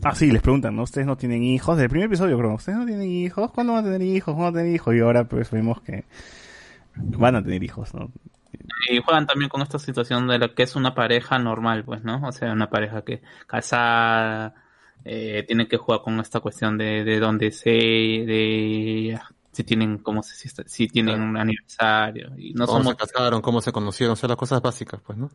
[0.02, 0.82] Ah, sí, les preguntan, ¿no?
[0.82, 1.78] Ustedes no tienen hijos.
[1.78, 2.54] Del primer episodio, creo.
[2.54, 3.52] ¿Ustedes no tienen hijos?
[3.52, 4.34] ¿Cuándo van a tener hijos?
[4.34, 4.94] ¿Cuándo van a tener hijos?
[4.94, 6.04] Y ahora, pues, vemos que
[6.96, 8.10] van a tener hijos, ¿no?
[8.90, 12.20] Y juegan también con esta situación de lo que es una pareja normal, pues, ¿no?
[12.26, 14.54] O sea, una pareja que casada,
[15.04, 19.18] eh, tiene que jugar con esta cuestión de, de dónde se, de
[19.52, 22.32] si tienen, como si, si tienen un aniversario.
[22.36, 25.18] Y no cómo somos se casaron, cómo se conocieron, o sea, las cosas básicas, pues,
[25.18, 25.30] ¿no?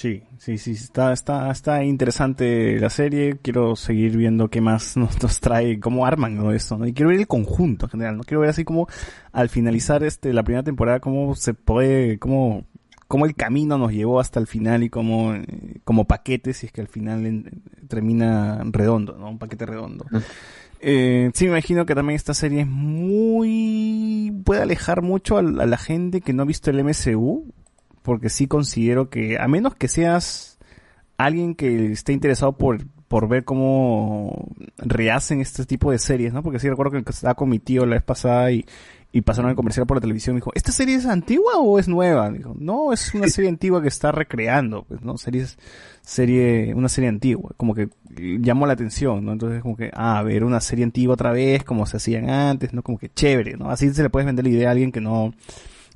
[0.00, 3.36] Sí, sí, sí, está, está, está interesante la serie.
[3.42, 6.86] Quiero seguir viendo qué más nos, nos trae, cómo arman todo esto, ¿no?
[6.86, 8.22] Y quiero ver el conjunto en general, ¿no?
[8.22, 8.86] Quiero ver así como
[9.32, 12.64] al finalizar este, la primera temporada, cómo se puede, cómo,
[13.08, 16.72] cómo el camino nos llevó hasta el final y cómo, eh, como paquete, si es
[16.72, 19.30] que al final en- termina redondo, ¿no?
[19.30, 20.06] Un paquete redondo.
[20.80, 24.32] Eh, sí, me imagino que también esta serie es muy...
[24.44, 27.52] puede alejar mucho a, a la gente que no ha visto el MCU,
[28.02, 30.58] porque sí considero que, a menos que seas
[31.16, 36.42] alguien que esté interesado por, por ver cómo rehacen este tipo de series, ¿no?
[36.42, 38.64] Porque sí recuerdo que estaba con mi tío la vez pasada y,
[39.10, 41.78] y pasaron el comercial por la televisión y me dijo, ¿esta serie es antigua o
[41.78, 42.30] es nueva?
[42.30, 45.16] Dijo, no, es una serie antigua que está recreando, pues, ¿no?
[45.16, 45.58] Series,
[46.02, 47.88] serie, una serie antigua, como que
[48.40, 49.32] llamó la atención, ¿no?
[49.32, 52.82] Entonces como que, ah, ver una serie antigua otra vez, como se hacían antes, ¿no?
[52.82, 53.70] Como que chévere, ¿no?
[53.70, 55.32] Así se le puedes vender la idea a alguien que no,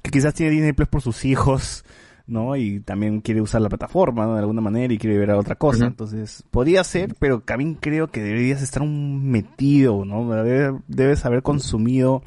[0.02, 1.84] que quizás tiene Disney Plus por sus hijos,
[2.26, 2.56] ¿no?
[2.56, 4.34] Y también quiere usar la plataforma, ¿no?
[4.34, 5.86] De alguna manera y quiere ver a otra cosa.
[5.86, 10.24] Entonces, podría ser, pero también creo que deberías estar un metido, ¿no?
[10.28, 12.22] Debe- Debes haber consumido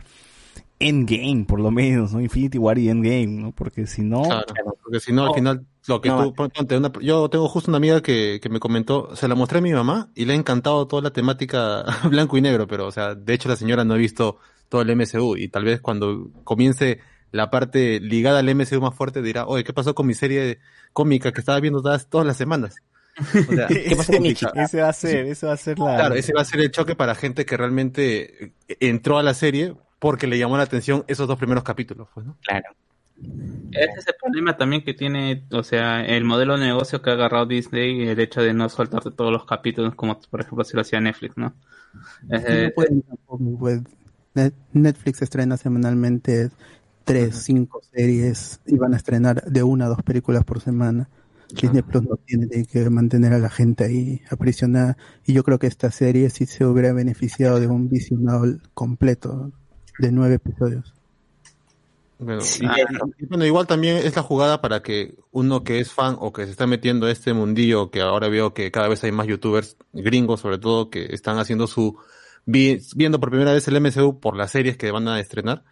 [0.80, 2.20] Endgame, por lo menos, ¿no?
[2.22, 3.52] Infinity War y Endgame, ¿no?
[3.54, 4.24] Porque si no...
[4.24, 4.46] Claro,
[4.84, 6.44] porque si no, al final, lo que No, tú,
[6.76, 9.72] una- yo tengo justo una amiga que, que me comentó, se la mostré a mi
[9.72, 13.34] mamá y le ha encantado toda la temática blanco y negro, pero, o sea, de
[13.34, 14.38] hecho la señora no ha visto
[14.68, 17.00] todo el MCU y tal vez cuando comience
[17.36, 20.60] la parte ligada al MCU más fuerte dirá, oye, ¿qué pasó con mi serie
[20.94, 22.76] cómica que estaba viendo todas, todas las semanas?
[23.18, 24.52] O sea, ¿qué pasó con mi chica?
[24.64, 25.96] Ese va a ser, ese va a ser la...
[25.96, 29.34] Claro, ese va a ser el choque para gente que realmente eh, entró a la
[29.34, 32.38] serie porque le llamó la atención esos dos primeros capítulos, pues, ¿no?
[32.42, 32.66] Claro.
[33.72, 37.14] Ese es el problema también que tiene, o sea, el modelo de negocio que ha
[37.14, 40.76] agarrado Disney y el hecho de no soltarte todos los capítulos como por ejemplo si
[40.76, 41.54] lo hacía Netflix, ¿no?
[42.30, 43.82] Eh, No pueden tampoco, pues.
[44.34, 46.50] Net- Netflix estrena semanalmente
[47.06, 51.10] tres, cinco series y van a estrenar de una a dos películas por semana.
[51.50, 55.68] Disney Plus no tiene que mantener a la gente ahí aprisionada y yo creo que
[55.68, 59.52] esta serie sí se hubiera beneficiado de un visionado completo
[60.00, 60.92] de nueve episodios.
[62.18, 62.66] Bueno, Sí.
[62.66, 66.32] y- y bueno, igual también es la jugada para que uno que es fan o
[66.32, 69.28] que se está metiendo a este mundillo, que ahora veo que cada vez hay más
[69.28, 71.98] youtubers gringos, sobre todo, que están haciendo su,
[72.46, 75.64] vi- viendo por primera vez el MCU por las series que van a estrenar,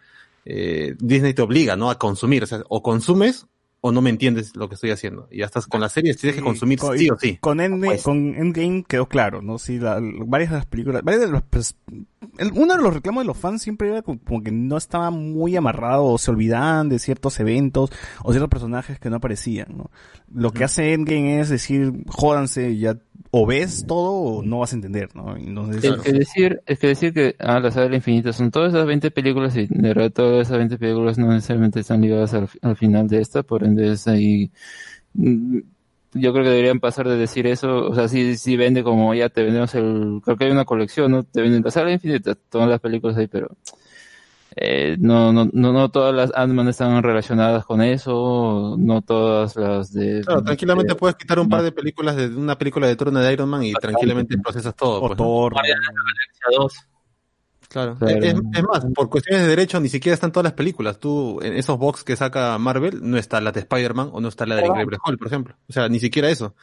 [0.44, 1.90] eh, Disney te obliga, ¿no?
[1.90, 3.46] A consumir, o sea, o consumes
[3.80, 5.28] o no me entiendes lo que estoy haciendo.
[5.30, 7.36] Y ya estás con las series, tienes que consumir con, sí o sí.
[7.38, 8.02] Con Endgame, Pues.
[8.02, 9.58] con Endgame quedó claro, ¿no?
[9.58, 11.76] Sí, la- varias de las películas, varias de pues,
[12.38, 15.10] el- uno de los reclamos de los fans siempre era como, como que no estaba
[15.10, 17.90] muy amarrado o se olvidaban de ciertos eventos
[18.22, 19.90] o ciertos personajes que no aparecían, ¿no?
[20.34, 22.98] Lo que hace Endgame es decir, jódanse, ya
[23.30, 25.36] o ves todo o no vas a entender, ¿no?
[25.36, 28.72] Entonces, Es que decir, es que decir que ah, la saga del infinito son todas
[28.72, 32.48] esas 20 películas y de verdad todas esas 20 películas no necesariamente están ligadas al,
[32.62, 34.52] al final de esta, por ende es ahí
[35.14, 35.58] mm,
[36.14, 39.28] yo creo que deberían pasar de decir eso, o sea, si, si vende como ya
[39.28, 41.24] te vendemos el, creo que hay una colección, ¿no?
[41.24, 43.56] Te venden la saga del infinito, todas las películas ahí, pero
[44.56, 49.92] eh, no, no, no, no todas las Ant-Man están relacionadas con eso, no todas las
[49.92, 50.22] de...
[50.24, 53.32] Claro, tranquilamente de- puedes quitar un par de películas de una película de turno de
[53.32, 54.98] Iron Man y tranquilamente procesas todo.
[54.98, 55.16] O pues, ¿no?
[55.16, 55.52] Thor.
[55.54, 56.72] Guardianes de la Galaxia 2.
[57.74, 57.96] Claro.
[57.96, 58.24] Claro.
[58.24, 61.00] Es, es más, por cuestiones de derecho ni siquiera están todas las películas.
[61.00, 64.46] Tú, en esos box que saca Marvel, no está la de Spider-Man o no está
[64.46, 65.56] la de Incredible Hulk, por ejemplo.
[65.68, 66.54] O sea, ni siquiera eso.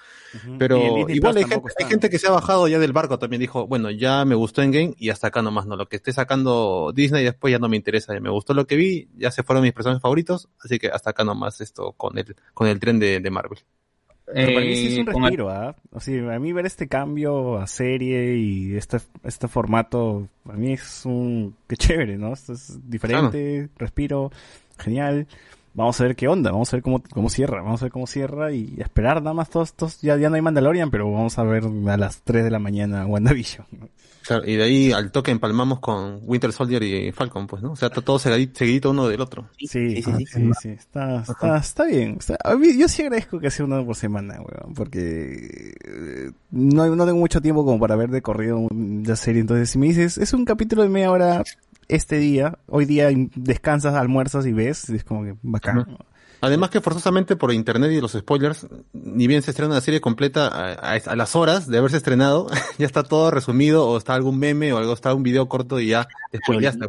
[0.57, 3.41] Pero igual hay gente, hay que se ha bajado ya del barco también.
[3.41, 5.75] Dijo, bueno, ya me gustó en game y hasta acá nomás, no.
[5.75, 8.13] Lo que esté sacando Disney después ya no me interesa.
[8.13, 10.47] Ya me gustó lo que vi, ya se fueron mis personajes favoritos.
[10.63, 13.59] Así que hasta acá nomás esto con el, con el tren de, de Marvel.
[14.25, 15.75] Pero para mí sí es un Eh, con- respiro, ¿ah?
[15.91, 20.73] O sea, a mí ver este cambio a serie y este, este formato, a mí
[20.73, 21.55] es un...
[21.67, 22.33] Qué chévere, ¿no?
[22.33, 24.31] Esto es diferente, respiro,
[24.77, 25.27] genial.
[25.73, 28.05] Vamos a ver qué onda, vamos a ver cómo, cómo cierra, vamos a ver cómo
[28.07, 31.43] cierra y esperar nada más todos estos, ya, ya no hay Mandalorian, pero vamos a
[31.43, 33.65] ver a las 3 de la mañana WandaVision.
[33.79, 33.87] ¿no?
[34.25, 37.71] Claro, y de ahí al toque empalmamos con Winter Soldier y Falcon, pues, ¿no?
[37.71, 39.49] O sea, está todo segui- seguidito uno del otro.
[39.57, 40.25] Sí, sí, sí, sí.
[40.27, 42.17] sí, sí, está, está, está bien.
[42.19, 46.95] Está- a mí- yo sí agradezco que sea uno por semana, weón, porque eh, no,
[46.95, 49.41] no tengo mucho tiempo como para ver de corrido la serie.
[49.41, 51.43] Entonces, si me dices, es un capítulo de media hora
[51.87, 55.97] este día, hoy día descansas, almuerzas y ves, es como que bacán.
[56.41, 60.47] Además que forzosamente por internet y los spoilers, ni bien se estrena una serie completa
[60.47, 62.47] a, a- a las horas de haberse estrenado,
[62.79, 65.87] ya está todo resumido o está algún meme o algo, está un video corto y
[65.87, 66.85] ya después ya está.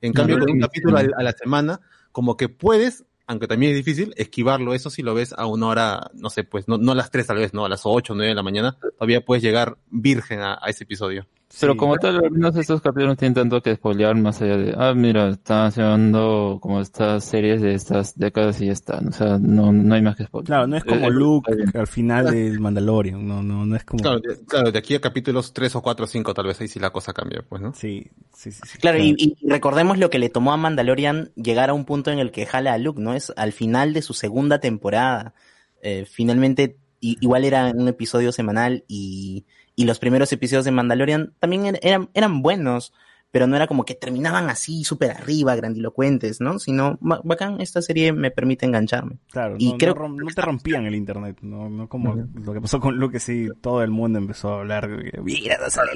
[0.00, 1.80] En cambio, con un capítulo a la semana,
[2.12, 4.74] como que puedes, aunque también es difícil, esquivarlo.
[4.74, 7.26] Eso si lo ves a una hora, no sé, pues no, no a las tres
[7.26, 10.40] tal vez, no, a las ocho o nueve de la mañana, todavía puedes llegar virgen
[10.40, 11.26] a, a ese episodio.
[11.60, 11.78] Pero Sí.
[11.78, 14.92] como tal, al menos estos capítulos no tienen tanto que spoilear más allá de, ah,
[14.94, 18.98] mira, están haciendo como estas series de estas décadas y ya está.
[18.98, 20.46] O sea, no, no hay más que spoiler.
[20.46, 21.76] Claro, no es como Eh, Luke está bien.
[21.80, 24.02] al final del Mandalorian, no, no, no es como...
[24.02, 26.68] Claro, de, claro, de aquí a capítulos tres o cuatro o cinco tal vez ahí
[26.68, 27.72] sí la cosa cambia, pues, ¿no?
[27.74, 28.60] Sí, sí, sí.
[28.66, 28.78] sí.
[28.78, 32.18] Claro, y, y recordemos lo que le tomó a Mandalorian llegar a un punto en
[32.18, 33.14] el que jala a Luke, ¿no?
[33.14, 35.34] Es al final de su segunda temporada.
[35.82, 39.44] Eh, finalmente, igual era un episodio semanal y,
[39.76, 42.92] y los primeros episodios de Mandalorian también er- eran, eran buenos,
[43.30, 46.60] pero no era como que terminaban así súper arriba, grandilocuentes, ¿no?
[46.60, 49.18] Sino, ba- bacán, esta serie me permite engancharme.
[49.32, 52.52] Claro, Y no, creo- no rom- no te rompían el internet, no, no como lo
[52.52, 55.90] que pasó con Luke, sí, todo el mundo empezó a hablar, de, mira, sale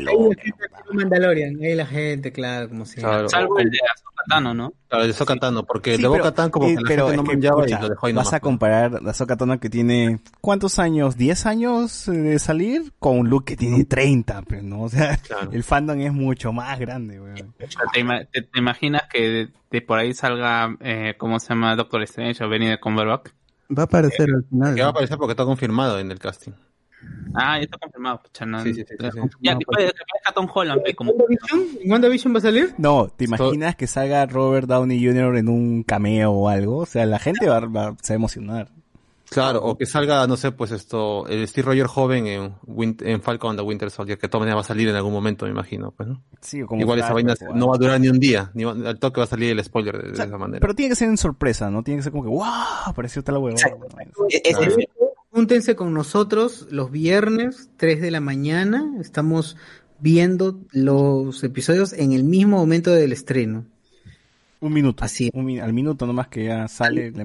[0.93, 3.01] Mandalorian, ahí la gente, claro, como si.
[3.01, 3.29] Claro.
[3.29, 4.73] Salvo el de Ahsoka Tano, ¿no?
[4.89, 7.17] Claro, de Ahsoka Tano, porque Sí, de Boca Tan como eh, que la pero gente
[7.17, 8.33] no es que, manchaba y escucha, lo dejó ahí Vas nomás.
[8.35, 11.17] a comparar la Ahsoka Tano que tiene, ¿cuántos años?
[11.19, 12.93] ¿10 años eh, de salir?
[12.99, 15.51] Con un Luke que tiene 30, pero no, o sea, Claro.
[15.53, 17.55] el fandom es mucho más grande, weón.
[17.93, 21.77] ¿Te, ima- te- te imaginas que de, de por ahí salga, eh, ¿cómo se llama?
[21.77, 23.29] Doctor Strange o Benny de Cumberbatch?
[23.77, 24.75] Va a aparecer al final.
[24.75, 26.53] Que va a aparecer porque está confirmado en el casting.
[27.35, 28.21] Ah, ya está confirmado.
[28.23, 29.21] pucha, no- Sí, sí, sí, sí, sí.
[29.41, 31.13] Ya, que puede, que aparezca Tom Holland, como...
[31.13, 31.67] ¿WandaVision?
[31.83, 32.75] ¿En WandaVision va a salir?
[32.79, 35.37] No, ¿te imaginas que salga Robert Downey Jr.
[35.37, 36.79] en un cameo o algo?
[36.79, 38.69] O sea, la gente va, va- se va a emocionar.
[39.31, 43.21] Claro, o que salga, no sé, pues esto, el Steve Rogers joven en, Win- en
[43.21, 45.45] Falcon and the Winter Soldier, que de todas maneras va a salir en algún momento,
[45.45, 46.23] me imagino, pues, ¿no?
[46.41, 48.99] Sí, como Igual esa vaina no va a durar ni un día, ni va- al
[48.99, 50.61] toque va a salir el spoiler de, de O sea, esa manera.
[50.61, 51.83] Pero tiene que ser en sorpresa, ¿no?
[51.83, 52.43] Tiene que ser como que, ¡wow!
[52.87, 53.37] Apareció tal.
[53.37, 53.53] E-
[54.45, 54.71] ese Claro.
[54.73, 54.89] fue-
[55.39, 58.95] Júntense con nosotros los viernes, 3 de la mañana.
[59.01, 59.57] Estamos
[60.01, 63.65] viendo los episodios en el mismo momento del estreno.
[64.59, 65.05] Un minuto.
[65.05, 65.31] Así.
[65.33, 67.23] Un al minuto nomás que ya sale, play.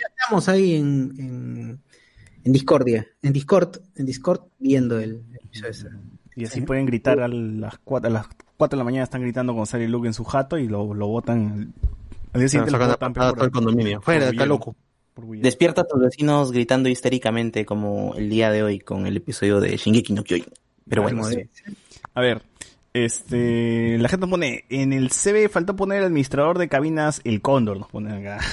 [0.00, 1.80] Ya estamos ahí en, en,
[2.44, 5.70] en Discordia, en Discord, en Discord viendo el episodio.
[5.70, 5.88] ese.
[6.36, 9.54] Y así pueden gritar a las 4, a las 4 de la mañana están gritando
[9.54, 11.74] con Sally Luke en su jato y lo, lo botan.
[12.32, 14.00] Al día siguiente lo sacan a patada por- todo el condominio.
[14.00, 14.74] Fuera, está loco.
[15.16, 19.76] Despierta a tus vecinos gritando histéricamente como el día de hoy con el episodio de
[19.76, 20.52] Shingeki no Kyojin.
[20.88, 21.38] Pero bueno, sí.
[22.14, 22.42] A ver,
[22.92, 27.40] este, la gente nos pone, en el CB faltó poner el administrador de cabinas, el
[27.40, 28.44] Cóndor, nos pone acá,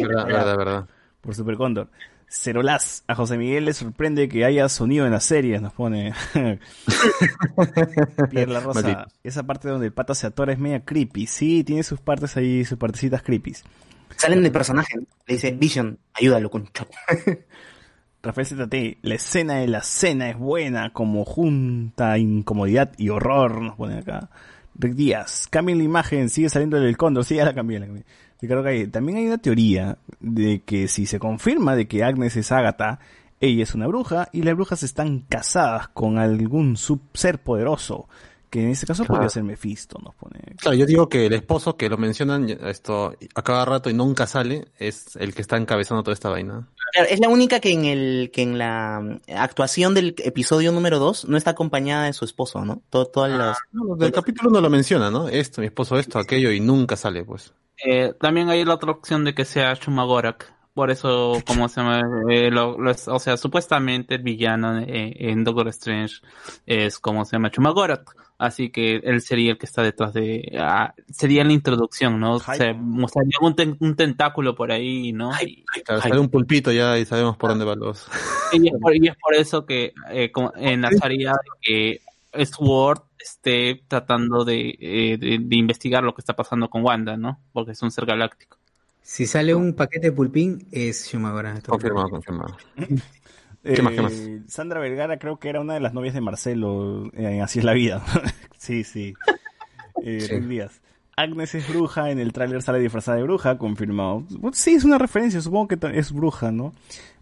[0.00, 0.88] Verdad, verdad, verdad.
[1.20, 1.88] por Super Cóndor.
[2.28, 6.12] Cerolas, a José Miguel le sorprende que haya sonido en las series, nos pone
[8.30, 8.82] Pierre La Rosa.
[8.82, 9.06] Maldito.
[9.24, 11.26] Esa parte donde el pata se atora es media creepy.
[11.26, 13.54] Sí, tiene sus partes ahí, sus partecitas creepy.
[14.20, 14.98] Salen del personaje.
[14.98, 16.86] Le dice, Vision, ayúdalo, concho.
[18.22, 23.76] Rafael ZT, la escena de la cena es buena, como junta incomodidad y horror, nos
[23.76, 24.28] pone acá.
[24.74, 28.04] Rick Díaz, cambien la imagen, sigue saliendo el cóndor, sí, ya la cambié, la cambié.
[28.42, 32.52] Ricardo Calle, también hay una teoría de que si se confirma de que Agnes es
[32.52, 33.00] Ágata,
[33.40, 38.06] ella es una bruja y las brujas están casadas con algún sub ser poderoso
[38.50, 40.40] Que en este caso podría ser Mephisto, nos pone.
[40.56, 44.26] Claro, yo digo que el esposo que lo mencionan esto a cada rato y nunca
[44.26, 46.66] sale es el que está encabezando toda esta vaina.
[46.92, 51.26] Claro, es la única que en el que en la actuación del episodio número 2
[51.28, 52.82] no está acompañada de su esposo, ¿no?
[52.90, 55.28] Todo- todas las No, del capítulo no lo menciona, ¿no?
[55.28, 57.52] Esto, mi esposo esto, aquello y nunca sale, pues.
[57.86, 60.52] Eh, también hay la otra opción de que sea Shumagorak.
[60.74, 62.02] Por eso, como se llama?
[62.30, 66.16] Eh, lo- lo es- o sea, supuestamente el villano eh, en Doctor Strange
[66.66, 68.14] es como se llama Shumagorak.
[68.38, 70.50] Así que él sería el que está detrás de.
[70.58, 72.38] ah, sería la introducción, ¿no?
[72.56, 75.30] Se mostraría un, ten- un tentáculo por ahí, ¿no?
[75.42, 78.08] Y, Claro, sale un pulpito ya y sabemos por dónde van los.
[78.54, 82.00] y es, por, y es por eso que eh, como- enlazaría que
[82.46, 87.40] Sword esté tratando de, eh, de, de investigar lo que está pasando con Wanda, ¿no?
[87.52, 88.56] Porque es un ser galáctico.
[89.02, 91.60] Si sale un paquete de pulpín, es Shumagora.
[91.66, 92.56] Confirmado, confirmado.
[92.76, 94.12] Eh, ¿Qué más, qué más?
[94.46, 97.72] Sandra Vergara creo que era una de las novias de Marcelo en Así es la
[97.72, 98.02] vida.
[98.58, 99.14] sí, sí.
[100.02, 100.28] Eh, Sí.
[100.34, 100.80] Rick Díaz.
[101.16, 104.24] Agnes es bruja, en el tráiler sale disfrazada de bruja, confirmado.
[104.30, 106.72] Bueno, Sí, es una referencia, supongo que es bruja, ¿no?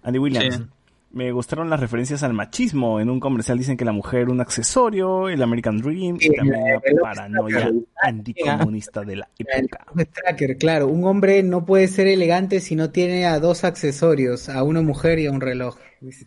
[0.02, 0.56] Andy Williams.
[0.56, 0.62] Sí.
[1.10, 3.00] Me gustaron las referencias al machismo.
[3.00, 6.80] En un comercial dicen que la mujer un accesorio, el American Dream y también la
[7.00, 7.72] paranoia
[8.02, 9.86] anticomunista de la época.
[9.96, 10.88] Es tracker, claro.
[10.88, 15.18] Un hombre no puede ser elegante si no tiene a dos accesorios, a una mujer
[15.18, 15.76] y a un reloj.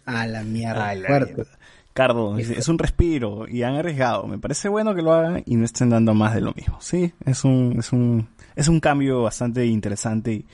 [0.06, 0.90] A la mierda.
[0.90, 1.46] A la mierda.
[1.94, 4.26] Cardo, dice, es un respiro y han arriesgado.
[4.26, 6.78] Me parece bueno que lo hagan y no estén dando más de lo mismo.
[6.80, 10.46] Sí, es un, es un, es un cambio bastante interesante y,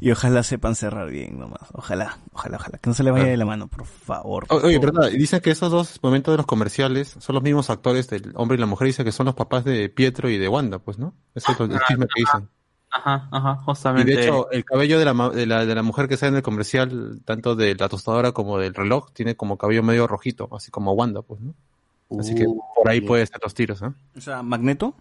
[0.00, 1.60] y ojalá sepan cerrar bien nomás.
[1.72, 2.78] Ojalá, ojalá, ojalá.
[2.78, 4.46] Que no se le vaya de la mano, por favor.
[4.50, 7.68] Oye, por verdad, y dicen que esos dos momentos de los comerciales son los mismos
[7.70, 10.48] actores del hombre y la mujer, dice que son los papás de Pietro y de
[10.48, 11.14] Wanda, pues, ¿no?
[11.34, 12.48] Ese es el chisme que dicen.
[12.90, 14.16] Ajá, ajá, Y justamente.
[14.16, 16.36] de hecho, el cabello de la, ma- de la, de la mujer que sale en
[16.36, 20.70] el comercial, tanto de la tostadora como del reloj, tiene como cabello medio rojito, así
[20.70, 21.54] como Wanda, pues, ¿no?
[22.18, 23.08] Así que Uh, por ahí bien.
[23.08, 23.90] puede estar los tiros, ¿eh?
[24.16, 24.94] O sea, Magneto.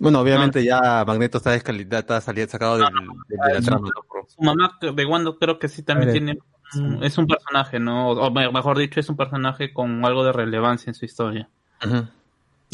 [0.00, 2.86] Bueno, obviamente ya Magneto está descalidad, está salido, sacado del,
[3.28, 3.88] del- de la trama,
[4.26, 6.38] Su mamá de Wanda creo que sí también tiene.
[6.74, 8.10] un- Es un personaje, ¿no?
[8.10, 11.48] O me- mejor dicho, es un personaje con algo de relevancia en su historia.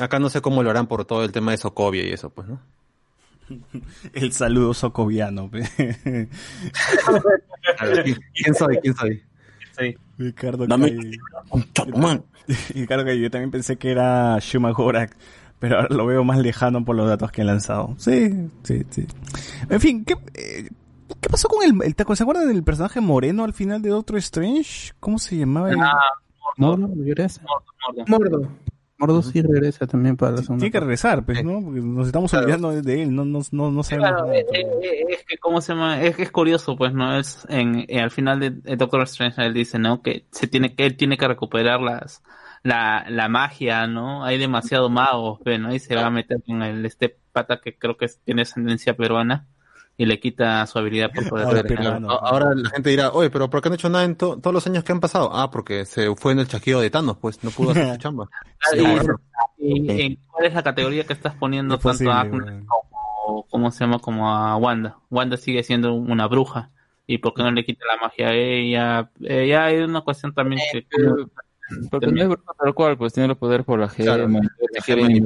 [0.00, 2.46] Acá no sé cómo lo harán por todo el tema de Sokovia y eso, pues,
[2.48, 2.60] ¿no?
[4.12, 5.50] El saludo socoviano.
[5.50, 5.62] pe.
[7.78, 8.78] A ver, ¿quién- ¿Quién soy?
[8.78, 9.22] ¿Quién soy?
[9.78, 9.96] Sí.
[10.18, 12.22] Ricardo Dame- Calle.
[12.74, 15.16] Ricardo Calle, yo también pensé que era Shuma Gorak,
[15.59, 17.94] pero ahora lo veo más lejano por los datos que han lanzado.
[17.99, 19.07] Sí, sí, sí.
[19.70, 20.68] En fin, ¿qué, eh,
[21.20, 22.15] ¿qué pasó con el, el taco?
[22.17, 24.93] ¿Se acuerdan del personaje moreno al final de Doctor Strange?
[25.01, 25.70] ¿Cómo se llamaba?
[25.70, 25.99] el- Ah,
[26.59, 27.43] Mordo regresa.
[28.07, 28.49] Mordo.
[28.99, 30.60] Mordo sí regresa también para la segunda.
[30.62, 31.60] Tiene que regresar, pues, ¿no?
[31.62, 34.39] Porque nos estamos olvidando de él, no, no, no, no sabemos Claro, nada.
[34.39, 36.01] eh, eh, es que, ¿cómo se llama?
[36.01, 37.18] Es que es curioso, pues, ¿no?
[37.18, 40.01] Es en, eh, al final de, de Doctor Strange, él dice, ¿no?
[40.01, 42.23] Que se tiene que, él tiene que recuperar las,
[42.66, 44.24] la, la magia, ¿no?
[44.24, 45.74] Hay demasiado magos, pues, ¿no?
[45.74, 49.46] Y se va a meter con el, este pata que creo que tiene ascendencia peruana
[49.98, 51.84] y le quita su habilidad por poder Ah, regenerar.
[51.94, 52.10] peruano.
[52.10, 54.36] A- Ahora la gente dirá, oye, pero ¿por qué no ha hecho nada en to-
[54.38, 55.30] todos los años que han pasado?
[55.32, 58.28] Ah, porque se fue en el chasquido de Thanos, pues no pudo hacer su chamba.
[58.72, 58.78] Sí,
[59.58, 63.84] y- ¿Cuál es la categoría que estás poniendo Es tanto a posible, como, ¿cómo se
[63.84, 63.98] llama?
[63.98, 64.96] como a Wanda?
[65.10, 66.70] Wanda sigue siendo una bruja.
[67.08, 69.10] ¿Y por qué no le quita la magia a ella?
[69.22, 70.84] Eh, ya hay una cuestión también que...
[70.90, 71.30] pero-
[71.90, 74.14] Porque no es bruja tal cual, pues tiene el poder por la gema.
[74.14, 74.28] Claro.
[74.28, 75.20] y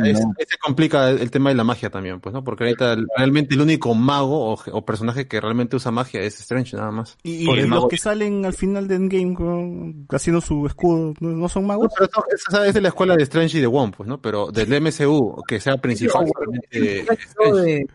[0.00, 0.32] de no.
[0.38, 2.44] se complica el, el tema de la magia también, pues, ¿no?
[2.44, 6.38] Porque ahorita el- realmente el único mago o, o personaje que realmente usa magia es
[6.40, 7.16] Strange, nada más.
[7.22, 7.88] Y, y los mago.
[7.88, 11.92] que salen al final de Endgame con- haciendo su escudo, ¿no, no son No, magos?
[11.96, 14.20] pero eso- esa es de la escuela de Strange y de Wong, pues, ¿no?
[14.20, 16.26] Pero del MCU, que sea principal,
[16.70, 17.86] de,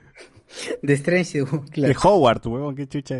[0.82, 1.94] de Strange, claro.
[1.94, 3.16] De Howard, huevón, qué chucha.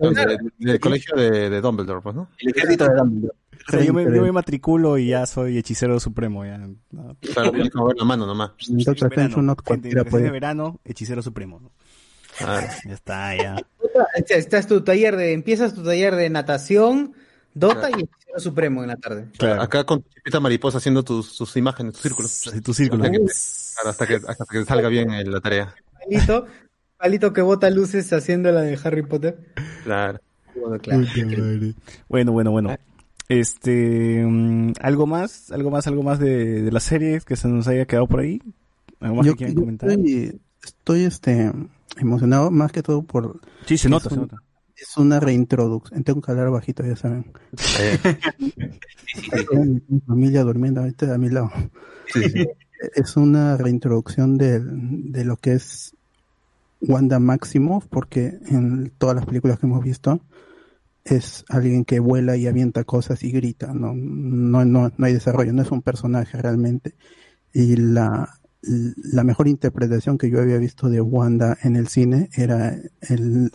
[0.00, 2.28] De- del colegio de, de Dumbledore, pues, ¿no?
[2.38, 3.34] El ejército de Dumbledore.
[3.68, 6.44] O sea, yo, me, yo me matriculo y ya soy hechicero supremo.
[6.44, 6.58] Ya.
[6.58, 7.16] No.
[7.20, 8.52] Claro, tienes que mover la mano nomás.
[8.68, 10.30] Doctor Strange uno Gente, cualquiera empecé de puede.
[10.32, 11.60] verano, hechicero supremo.
[11.60, 11.70] ¿no?
[12.40, 13.56] Ah, Ya está, ya.
[14.16, 17.12] Este- Estás tu taller de, empiezas tu taller de natación,
[17.52, 19.26] Dota y Hechicero Supremo en la tarde.
[19.36, 19.60] Claro.
[19.60, 22.46] Acá con tu chipita mariposa haciendo tus, tus imágenes, tus círculos.
[22.46, 23.04] Así tu círculo.
[23.04, 23.32] Hasta que, te-
[23.74, 25.74] claro, hasta que, hasta que salga bien eh, la tarea.
[26.02, 26.46] Palito,
[27.00, 29.38] palito que bota luces haciendo la de Harry Potter.
[29.84, 30.20] Claro.
[30.54, 31.02] Bueno, claro.
[32.08, 32.76] Bueno, bueno, bueno.
[33.28, 37.68] Este, mm, algo más, algo más, algo más de, de la serie que se nos
[37.68, 38.42] haya quedado por ahí.
[39.00, 39.90] ¿Algo más Yo, que quieran yo comentar?
[39.90, 41.52] estoy, estoy este,
[41.98, 43.40] emocionado más que todo por...
[43.66, 44.42] Sí, se nota, se un- nota.
[44.76, 46.02] Es una reintroducción.
[46.04, 47.26] Tengo que hablar bajito, ya saben.
[49.30, 51.50] Tengo Mi familia durmiendo ahorita a mi lado.
[52.94, 55.94] Es una reintroducción del- de lo que es
[56.80, 60.20] Wanda Maximoff, porque en todas las películas que hemos visto,
[61.04, 65.52] es alguien que vuela y avienta cosas y grita, no, no, no, no hay desarrollo,
[65.52, 66.94] no es un personaje realmente.
[67.52, 72.76] Y la, la mejor interpretación que yo había visto de Wanda en el cine era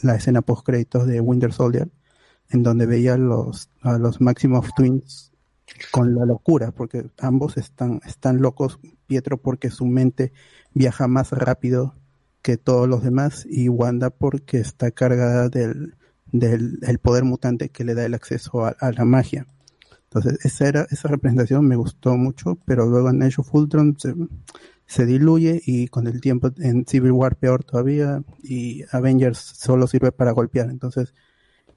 [0.02, 1.90] la escena post créditos de Winter Soldier,
[2.50, 5.32] en donde veía los, a los Maximoff Twins
[5.92, 10.32] con la locura, porque ambos están, están locos, Pietro porque su mente
[10.74, 11.96] viaja más rápido
[12.46, 15.96] que todos los demás y Wanda porque está cargada del,
[16.32, 19.48] del el poder mutante que le da el acceso a, a la magia.
[20.04, 24.14] Entonces, esa era, esa representación me gustó mucho, pero luego en Age of Ultron se,
[24.86, 30.12] se diluye y con el tiempo en Civil War peor todavía y Avengers solo sirve
[30.12, 30.70] para golpear.
[30.70, 31.16] Entonces,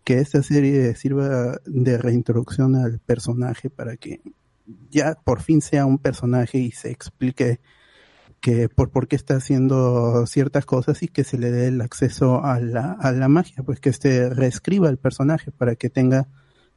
[0.04, 4.20] que esta serie sirva de reintroducción al personaje para que
[4.90, 7.58] ya por fin sea un personaje y se explique
[8.40, 12.44] que por, por qué está haciendo ciertas cosas y que se le dé el acceso
[12.44, 16.28] a la, a la magia, pues que este reescriba el personaje para que tenga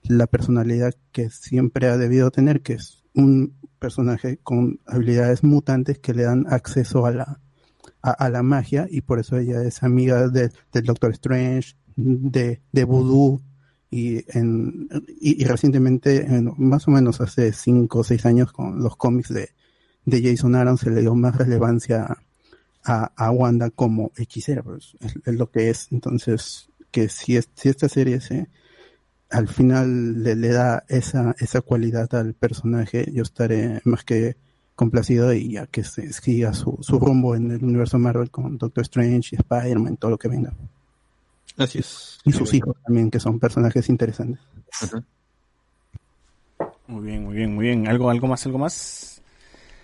[0.03, 6.13] la personalidad que siempre ha debido tener, que es un personaje con habilidades mutantes que
[6.13, 7.39] le dan acceso a la,
[8.01, 12.83] a, la magia y por eso ella es amiga de- del Doctor Strange, de, de
[12.85, 13.41] Voodoo
[13.91, 14.87] y, en,
[15.19, 19.49] y, recientemente, en- más o menos hace cinco o seis años con los cómics de,
[20.05, 22.17] de Jason Aaron se le dio más relevancia
[22.83, 25.87] a, a Wanda como hechicera, pues es, es lo que es.
[25.91, 28.47] Entonces, que si, es, si esta serie se,
[29.29, 34.35] al final le, le da esa, esa cualidad al personaje, yo estaré más que
[34.75, 38.81] complacido y ya que se siga su, su rumbo en el universo Marvel con Doctor
[38.83, 40.53] Strange y Spider-Man, todo lo que venga.
[41.57, 42.19] Así es.
[42.25, 44.41] Y sus hijos también, que son personajes interesantes.
[46.87, 47.87] Muy bien, muy bien, muy bien.
[47.87, 49.10] ¿Algo, algo más, algo más?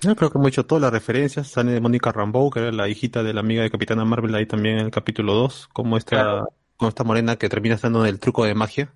[0.01, 1.47] Yo creo que hemos hecho todas las referencias.
[1.47, 4.79] Sale Mónica Rambeau, que era la hijita de la amiga de Capitana Marvel ahí también
[4.79, 6.45] en el capítulo 2, como esta,
[6.77, 8.93] como esta morena que termina estando en el truco de magia.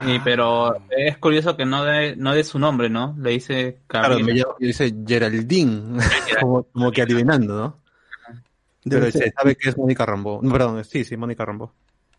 [0.00, 3.14] Sí, pero es curioso que no dé no dé su nombre, ¿no?
[3.18, 5.98] Le dice Claro, me llamo- dice Geraldine,
[6.40, 7.80] como, como que adivinando, ¿no?
[8.84, 10.42] Debe Pero se ser, sabe que es Mónica Rambeau.
[10.42, 11.70] No, perdón, sí, sí, Mónica Rambeau.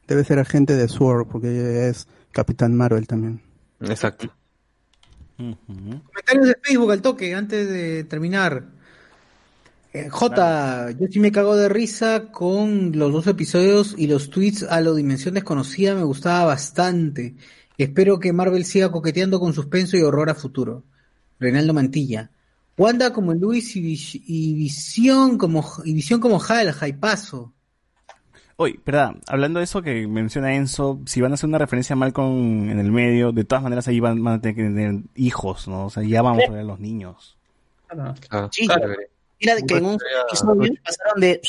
[0.08, 3.42] debe ser agente de SWORD, porque ella es Capitán Marvel también.
[3.82, 4.30] Exacto.
[5.38, 8.66] Comentarios de Facebook al toque, antes de terminar.
[9.94, 14.64] Eh, J, yo sí me cago de risa con los dos episodios y los tweets
[14.64, 17.36] a la dimensión desconocida me gustaba bastante.
[17.78, 20.84] Espero que Marvel siga coqueteando con suspenso y horror a futuro.
[21.40, 22.32] Reinaldo Mantilla.
[22.78, 27.55] Wanda como Luis y Visión como y Visión como Hal, Jaipazo.
[28.58, 31.98] Oye, verdad, hablando de eso que menciona Enzo, si van a hacer una referencia a
[31.98, 35.68] Malcolm en el medio, de todas maneras ahí van, van a tener que tener hijos,
[35.68, 35.88] ¿no?
[35.88, 37.38] O sea, ya vamos a ver a los niños.
[38.52, 38.68] Sí,
[39.42, 41.42] Mira que en un episodio pasaron de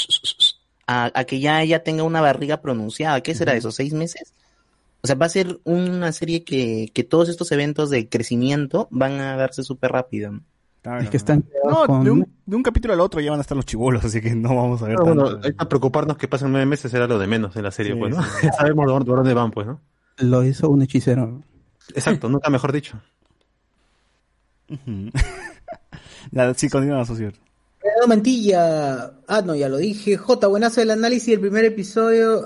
[0.89, 3.21] a, a que ya ella tenga una barriga pronunciada.
[3.21, 3.71] ¿Qué será eso?
[3.71, 4.33] ¿Seis meses?
[5.03, 9.21] O sea, va a ser una serie que, que todos estos eventos de crecimiento van
[9.21, 10.33] a darse súper rápido.
[10.33, 10.41] ¿no?
[11.01, 13.43] Es que están No, con- de un, de un capítulo al otro ya van a
[13.43, 15.47] estar los chivolos, así que no vamos a ver Pero bueno, tanto.
[15.47, 18.15] ahorita preocuparnos que pasen nueve meses era lo de menos en la serie, Sí, pues,
[18.17, 18.23] ¿no?
[18.23, 19.81] sí, sabemos dónde- van, pues, ¿no?
[20.19, 21.43] Lo hizo un hechicero.
[21.95, 23.01] Exacto, nunca mejor dicho.
[26.33, 27.33] Ya, sí, continúa, socio.
[27.83, 29.13] Reinaldo Mantilla.
[29.29, 30.17] Ah, no, ya lo dije.
[30.17, 32.45] J, buenazo el análisis del primer episodio.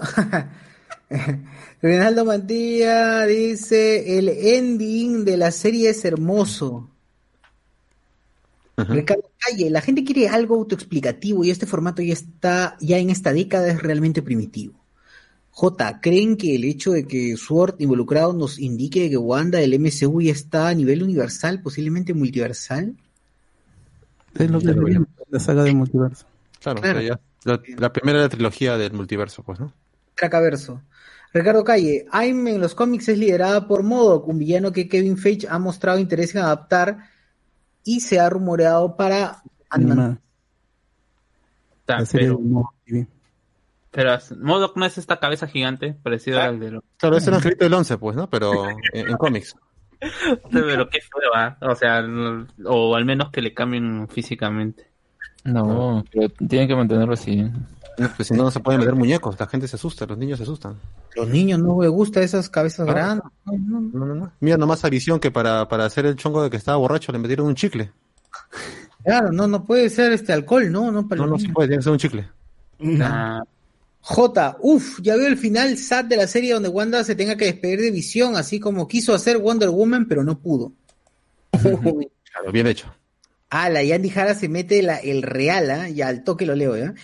[1.82, 6.89] Reinaldo Mantilla dice, el ending de la serie es hermoso.
[8.88, 13.32] Ricardo Calle, la gente quiere algo autoexplicativo y este formato ya está, ya en esta
[13.32, 14.74] década es realmente primitivo.
[15.52, 20.22] J, ¿creen que el hecho de que Sword involucrado nos indique que Wanda del MCU
[20.22, 22.94] ya está a nivel universal, posiblemente multiversal?
[24.38, 26.24] Es lo que Claro, la saga del multiverso.
[26.60, 29.72] Claro, ya- la, la primera de la trilogía del multiverso, pues, ¿no?
[30.14, 30.82] Cracaverso.
[31.32, 35.46] Ricardo Calle, AIM en los cómics es liderada por Modok, un villano que Kevin Feige
[35.48, 36.98] ha mostrado interés en adaptar
[37.84, 40.20] y se ha rumoreado para Ant-Man.
[42.12, 42.38] Pero,
[42.84, 43.08] TV.
[43.90, 46.84] pero Modok no es esta cabeza gigante, parecida al de lo...
[46.96, 48.30] Claro, es el angelito del 11, pues, ¿no?
[48.30, 49.56] Pero en, en cómics.
[50.50, 51.58] Pero qué feo, ¿ah?
[51.60, 52.02] O sea,
[52.64, 54.90] o al menos que le cambien físicamente.
[55.44, 57.36] No, pero tienen que mantenerlo así.
[57.36, 60.38] No, Pues si no, no se pueden meter muñecos, la gente se asusta, los niños
[60.38, 60.76] se asustan.
[61.16, 62.92] Los niños no les gustan esas cabezas Ah.
[62.92, 63.24] grandes.
[63.44, 64.06] No, no.
[64.06, 64.32] No, no.
[64.40, 67.18] Mira nomás a Visión que para, para hacer el chongo de que estaba borracho le
[67.18, 67.90] metieron un chicle.
[69.04, 71.78] Claro, no, no puede ser este alcohol, no, no, para No, no se puede, tiene
[71.78, 72.28] que ser un chicle.
[73.00, 73.42] Ah,
[74.02, 77.46] J, uff, ya veo el final sad de la serie donde Wanda se tenga que
[77.46, 80.72] despedir de visión, así como quiso hacer Wonder Woman, pero no pudo.
[81.50, 82.86] Claro, bien hecho.
[83.50, 85.88] Ah, la Yandy Jara se mete la, el real, ¿ah?
[85.88, 86.94] ya al toque lo leo, ¿ya?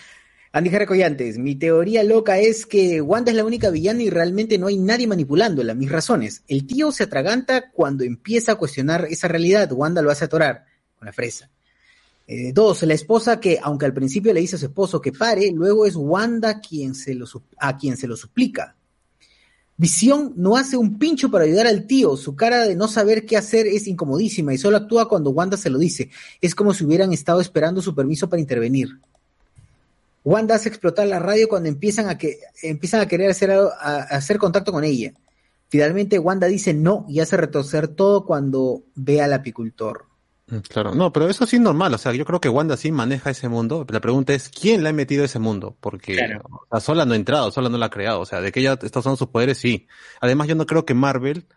[0.57, 4.65] Andy Jaracoyantes, mi teoría loca es que Wanda es la única villana y realmente no
[4.65, 5.75] hay nadie manipulándola.
[5.75, 6.41] Mis razones.
[6.47, 9.71] El tío se atraganta cuando empieza a cuestionar esa realidad.
[9.71, 10.65] Wanda lo hace atorar
[10.97, 11.51] con la fresa.
[12.25, 15.51] Eh, dos, la esposa que, aunque al principio le dice a su esposo que pare,
[15.51, 17.27] luego es Wanda quien se lo,
[17.59, 18.75] a quien se lo suplica.
[19.77, 22.17] Visión no hace un pincho para ayudar al tío.
[22.17, 25.69] Su cara de no saber qué hacer es incomodísima y solo actúa cuando Wanda se
[25.69, 26.09] lo dice.
[26.41, 28.99] Es como si hubieran estado esperando su permiso para intervenir.
[30.27, 33.99] Wanda hace explotar la radio cuando empiezan a, que, empiezan a querer hacer, algo- a-
[33.99, 35.13] a hacer contacto con ella.
[35.69, 40.05] Finalmente Wanda dice no y hace retorcer todo cuando ve al apicultor.
[40.47, 42.91] Mm, Claro, no, pero eso sí es normal, o sea, yo creo que Wanda sí
[42.91, 45.77] maneja ese mundo, la pregunta es, ¿quién la ha metido a ese mundo?
[45.79, 48.51] Porque o sea, sola no ha entrado, sola no la ha creado, o sea, de
[48.51, 49.87] que ella está usando sus poderes, sí.
[50.21, 51.47] Además, yo no creo que Marvel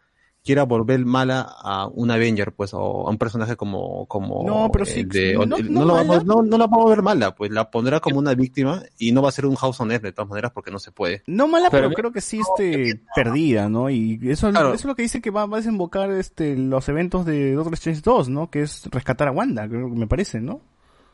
[0.45, 4.85] quiera volver mala a un Avenger, pues, o a un personaje como, como No, pero
[4.87, 6.09] sí, de- no- el- no no, lo mala.
[6.09, 9.13] vamos, no, no la vamos a ver mala, pues la pondrá como una víctima y
[9.13, 11.23] no va a ser un House on Earth de todas maneras porque no se puede.
[11.27, 13.91] No mala, pero, Pero- creo que sí este, perdida, ¿no?
[13.91, 14.69] Y eso, Claro.
[14.69, 17.75] eso es lo que dice que va, va a desembocar este, los eventos de Doctor
[17.75, 18.51] Strange 2, ¿no?
[18.51, 20.61] Que es rescatar a Wanda, creo que me parece, ¿no?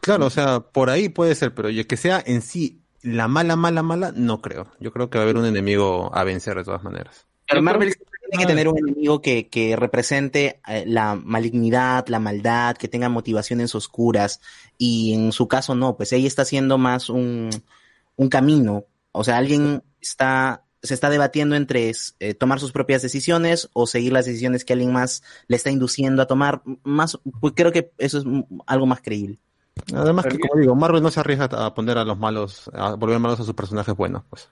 [0.03, 3.83] Claro, o sea, por ahí puede ser, pero que sea en sí la mala, mala,
[3.83, 4.69] mala, no creo.
[4.79, 7.27] Yo creo que va a haber un enemigo a vencer de todas maneras.
[7.49, 7.95] Pero Marvel
[8.31, 13.09] tiene que tener un enemigo que, que represente eh, la malignidad, la maldad, que tenga
[13.09, 14.41] motivaciones oscuras.
[14.79, 17.51] Y en su caso no, pues ella está haciendo más un,
[18.17, 18.85] un camino.
[19.13, 24.13] O sea, alguien está, se está debatiendo entre eh, tomar sus propias decisiones o seguir
[24.13, 26.63] las decisiones que alguien más le está induciendo a tomar.
[26.83, 28.25] Más, pues creo que eso es
[28.67, 29.39] algo más creíble.
[29.95, 33.19] Además que, como digo, Marvel no se arriesga a poner a los malos, a volver
[33.19, 34.49] malos a sus personajes buenos, pues.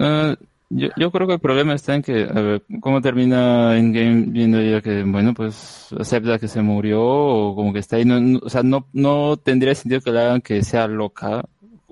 [0.00, 0.34] Ah,
[0.70, 4.58] yo, yo creo que el problema está en que, a ver, ¿cómo termina Endgame viendo
[4.60, 8.04] ella que, bueno, pues acepta que se murió o como que está ahí?
[8.04, 11.42] No, o sea, no, no tendría sentido que la hagan que sea loca,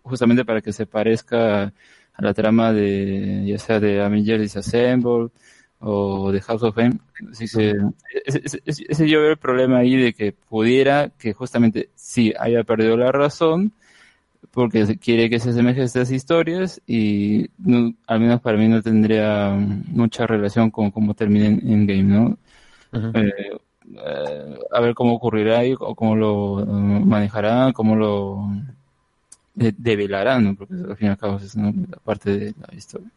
[0.02, 5.30] justamente para que se parezca a la trama de, ya sea de Avengers Disassemble
[5.80, 6.98] o de House of Fame.
[7.30, 7.74] Así que
[8.24, 12.96] ese- ese yo veo el problema ahí de que pudiera que justamente sí haya perdido
[12.96, 13.72] la razón,
[14.52, 18.82] porque quiere que se asemeje a estas historias y no- al menos para mí no
[18.82, 22.38] tendría mm, mucha relación con cómo termine en, en game, ¿no?
[23.14, 23.30] Eh,
[23.96, 28.48] eh, a ver cómo ocurrirá y cómo lo eh, manejarán, cómo lo
[29.54, 30.54] de- develarán, ¿no?
[30.56, 31.72] Porque al fin y al cabo es la
[32.04, 33.10] parte de la historia.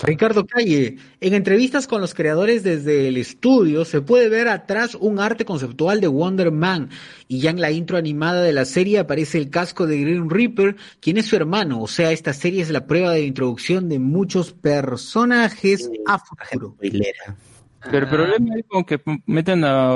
[0.00, 5.20] Ricardo Calle, en entrevistas con los creadores desde el estudio se puede ver atrás un
[5.20, 6.88] arte conceptual de Wonder Man.
[7.28, 10.76] Y ya en la intro animada de la serie aparece el casco de Green Reaper,
[11.00, 14.52] quien es su hermano, o sea, esta serie es la prueba de introducción de muchos
[14.52, 16.76] personajes a futuro.
[17.90, 19.90] Pero el problema es con que meten a,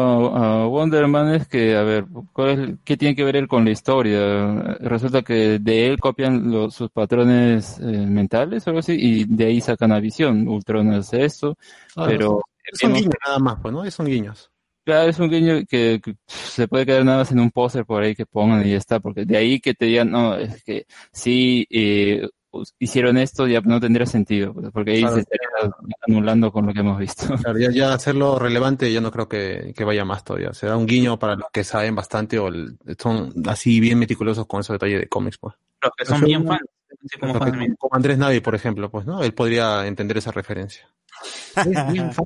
[0.63, 3.65] a Wonder Man es que, a ver, ¿cuál es- ¿qué tiene que ver él con
[3.65, 4.77] la historia?
[4.81, 9.47] Resulta que de él copian los, sus patrones eh, mentales o algo así y de
[9.47, 10.47] ahí sacan a Visión.
[10.49, 11.57] Ultron hace esto,
[11.97, 12.43] Ah, pero...
[12.73, 13.91] Son vemos- guiños nada más, pues, ¿no?
[13.91, 14.51] Son guiños.
[14.85, 18.03] Claro, es un guiño que, que se puede quedar nada más en un póster por
[18.03, 20.87] ahí que pongan y ya está, porque de ahí que te digan, no, es que
[21.13, 22.29] sí eh,
[22.79, 25.15] hicieron esto, ya no tendría sentido, pues, porque ahí Claro.
[25.17, 25.75] se estaría
[26.09, 27.27] anulando con lo que hemos visto.
[27.47, 30.53] Claro, ya, ya hacerlo relevante ya no creo que, que vaya más todavía.
[30.53, 34.61] Será un guiño para los que saben bastante o el- son así bien meticulosos con
[34.61, 35.55] esos detalles de cómics, pues.
[35.83, 36.61] Los que son bien fans.
[37.21, 39.23] como que- como Andrés Navi, por ejemplo, pues, ¿no?
[39.23, 40.89] Él podría entender esa referencia.
[41.57, 42.25] Es bien fa-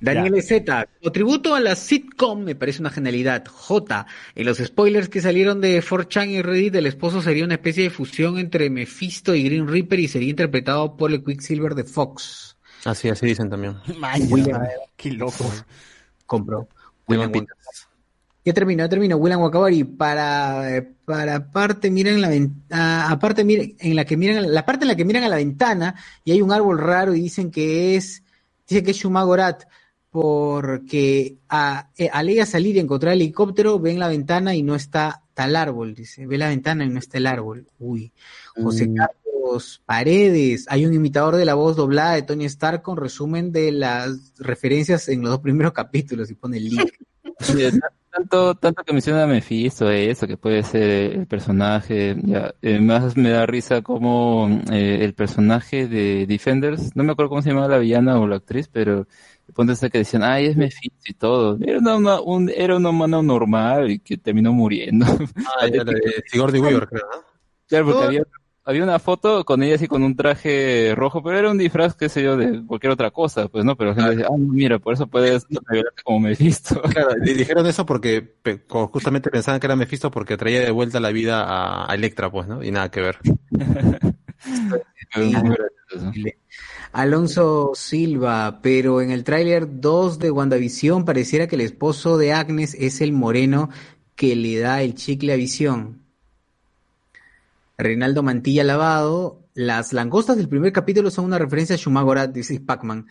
[0.00, 3.44] Daniel Z, como tributo a la sitcom me parece una genialidad.
[3.46, 7.84] J, en los spoilers que salieron de 4chan y Reddit, el esposo sería una especie
[7.84, 12.56] de fusión entre Mephisto y Green Reaper y sería interpretado por el Quicksilver de Fox.
[12.84, 13.76] Así, así dicen también.
[14.30, 14.62] William,
[14.96, 15.50] Qué loco.
[16.26, 16.68] compró.
[17.08, 17.32] William
[18.44, 19.16] Ya terminó, ya terminó.
[19.16, 24.64] William Wakabari, para, para aparte, miren la ventana, aparte, miren, en la que miran, la
[24.64, 25.94] parte en la que miran a la ventana
[26.24, 28.22] y hay un árbol raro y dicen que es,
[28.68, 29.64] dice que es Shumagorat,
[30.16, 34.74] porque a, eh, al ella salir y encontrar el helicóptero, ven la ventana y no
[34.74, 37.66] está tal árbol, dice, ve la ventana y no está el árbol.
[37.78, 38.14] Uy,
[38.54, 43.52] José Carlos Paredes, hay un imitador de la voz doblada de Tony Stark con resumen
[43.52, 46.90] de las referencias en los dos primeros capítulos y pone el link.
[47.40, 47.58] Sí,
[48.10, 53.14] tanto, tanto que menciona a Mephisto, eso, que puede ser el personaje, ya, eh, más
[53.14, 57.68] me da risa como eh, el personaje de Defenders, no me acuerdo cómo se llamaba
[57.68, 59.06] la villana o la actriz, pero
[59.54, 62.86] punto es que decían, ay, es Mephisto y todo, era una, una- un, era un
[62.86, 65.06] humano normal y que terminó muriendo.
[65.60, 67.22] Ah, ya, la de Sigourney Weaver, creo, ¿no?
[67.68, 68.22] Claro, porque había
[68.68, 72.08] había una foto con ella así con un traje rojo, pero era un disfraz, qué
[72.08, 73.76] sé yo, de cualquier otra cosa, pues, ¿no?
[73.76, 76.82] Pero la gente decía, ah, mira, por eso puedes revelarte como Mephisto.
[76.92, 78.34] Claro, y dijeron eso porque
[78.68, 82.48] justamente pensaban que era Mephisto porque traía de vuelta la vida a, a Electra, pues,
[82.48, 82.64] ¿no?
[82.64, 83.18] Y nada que ver.
[86.96, 92.72] Alonso Silva, pero en el tráiler 2 de WandaVision pareciera que el esposo de Agnes
[92.72, 93.68] es el moreno
[94.14, 96.00] que le da el chicle a Visión.
[97.76, 103.06] Reinaldo Mantilla Lavado, las langostas del primer capítulo son una referencia a Shumagora, dice Pac-Man.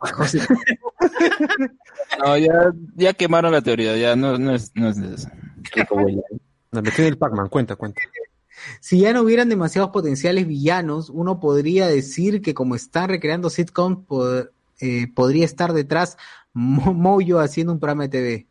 [2.18, 4.98] No, ya, ya quemaron la teoría, ya no, no es, no es.
[4.98, 8.02] Nos metió en el Pac-Man, cuenta, cuenta.
[8.80, 14.04] Si ya no hubieran demasiados potenciales villanos, uno podría decir que como están recreando sitcom,
[14.06, 16.16] pod- eh, podría estar detrás
[16.52, 18.46] Mo- Moyo haciendo un programa de TV.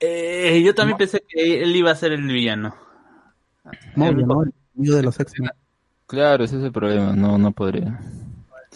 [0.00, 2.74] Eh, yo también pensé que él iba a ser el villano.
[3.96, 4.42] Moyo, ¿no?
[4.44, 5.50] El niño de los X-Men.
[6.06, 8.00] Claro, ese es el problema, no, no podría.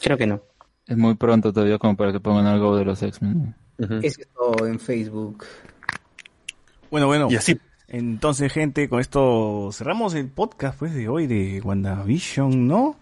[0.03, 0.43] Creo que no.
[0.87, 3.55] Es muy pronto todavía como para que pongan algo de los X-Men.
[3.79, 5.45] Eso es todo en Facebook.
[6.91, 7.29] Bueno, bueno.
[7.31, 7.59] Y así.
[7.93, 12.97] Entonces, gente, con esto cerramos el podcast pues de hoy de WandaVision, ¿no?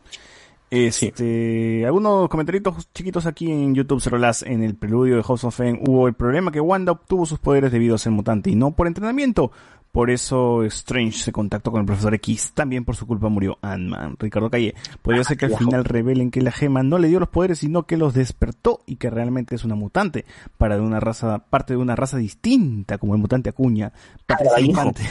[0.68, 5.80] Este, algunos comentarios chiquitos aquí en YouTube Cerolas en el preludio de House of Fame
[5.86, 8.88] hubo el problema que Wanda obtuvo sus poderes debido a ser mutante y no por
[8.88, 9.52] entrenamiento.
[9.92, 12.52] Por eso Strange se contactó con el profesor X.
[12.54, 14.16] También por su culpa murió Ant-Man.
[14.18, 14.74] Ricardo Calle.
[15.02, 17.84] Podría ser que al final revelen que la gema no le dio los poderes, sino
[17.84, 20.24] que los despertó y que realmente es una mutante
[20.58, 23.92] para de una raza, parte de una raza distinta, como el mutante Acuña.
[24.26, 25.02] Patricia Infante.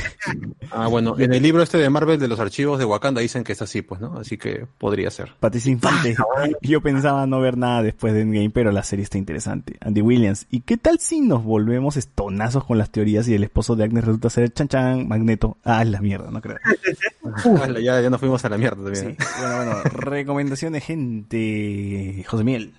[0.72, 3.54] Ah, bueno, en el libro este de Marvel de los archivos de Wakanda dicen que
[3.54, 4.18] es así, pues, ¿no?
[4.20, 5.34] Así que podría ser.
[5.40, 6.16] Patricia Infante.
[6.62, 9.78] Yo pensaba no ver nada después de Endgame, pero la serie está interesante.
[9.82, 10.46] Andy Williams.
[10.52, 14.06] ¿Y qué tal si nos volvemos estonazos con las teorías y el esposo de Agnes
[14.06, 15.58] resulta ser Chan Chan Magneto?
[15.64, 16.58] Ah, la mierda, no creo.
[17.82, 19.18] Ya, ya nos fuimos a la mierda también.
[19.18, 19.26] Sí.
[19.40, 22.24] Bueno, bueno, recomendaciones, gente.
[22.28, 22.74] José Miel.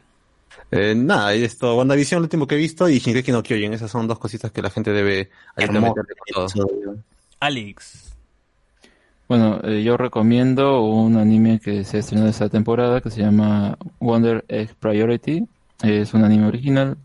[0.70, 3.72] Eh, nada, y esto, WandaVision, lo último que he visto, y Shingeki no Kyojin.
[3.72, 5.30] Esas son dos cositas que la gente debe.
[7.40, 8.10] Alex.
[9.28, 14.44] Bueno, eh, yo recomiendo un anime que se estrenó esta temporada que se llama Wonder
[14.48, 15.46] Egg Priority.
[15.82, 16.96] Es un anime original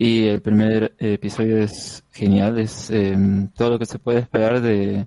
[0.00, 2.58] y el primer episodio es genial.
[2.58, 3.14] Es eh,
[3.54, 5.06] todo lo que se puede esperar de,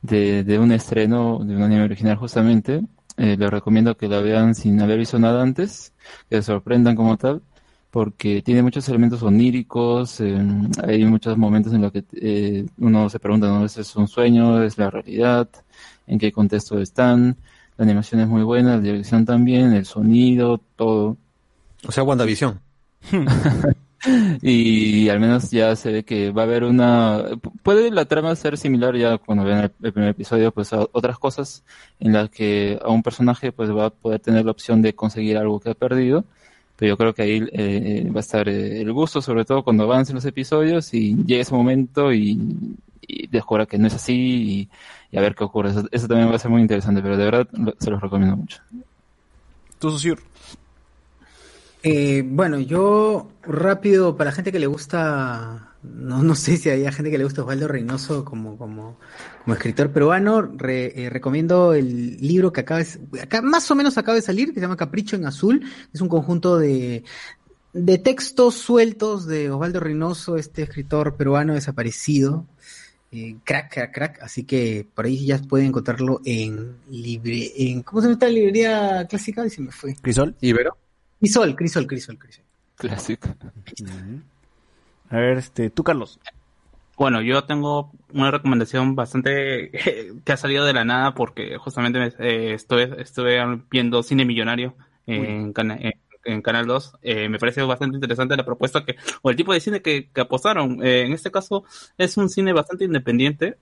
[0.00, 2.80] de, de un estreno de un anime original justamente.
[3.16, 5.92] Eh, les recomiendo que la vean sin haber visto nada antes,
[6.30, 7.42] que se sorprendan como tal,
[7.90, 10.40] porque tiene muchos elementos oníricos, eh,
[10.86, 13.64] hay muchos momentos en los que eh, uno se pregunta, ¿no?
[13.64, 14.62] ¿Es un sueño?
[14.62, 15.48] ¿Es la realidad?
[16.06, 17.36] ¿En qué contexto están?
[17.76, 21.16] La animación es muy buena, la dirección también, el sonido, todo.
[21.88, 22.60] O sea, WandaVision.
[24.42, 27.24] y al menos ya se ve que va a haber una
[27.62, 31.18] puede la trama ser similar ya cuando vean el, el primer episodio pues a otras
[31.18, 31.64] cosas
[31.98, 35.36] en las que a un personaje pues va a poder tener la opción de conseguir
[35.36, 36.24] algo que ha perdido.
[36.76, 39.82] Pero yo creo que ahí eh, va a estar eh, el gusto sobre todo cuando
[39.82, 42.38] avancen los episodios y llegue ese momento y,
[43.02, 44.68] y descubra que no es así y,
[45.10, 45.70] y a ver qué ocurre.
[45.70, 47.48] Eso, eso también va a ser muy interesante pero de verdad
[47.80, 48.62] se los recomiendo mucho.
[49.80, 49.98] Tú.
[51.90, 56.82] Eh, bueno, yo rápido, para la gente que le gusta, no, no sé si hay
[56.92, 58.98] gente que le gusta Osvaldo Reynoso como, como,
[59.42, 63.96] como escritor peruano, re- eh, recomiendo el libro que acaba de, acá, más o menos
[63.96, 67.04] acaba de salir, que se llama Capricho en Azul, es un conjunto de,
[67.72, 72.44] de textos sueltos de Osvaldo Reynoso, este escritor peruano desaparecido,
[73.12, 78.02] eh, crack, crack, crack, así que por ahí ya pueden encontrarlo en libre, en, ¿cómo
[78.02, 79.46] se llama esta librería clásica?
[79.46, 79.96] Y se me fue.
[80.02, 80.36] Crisol.
[80.42, 80.76] ¿Ibero?
[81.20, 82.44] Crisol, Crisol, Crisol, Crisol.
[82.76, 83.28] clásico
[85.10, 86.18] A ver, este, tú, Carlos.
[86.96, 89.70] Bueno, yo tengo una recomendación bastante
[90.24, 93.38] que ha salido de la nada porque justamente me- eh, estuve, estuve
[93.70, 94.74] viendo Cine Millonario
[95.06, 95.92] en, cana- en,
[96.24, 96.94] en Canal 2.
[97.02, 100.20] Eh, me parece bastante interesante la propuesta que, o el tipo de cine que, que
[100.20, 100.84] apostaron.
[100.84, 101.64] Eh, en este caso
[101.96, 103.56] es un cine bastante independiente.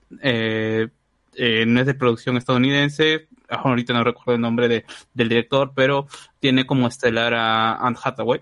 [1.37, 3.27] Eh, no es de producción estadounidense.
[3.49, 6.07] Ah, Ahorita no recuerdo el nombre de, del director, pero
[6.39, 8.41] tiene como estelar a Anne Hathaway.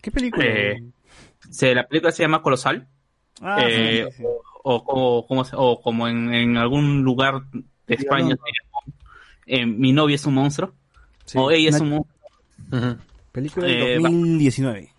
[0.00, 0.44] ¿Qué película?
[0.46, 0.82] Eh,
[1.50, 2.86] se, la película se llama Colosal.
[3.40, 4.24] Ah, Eh, sí, sí.
[4.66, 7.42] O, o, como, se- o como en, en algún lugar
[7.86, 8.34] de España,
[9.46, 10.72] eh, mi novia es un monstruo.
[11.26, 11.36] Sí.
[11.38, 12.06] O ella es Una- un
[12.70, 12.98] monstruo.
[13.32, 14.90] Película del Eh, va- 2019.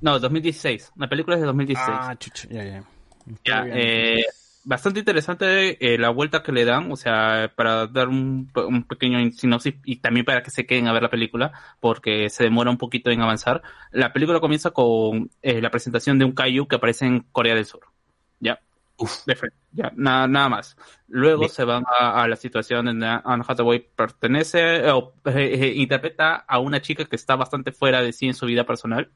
[0.00, 0.92] No, 2016.
[0.96, 1.96] La película es de 2016.
[2.00, 2.84] Ah, chucha, ya, ya.
[3.44, 4.24] Ya, eh,
[4.64, 9.18] bastante interesante eh, la vuelta que le dan, o sea, para dar un, un pequeño
[9.32, 12.78] sinopsis y también para que se queden a ver la película, porque se demora un
[12.78, 13.62] poquito en avanzar.
[13.90, 17.66] La película comienza con eh, la presentación de un kaiju que aparece en Corea del
[17.66, 17.80] Sur,
[18.40, 18.60] ¿ya?
[19.24, 20.76] De frente, ya, nada, nada más.
[21.08, 25.72] Luego se van a, a la situación en la Anne Hathaway pertenece o eh, eh,
[25.76, 29.10] interpreta a una chica que está bastante fuera de sí en su vida personal.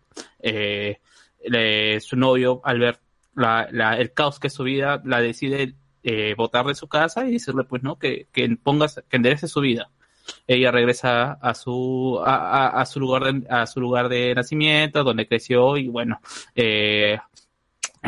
[1.47, 2.99] Le- su novio, al ver
[3.37, 7.27] la, la- el caos que es su vida, la decide eh, botar de su casa
[7.27, 9.91] y decirle, pues, no, que, que pongas, que enderece su vida.
[10.47, 15.27] Ella regresa a su, a, a- su lugar de, a su lugar de nacimiento, donde
[15.27, 16.21] creció, y bueno,
[16.55, 17.19] eh,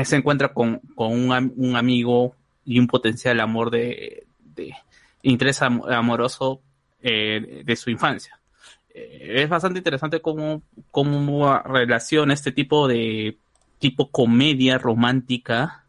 [0.04, 4.74] se encuentra con, con un, am- un amigo y un potencial amor de, de
[5.22, 6.60] interés am- amoroso
[7.02, 8.38] eh, de su infancia.
[8.94, 13.36] Eh, es bastante interesante cómo, cómo relaciona este tipo de
[13.78, 15.86] tipo comedia romántica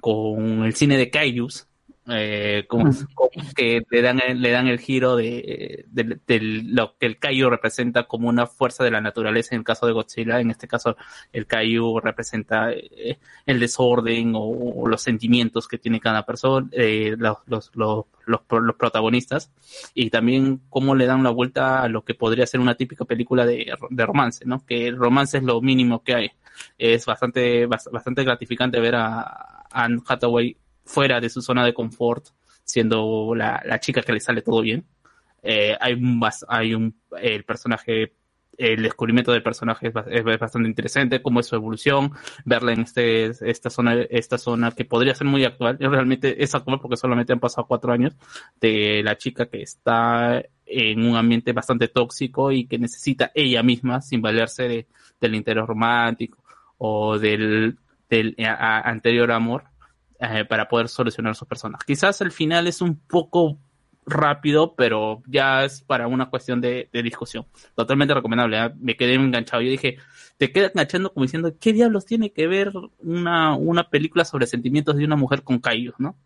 [0.00, 1.68] con el cine de Kaijus,
[2.12, 6.96] eh, como, como que le dan, el- le dan el giro de, de- de lo
[6.98, 10.40] que el Kaiju representa como una fuerza de la naturaleza en el caso de Godzilla,
[10.40, 10.96] en este caso
[11.32, 17.14] el Kaiju representa eh, el desorden o, o los sentimientos que tiene cada persona, eh,
[17.18, 18.40] los, los, los, los,
[18.76, 19.50] protagonistas,
[19.94, 23.44] y también cómo le dan la vuelta a lo que podría ser una típica película
[23.46, 24.64] de, de romance, ¿no?
[24.66, 26.30] Que el romance es lo mínimo que hay.
[26.78, 30.56] Es bastante, bast- bastante gratificante ver a Anne Hathaway
[30.90, 32.26] fuera de su zona de confort,
[32.64, 34.84] siendo la, la chica que le sale todo bien.
[35.42, 38.12] Eh, hay un, hay un, el personaje,
[38.58, 42.12] el descubrimiento del personaje es, es bastante interesante, cómo es su evolución,
[42.44, 46.80] verla en este, esta zona, esta zona que podría ser muy actual, realmente es actual
[46.80, 48.14] porque solamente han pasado cuatro años
[48.60, 54.02] de la chica que está en un ambiente bastante tóxico y que necesita ella misma,
[54.02, 54.86] sin valerse de,
[55.20, 56.42] del interés romántico
[56.78, 57.78] o del,
[58.08, 59.69] del anterior amor,
[60.20, 61.82] eh, para poder solucionar sus personas.
[61.84, 63.58] Quizás el final es un poco
[64.06, 67.46] rápido, pero ya es para una cuestión de, de discusión.
[67.74, 68.58] Totalmente recomendable.
[68.58, 68.70] ¿eh?
[68.78, 69.62] Me quedé enganchado.
[69.62, 69.96] Yo dije,
[70.36, 74.96] te quedas enganchando como diciendo, ¿qué diablos tiene que ver una, una película sobre sentimientos
[74.96, 76.16] de una mujer con callos, no?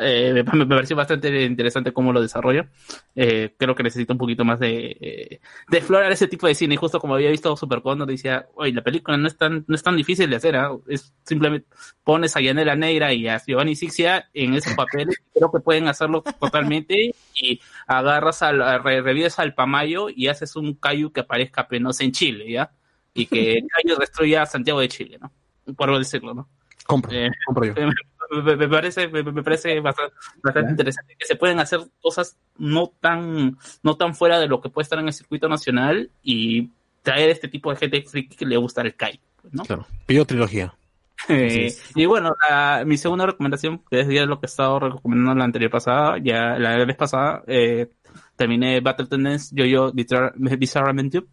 [0.00, 2.68] Eh, me, me pareció bastante interesante cómo lo desarrolla.
[3.16, 6.74] Eh, creo que necesita un poquito más de, eh, de explorar ese tipo de cine.
[6.74, 9.74] Y justo como había visto Super Condor, decía, oye, la película no es tan, no
[9.74, 10.70] es tan difícil de hacer, ¿ah?
[10.86, 11.66] es simplemente
[12.04, 16.22] pones a Yanela Negra y a Giovanni Sixia en esos papeles, creo que pueden hacerlo
[16.38, 22.00] totalmente, y agarras al, re- revives al Pamayo y haces un Cayu que aparezca apenas
[22.00, 22.70] en Chile, ¿ya?
[23.14, 25.32] Y que Cayu destruya a Santiago de Chile, ¿no?
[25.74, 26.48] Por decirlo, ¿no?
[26.86, 27.74] Compro, Eh, compro yo.
[28.30, 33.56] me, parece, me, me parece bastante, bastante interesante que se pueden hacer cosas no tan,
[33.82, 36.70] no tan fuera de lo que puede estar en el circuito nacional y
[37.02, 38.04] traer este tipo de gente
[38.36, 39.20] que le gusta el Kai,
[39.52, 39.62] ¿no?
[39.64, 39.86] Claro.
[40.06, 40.74] Pidió trilogía.
[41.28, 45.34] Eh, y bueno, la- mi segunda recomendación, que es ya lo que he estado recomendando
[45.34, 47.88] la anterior pasada, ya la vez pasada, eh,
[48.36, 51.26] terminé Battle Tendency, yo yo Bizarrament Tube,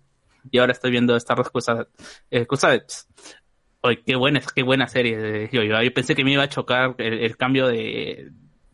[0.50, 1.88] y ahora estoy viendo Star Wars Crusade-
[2.32, 3.08] eh, Crusades.
[3.86, 5.80] Oye, qué buena, qué buena serie de Yo-Yo.
[5.80, 8.32] Yo pensé que me iba a chocar el, cambio de,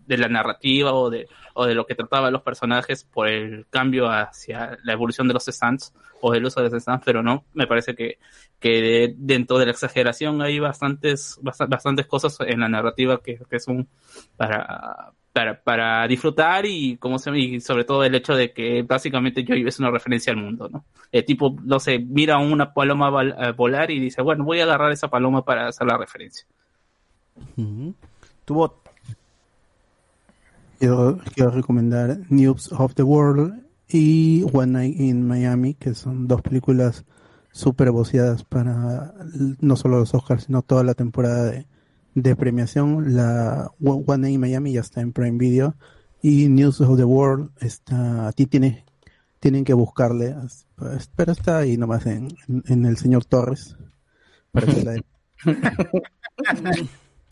[0.08, 1.28] de la narrativa o de,
[1.76, 6.34] lo que trataban los personajes por el cambio hacia la evolución de los stands o
[6.34, 8.20] el uso de los stands, pero no, me parece que,
[8.62, 13.38] que de- dentro de la exageración hay bastantes, bast- bastantes cosas en la narrativa que,
[13.50, 13.90] que son
[14.38, 19.44] para, para, para disfrutar y como se y sobre todo el hecho de que básicamente
[19.44, 20.84] yo es una referencia al mundo, ¿no?
[21.12, 24.92] El tipo, no sé, mira una paloma eh, volar y dice, bueno, voy a agarrar
[24.92, 26.46] esa paloma para hacer la referencia.
[27.58, 27.94] Ujú.
[28.46, 28.82] Tuvo
[30.82, 36.42] Quiero, quiero recomendar News of the World y One Night in Miami, que son dos
[36.42, 37.06] películas
[37.52, 39.14] súper voceadas para
[39.60, 41.68] no solo los Oscars, sino toda la temporada de,
[42.16, 43.16] de premiación.
[43.16, 45.76] La One Night in Miami ya está en Prime Video
[46.22, 48.84] y News of the World está, a ti tienes,
[49.40, 50.36] tienen que buscarle,
[50.76, 53.76] pues, pero está ahí nomás en, en, en el señor Torres.
[54.52, 55.02] Para que la-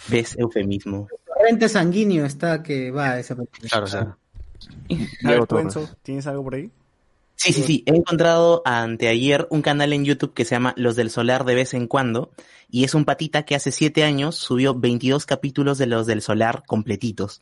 [0.10, 0.36] ¿Ves?
[0.38, 1.08] Eufemismo.
[1.26, 3.70] Corriente sanguíneo está que va a esa película.
[3.70, 4.18] Claro, claro.
[6.04, 6.72] ¿tienes algo por ahí?
[7.42, 7.84] Sí, sí, sí.
[7.86, 11.74] He encontrado anteayer un canal en YouTube que se llama Los del Solar de vez
[11.74, 12.32] en cuando.
[12.70, 16.64] Y es un patita que hace siete años subió 22 capítulos de Los del Solar
[16.68, 17.42] completitos.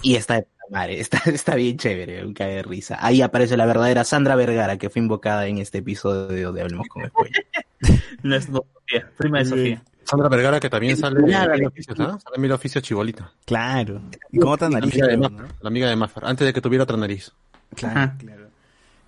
[0.00, 2.98] Y está de madre, está, está bien chévere, un cae de risa.
[3.00, 7.04] Ahí aparece la verdadera Sandra Vergara que fue invocada en este episodio de Hablemos con
[7.06, 7.46] Spoiler.
[8.22, 9.84] No es Sofía, prima de Sofía.
[10.04, 11.52] Sandra Vergara, que también sale Claro.
[11.52, 12.16] en Mil Oficios, ¿ah?
[12.22, 13.32] Sale en Mil Oficios Chibolita.
[13.44, 14.00] Claro.
[14.30, 14.94] Y otra La nariz.
[14.94, 17.32] amiga de creo, Maffer, la amiga de Maffer, antes de que tuviera otra nariz.
[17.76, 18.50] Claro, claro.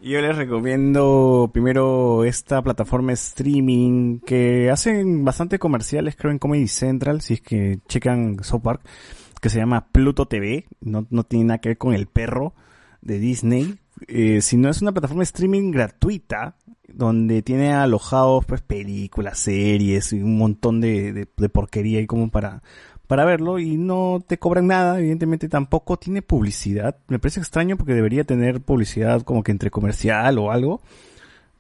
[0.01, 6.69] Y yo les recomiendo primero esta plataforma streaming que hacen bastante comerciales, creo, en Comedy
[6.69, 8.83] Central, si es que checan South Park,
[9.41, 10.67] que se llama Pluto TV.
[10.81, 12.55] No, no tiene nada que ver con el perro
[13.01, 13.79] de Disney.
[14.07, 16.57] eh, si no es una plataforma de streaming gratuita,
[16.89, 22.31] donde tiene alojados pues películas, series y un montón de, de, de porquería ahí como
[22.31, 22.63] para,
[23.09, 26.99] para verlo y no te cobran nada, evidentemente tampoco tiene publicidad.
[27.09, 30.83] Me parece extraño porque debería tener publicidad como que entre comercial o algo.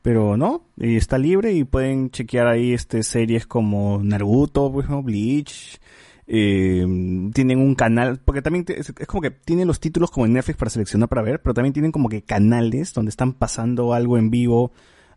[0.02, 5.80] Pero no, y está libre y pueden chequear ahí este series como Naruto, Bleach,
[6.26, 6.86] eh,
[7.32, 10.58] tienen un canal, porque también es, es como que tienen los títulos como en Netflix
[10.58, 14.30] para seleccionar para ver, pero también tienen como que canales donde están pasando algo en
[14.30, 14.70] vivo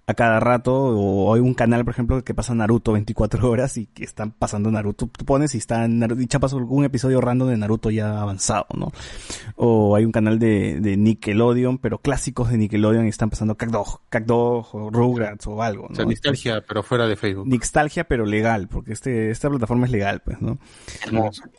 [0.07, 3.85] a cada rato, o hay un canal, por ejemplo, que pasa Naruto 24 horas y
[3.85, 5.07] que están pasando Naruto.
[5.07, 8.91] Tú pones y está Naruto, y chapas algún episodio random de Naruto ya avanzado, ¿no?
[9.55, 14.01] O hay un canal de, de Nickelodeon, pero clásicos de Nickelodeon y están pasando Cagdog,
[14.09, 15.95] Cagdog o Rugrats o algo, O ¿no?
[15.95, 17.47] sea, nostalgia, pero fuera de Facebook.
[17.47, 20.57] Nostalgia, pero legal, porque este, esta plataforma es legal, pues, ¿no?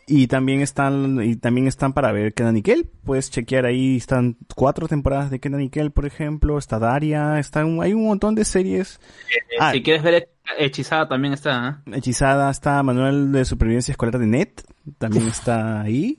[0.07, 2.91] Y también están, y también están para ver Kenan y Kel.
[3.05, 7.81] Puedes chequear ahí, están cuatro temporadas de Kenan y Kel, por ejemplo, está Daria, están,
[7.81, 9.01] hay un montón de series.
[9.31, 9.73] Eh, Ah.
[9.73, 10.29] Si quieres ver
[10.59, 11.83] Hechizada también está.
[11.87, 11.97] ¿eh?
[11.97, 14.63] Hechizada, está Manuel de Supervivencia Escolar de Net,
[14.99, 16.17] también está ahí.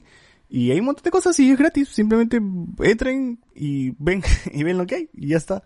[0.50, 1.90] Y hay un montón de cosas y es gratis.
[1.90, 2.40] Simplemente
[2.84, 4.22] entren y ven,
[4.54, 5.64] y ven lo que hay y ya está.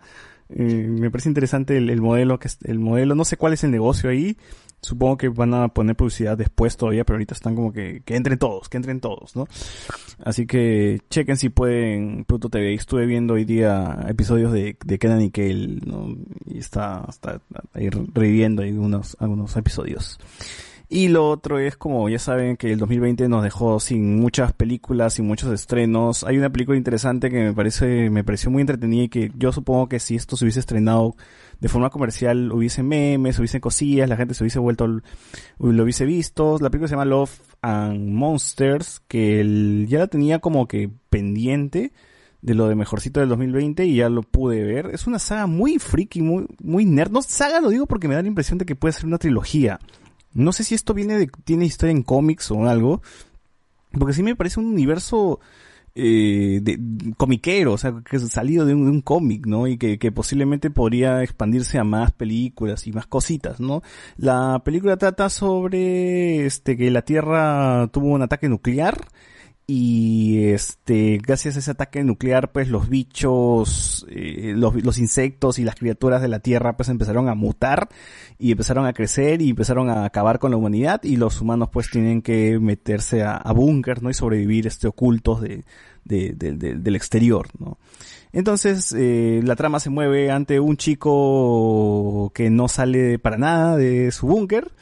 [0.50, 3.70] Eh, me parece interesante el, el modelo que el modelo, no sé cuál es el
[3.70, 4.36] negocio ahí.
[4.80, 8.38] Supongo que van a poner publicidad después todavía, pero ahorita están como que, que entren
[8.38, 9.46] todos, que entren todos, ¿no?
[10.24, 12.74] Así que chequen si pueden Pluto TV.
[12.74, 16.16] Estuve viendo hoy día episodios de, de Kenan y Kel, ¿no?
[16.46, 17.40] Y está, está
[17.72, 20.18] ahí reviviendo algunos, algunos episodios.
[20.90, 25.14] Y lo otro es como ya saben que el 2020 nos dejó sin muchas películas,
[25.14, 26.24] sin muchos estrenos.
[26.24, 29.88] Hay una película interesante que me parece, me pareció muy entretenida y que yo supongo
[29.88, 31.14] que si esto se hubiese estrenado
[31.60, 35.02] de forma comercial hubiese memes, hubiese cosillas, la gente se hubiese vuelto, lo
[35.58, 36.56] hubiese visto.
[36.60, 41.92] La película se llama Love and Monsters, que ya la tenía como que pendiente
[42.40, 44.90] de lo de mejorcito del 2020 y ya lo pude ver.
[44.92, 47.10] Es una saga muy friki, muy, muy nerd.
[47.10, 49.80] No saga lo digo porque me da la impresión de que puede ser una trilogía.
[50.34, 53.02] No sé si esto viene de, tiene historia en cómics o algo.
[53.92, 55.40] Porque sí me parece un universo
[55.98, 56.78] eh, de,
[57.16, 59.66] comiquero, o sea, que es salido de un, cómic, ¿no?
[59.66, 63.82] Y que, que posiblemente podría expandirse a más películas y más cositas, ¿no?
[64.16, 69.08] La película trata sobre este que la Tierra tuvo un ataque nuclear
[69.70, 75.74] y este gracias a ese ataque nuclear pues los bichos eh, los, insectos y las
[75.74, 77.90] criaturas de la tierra pues empezaron a mutar
[78.38, 81.90] y empezaron a crecer y empezaron a acabar con la humanidad y los humanos pues
[81.90, 85.64] tienen que meterse a, a no y sobrevivir este ocultos de-
[86.06, 87.76] del exterior no
[88.32, 94.12] entonces eh, la trama se mueve ante un chico que no sale para nada de
[94.12, 94.72] su búnker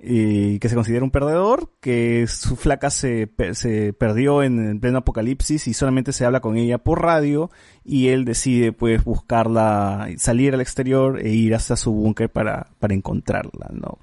[0.00, 4.98] y que se considera un perdedor, que su flaca se, se perdió en, en pleno
[4.98, 7.50] apocalipsis y solamente se habla con ella por radio
[7.84, 12.94] y él decide pues buscarla, salir al exterior e ir hasta su búnker para, para
[12.94, 13.98] encontrarla, ¿no?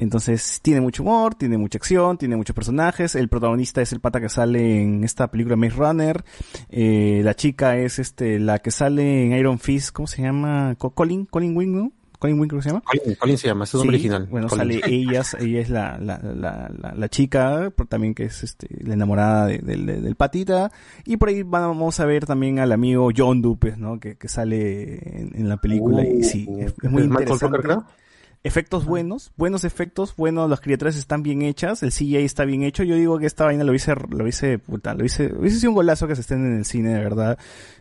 [0.00, 3.16] Entonces tiene mucho humor, tiene mucha acción, tiene muchos personajes.
[3.16, 6.24] El protagonista es el pata que sale en esta película Maze Runner.
[6.68, 10.76] Eh, la chica es este la que sale en Iron Fist, ¿cómo se llama?
[10.78, 11.92] Co- Colin, Colin Wing, ¿no?
[12.18, 12.82] Colin Wing creo que se llama.
[12.84, 14.26] Colin, Colin se llama, es su nombre original.
[14.30, 14.80] Bueno, Colin.
[14.80, 18.66] sale ella, ella es la, la, la, la, la chica, pero también que es este,
[18.84, 20.70] la enamorada de- del- del- del patita.
[21.04, 24.00] Y por ahí vamos a ver también al amigo John Dupes, ¿no?
[24.00, 27.58] Que, que sale en, en la película y sí, es, es muy ¿Es Michael interesante.
[27.58, 27.84] Creo?
[28.44, 32.84] Efectos buenos, buenos efectos, buenos, las criaturas están bien hechas, el CGI está bien hecho.
[32.84, 35.74] Yo digo que esta vaina lo hice, lo hice, puta, lo hice, hubiese sido un
[35.74, 37.36] golazo que se estén en el cine, de verdad.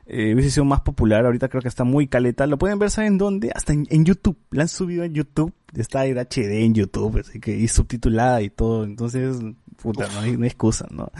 [0.07, 2.47] Eh, hubiese sido más popular, ahorita creo que está muy caleta.
[2.47, 3.51] Lo pueden ver, ¿saben dónde?
[3.53, 4.35] Hasta en, en YouTube.
[4.49, 5.53] La han subido en YouTube.
[5.75, 8.83] Está en HD en YouTube, así que, y subtitulada y todo.
[8.83, 9.37] Entonces,
[9.81, 11.11] puta, no hay, no hay excusa, ¿no?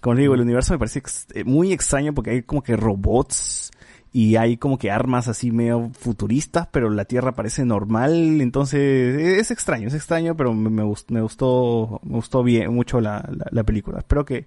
[0.00, 2.76] Como les digo, el universo me parece ex- eh, muy extraño porque hay como que
[2.76, 3.72] robots
[4.12, 9.38] y hay como que armas así medio futuristas, pero la Tierra parece normal, entonces eh,
[9.40, 13.28] es extraño, es extraño, pero me, me gustó, me gustó, me gustó bien mucho la,
[13.30, 13.98] la, la película.
[13.98, 14.46] Espero que,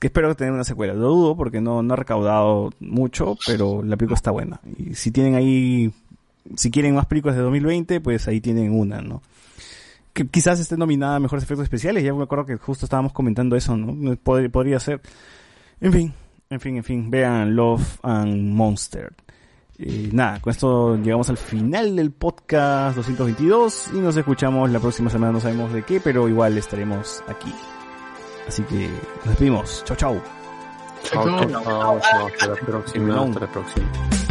[0.00, 0.94] que espero tener una secuela.
[0.94, 4.60] Lo dudo porque no, no ha recaudado mucho, pero la película está buena.
[4.78, 5.92] Y si tienen ahí,
[6.56, 9.22] si quieren más películas de 2020, pues ahí tienen una, ¿no?
[10.12, 12.04] Que quizás esté nominada a mejores efectos especiales.
[12.04, 13.92] Ya me acuerdo que justo estábamos comentando eso, ¿no?
[14.16, 15.00] Pod- podría ser.
[15.80, 16.12] En fin,
[16.52, 17.10] en fin, en fin.
[17.10, 19.12] Vean Love and Monster.
[19.78, 25.10] Y nada, con esto llegamos al final del podcast 222 y nos escuchamos la próxima
[25.10, 27.52] semana, no sabemos de qué, pero igual estaremos aquí.
[28.46, 29.82] Así que nos despedimos.
[29.84, 30.20] Chau, chau.
[31.04, 34.21] Chao, chao, chao, chao, hasta la próxima, hasta la próxima.